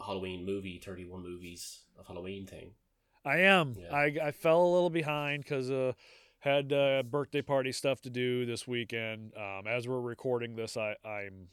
Halloween 0.05 0.45
movie, 0.45 0.81
thirty 0.83 1.05
one 1.05 1.21
movies 1.23 1.81
of 1.99 2.07
Halloween 2.07 2.45
thing. 2.47 2.71
I 3.25 3.37
am. 3.39 3.75
Yeah. 3.79 3.93
I 3.95 4.17
I 4.27 4.31
fell 4.31 4.61
a 4.65 4.71
little 4.73 4.89
behind 4.89 5.43
because 5.43 5.69
uh 5.71 5.93
had 6.39 6.73
uh, 6.73 7.03
birthday 7.03 7.41
party 7.41 7.71
stuff 7.71 8.01
to 8.01 8.09
do 8.09 8.45
this 8.45 8.67
weekend. 8.67 9.31
Um, 9.37 9.65
as 9.65 9.87
we're 9.87 10.01
recording 10.01 10.55
this, 10.57 10.75
I 10.75 10.95
I'm 11.05 11.47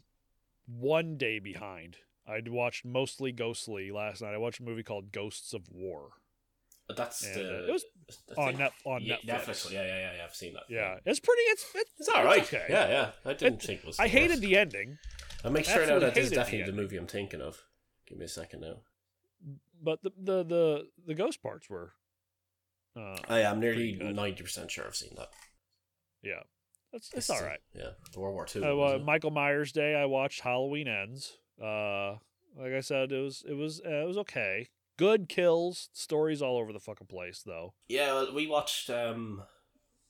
one 0.67 1.17
day 1.17 1.39
behind. 1.39 1.99
I'd 2.27 2.49
watched 2.49 2.85
mostly 2.85 3.31
Ghostly 3.33 3.91
last 3.93 4.21
night. 4.23 4.35
I 4.35 4.39
watched 4.39 4.61
a 4.61 4.65
movie 4.65 4.83
called 4.83 5.13
Ghosts 5.13 5.53
of 5.53 5.63
War. 5.71 6.11
But 6.89 6.97
that's 6.97 7.25
And, 7.25 7.37
the 7.37 7.59
uh, 7.59 7.67
it 7.69 7.73
was 7.73 7.85
on 8.37 8.57
net 8.57 8.73
on 8.85 9.03
yeah, 9.03 9.17
Netflix. 9.25 9.71
Yeah, 9.71 9.83
yeah, 9.83 9.99
yeah, 9.99 10.13
yeah. 10.17 10.25
I've 10.25 10.35
seen 10.35 10.55
that. 10.55 10.65
Yeah, 10.69 10.97
it's 11.07 11.21
pretty. 11.21 11.43
It's 11.43 11.65
it's, 11.75 11.91
it's 12.01 12.09
all 12.09 12.25
right. 12.25 12.43
okay. 12.43 12.67
Yeah, 12.69 12.89
yeah. 12.89 13.11
I 13.25 13.35
didn't 13.35 13.63
It- 13.63 13.67
think 13.67 13.81
it 13.83 13.87
was. 13.87 14.01
I 14.01 14.05
the 14.05 14.09
hated 14.11 14.31
worst. 14.31 14.41
the 14.43 14.57
ending, 14.57 14.99
I'll 15.45 15.51
make 15.51 15.65
sure 15.65 15.87
now 15.87 15.99
that 15.99 16.15
this 16.15 16.27
is 16.27 16.31
hated 16.31 16.33
the 16.33 16.35
definitely 16.45 16.71
the 16.73 16.77
movie 16.83 16.97
I'm 16.97 17.07
thinking 17.07 17.41
of. 17.41 17.63
Give 18.07 18.19
me 18.19 18.25
a 18.25 18.29
second 18.29 18.61
now. 18.61 18.77
but 19.83 20.03
the 20.03 20.11
the 20.17 20.45
the, 20.45 20.87
the 21.07 21.15
ghost 21.15 21.43
parts 21.43 21.69
were. 21.71 21.93
Uh, 22.97 23.17
I 23.29 23.41
am 23.41 23.61
nearly 23.61 23.97
ninety 24.01 24.43
percent 24.43 24.71
sure 24.71 24.85
I've 24.87 24.97
seen 24.97 25.15
that. 25.17 25.31
yeah, 26.23 26.43
it's 26.93 27.11
it's 27.15 27.31
all 27.31 27.43
right. 27.43 27.61
Yeah, 27.75 27.91
the 28.13 28.21
World 28.21 28.35
War 28.35 28.47
Two. 28.47 28.65
Uh. 28.65 28.99
Michael 28.99 29.31
Myers 29.31 29.73
Day. 29.73 29.95
I 29.95 30.07
watched 30.07 30.41
Halloween 30.41 30.89
Ends. 30.89 31.39
Uh, 31.63 32.17
like 32.59 32.73
I 32.77 32.81
said, 32.81 33.13
it 33.13 33.21
was 33.23 33.45
it 33.49 33.55
was 33.55 33.81
uh, 33.87 34.03
it 34.03 34.07
was 34.07 34.19
okay. 34.19 34.69
Good 34.99 35.29
kills, 35.31 35.89
stories 35.95 36.43
all 36.43 36.59
over 36.59 36.73
the 36.75 36.81
fucking 36.81 37.07
place 37.07 37.43
though. 37.47 37.73
Yeah, 37.89 38.13
well, 38.13 38.35
we 38.35 38.47
watched. 38.47 38.91
um 38.91 39.45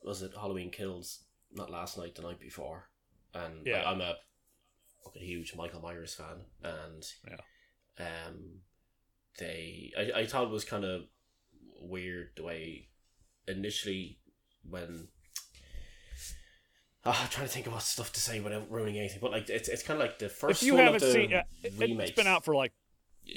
Was 0.03 0.23
it 0.23 0.33
Halloween 0.35 0.71
Kills? 0.71 1.21
Not 1.53 1.71
last 1.71 1.99
night, 1.99 2.15
the 2.15 2.23
night 2.23 2.41
before. 2.41 2.89
And 3.35 3.67
Yeah. 3.67 3.83
I, 3.83 3.93
am 3.93 4.01
a 4.01 4.17
fucking 5.05 5.23
huge 5.23 5.55
Michael 5.57 5.81
Myers 5.81 6.15
fan, 6.15 6.45
and 6.63 7.05
Yeah. 7.29 8.05
um, 8.07 8.61
they. 9.39 9.93
I 9.99 10.21
I 10.21 10.27
thought 10.27 10.45
it 10.45 10.51
was 10.51 10.65
kind 10.65 10.85
of 10.85 11.03
weird 11.81 12.31
the 12.37 12.43
way 12.43 12.89
initially 13.49 14.19
when 14.69 15.09
Oh, 17.03 17.19
I'm 17.23 17.29
trying 17.31 17.47
to 17.47 17.53
think 17.53 17.67
of 17.67 17.73
what 17.73 17.81
stuff 17.83 18.13
to 18.13 18.21
say 18.21 18.41
without 18.41 18.71
ruining 18.71 18.99
anything, 18.99 19.21
but 19.23 19.31
like 19.31 19.49
it's 19.49 19.69
it's 19.71 19.83
kind 19.83 19.99
of 20.01 20.07
like 20.07 20.19
the 20.19 20.29
first. 20.29 20.61
if 20.63 20.67
you 20.67 20.75
one 20.75 20.85
haven't 20.85 20.97
of 21.03 21.09
the 21.09 21.13
seen, 21.13 21.33
uh, 21.33 21.43
it, 21.63 21.73
remakes. 21.79 22.11
it's 22.11 22.17
been 22.17 22.27
out 22.27 22.45
for 22.45 22.55
like 22.55 22.73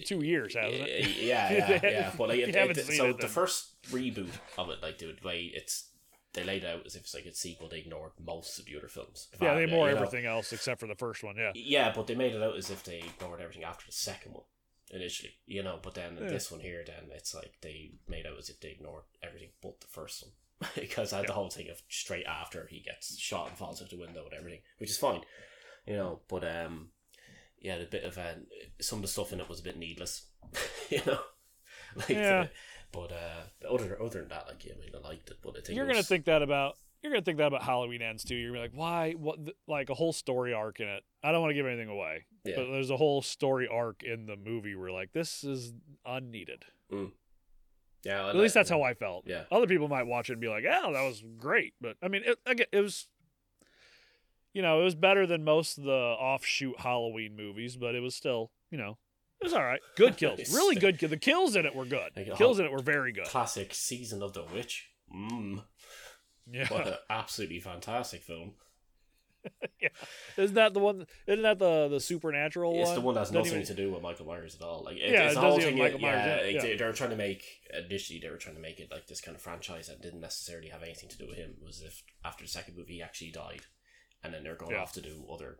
two 0.05 0.21
years, 0.21 0.53
hasn't 0.55 0.81
it? 0.85 1.07
Yeah, 1.21 1.51
yeah, 1.53 1.79
yeah. 1.81 2.11
But 2.17 2.27
like, 2.29 2.39
it, 2.41 2.53
it- 2.53 2.85
so 2.97 3.13
the 3.13 3.29
first 3.29 3.75
reboot 3.89 4.27
of 4.57 4.69
it, 4.69 4.81
like 4.83 4.97
the 4.97 5.15
way 5.23 5.49
it's 5.55 5.89
they 6.33 6.43
laid 6.43 6.65
out 6.65 6.85
as 6.85 6.95
if 6.95 7.01
it's 7.03 7.13
like 7.13 7.25
a 7.25 7.33
sequel, 7.33 7.69
they 7.69 7.79
ignored 7.79 8.11
most 8.23 8.57
of 8.59 8.65
the 8.65 8.75
other 8.77 8.87
films. 8.87 9.27
Yeah, 9.41 9.55
they 9.55 9.65
more 9.67 9.87
You 9.89 9.95
know? 9.95 10.01
everything 10.01 10.25
else 10.25 10.51
except 10.51 10.79
for 10.79 10.87
the 10.87 10.95
first 10.95 11.23
one. 11.23 11.35
Yeah, 11.37 11.51
Yeah, 11.55 11.91
but 11.95 12.07
they 12.07 12.15
made 12.15 12.33
it 12.33 12.41
out 12.43 12.55
as 12.57 12.69
if 12.69 12.83
they 12.83 12.99
ignored 12.99 13.39
everything 13.41 13.63
after 13.63 13.85
the 13.85 13.91
second 13.91 14.33
one 14.33 14.43
initially, 14.89 15.33
you 15.45 15.61
know. 15.63 15.79
But 15.81 15.93
then 15.95 16.17
Yeah. 16.19 16.29
this 16.29 16.51
one 16.51 16.59
here, 16.61 16.83
then 16.85 17.09
it's 17.11 17.33
like 17.35 17.53
they 17.61 17.91
made 18.07 18.25
out 18.25 18.37
as 18.39 18.49
if 18.49 18.59
they 18.59 18.69
ignored 18.71 19.03
everything 19.21 19.49
but 19.61 19.79
the 19.81 19.87
first 19.87 20.23
one 20.23 20.69
because 20.75 21.13
I 21.13 21.17
had 21.17 21.27
the 21.27 21.33
whole 21.33 21.49
thing 21.49 21.69
of 21.69 21.81
straight 21.89 22.25
after 22.25 22.67
he 22.67 22.79
gets 22.79 23.17
shot 23.19 23.49
and 23.49 23.57
falls 23.57 23.81
out 23.81 23.89
the 23.89 23.97
window 23.97 24.25
and 24.25 24.33
everything, 24.33 24.61
which 24.79 24.89
is 24.89 24.97
fine, 24.97 25.21
you 25.85 25.95
know. 25.95 26.21
But 26.27 26.43
um, 26.45 26.89
yeah, 27.59 27.77
the 27.77 27.85
bit 27.85 28.03
of 28.05 28.17
uh, 28.17 28.33
some 28.81 28.97
of 28.99 29.03
the 29.03 29.07
stuff 29.07 29.31
in 29.33 29.39
it 29.39 29.49
was 29.49 29.59
a 29.59 29.63
bit 29.63 29.77
needless, 29.77 30.25
you 30.89 31.01
know. 31.05 31.19
Like, 31.95 32.09
Yeah. 32.09 32.43
the- 32.43 32.49
but 32.93 33.11
uh, 33.11 33.73
other 33.73 34.01
other 34.01 34.19
than 34.21 34.29
that, 34.29 34.47
like, 34.47 34.63
yeah, 34.65 34.73
I 34.77 34.79
mean, 34.79 34.89
I 34.95 35.05
liked 35.05 35.29
it, 35.29 35.37
but 35.43 35.57
I 35.57 35.61
think 35.61 35.75
you're 35.75 35.85
it 35.85 35.89
gonna 35.89 36.03
think 36.03 36.23
that 36.25 36.41
about 36.41 36.77
you're 37.01 37.11
gonna 37.11 37.21
think 37.23 37.39
that 37.39 37.47
about 37.47 37.63
Halloween 37.63 38.01
ends 38.01 38.23
too. 38.23 38.35
You're 38.35 38.51
gonna 38.51 38.59
be 38.69 38.69
like, 38.69 38.77
why? 38.79 39.11
What? 39.13 39.43
The, 39.45 39.53
like 39.67 39.89
a 39.89 39.93
whole 39.93 40.13
story 40.13 40.53
arc 40.53 40.79
in 40.79 40.87
it. 40.87 41.03
I 41.21 41.33
don't 41.33 41.41
want 41.41 41.49
to 41.51 41.55
give 41.55 41.65
anything 41.65 41.89
away, 41.89 42.25
Yeah. 42.45 42.53
but 42.55 42.67
there's 42.71 42.89
a 42.91 42.95
whole 42.97 43.21
story 43.21 43.67
arc 43.67 44.03
in 44.03 44.25
the 44.27 44.37
movie 44.37 44.75
where 44.75 44.91
like 44.91 45.11
this 45.11 45.43
is 45.43 45.73
unneeded. 46.05 46.63
yeah, 48.03 48.29
At 48.29 48.35
least 48.37 48.53
that's 48.53 48.69
how 48.69 48.81
I 48.83 48.93
felt. 48.93 49.25
Yeah. 49.27 49.43
Other 49.51 49.67
people 49.67 49.87
might 49.89 50.03
watch 50.07 50.29
it 50.29 50.33
and 50.33 50.41
be 50.41 50.47
like, 50.47 50.63
"Yeah, 50.63 50.81
that 50.93 51.03
was 51.05 51.23
great," 51.37 51.73
but 51.81 51.97
I 52.01 52.07
mean, 52.07 52.21
it, 52.25 52.37
again, 52.45 52.67
it 52.71 52.79
was, 52.81 53.07
you 54.53 54.61
know, 54.61 54.81
it 54.81 54.83
was 54.83 54.95
better 54.95 55.25
than 55.25 55.43
most 55.43 55.77
of 55.77 55.83
the 55.85 55.91
offshoot 55.91 56.79
Halloween 56.79 57.35
movies, 57.35 57.75
but 57.77 57.95
it 57.95 58.01
was 58.01 58.15
still, 58.15 58.51
you 58.71 58.77
know, 58.77 58.97
it 59.43 59.47
was 59.47 59.53
all 59.53 59.63
right. 59.63 59.81
Good 59.95 60.17
kills, 60.17 60.39
really 60.53 60.75
good. 60.75 60.97
The 60.99 61.17
kills 61.17 61.55
in 61.55 61.65
it 61.65 61.75
were 61.75 61.85
good. 61.85 62.11
A 62.15 62.35
kills 62.35 62.59
in 62.59 62.65
it 62.65 62.71
were 62.71 62.81
very 62.81 63.11
good. 63.11 63.25
classic 63.25 63.73
season 63.73 64.21
of 64.23 64.33
the 64.33 64.43
witch. 64.53 64.89
Mm. 65.13 65.63
Yeah, 66.51 66.67
What 66.69 66.87
an 66.87 66.95
absolutely 67.09 67.59
fantastic 67.59 68.21
film. 68.23 68.53
yeah. 69.81 69.89
isn't 70.37 70.55
that 70.55 70.73
the 70.73 70.79
one? 70.79 71.05
Isn't 71.27 71.41
that 71.43 71.59
the 71.59 71.89
the 71.89 71.99
supernatural 71.99 72.71
one? 72.71 72.79
It's 72.81 72.87
one? 72.89 72.95
the 72.95 73.01
one 73.01 73.15
that 73.15 73.21
has 73.21 73.31
nothing 73.33 73.51
even- 73.53 73.65
to 73.65 73.73
do 73.73 73.91
with 73.91 74.01
Michael 74.01 74.25
Myers 74.25 74.55
at 74.55 74.61
all. 74.61 74.83
Like, 74.85 74.95
it, 74.97 75.11
Yeah, 75.11 75.23
it's 75.23 75.33
it 75.33 75.35
the 75.35 75.41
doesn't. 75.41 75.77
Michael 75.77 75.99
yeah, 75.99 76.11
Myers 76.11 76.25
it, 76.41 76.45
like, 76.45 76.55
yeah. 76.55 76.61
They, 76.61 76.77
they 76.77 76.85
were 76.85 76.93
trying 76.93 77.09
to 77.09 77.15
make 77.17 77.43
initially 77.85 78.19
they 78.21 78.29
were 78.29 78.37
trying 78.37 78.55
to 78.55 78.61
make 78.61 78.79
it 78.79 78.89
like 78.89 79.07
this 79.07 79.19
kind 79.21 79.35
of 79.35 79.41
franchise 79.41 79.87
that 79.87 80.01
didn't 80.01 80.21
necessarily 80.21 80.69
have 80.69 80.81
anything 80.83 81.09
to 81.09 81.17
do 81.17 81.27
with 81.27 81.37
him. 81.37 81.55
It 81.61 81.65
was 81.65 81.81
if 81.81 82.03
after 82.23 82.45
the 82.45 82.49
second 82.49 82.77
movie 82.77 82.93
he 82.95 83.01
actually 83.01 83.31
died, 83.31 83.61
and 84.23 84.33
then 84.33 84.43
they're 84.43 84.55
going 84.55 84.71
Yeah. 84.75 84.81
off 84.81 84.93
to 84.93 85.01
do 85.01 85.25
other 85.31 85.59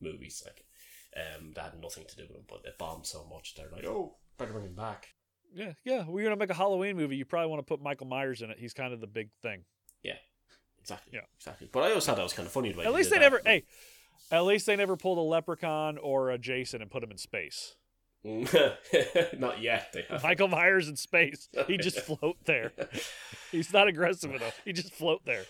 movies 0.00 0.42
like 0.44 0.64
um 1.16 1.52
that 1.54 1.64
had 1.72 1.80
nothing 1.80 2.04
to 2.08 2.16
do 2.16 2.22
with 2.22 2.36
him, 2.36 2.44
but 2.48 2.62
it 2.64 2.78
bombed 2.78 3.06
so 3.06 3.26
much 3.32 3.54
they're 3.54 3.70
like, 3.72 3.84
oh, 3.84 4.16
better 4.38 4.52
bring 4.52 4.66
him 4.66 4.74
back. 4.74 5.08
Yeah, 5.54 5.72
yeah. 5.84 6.04
We're 6.06 6.24
gonna 6.24 6.36
make 6.36 6.50
a 6.50 6.54
Halloween 6.54 6.96
movie. 6.96 7.16
You 7.16 7.24
probably 7.24 7.48
want 7.48 7.60
to 7.60 7.68
put 7.68 7.80
Michael 7.82 8.06
Myers 8.06 8.42
in 8.42 8.50
it. 8.50 8.58
He's 8.58 8.74
kind 8.74 8.92
of 8.92 9.00
the 9.00 9.06
big 9.06 9.30
thing. 9.42 9.64
Yeah, 10.02 10.16
exactly. 10.78 11.12
Yeah. 11.14 11.22
Exactly. 11.38 11.68
But 11.72 11.84
I 11.84 11.88
always 11.90 12.04
thought 12.04 12.16
that 12.16 12.22
was 12.22 12.32
kind 12.32 12.46
of 12.46 12.52
funny. 12.52 12.72
The 12.72 12.78
way 12.78 12.84
At 12.84 12.92
least 12.94 13.10
they 13.10 13.16
that. 13.16 13.22
never. 13.22 13.40
Hey, 13.44 13.64
at 14.30 14.40
least 14.44 14.66
they 14.66 14.76
never 14.76 14.96
pulled 14.96 15.18
a 15.18 15.22
Leprechaun 15.22 15.98
or 15.98 16.30
a 16.30 16.38
Jason 16.38 16.82
and 16.82 16.90
put 16.90 17.02
him 17.02 17.10
in 17.10 17.18
space. 17.18 17.76
Not 18.24 19.60
yet. 19.62 19.92
They 19.92 20.04
have. 20.08 20.22
Michael 20.22 20.48
Myers 20.48 20.88
in 20.88 20.96
space. 20.96 21.48
He 21.66 21.76
just 21.78 22.00
float 22.00 22.36
there. 22.44 22.72
He's 23.52 23.72
not 23.72 23.86
aggressive 23.88 24.34
enough. 24.34 24.60
He 24.64 24.72
just 24.72 24.92
float 24.92 25.24
there. 25.24 25.44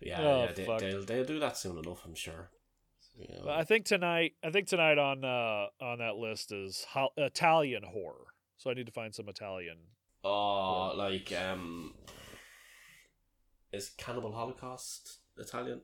Yeah, 0.00 0.20
Oh, 0.20 0.44
yeah, 0.44 0.52
they, 0.52 0.64
fuck. 0.64 0.78
they'll 0.80 1.04
they'll 1.04 1.24
do 1.24 1.38
that 1.40 1.56
soon 1.56 1.78
enough, 1.78 2.04
I'm 2.04 2.14
sure. 2.14 2.50
Know, 3.18 3.42
But 3.44 3.58
I 3.58 3.64
think 3.64 3.84
tonight. 3.86 4.32
I 4.44 4.50
think 4.50 4.66
tonight 4.68 4.98
on 4.98 5.24
uh, 5.24 5.66
on 5.80 5.98
that 5.98 6.16
list 6.16 6.52
is 6.52 6.84
ho- 6.90 7.12
Italian 7.16 7.82
horror. 7.82 8.26
So 8.58 8.70
I 8.70 8.74
need 8.74 8.86
to 8.86 8.92
find 8.92 9.14
some 9.14 9.28
Italian. 9.28 9.76
oh, 10.24 10.92
like 10.96 11.32
um, 11.32 11.94
is 13.72 13.90
Cannibal 13.96 14.32
Holocaust 14.32 15.18
Italian? 15.38 15.80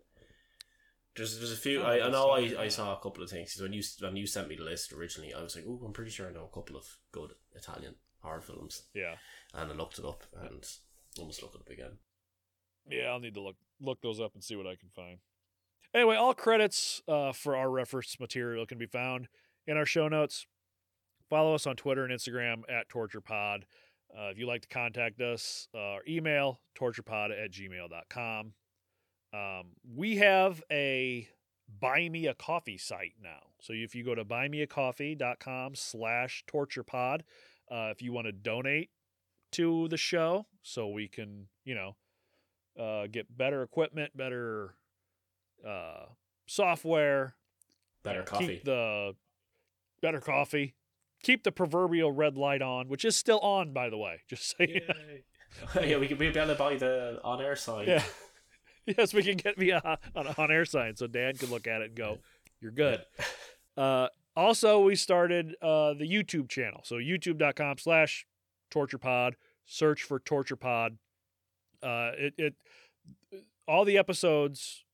There's 1.16 1.38
there's 1.38 1.52
a 1.52 1.56
few. 1.56 1.82
Oh, 1.82 1.86
I, 1.86 2.06
I 2.06 2.10
know 2.10 2.30
I, 2.30 2.54
I 2.64 2.68
saw 2.68 2.96
a 2.96 3.00
couple 3.00 3.22
of 3.22 3.30
things 3.30 3.58
when 3.60 3.72
you 3.72 3.82
when 4.00 4.16
you 4.16 4.26
sent 4.26 4.48
me 4.48 4.56
the 4.56 4.64
list 4.64 4.92
originally. 4.92 5.34
I 5.34 5.42
was 5.42 5.54
like, 5.56 5.64
oh, 5.68 5.80
I'm 5.84 5.92
pretty 5.92 6.10
sure 6.10 6.28
I 6.28 6.32
know 6.32 6.48
a 6.50 6.54
couple 6.54 6.76
of 6.76 6.84
good 7.12 7.32
Italian 7.54 7.94
horror 8.22 8.40
films, 8.40 8.82
Yeah, 8.94 9.16
and 9.52 9.70
I 9.70 9.74
looked 9.74 9.98
it 9.98 10.04
up 10.04 10.22
and 10.40 10.64
I 11.20 11.24
must 11.24 11.42
look 11.42 11.54
it 11.54 11.60
up 11.60 11.68
again. 11.68 11.98
yeah. 12.88 13.06
I'll 13.10 13.20
need 13.20 13.34
to 13.34 13.42
look 13.42 13.56
look 13.80 14.00
those 14.00 14.20
up 14.20 14.34
and 14.34 14.42
see 14.44 14.56
what 14.56 14.66
I 14.66 14.76
can 14.76 14.88
find. 14.94 15.18
Anyway, 15.94 16.16
all 16.16 16.34
credits 16.34 17.02
uh, 17.06 17.32
for 17.32 17.54
our 17.54 17.70
reference 17.70 18.18
material 18.18 18.64
can 18.66 18.78
be 18.78 18.86
found 18.86 19.28
in 19.66 19.76
our 19.76 19.86
show 19.86 20.08
notes. 20.08 20.46
Follow 21.28 21.54
us 21.54 21.66
on 21.66 21.76
Twitter 21.76 22.04
and 22.04 22.12
Instagram 22.12 22.62
at 22.68 22.88
TorturePod. 22.88 23.62
Uh, 24.16 24.28
if 24.30 24.38
you'd 24.38 24.48
like 24.48 24.62
to 24.62 24.68
contact 24.68 25.20
us, 25.20 25.68
uh, 25.74 25.78
our 25.78 26.02
email, 26.06 26.60
torturepod 26.78 27.30
at 27.30 27.50
gmail.com. 27.50 28.52
Um, 29.34 29.66
we 29.94 30.16
have 30.16 30.62
a 30.70 31.28
buy 31.80 32.08
me 32.08 32.26
a 32.26 32.34
coffee 32.34 32.76
site 32.76 33.14
now. 33.22 33.40
So 33.60 33.72
if 33.72 33.94
you 33.94 34.04
go 34.04 34.14
to 34.14 34.24
buymeacoffee.com 34.24 35.74
slash 35.74 36.44
torturepod, 36.46 37.20
uh, 37.70 37.88
if 37.90 38.02
you 38.02 38.12
want 38.12 38.26
to 38.26 38.32
donate 38.32 38.90
to 39.52 39.88
the 39.88 39.96
show 39.96 40.46
so 40.62 40.88
we 40.88 41.08
can, 41.08 41.46
you 41.64 41.74
know, 41.74 41.96
uh, 42.78 43.06
get 43.10 43.36
better 43.36 43.62
equipment, 43.62 44.14
better 44.16 44.74
uh, 45.66 46.06
software, 46.46 47.34
Better 48.02 48.22
uh, 48.22 48.24
coffee. 48.24 48.46
Keep 48.46 48.64
the 48.64 49.14
better 50.00 50.20
coffee. 50.20 50.74
Keep 51.22 51.44
the 51.44 51.52
proverbial 51.52 52.10
red 52.10 52.36
light 52.36 52.62
on, 52.62 52.88
which 52.88 53.04
is 53.04 53.16
still 53.16 53.38
on, 53.40 53.72
by 53.72 53.88
the 53.88 53.96
way. 53.96 54.20
Just 54.28 54.50
so 54.50 54.64
you 54.64 54.80
know. 54.88 55.80
yeah, 55.82 55.98
we 55.98 56.08
could 56.08 56.18
be 56.18 56.26
able 56.26 56.46
to 56.46 56.54
buy 56.54 56.76
the 56.76 57.20
on 57.22 57.40
air 57.40 57.56
sign. 57.56 57.86
Yeah. 57.86 58.02
yes, 58.86 59.14
we 59.14 59.22
can 59.22 59.36
get 59.36 59.58
me 59.58 59.70
a, 59.70 59.98
on 60.14 60.26
on 60.36 60.50
air 60.50 60.64
sign 60.64 60.96
so 60.96 61.06
Dan 61.06 61.34
can 61.36 61.50
look 61.50 61.66
at 61.66 61.82
it 61.82 61.88
and 61.88 61.94
go, 61.94 62.18
"You're 62.60 62.72
good." 62.72 63.00
Uh, 63.76 64.08
also, 64.34 64.80
we 64.80 64.96
started 64.96 65.54
uh, 65.62 65.94
the 65.94 66.08
YouTube 66.10 66.48
channel. 66.48 66.80
So 66.84 66.96
youtube.com 66.96 67.78
slash 67.78 68.26
torturepod. 68.72 69.34
Search 69.66 70.02
for 70.02 70.18
torturepod. 70.18 70.96
Uh, 71.82 72.12
it, 72.16 72.34
it 72.38 72.54
all 73.68 73.84
the 73.84 73.98
episodes, 73.98 74.84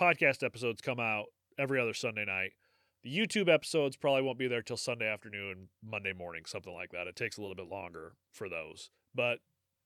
podcast 0.00 0.42
episodes 0.44 0.80
come 0.80 1.00
out 1.00 1.26
every 1.58 1.80
other 1.80 1.94
Sunday 1.94 2.24
night. 2.24 2.52
The 3.02 3.16
YouTube 3.16 3.48
episodes 3.52 3.96
probably 3.96 4.22
won't 4.22 4.38
be 4.38 4.48
there 4.48 4.62
till 4.62 4.76
Sunday 4.76 5.06
afternoon, 5.06 5.68
Monday 5.84 6.12
morning, 6.12 6.42
something 6.46 6.72
like 6.74 6.90
that. 6.92 7.06
It 7.06 7.14
takes 7.16 7.36
a 7.38 7.40
little 7.40 7.54
bit 7.54 7.68
longer 7.68 8.14
for 8.32 8.48
those, 8.48 8.90
but 9.14 9.38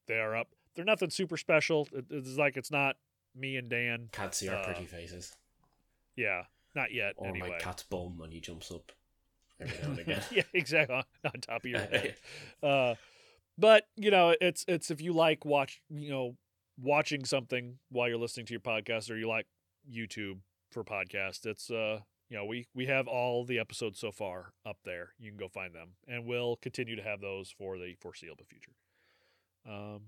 they 0.07 0.15
are 0.19 0.35
up. 0.35 0.47
They're 0.75 0.85
nothing 0.85 1.09
super 1.11 1.37
special. 1.37 1.87
It, 1.93 2.05
it's 2.09 2.37
like 2.37 2.57
it's 2.57 2.71
not 2.71 2.95
me 3.35 3.57
and 3.57 3.69
Dan. 3.69 4.09
Can't 4.11 4.33
see 4.33 4.49
our 4.49 4.57
Uh, 4.57 4.65
pretty 4.65 4.85
faces. 4.85 5.35
Yeah, 6.15 6.43
not 6.73 6.93
yet. 6.93 7.13
Or 7.17 7.27
anyway. 7.27 7.49
my 7.51 7.57
cat's 7.59 7.83
bum 7.83 8.17
when 8.17 8.31
he 8.31 8.39
jumps 8.39 8.71
up 8.71 8.91
every 9.59 9.77
now 9.83 9.89
and 9.91 9.99
again. 10.07 10.23
yeah, 10.31 10.43
exactly. 10.53 10.95
On, 10.95 11.03
on 11.25 11.41
top 11.41 11.63
of 11.63 11.69
your 11.69 11.79
head. 11.79 12.15
Uh, 12.63 12.95
but 13.57 13.83
you 13.95 14.09
know, 14.09 14.35
it's 14.41 14.65
it's 14.67 14.89
if 14.89 14.99
you 15.01 15.13
like 15.13 15.45
watch, 15.45 15.81
you 15.89 16.09
know, 16.09 16.35
watching 16.81 17.23
something 17.25 17.77
while 17.89 18.07
you're 18.07 18.17
listening 18.17 18.45
to 18.47 18.53
your 18.53 18.61
podcast, 18.61 19.11
or 19.11 19.17
you 19.17 19.27
like 19.27 19.45
YouTube 19.89 20.39
for 20.69 20.83
podcast, 20.83 21.45
it's 21.45 21.69
uh, 21.69 21.99
you 22.31 22.37
know, 22.37 22.45
we 22.45 22.65
we 22.73 22.85
have 22.85 23.07
all 23.07 23.43
the 23.43 23.59
episodes 23.59 23.99
so 23.99 24.09
far 24.09 24.53
up 24.65 24.77
there. 24.85 25.09
You 25.19 25.29
can 25.31 25.37
go 25.37 25.49
find 25.49 25.75
them, 25.75 25.89
and 26.07 26.25
we'll 26.25 26.55
continue 26.55 26.95
to 26.95 27.03
have 27.03 27.19
those 27.19 27.51
for 27.51 27.77
the 27.77 27.95
foreseeable 27.99 28.45
future. 28.49 28.71
Um, 29.69 30.03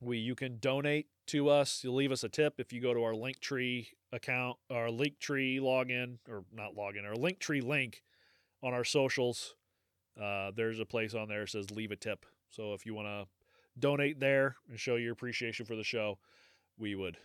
we 0.00 0.18
you 0.18 0.34
can 0.34 0.58
donate 0.58 1.06
to 1.28 1.48
us. 1.48 1.84
You'll 1.84 1.94
leave 1.94 2.10
us 2.10 2.24
a 2.24 2.28
tip 2.28 2.54
if 2.58 2.72
you 2.72 2.82
go 2.82 2.92
to 2.92 3.02
our 3.04 3.12
Linktree 3.12 3.86
account, 4.12 4.56
our 4.70 4.88
Linktree 4.88 5.60
login, 5.60 6.18
or 6.28 6.44
not 6.52 6.74
login, 6.74 7.06
our 7.06 7.14
Linktree 7.14 7.62
link 7.62 8.02
on 8.60 8.74
our 8.74 8.84
socials. 8.84 9.54
Uh, 10.20 10.50
there's 10.54 10.80
a 10.80 10.86
place 10.86 11.14
on 11.14 11.28
there 11.28 11.42
that 11.42 11.50
says 11.50 11.70
leave 11.70 11.92
a 11.92 11.96
tip. 11.96 12.26
So 12.50 12.74
if 12.74 12.84
you 12.84 12.94
want 12.94 13.06
to 13.06 13.26
donate 13.78 14.18
there 14.18 14.56
and 14.68 14.80
show 14.80 14.96
your 14.96 15.12
appreciation 15.12 15.64
for 15.64 15.76
the 15.76 15.84
show, 15.84 16.18
we 16.76 16.96
would 16.96 17.18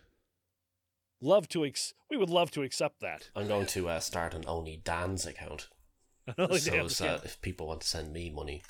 love 1.21 1.47
to. 1.49 1.65
Ex- 1.65 1.93
we 2.09 2.17
would 2.17 2.29
love 2.29 2.51
to 2.51 2.63
accept 2.63 2.99
that. 3.01 3.29
I'm 3.35 3.47
going 3.47 3.67
to 3.67 3.87
uh, 3.89 3.99
start 3.99 4.33
an 4.33 4.43
Only 4.47 4.81
Dan's 4.83 5.25
account. 5.25 5.69
Only 6.37 6.59
so 6.59 6.71
Dan's 6.71 6.99
uh, 7.01 7.19
if 7.23 7.41
people 7.41 7.67
want 7.67 7.81
to 7.81 7.87
send 7.87 8.11
me 8.13 8.29
money. 8.29 8.63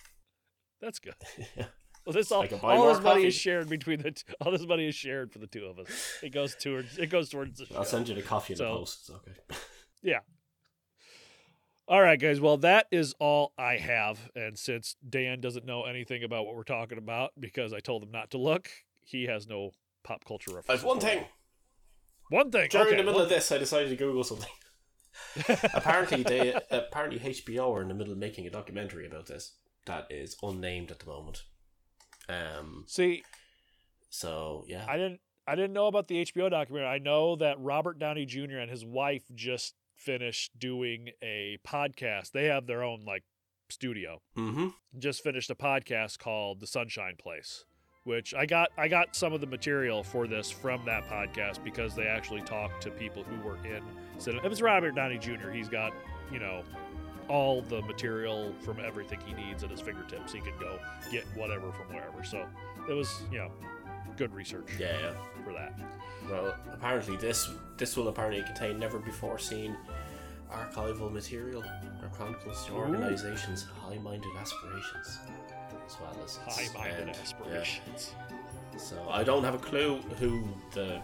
That's 0.81 0.99
good. 0.99 1.15
Well, 2.03 2.13
this 2.13 2.31
all, 2.31 2.41
I 2.41 2.47
can 2.47 2.57
buy 2.57 2.75
all 2.75 2.91
this 2.91 3.03
money 3.03 3.25
is 3.27 3.35
shared 3.35 3.69
between 3.69 4.01
the. 4.01 4.09
T- 4.09 4.23
all 4.41 4.51
this 4.51 4.65
money 4.65 4.87
is 4.87 4.95
shared 4.95 5.31
for 5.31 5.37
the 5.37 5.45
two 5.45 5.65
of 5.65 5.77
us. 5.77 5.87
It 6.23 6.29
goes 6.31 6.55
towards. 6.55 6.97
It 6.97 7.11
goes 7.11 7.29
towards 7.29 7.59
the 7.59 7.67
show. 7.67 7.75
I'll 7.75 7.83
send 7.85 8.09
you 8.09 8.15
the 8.15 8.23
coffee 8.23 8.53
in 8.53 8.57
the 8.57 8.63
So- 8.63 8.77
post. 8.77 8.99
It's 9.01 9.09
okay. 9.11 9.59
Yeah. 10.01 10.21
All 11.87 12.01
right, 12.01 12.19
guys. 12.19 12.41
Well, 12.41 12.57
that 12.57 12.87
is 12.91 13.13
all 13.19 13.53
I 13.55 13.77
have. 13.77 14.31
And 14.35 14.57
since 14.57 14.95
Dan 15.07 15.41
doesn't 15.41 15.63
know 15.65 15.83
anything 15.83 16.23
about 16.23 16.47
what 16.47 16.55
we're 16.55 16.63
talking 16.63 16.97
about 16.97 17.33
because 17.39 17.71
I 17.71 17.79
told 17.81 18.01
him 18.01 18.09
not 18.09 18.31
to 18.31 18.39
look, 18.39 18.69
he 19.05 19.25
has 19.25 19.45
no 19.47 19.69
pop 20.03 20.25
culture 20.25 20.55
reference. 20.55 20.81
I've 20.81 20.85
one 20.87 20.99
thing. 20.99 21.23
One 22.31 22.49
thing. 22.49 22.69
During 22.69 22.87
okay, 22.87 22.97
the 22.97 23.03
middle 23.03 23.21
of 23.21 23.29
this, 23.29 23.51
I 23.51 23.57
decided 23.57 23.89
to 23.89 23.95
Google 23.97 24.23
something. 24.23 24.49
apparently, 25.73 26.23
they 26.23 26.53
apparently 26.71 27.19
HBO 27.19 27.75
are 27.75 27.81
in 27.81 27.89
the 27.89 27.93
middle 27.93 28.13
of 28.13 28.19
making 28.19 28.47
a 28.47 28.49
documentary 28.49 29.05
about 29.05 29.27
this 29.27 29.55
that 29.85 30.07
is 30.09 30.37
unnamed 30.41 30.91
at 30.91 30.99
the 30.99 31.05
moment. 31.05 31.43
Um. 32.29 32.85
See, 32.87 33.23
So 34.09 34.63
yeah. 34.67 34.85
I 34.87 34.95
didn't 34.95 35.19
I 35.45 35.55
didn't 35.55 35.73
know 35.73 35.87
about 35.87 36.07
the 36.07 36.23
HBO 36.23 36.49
documentary. 36.49 36.87
I 36.87 36.99
know 36.99 37.35
that 37.35 37.59
Robert 37.59 37.99
Downey 37.99 38.25
Jr. 38.25 38.57
and 38.57 38.71
his 38.71 38.85
wife 38.85 39.23
just 39.35 39.75
finished 39.97 40.57
doing 40.57 41.09
a 41.21 41.57
podcast. 41.67 42.31
They 42.31 42.45
have 42.45 42.67
their 42.67 42.83
own 42.83 43.03
like 43.05 43.23
studio. 43.69 44.21
mm-hmm. 44.37 44.69
Just 44.97 45.21
finished 45.23 45.49
a 45.49 45.55
podcast 45.55 46.19
called 46.19 46.59
The 46.61 46.67
Sunshine 46.67 47.15
Place, 47.21 47.65
which 48.03 48.33
I 48.33 48.45
got 48.45 48.69
I 48.77 48.87
got 48.87 49.15
some 49.15 49.33
of 49.33 49.41
the 49.41 49.47
material 49.47 50.03
for 50.03 50.27
this 50.27 50.49
from 50.49 50.83
that 50.85 51.07
podcast 51.07 51.63
because 51.63 51.95
they 51.95 52.07
actually 52.07 52.41
talked 52.41 52.81
to 52.83 52.91
people 52.91 53.23
who 53.23 53.39
were 53.47 53.57
in 53.65 53.83
Synanon. 54.17 54.45
If 54.45 54.51
it's 54.51 54.61
Robert 54.61 54.95
Downey 54.95 55.17
Jr., 55.17 55.49
he's 55.51 55.69
got, 55.69 55.93
you 56.31 56.39
know, 56.39 56.63
all 57.27 57.61
the 57.61 57.81
material 57.83 58.53
from 58.61 58.79
everything 58.79 59.19
he 59.25 59.33
needs 59.33 59.63
at 59.63 59.69
his 59.71 59.81
fingertips. 59.81 60.33
He 60.33 60.39
can 60.41 60.53
go 60.59 60.79
get 61.11 61.23
whatever 61.35 61.71
from 61.71 61.93
wherever. 61.95 62.23
So 62.23 62.45
it 62.89 62.93
was, 62.93 63.21
you 63.31 63.37
know, 63.37 63.51
good 64.17 64.33
research 64.33 64.67
Yeah, 64.79 64.97
yeah. 65.01 65.13
for 65.45 65.53
that. 65.53 65.79
Well, 66.29 66.55
apparently 66.71 67.17
this 67.17 67.49
this 67.77 67.95
will 67.97 68.07
apparently 68.09 68.43
contain 68.43 68.77
never 68.79 68.99
before 68.99 69.39
seen 69.39 69.75
archival 70.51 71.11
material 71.11 71.63
or 72.01 72.09
chronicles 72.09 72.65
the 72.67 72.73
organization's 72.73 73.63
high-minded 73.63 74.29
aspirations, 74.37 75.19
as 75.91 75.99
well 76.01 76.15
as 76.23 76.39
its 76.45 76.73
high-minded 76.73 77.09
end. 77.09 77.17
aspirations. 77.21 78.13
Yeah. 78.71 78.77
So 78.77 79.07
I 79.09 79.23
don't 79.23 79.43
have 79.43 79.55
a 79.55 79.59
clue 79.59 79.97
who 80.19 80.43
the 80.73 81.01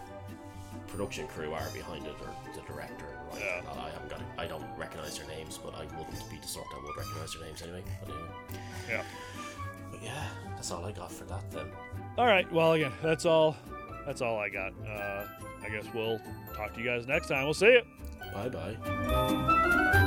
production 0.88 1.26
crew 1.28 1.52
are 1.52 1.68
behind 1.70 2.06
it 2.06 2.14
or 2.22 2.30
the 2.54 2.60
director. 2.72 3.04
Right? 3.32 3.40
Yeah. 3.40 3.70
I 3.70 3.90
haven't 3.90 4.08
got. 4.08 4.20
I 4.38 4.46
don't 4.46 4.64
recognize 4.78 5.18
their 5.18 5.28
names, 5.28 5.58
but 5.62 5.74
I 5.74 5.84
wouldn't 5.98 6.30
be 6.30 6.38
the 6.40 6.48
sort 6.48 6.66
that 6.72 6.82
would 6.82 6.96
recognize 6.96 7.34
their 7.34 7.44
names 7.44 7.62
anyway. 7.62 7.82
But 8.00 8.10
anyway. 8.10 8.30
Yeah. 8.88 9.02
But 9.90 10.02
yeah, 10.02 10.28
that's 10.54 10.70
all 10.70 10.84
I 10.84 10.92
got 10.92 11.12
for 11.12 11.24
that 11.24 11.50
then. 11.50 11.66
All 12.16 12.26
right. 12.26 12.50
Well, 12.52 12.72
again, 12.72 12.92
that's 13.02 13.26
all. 13.26 13.56
That's 14.06 14.22
all 14.22 14.38
I 14.38 14.48
got. 14.48 14.72
Uh, 14.86 15.26
I 15.62 15.68
guess 15.68 15.84
we'll 15.94 16.18
talk 16.56 16.72
to 16.74 16.80
you 16.80 16.86
guys 16.86 17.06
next 17.06 17.28
time. 17.28 17.44
We'll 17.44 17.52
see 17.54 17.66
you. 17.72 17.82
Bye 18.32 18.48
bye. 18.48 20.04